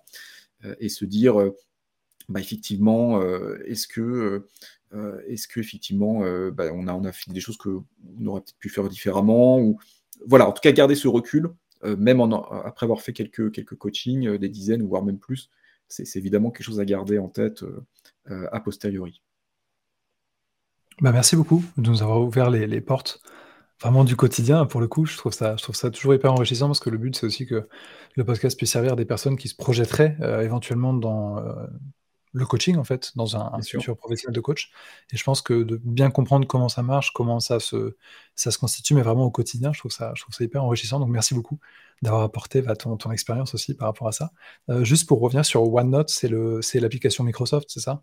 et 0.78 0.88
se 0.88 1.04
dire 1.04 1.50
bah, 2.28 2.38
effectivement, 2.38 3.20
est-ce 3.66 3.88
que, 3.88 4.46
est-ce 5.26 5.48
que 5.48 5.58
effectivement, 5.58 6.20
bah, 6.52 6.66
on, 6.72 6.86
a, 6.86 6.94
on 6.94 7.02
a 7.02 7.10
fait 7.10 7.32
des 7.32 7.40
choses 7.40 7.56
qu'on 7.56 7.84
aurait 8.26 8.42
peut-être 8.42 8.58
pu 8.60 8.68
faire 8.68 8.88
différemment 8.88 9.58
ou 9.58 9.80
voilà, 10.24 10.48
en 10.48 10.52
tout 10.52 10.60
cas 10.60 10.70
garder 10.70 10.94
ce 10.94 11.08
recul 11.08 11.50
même 11.82 12.20
après 12.20 12.86
avoir 12.86 13.00
fait 13.00 13.12
quelques, 13.12 13.50
quelques 13.50 13.74
coachings, 13.74 14.38
des 14.38 14.48
dizaines, 14.48 14.86
voire 14.86 15.04
même 15.04 15.18
plus. 15.18 15.50
C'est 15.88 16.14
évidemment 16.14 16.52
quelque 16.52 16.64
chose 16.64 16.78
à 16.78 16.84
garder 16.84 17.18
en 17.18 17.28
tête 17.28 17.64
a 18.26 18.60
posteriori. 18.60 19.20
Bah, 21.00 21.10
merci 21.10 21.34
beaucoup 21.34 21.64
de 21.76 21.90
nous 21.90 22.02
avoir 22.04 22.20
ouvert 22.20 22.50
les 22.50 22.80
portes 22.80 23.20
vraiment 23.82 24.04
du 24.04 24.16
quotidien, 24.16 24.66
pour 24.66 24.80
le 24.80 24.88
coup, 24.88 25.06
je 25.06 25.16
trouve 25.16 25.32
ça 25.32 25.56
je 25.56 25.62
trouve 25.62 25.76
ça 25.76 25.90
toujours 25.90 26.14
hyper 26.14 26.32
enrichissant 26.32 26.66
parce 26.68 26.80
que 26.80 26.90
le 26.90 26.98
but, 26.98 27.16
c'est 27.16 27.26
aussi 27.26 27.46
que 27.46 27.68
le 28.16 28.24
podcast 28.24 28.56
puisse 28.56 28.72
servir 28.72 28.96
des 28.96 29.04
personnes 29.04 29.36
qui 29.36 29.48
se 29.48 29.56
projetteraient, 29.56 30.16
heu, 30.22 30.42
éventuellement 30.42 30.94
dans, 30.94 31.38
heu, 31.40 31.54
le 32.34 32.46
coaching, 32.46 32.76
en 32.78 32.84
fait, 32.84 33.12
dans 33.16 33.36
un 33.36 33.50
un 33.54 33.62
futur 33.62 33.96
professionnel 33.96 34.34
de 34.34 34.40
coach. 34.40 34.70
Et 35.12 35.16
je 35.18 35.24
pense 35.24 35.42
que 35.42 35.62
de 35.64 35.80
bien 35.84 36.10
comprendre 36.10 36.46
comment 36.46 36.68
ça 36.70 36.82
marche, 36.82 37.12
comment 37.12 37.40
ça 37.40 37.60
se 37.60 37.96
ça 38.34 38.50
se 38.50 38.58
constitue, 38.58 38.94
mais 38.94 39.02
vraiment 39.02 39.24
au 39.24 39.30
quotidien, 39.30 39.72
je 39.72 39.78
trouve 39.78 39.92
ça 39.92 40.12
je 40.16 40.22
trouve 40.22 40.34
ça 40.34 40.44
hyper 40.44 40.64
enrichissant, 40.64 41.00
donc 41.00 41.10
merci 41.10 41.34
beaucoup 41.34 41.58
d'avoir 42.02 42.22
apporté, 42.22 42.62
bah, 42.62 42.74
ton 42.76 42.96
ton 42.96 43.12
expérience 43.12 43.54
aussi 43.54 43.74
par 43.74 43.88
rapport 43.88 44.08
à 44.08 44.12
ça. 44.12 44.32
Heu, 44.70 44.84
juste 44.84 45.06
pour 45.06 45.20
revenir 45.20 45.44
sur 45.44 45.62
OneNote, 45.62 46.10
c'est 46.10 46.80
l'application 46.80 47.24
Microsoft, 47.24 47.68
c'est 47.68 47.80
ça? 47.80 48.02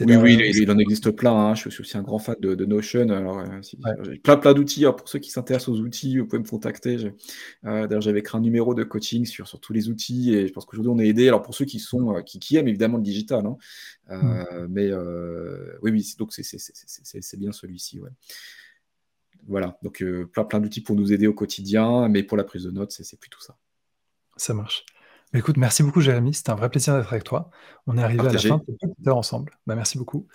Oui, 0.00 0.16
oui, 0.16 0.52
il, 0.54 0.70
en 0.70 0.78
existe 0.78 1.10
plein. 1.10 1.32
Hein. 1.32 1.54
Je 1.54 1.68
suis 1.68 1.80
aussi 1.80 1.98
un 1.98 2.02
grand 2.02 2.18
fan 2.18 2.36
de, 2.40 2.64
Notion. 2.64 3.08
Alors, 3.10 3.40
euh, 3.40 3.60
j'ai 3.62 4.18
plein, 4.18 4.36
plein 4.36 4.54
d'outils. 4.54 4.84
pour 4.96 5.08
ceux 5.08 5.18
qui 5.18 5.30
s'intéressent 5.30 5.68
aux 5.68 5.80
outils, 5.80 6.18
vous 6.18 6.26
pouvez 6.26 6.42
me 6.42 6.48
contacter. 6.48 6.96
Euh, 7.64 7.86
d'ailleurs, 7.86 8.00
j'avais 8.00 8.22
créé 8.22 8.38
un 8.38 8.42
numéro 8.42 8.74
de 8.74 8.84
coaching 8.84 9.26
sur, 9.26 9.46
sur 9.46 9.60
tous 9.60 9.72
les 9.72 9.88
outils 9.88 10.34
et 10.34 10.46
je 10.46 10.52
pense 10.52 10.64
qu'aujourd'hui, 10.64 10.92
on 10.94 10.98
est 10.98 11.08
aidé. 11.08 11.28
Alors, 11.28 11.42
pour 11.42 11.54
ceux 11.54 11.66
qui 11.66 11.78
sont, 11.78 12.16
euh, 12.16 12.22
qui, 12.22 12.56
aiment 12.56 12.68
évidemment 12.68 12.96
le 12.96 13.02
digital, 13.02 13.44
hein. 13.44 13.56
mmh. 14.08 14.66
mais 14.70 14.90
oui, 15.82 15.90
oui, 15.90 16.14
donc 16.18 16.32
c'est 16.32 17.38
bien 17.38 17.52
celui-ci. 17.52 18.00
Voilà, 19.48 19.78
donc 19.82 20.04
plein, 20.32 20.44
plein 20.44 20.60
d'outils 20.60 20.80
pour 20.80 20.96
nous 20.96 21.12
aider 21.12 21.26
au 21.26 21.34
quotidien, 21.34 22.08
mais 22.08 22.22
pour 22.22 22.36
la 22.36 22.44
prise 22.44 22.64
de 22.64 22.70
notes, 22.70 22.92
c'est 22.92 23.20
plutôt 23.20 23.40
ça. 23.40 23.56
Ça 24.36 24.54
marche. 24.54 24.84
Bah, 25.32 25.38
écoute, 25.38 25.56
merci 25.56 25.82
beaucoup 25.82 26.00
Jérémy, 26.00 26.34
c'était 26.34 26.50
un 26.50 26.54
vrai 26.54 26.70
plaisir 26.70 26.96
d'être 26.96 27.12
avec 27.12 27.24
toi. 27.24 27.50
On 27.86 27.98
est 27.98 28.02
arrivé 28.02 28.26
à 28.26 28.32
la 28.32 28.38
fin 28.38 28.58
de 28.58 28.76
cette 28.80 29.06
heure 29.06 29.16
ensemble. 29.16 29.52
Bah, 29.66 29.74
merci 29.74 29.98
beaucoup. 29.98 30.26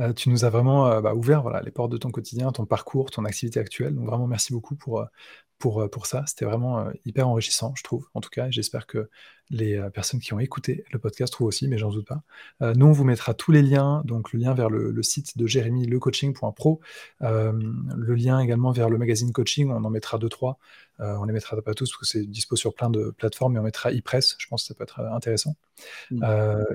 Euh, 0.00 0.12
tu 0.12 0.30
nous 0.30 0.44
as 0.44 0.50
vraiment, 0.50 0.86
euh, 0.86 1.00
bah, 1.00 1.14
ouvert, 1.14 1.48
les 1.62 1.70
portes 1.70 1.90
de 1.90 1.96
ton 1.96 2.10
quotidien, 2.10 2.52
ton 2.52 2.66
parcours, 2.66 3.10
ton 3.10 3.24
activité 3.24 3.60
actuelle. 3.60 3.94
Donc 3.94 4.06
vraiment 4.06 4.26
merci 4.26 4.52
beaucoup 4.52 4.76
pour, 4.76 5.00
euh, 5.00 5.88
ça. 6.04 6.24
C'était 6.26 6.44
vraiment, 6.44 6.86
hyper 7.04 7.28
enrichissant, 7.28 7.74
je 7.76 7.82
trouve, 7.82 8.08
en 8.14 8.20
tout 8.20 8.30
cas 8.30 8.48
j'espère 8.50 8.86
que 8.86 9.10
les, 9.50 9.80
personnes 9.92 10.20
qui 10.20 10.32
ont 10.32 10.38
écouté 10.38 10.84
le 10.92 11.00
podcast 11.00 11.32
trouvent 11.32 11.48
aussi, 11.48 11.66
mais 11.66 11.78
j'en 11.78 11.90
doute 11.90 12.06
pas. 12.06 12.22
nous, 12.74 12.86
on 12.86 12.92
vous 12.92 13.04
mettra 13.04 13.34
tous 13.34 13.50
les 13.50 13.62
liens, 13.62 14.02
donc 14.04 14.32
le 14.32 14.38
lien 14.38 14.54
vers 14.54 14.70
le 14.70 15.02
site 15.02 15.36
de 15.36 15.46
Jérémy, 15.48 15.86
lecoaching.pro, 15.86 16.80
le 17.20 18.14
lien 18.14 18.38
également 18.38 18.70
vers 18.70 18.88
le 18.88 18.98
magazine 18.98 19.32
coaching, 19.32 19.70
on 19.70 19.82
en 19.84 19.90
mettra 19.90 20.18
deux, 20.18 20.28
trois. 20.28 20.58
On 20.98 21.24
les 21.24 21.32
mettra 21.32 21.60
pas 21.62 21.74
tous 21.74 21.90
parce 21.90 22.00
que 22.00 22.06
c'est 22.06 22.24
dispo 22.24 22.56
sur 22.56 22.74
plein 22.74 22.90
de 22.90 23.10
plateformes, 23.10 23.52
mais 23.52 23.60
on 23.60 23.62
mettra 23.62 23.92
e-press, 23.92 24.36
je 24.38 24.46
pense 24.48 24.62
que 24.62 24.68
ça 24.68 24.74
peut 24.74 24.84
être, 24.84 25.00
intéressant. 25.00 25.56
Mmh. 26.10 26.24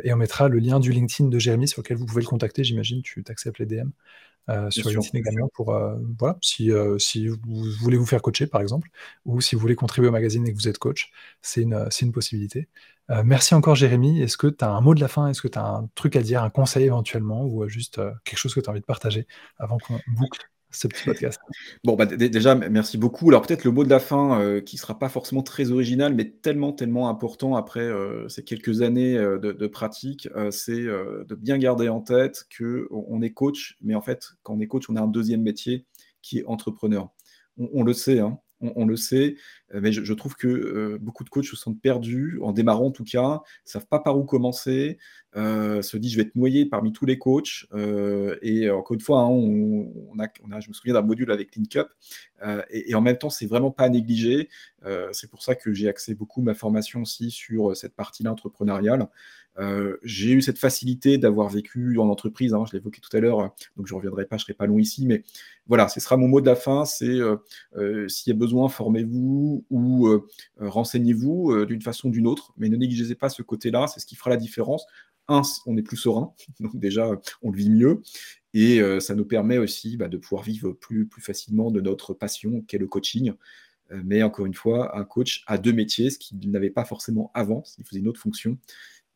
et 0.03 0.13
on 0.13 0.17
mettra 0.17 0.47
le 0.47 0.59
lien 0.59 0.79
du 0.79 0.91
LinkedIn 0.91 1.29
de 1.29 1.39
Jérémy 1.39 1.67
sur 1.67 1.81
lequel 1.81 1.97
vous 1.97 2.05
pouvez 2.05 2.21
le 2.21 2.27
contacter, 2.27 2.63
j'imagine, 2.63 3.01
tu 3.01 3.23
acceptes 3.27 3.59
les 3.59 3.65
DM. 3.65 3.89
Euh, 4.49 4.69
sur 4.69 4.89
LinkedIn 4.89 5.19
également 5.19 5.47
pour 5.53 5.73
euh, 5.73 5.95
voilà 6.19 6.37
si, 6.41 6.69
euh, 6.69 6.99
si 6.99 7.27
vous 7.27 7.37
voulez 7.79 7.95
vous 7.95 8.05
faire 8.05 8.21
coacher 8.21 8.45
par 8.45 8.59
exemple 8.59 8.89
ou 9.23 9.39
si 9.39 9.55
vous 9.55 9.61
voulez 9.61 9.75
contribuer 9.75 10.09
au 10.09 10.11
magazine 10.11 10.45
et 10.45 10.51
que 10.51 10.57
vous 10.57 10.67
êtes 10.67 10.79
coach, 10.79 11.11
c'est 11.41 11.61
une, 11.61 11.87
une 12.01 12.11
possibilité. 12.11 12.67
merci 13.23 13.55
encore 13.55 13.75
Jérémy. 13.75 14.21
Est-ce 14.21 14.35
que 14.35 14.47
tu 14.47 14.65
as 14.65 14.69
un 14.69 14.81
mot 14.81 14.95
de 14.95 14.99
la 14.99 15.07
fin? 15.07 15.27
Est-ce 15.27 15.41
que 15.41 15.47
tu 15.47 15.57
as 15.57 15.65
un 15.65 15.87
truc 15.95 16.17
à 16.17 16.21
dire, 16.21 16.43
un 16.43 16.49
conseil 16.49 16.85
éventuellement 16.85 17.45
ou 17.45 17.67
juste 17.69 18.01
quelque 18.25 18.37
chose 18.37 18.53
que 18.53 18.59
tu 18.59 18.69
as 18.69 18.71
envie 18.71 18.81
de 18.81 18.85
partager 18.85 19.27
avant 19.59 19.77
qu'on 19.77 19.99
boucle? 20.07 20.49
Ce 20.73 20.87
petit 20.87 21.03
podcast. 21.05 21.39
Bon, 21.83 21.95
bah, 21.95 22.05
déjà, 22.05 22.55
merci 22.55 22.97
beaucoup. 22.97 23.29
Alors, 23.29 23.41
peut-être 23.41 23.63
le 23.63 23.71
mot 23.71 23.83
de 23.83 23.89
la 23.89 23.99
fin, 23.99 24.39
euh, 24.41 24.61
qui 24.61 24.75
ne 24.75 24.79
sera 24.79 24.97
pas 24.97 25.09
forcément 25.09 25.43
très 25.43 25.71
original, 25.71 26.13
mais 26.13 26.29
tellement, 26.29 26.71
tellement 26.71 27.09
important 27.09 27.55
après 27.55 27.81
euh, 27.81 28.27
ces 28.29 28.43
quelques 28.43 28.81
années 28.81 29.17
euh, 29.17 29.37
de, 29.37 29.67
pratique, 29.67 30.27
c'est 30.51 30.83
de 30.83 31.35
bien 31.35 31.57
garder 31.57 31.89
en 31.89 32.01
tête 32.01 32.45
qu'on 32.57 32.85
on 32.91 33.21
est 33.21 33.31
coach, 33.31 33.77
mais 33.81 33.95
en 33.95 34.01
fait, 34.01 34.33
quand 34.43 34.53
on 34.53 34.59
est 34.59 34.67
coach, 34.67 34.89
on 34.89 34.95
a 34.95 35.01
un 35.01 35.07
deuxième 35.07 35.41
métier 35.41 35.85
qui 36.21 36.39
est 36.39 36.45
entrepreneur. 36.45 37.09
On, 37.57 37.83
le 37.83 37.93
sait, 37.93 38.19
hein, 38.19 38.39
on, 38.75 38.85
le 38.85 38.95
sait, 38.95 39.35
mais 39.73 39.91
je, 39.91 40.13
trouve 40.13 40.35
que 40.35 40.97
beaucoup 41.01 41.23
de 41.23 41.29
coachs 41.29 41.45
se 41.45 41.55
sentent 41.55 41.81
perdus, 41.81 42.39
en 42.41 42.51
démarrant 42.51 42.87
en 42.87 42.91
tout 42.91 43.03
cas, 43.03 43.41
ne 43.65 43.69
savent 43.69 43.87
pas 43.87 43.99
par 43.99 44.17
où 44.17 44.23
commencer, 44.23 44.97
euh, 45.35 45.81
se 45.81 45.97
dit 45.97 46.09
je 46.09 46.17
vais 46.17 46.23
être 46.23 46.35
noyé 46.35 46.65
parmi 46.65 46.91
tous 46.91 47.05
les 47.05 47.17
coachs. 47.17 47.65
Euh, 47.73 48.37
et 48.41 48.69
encore 48.69 48.93
une 48.93 49.01
fois, 49.01 49.21
hein, 49.21 49.29
on, 49.29 50.19
a, 50.19 50.59
je 50.59 50.69
me 50.69 50.73
souviens 50.73 50.93
d'un 50.93 51.01
module 51.01 51.31
avec 51.31 51.55
LinkUp, 51.55 51.87
euh, 52.43 52.61
et, 52.69 52.93
en 52.95 53.01
même 53.01 53.17
temps, 53.17 53.29
c'est 53.29 53.47
vraiment 53.47 53.71
pas 53.71 53.85
à 53.85 53.89
négliger. 53.89 54.49
c'est 55.11 55.29
pour 55.29 55.43
ça 55.43 55.55
que 55.55 55.73
j'ai 55.73 55.87
axé 55.87 56.13
beaucoup 56.13 56.41
ma 56.41 56.53
formation 56.53 57.01
aussi 57.01 57.31
sur 57.31 57.75
cette 57.75 57.95
partie-là 57.95 58.31
entrepreneuriale. 58.31 59.07
J'ai 60.03 60.31
eu 60.31 60.41
cette 60.41 60.57
facilité 60.57 61.17
d'avoir 61.17 61.49
vécu 61.49 61.97
en 61.99 62.09
entreprise, 62.09 62.53
hein, 62.53 62.63
je 62.69 62.75
l'évoquais 62.75 63.01
tout 63.01 63.15
à 63.15 63.19
l'heure, 63.19 63.53
donc 63.77 63.87
je 63.87 63.93
ne 63.93 63.97
reviendrai 63.97 64.25
pas, 64.25 64.37
je 64.37 64.41
ne 64.41 64.45
serai 64.45 64.53
pas 64.53 64.65
long 64.65 64.79
ici, 64.79 65.05
mais 65.05 65.23
voilà, 65.67 65.87
ce 65.87 65.99
sera 65.99 66.17
mon 66.17 66.27
mot 66.27 66.41
de 66.41 66.45
la 66.45 66.55
fin, 66.55 66.85
c'est 66.85 67.19
s'il 68.07 68.33
y 68.33 68.35
a 68.35 68.39
besoin, 68.39 68.67
formez-vous 68.69 69.65
ou 69.69 70.09
renseignez-vous 70.59 71.65
d'une 71.65 71.81
façon 71.81 72.09
ou 72.09 72.11
d'une 72.11 72.27
autre, 72.27 72.53
mais 72.57 72.69
ne 72.69 72.77
négligez 72.77 73.15
pas 73.15 73.29
ce 73.29 73.43
côté-là, 73.43 73.87
c'est 73.87 73.99
ce 73.99 74.05
qui 74.05 74.15
fera 74.15 74.29
la 74.29 74.37
différence 74.37 74.87
un, 75.27 75.41
on 75.65 75.77
est 75.77 75.81
plus 75.81 75.97
serein, 75.97 76.33
donc 76.59 76.75
déjà, 76.77 77.09
on 77.41 77.51
le 77.51 77.57
vit 77.57 77.69
mieux. 77.69 78.01
Et 78.53 78.81
euh, 78.81 78.99
ça 78.99 79.15
nous 79.15 79.25
permet 79.25 79.57
aussi 79.57 79.97
bah, 79.97 80.07
de 80.07 80.17
pouvoir 80.17 80.43
vivre 80.43 80.73
plus, 80.73 81.09
facilement 81.19 81.71
de 81.71 81.81
notre 81.81 82.13
passion, 82.13 82.61
qu'est 82.61 82.77
le 82.77 82.87
coaching. 82.87 83.33
Euh, 83.91 84.01
mais 84.05 84.21
encore 84.21 84.45
une 84.45 84.53
fois, 84.53 84.97
un 84.97 85.03
coach 85.03 85.43
a 85.47 85.57
deux 85.57 85.73
métiers, 85.73 86.09
ce 86.09 86.19
qu'il 86.19 86.51
n'avait 86.51 86.69
pas 86.69 86.85
forcément 86.85 87.31
avant, 87.33 87.63
il 87.77 87.85
faisait 87.85 87.99
une 87.99 88.07
autre 88.07 88.19
fonction. 88.19 88.57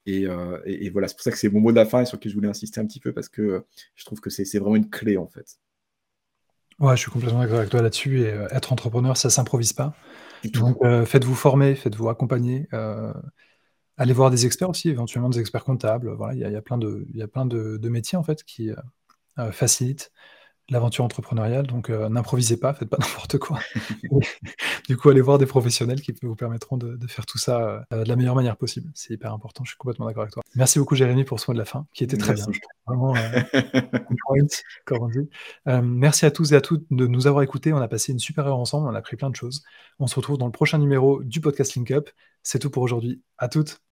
Euh, 0.08 0.60
et, 0.66 0.90
voilà, 0.90 1.08
c'est 1.08 1.16
pour 1.16 1.24
ça 1.24 1.32
que 1.32 1.38
c'est 1.38 1.50
mon 1.50 1.60
mot 1.60 1.72
de 1.72 1.76
la 1.78 1.86
fin 1.86 2.02
et 2.02 2.06
sur 2.06 2.18
lequel 2.18 2.32
je 2.32 2.36
voulais 2.36 2.48
insister 2.48 2.80
un 2.80 2.86
petit 2.86 3.00
peu, 3.00 3.14
parce 3.14 3.30
que 3.30 3.64
je 3.96 4.06
trouve 4.06 4.20
que 4.20 4.30
c'est 4.30 4.60
vraiment 4.60 4.76
une 4.76 4.90
clé, 4.90 5.18
en 5.18 5.28
fait. 5.28 5.58
Ouais, 6.80 6.96
je 6.96 7.02
suis 7.02 7.12
complètement 7.12 7.40
d'accord 7.40 7.58
avec 7.58 7.70
toi 7.70 7.82
là-dessus. 7.82 8.22
Et 8.22 8.28
être 8.52 8.72
entrepreneur, 8.72 9.18
ça 9.18 9.30
s'improvise 9.30 9.74
pas. 9.74 9.94
Donc, 10.54 10.78
faites-vous 11.06 11.36
former, 11.36 11.76
faites-vous 11.76 12.10
accompagner. 12.10 12.68
Allez 14.00 14.14
voir 14.14 14.30
des 14.30 14.46
experts 14.46 14.70
aussi, 14.70 14.90
éventuellement 14.90 15.30
des 15.30 15.40
experts 15.40 15.64
comptables. 15.64 16.14
Voilà, 16.14 16.36
il 16.36 16.40
y 16.40 16.56
a, 16.56 16.62
plein 16.62 16.78
de, 16.78 17.08
y 17.14 17.24
a 17.24 17.28
plein 17.28 17.48
de, 17.48 17.90
métiers 17.90 18.18
en 18.18 18.24
fait 18.24 18.44
qui 18.44 18.70
euh, 18.70 18.76
euh, 19.40 19.52
facilitent 19.52 20.12
l'aventure 20.70 21.04
entrepreneuriale. 21.04 21.68
Donc 21.68 21.90
euh, 21.90 22.10
n'improvisez 22.10 22.58
pas, 22.58 22.74
faites 22.74 22.90
pas 22.90 22.98
n'importe 23.02 23.38
quoi. 23.38 23.60
du 24.88 24.98
coup, 24.98 25.10
allez 25.10 25.22
voir 25.22 25.38
des 25.38 25.46
professionnels 25.46 26.02
qui 26.02 26.14
vous 26.22 26.36
permettront 26.36 26.78
de, 26.78 26.98
faire 27.08 27.26
tout 27.26 27.38
ça 27.38 27.86
de 27.92 28.04
la 28.04 28.16
meilleure 28.16 28.36
manière 28.36 28.58
possible. 28.58 28.92
C'est 28.94 29.14
hyper 29.14 29.34
important. 29.34 29.64
Je 29.64 29.72
suis 29.72 29.78
complètement 29.78 30.06
d'accord 30.06 30.24
avec 30.24 30.34
toi. 30.34 30.44
Merci 30.56 30.80
beaucoup, 30.80 30.96
Jérémy, 30.96 31.24
pour 31.24 31.40
ce 31.40 31.50
mot 31.50 31.54
de 31.54 31.60
la 31.60 31.66
fin, 31.66 31.88
qui 31.94 32.04
était 32.04 32.18
très 32.18 32.34
bien. 32.34 32.46
Vraiment, 32.86 33.14
merci 35.84 36.26
à 36.26 36.32
tous 36.32 36.52
et 36.52 36.56
à 36.56 36.62
toutes 36.62 36.86
de 36.92 37.08
nous 37.08 37.28
avoir 37.28 37.44
écoutés. 37.44 37.74
On 37.74 37.78
a 37.78 37.88
passé 37.88 38.12
une 38.12 38.20
super 38.20 38.48
heure 38.48 38.58
ensemble. 38.58 38.88
On 38.88 38.96
a 38.96 39.00
appris 39.00 39.16
plein 39.16 39.30
de 39.30 39.36
choses. 39.36 39.64
On 40.00 40.08
se 40.08 40.16
retrouve 40.16 40.38
dans 40.38 40.46
le 40.46 40.52
prochain 40.52 40.78
numéro 40.78 41.24
du 41.24 41.42
podcast 41.42 41.76
Link 41.76 41.92
Up. 41.92 42.10
C'est 42.44 42.60
tout 42.60 42.70
pour 42.70 42.84
aujourd'hui. 42.84 43.22
À 43.38 43.50
toutes. 43.50 43.82